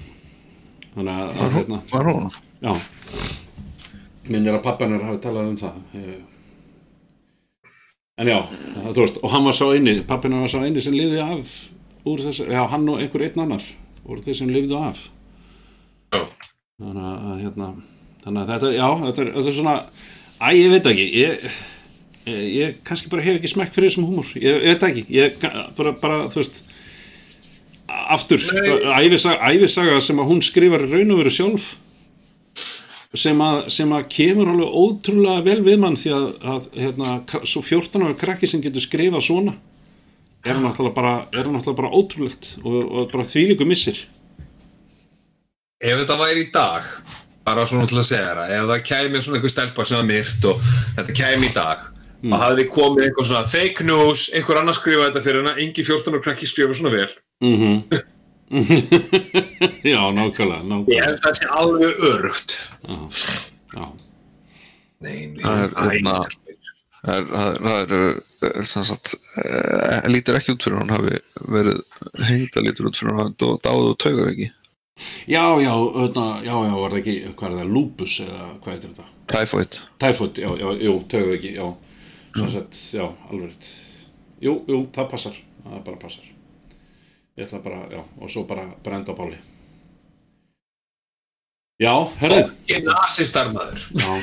Þannig 0.95 1.14
að, 1.14 1.38
að 1.45 1.54
hérna, 1.58 1.82
Var 1.91 2.10
hún? 2.12 2.32
já. 2.64 2.74
Minnir 4.28 4.58
að 4.58 4.64
pappanar 4.66 5.06
hafi 5.08 5.22
talað 5.24 5.52
um 5.54 5.60
það 5.62 5.78
Eh, 6.02 6.18
En 8.18 8.26
já, 8.32 8.40
það, 8.49 8.88
þú 8.98 9.02
veist, 9.04 9.18
og 9.22 9.30
hann 9.30 9.44
var 9.45 9.54
sá 9.54 9.66
eini, 9.78 9.91
pappinar 10.10 10.40
var 10.41 10.49
sá 10.49 10.58
eini 10.66 10.82
sem 10.82 10.95
lifði 10.98 11.20
af 11.22 11.52
úr 12.10 12.24
þess, 12.24 12.40
já, 12.49 12.64
hann 12.72 12.88
og 12.90 12.98
einhver 13.04 13.22
einn 13.28 13.44
annar 13.44 13.66
úr 14.10 14.24
þeir 14.26 14.38
sem 14.40 14.49
lifðu 14.49 14.80
af. 14.82 15.04
Já. 16.16 16.24
þannig 16.82 17.06
að, 17.12 17.36
hérna, 17.44 17.68
þannig 18.24 18.41
að 18.41 18.49
þetta, 18.56 18.72
já, 18.74 18.88
þetta 19.04 19.22
er, 19.22 19.30
þetta 19.36 19.52
er 19.52 19.58
svona 19.60 19.76
æ, 20.41 20.48
ég 20.58 20.74
veit 20.74 20.90
ekki 20.94 21.06
ég, 21.14 21.45
ég, 22.32 22.41
ég 22.56 22.82
kannski 22.90 23.12
bara 23.14 23.26
hef 23.28 23.38
ekki 23.38 23.52
smekk 23.54 23.76
fyrir 23.78 23.91
þessum 23.91 24.10
húmor, 24.10 24.34
ég, 24.41 24.49
ég 24.66 24.74
veit 24.74 24.88
ekki 24.90 25.06
ég 25.14 25.38
bara, 25.78 25.94
bara, 26.02 26.20
þú 26.34 26.41
veist 26.41 26.64
aftur, 27.88 28.42
æfisaga, 28.42 29.52
æfisaga 29.52 30.00
sem 30.04 30.20
að 30.20 30.32
hún 30.32 30.42
skrifar 30.46 30.86
í 30.86 30.90
raun 30.92 31.14
og 31.16 31.22
veru 31.22 31.34
sjálf 31.34 31.76
sem 33.18 33.40
að, 33.42 33.62
sem 33.74 33.94
að 33.96 34.10
kemur 34.14 34.52
alveg 34.52 34.76
ótrúlega 34.78 35.46
vel 35.46 35.62
við 35.66 35.80
mann 35.82 35.98
því 35.98 36.12
að, 36.14 36.28
að 36.54 36.68
hérna, 36.76 37.14
svo 37.48 37.64
14 37.66 38.04
ára 38.06 38.18
krakki 38.20 38.50
sem 38.52 38.62
getur 38.62 38.84
skrifað 38.84 39.26
svona 39.26 39.56
er 40.46 40.60
náttúrulega 40.62 40.96
bara, 40.96 41.14
er 41.32 41.48
náttúrulega 41.50 41.80
bara 41.82 41.94
ótrúlegt 41.98 42.52
og, 42.64 42.78
og 42.84 43.12
bara 43.14 43.28
þvílíku 43.28 43.68
missir 43.68 44.04
Ef 45.78 45.94
þetta 45.94 46.16
væri 46.18 46.42
í 46.48 46.50
dag, 46.50 46.86
bara 47.46 47.68
svona 47.70 47.86
til 47.90 48.00
að 48.02 48.08
segja 48.08 48.32
það, 48.34 48.54
ef 48.56 48.72
það 48.72 48.86
kæmi 48.90 49.20
svona 49.22 49.38
einhver 49.38 49.54
stelpa 49.54 49.86
sem 49.86 50.00
var 50.00 50.08
myrt 50.10 50.48
og 50.50 50.64
þetta 50.98 51.18
kæmi 51.22 51.50
í 51.52 51.54
dag 51.54 51.86
Mm. 52.18 52.34
og 52.34 52.42
hafði 52.42 52.64
komið 52.74 53.04
eitthvað 53.06 53.28
svona 53.30 53.50
fake 53.52 53.84
news, 53.86 54.24
einhver 54.34 54.58
annar 54.58 54.74
skrifa 54.74 55.04
þetta 55.06 55.22
fyrir 55.22 55.44
hana, 55.44 55.52
engi 55.62 55.84
14 55.86 56.16
ára 56.16 56.24
krakki 56.26 56.48
skrifa 56.50 56.74
svona 56.74 56.94
vel. 56.96 57.12
Mm 57.42 57.84
já, 59.84 60.12
nákvæmlega, 60.12 60.62
Ég 60.64 60.70
nákvæmlega 60.70 61.06
held 61.06 61.18
að 61.18 61.24
það 61.26 61.34
sé 61.38 61.48
alveg 61.52 62.04
örugt. 62.10 62.54
já. 63.76 63.86
Nei, 65.04 65.18
nei, 65.28 65.42
Það 65.44 65.64
er, 65.64 65.74
hérna, 65.92 66.14
Það 67.08 67.18
er, 67.18 67.26
það 67.34 67.58
það 67.66 67.82
eh, 68.48 68.64
sem 68.66 68.86
sagt, 68.88 69.12
eh, 69.44 70.08
lítur 70.10 70.38
ekki 70.40 70.56
út 70.56 70.64
fyrir 70.66 70.80
hann 70.80 70.94
hafi 70.96 71.20
verið 71.54 71.82
heita 72.30 72.64
lítur 72.64 72.88
út 72.90 72.98
fyrir 72.98 73.14
hann 73.14 73.22
hafi 73.28 73.60
dáð 73.68 73.84
og 73.92 73.98
tauga 74.02 74.30
ekki. 74.32 74.48
já, 75.28 75.44
já, 75.62 75.74
öðna, 75.76 76.26
já, 76.48 76.56
já, 76.56 76.74
var 76.80 76.96
það 76.96 77.02
ekki 77.04 77.18
hvað 77.36 77.52
er 77.52 77.60
það, 77.60 77.74
lupus 77.76 78.16
eða 78.26 78.48
hvað 78.64 78.72
heitir 78.74 78.90
þetta 78.96 79.08
Typhoid. 79.28 79.78
Typhoid, 80.00 80.38
já, 80.40 80.50
já, 80.64 80.68
jú, 80.88 80.96
tögu 81.12 81.36
ekki, 81.36 81.54
já 81.60 81.68
sagt, 82.50 82.80
já, 82.96 83.06
alveg 83.30 83.70
jú, 84.42 84.58
jú, 84.68 84.82
það 84.96 85.10
passar, 85.12 85.38
það 85.68 85.84
bara 85.84 86.02
passar 86.08 86.37
ég 87.38 87.46
ætla 87.46 87.60
bara, 87.62 87.84
já, 87.92 88.02
og 88.02 88.32
svo 88.34 88.44
bara 88.50 88.66
brenda 88.84 89.14
á 89.14 89.16
báli 89.18 89.38
já, 91.78 91.94
herðu. 92.18 92.48
Ég 92.66 92.80
er 92.80 92.88
nazistar 92.90 93.52
maður. 93.54 93.84
já, 93.94 94.16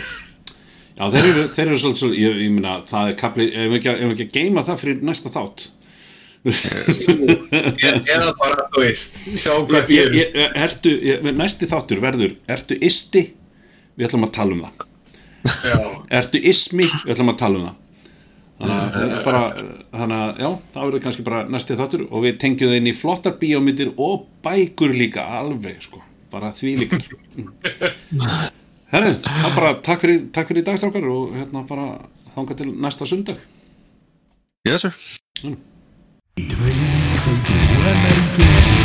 já 0.98 1.04
þeir 1.14 1.28
eru, 1.28 1.44
þeir 1.54 1.68
eru 1.68 1.78
svolítið, 1.78 2.00
svolítið 2.00 2.24
ég, 2.24 2.40
ég 2.42 2.56
meina, 2.56 2.74
það 2.90 3.12
er 3.12 3.16
kapli, 3.20 3.46
ef 3.52 3.70
við 3.70 3.78
ekki, 3.78 3.94
ekki 4.08 4.26
að 4.26 4.34
geima 4.38 4.66
það 4.66 4.82
fyrir 4.82 5.06
næsta 5.06 5.32
þátt? 5.34 5.68
Ég 6.44 8.10
er 8.10 8.20
það 8.26 8.34
bara, 8.42 8.66
þú 8.74 8.82
veist, 8.82 9.22
sjá 9.40 9.52
hvað 9.54 9.86
gerist. 9.88 10.34
ertu, 10.66 10.96
næsti 11.30 11.70
þáttur 11.70 12.02
verður, 12.02 12.34
ertu 12.50 12.76
isti? 12.84 13.22
Við 13.94 14.10
ætlum 14.10 14.26
að 14.26 14.34
tala 14.34 14.58
um 14.58 14.66
það. 14.66 14.90
Já. 15.44 15.78
ertu 16.18 16.40
ismi, 16.50 16.84
við 17.04 17.14
ætlum 17.14 17.30
að 17.32 17.40
tala 17.44 17.60
um 17.60 17.66
það 17.68 17.80
þannig 18.60 19.14
að 19.18 19.24
bara 19.26 19.40
þannig 19.90 20.18
að 20.18 20.42
já, 20.44 20.48
það 20.74 20.84
verður 20.86 21.02
kannski 21.04 21.26
bara 21.26 21.40
næsti 21.50 21.76
þáttur 21.78 22.02
og 22.06 22.24
við 22.24 22.34
tengjum 22.44 22.70
það 22.70 22.78
inn 22.80 22.90
í 22.90 22.96
flottar 22.96 23.34
bíómyndir 23.40 23.90
og 23.96 24.26
bækur 24.44 24.92
líka 24.94 25.22
alveg 25.40 25.82
sko, 25.82 26.02
bara 26.32 26.52
því 26.54 26.70
líka. 26.84 27.00
Herru, 28.94 29.12
það 29.24 29.48
er 29.48 29.54
bara 29.58 29.72
takk 29.82 30.00
fyrir, 30.06 30.20
takk 30.34 30.46
fyrir 30.52 30.62
í 30.62 30.66
dagstrákar 30.68 31.04
og 31.10 31.34
hérna 31.34 31.60
bara 31.66 31.86
þanga 32.36 32.52
til 32.60 32.70
næsta 32.86 33.04
sundag. 33.10 33.38
Yes 34.68 34.86
sir. 34.86 34.94
Í 36.38 38.83